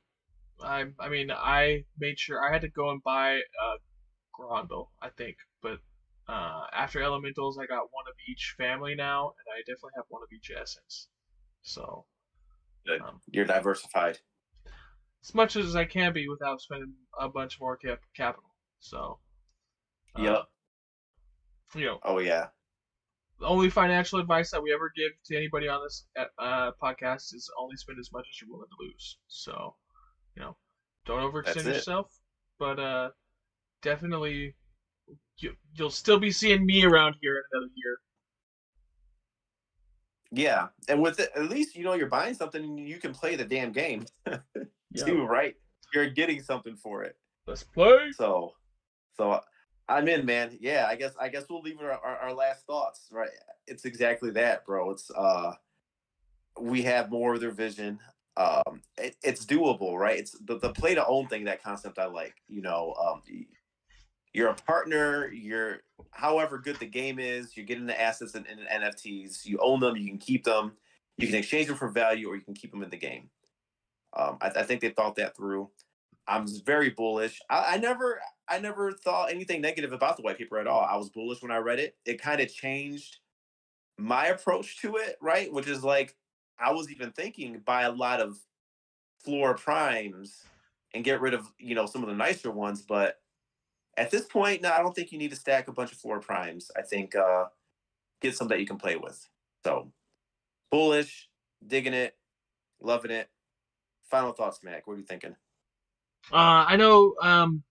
[0.62, 3.76] I I mean I made sure I had to go and buy uh
[4.38, 5.78] Grundle, I think, but
[6.28, 10.22] uh after elementals I got one of each family now, and I definitely have one
[10.22, 11.08] of each essence.
[11.62, 12.06] So.
[13.06, 14.18] Um, You're diversified.
[15.24, 18.50] as much as I can be without spending a bunch more cap- capital.
[18.80, 19.18] So,
[20.18, 20.42] uh, Yep.
[21.74, 22.46] You know, Oh yeah.
[23.40, 26.06] the only financial advice that we ever give to anybody on this
[26.38, 29.18] uh, podcast is only spend as much as you're willing to lose.
[29.26, 29.74] So,
[30.36, 30.56] you know,
[31.04, 32.06] don't overextend yourself,
[32.58, 33.10] but uh,
[33.82, 34.54] definitely
[35.38, 37.98] you, you'll still be seeing me around here in another year.
[40.32, 43.36] Yeah, and with it, at least you know you're buying something and you can play
[43.36, 44.06] the damn game
[44.96, 45.54] too, right?
[45.94, 47.16] You're getting something for it.
[47.46, 48.12] Let's play.
[48.12, 48.52] So,
[49.16, 49.40] so
[49.88, 50.56] I'm in, man.
[50.60, 53.06] Yeah, I guess I guess we'll leave our, our, our last thoughts.
[53.10, 53.30] Right?
[53.66, 54.90] It's exactly that, bro.
[54.90, 55.52] It's uh,
[56.60, 58.00] we have more of their vision.
[58.36, 60.18] Um, it, it's doable, right?
[60.18, 61.44] It's the the play to own thing.
[61.44, 62.34] That concept I like.
[62.48, 63.22] You know, um,
[64.36, 65.32] you're a partner.
[65.32, 65.78] You're
[66.10, 67.56] however good the game is.
[67.56, 69.46] You're getting the assets and, NFTs.
[69.46, 69.96] You own them.
[69.96, 70.72] You can keep them.
[71.16, 73.30] You can exchange them for value, or you can keep them in the game.
[74.14, 75.70] Um, I, I think they thought that through.
[76.28, 77.40] I'm very bullish.
[77.48, 80.82] I, I never, I never thought anything negative about the white paper at all.
[80.82, 81.96] I was bullish when I read it.
[82.04, 83.20] It kind of changed
[83.96, 85.50] my approach to it, right?
[85.50, 86.14] Which is like
[86.58, 88.36] I was even thinking buy a lot of
[89.24, 90.44] floor primes
[90.92, 93.18] and get rid of you know some of the nicer ones, but
[93.96, 96.20] at this point, no, I don't think you need to stack a bunch of floor
[96.20, 96.70] primes.
[96.76, 97.46] I think uh,
[98.20, 99.26] get some that you can play with.
[99.64, 99.90] So
[100.70, 101.28] bullish,
[101.66, 102.16] digging it,
[102.80, 103.28] loving it.
[104.10, 104.86] Final thoughts, Mac.
[104.86, 105.34] What are you thinking?
[106.32, 107.62] Uh, I know um,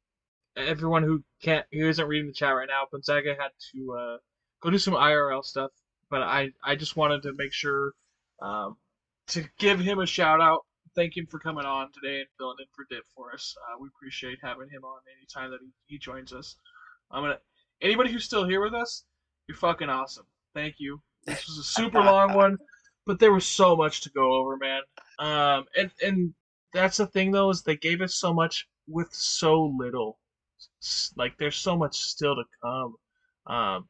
[0.57, 4.17] everyone who can't who isn't reading the chat right now, Gonzaga had to uh,
[4.61, 5.71] go do some IRL stuff,
[6.09, 7.93] but I I just wanted to make sure
[8.41, 8.77] um,
[9.27, 10.65] to give him a shout out.
[10.95, 13.55] Thank him for coming on today and filling in for Dip for us.
[13.61, 16.55] Uh, we appreciate having him on anytime that he, he joins us.
[17.11, 17.39] I'm gonna
[17.81, 19.03] anybody who's still here with us,
[19.47, 20.25] you're fucking awesome.
[20.53, 21.01] Thank you.
[21.25, 22.57] This was a super long one,
[23.05, 24.81] but there was so much to go over, man.
[25.19, 26.33] Um, and and
[26.73, 30.19] that's the thing though is they gave us so much with so little.
[31.15, 32.95] Like there's so much still to come.
[33.47, 33.89] Um,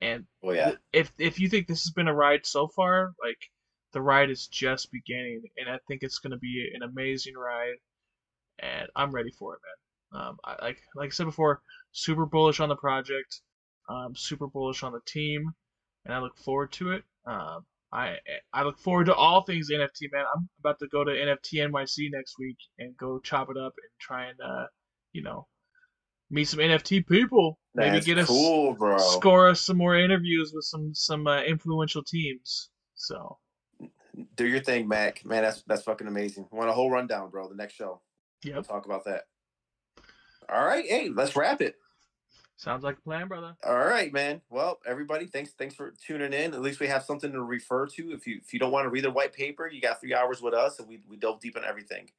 [0.00, 0.72] and yeah.
[0.92, 3.38] if if you think this has been a ride so far, like
[3.96, 7.76] the ride is just beginning, and I think it's going to be an amazing ride,
[8.58, 10.20] and I'm ready for it, man.
[10.20, 13.40] Um, I, like like I said before, super bullish on the project,
[13.88, 15.50] um, super bullish on the team,
[16.04, 17.04] and I look forward to it.
[17.26, 18.16] Um, I
[18.52, 20.26] I look forward to all things NFT, man.
[20.36, 23.90] I'm about to go to NFT NYC next week and go chop it up and
[23.98, 24.66] try and uh,
[25.14, 25.46] you know,
[26.28, 27.58] meet some NFT people.
[27.74, 28.98] Maybe That's get us cool, bro.
[28.98, 32.68] score us some more interviews with some some uh, influential teams.
[32.94, 33.38] So
[34.36, 35.24] Do your thing, Mac.
[35.24, 36.48] Man, that's that's fucking amazing.
[36.50, 37.48] Want a whole rundown, bro?
[37.48, 38.00] The next show.
[38.54, 39.24] We'll talk about that.
[40.48, 41.74] All right, hey, let's wrap it.
[42.56, 43.56] sounds like a plan, brother.
[43.64, 44.40] All right, man.
[44.48, 46.54] Well, everybody, thanks thanks for tuning in.
[46.54, 48.12] At least we have something to refer to.
[48.12, 50.40] If you if you don't want to read the white paper, you got three hours
[50.40, 52.10] with us, and we we delve deep on everything.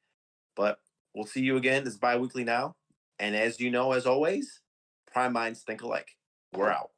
[0.54, 0.78] But
[1.14, 1.86] we'll see you again.
[1.86, 2.76] It's bi-weekly now,
[3.18, 4.60] and as you know, as always,
[5.10, 6.16] prime minds think alike.
[6.52, 6.90] We're out.